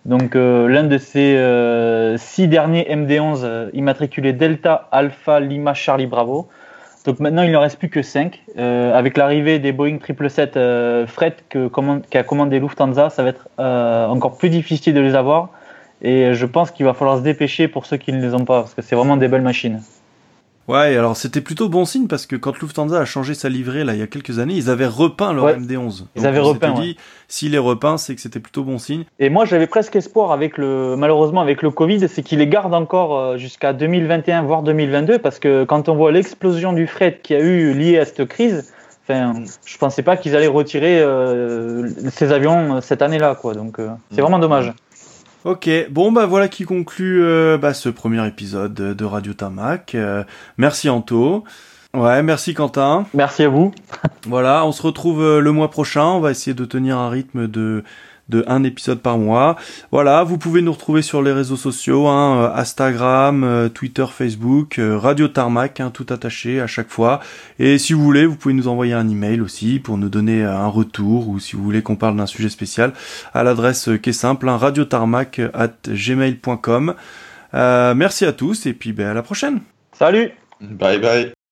Donc 0.05 0.35
l'un 0.35 0.83
de 0.83 0.97
ses 0.99 1.37
six 2.19 2.47
derniers 2.47 2.85
MD-11 2.87 3.39
euh, 3.43 3.69
immatriculés 3.73 4.31
Delta 4.33 4.89
Alpha 4.91 5.39
Lima 5.39 5.73
Charlie 5.73 6.05
Bravo. 6.05 6.49
Donc 7.07 7.19
maintenant 7.19 7.41
il 7.41 7.51
n'en 7.51 7.61
reste 7.61 7.79
plus 7.79 7.89
que 7.89 8.03
5. 8.03 8.39
avec 8.93 9.17
l'arrivée 9.17 9.57
des 9.57 9.71
Boeing 9.71 9.97
777 10.05 10.55
euh, 10.55 11.07
fret 11.07 11.35
que 11.49 11.67
qu'a 12.11 12.21
commandé 12.21 12.59
Lufthansa, 12.59 13.09
ça 13.09 13.23
va 13.23 13.29
être 13.29 13.47
encore 13.57 14.37
plus 14.37 14.51
difficile 14.51 14.93
de 14.93 14.99
les 15.01 15.15
avoir. 15.15 15.49
Et 16.03 16.35
je 16.35 16.45
pense 16.45 16.69
qu'il 16.69 16.85
va 16.85 16.93
falloir 16.93 17.17
se 17.17 17.23
dépêcher 17.23 17.67
pour 17.67 17.87
ceux 17.87 17.97
qui 17.97 18.13
ne 18.13 18.21
les 18.21 18.35
ont 18.35 18.45
pas, 18.45 18.61
parce 18.61 18.75
que 18.75 18.83
c'est 18.83 18.95
vraiment 18.95 19.17
des 19.17 19.27
belles 19.27 19.41
machines. 19.41 19.81
Ouais, 20.67 20.95
alors 20.95 21.17
c'était 21.17 21.41
plutôt 21.41 21.69
bon 21.69 21.85
signe 21.85 22.07
parce 22.07 22.25
que 22.25 22.35
quand 22.35 22.57
Lufthansa 22.59 22.99
a 22.99 23.05
changé 23.05 23.33
sa 23.33 23.49
livrée 23.49 23.83
là 23.83 23.93
il 23.93 23.99
y 23.99 24.03
a 24.03 24.07
quelques 24.07 24.39
années, 24.39 24.53
ils 24.53 24.69
avaient 24.69 24.85
repeint 24.87 25.33
leur 25.33 25.45
Ouais. 25.45 25.55
MD11. 25.57 26.05
Ils 26.15 26.21
Donc, 26.21 26.25
avaient 26.25 26.39
repeint, 26.39 26.73
dit, 26.73 26.97
s'il 27.27 27.55
est 27.55 27.59
repeint, 27.59 27.97
c'est 27.97 28.15
que 28.15 28.21
c'était 28.21 28.39
plutôt 28.39 28.63
bon 28.63 28.77
signe. 28.77 29.03
Et 29.19 29.29
moi, 29.29 29.45
j'avais 29.45 29.67
presque 29.67 29.95
espoir 29.95 30.31
avec 30.31 30.57
le, 30.57 30.95
malheureusement 30.95 31.41
avec 31.41 31.61
le 31.61 31.71
Covid, 31.71 32.07
c'est 32.07 32.21
qu'ils 32.23 32.39
les 32.39 32.47
gardent 32.47 32.73
encore 32.75 33.17
euh, 33.17 33.37
jusqu'à 33.37 33.73
2021, 33.73 34.43
voire 34.43 34.61
2022, 34.63 35.19
parce 35.19 35.39
que 35.39 35.63
quand 35.63 35.89
on 35.89 35.95
voit 35.95 36.11
l'explosion 36.11 36.73
du 36.73 36.87
fret 36.87 37.19
qu'il 37.21 37.37
y 37.37 37.39
a 37.39 37.43
eu 37.43 37.73
liée 37.73 37.97
à 37.97 38.05
cette 38.05 38.25
crise, 38.27 38.71
enfin, 39.03 39.33
je 39.65 39.77
pensais 39.77 40.03
pas 40.03 40.15
qu'ils 40.15 40.35
allaient 40.35 40.47
retirer 40.47 41.01
euh, 41.01 41.89
ces 42.11 42.31
avions 42.31 42.75
euh, 42.77 42.81
cette 42.81 43.01
année-là, 43.01 43.35
quoi. 43.35 43.55
Donc, 43.55 43.79
euh, 43.79 43.89
c'est 44.11 44.21
vraiment 44.21 44.39
dommage. 44.39 44.73
Ok, 45.43 45.67
bon 45.89 46.11
bah 46.11 46.27
voilà 46.27 46.47
qui 46.47 46.65
conclut 46.65 47.23
euh, 47.23 47.57
bah, 47.57 47.73
ce 47.73 47.89
premier 47.89 48.27
épisode 48.27 48.75
de 48.75 49.05
Radio 49.05 49.33
Tamac. 49.33 49.95
Euh, 49.95 50.23
merci 50.59 50.87
Anto. 50.87 51.43
Ouais, 51.95 52.21
merci 52.21 52.53
Quentin. 52.53 53.07
Merci 53.15 53.43
à 53.43 53.49
vous. 53.49 53.73
Voilà, 54.27 54.67
on 54.67 54.71
se 54.71 54.83
retrouve 54.83 55.23
euh, 55.23 55.39
le 55.39 55.51
mois 55.51 55.71
prochain. 55.71 56.05
On 56.05 56.19
va 56.19 56.29
essayer 56.29 56.53
de 56.53 56.63
tenir 56.63 56.99
un 56.99 57.09
rythme 57.09 57.47
de 57.47 57.83
de 58.31 58.43
un 58.47 58.63
épisode 58.63 59.01
par 59.01 59.19
mois. 59.19 59.57
Voilà, 59.91 60.23
vous 60.23 60.39
pouvez 60.39 60.63
nous 60.63 60.71
retrouver 60.71 61.03
sur 61.03 61.21
les 61.21 61.31
réseaux 61.31 61.57
sociaux, 61.57 62.07
hein, 62.07 62.45
euh, 62.45 62.55
Instagram, 62.55 63.43
euh, 63.43 63.69
Twitter, 63.69 64.05
Facebook, 64.11 64.79
euh, 64.79 64.97
Radio 64.97 65.27
Tarmac, 65.27 65.79
hein, 65.79 65.91
tout 65.93 66.07
attaché 66.09 66.59
à 66.59 66.67
chaque 66.67 66.89
fois. 66.89 67.19
Et 67.59 67.77
si 67.77 67.93
vous 67.93 68.03
voulez, 68.03 68.25
vous 68.25 68.35
pouvez 68.35 68.55
nous 68.55 68.67
envoyer 68.67 68.93
un 68.93 69.07
email 69.07 69.41
aussi 69.41 69.79
pour 69.79 69.97
nous 69.99 70.09
donner 70.09 70.43
un 70.43 70.67
retour 70.67 71.27
ou 71.29 71.39
si 71.39 71.55
vous 71.55 71.63
voulez 71.63 71.83
qu'on 71.83 71.97
parle 71.97 72.15
d'un 72.15 72.25
sujet 72.25 72.49
spécial 72.49 72.93
à 73.33 73.43
l'adresse 73.43 73.89
qui 74.01 74.09
est 74.09 74.13
simple, 74.13 74.49
hein, 74.49 74.57
radiotarmac 74.57 75.41
at 75.53 75.73
gmail.com. 75.87 76.95
Euh, 77.53 77.93
merci 77.95 78.25
à 78.25 78.33
tous 78.33 78.65
et 78.65 78.73
puis 78.73 78.93
ben, 78.93 79.07
à 79.07 79.13
la 79.13 79.23
prochaine. 79.23 79.61
Salut! 79.93 80.31
Bye 80.61 80.99
bye. 80.99 81.33